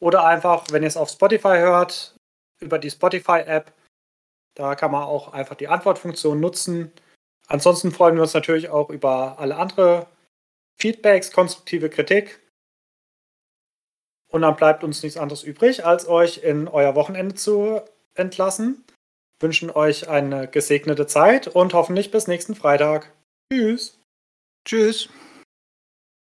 oder 0.00 0.24
einfach, 0.24 0.64
wenn 0.70 0.82
ihr 0.82 0.88
es 0.88 0.96
auf 0.96 1.10
Spotify 1.10 1.58
hört, 1.58 2.16
über 2.60 2.78
die 2.78 2.90
Spotify-App. 2.90 3.70
Da 4.54 4.74
kann 4.74 4.90
man 4.90 5.04
auch 5.04 5.32
einfach 5.32 5.56
die 5.56 5.68
Antwortfunktion 5.68 6.40
nutzen. 6.40 6.92
Ansonsten 7.46 7.90
freuen 7.92 8.16
wir 8.16 8.22
uns 8.22 8.34
natürlich 8.34 8.68
auch 8.68 8.90
über 8.90 9.38
alle 9.38 9.56
andere 9.56 10.06
Feedbacks, 10.78 11.32
konstruktive 11.32 11.90
Kritik. 11.90 12.40
Und 14.30 14.42
dann 14.42 14.56
bleibt 14.56 14.82
uns 14.82 15.02
nichts 15.02 15.18
anderes 15.18 15.42
übrig, 15.42 15.84
als 15.84 16.08
euch 16.08 16.38
in 16.38 16.66
euer 16.68 16.94
Wochenende 16.94 17.34
zu 17.34 17.82
entlassen. 18.14 18.84
Wünschen 19.40 19.70
euch 19.70 20.08
eine 20.08 20.48
gesegnete 20.48 21.06
Zeit 21.06 21.48
und 21.48 21.74
hoffentlich 21.74 22.10
bis 22.10 22.28
nächsten 22.28 22.54
Freitag. 22.54 23.12
Tschüss. 23.52 23.98
Tschüss. 24.64 25.08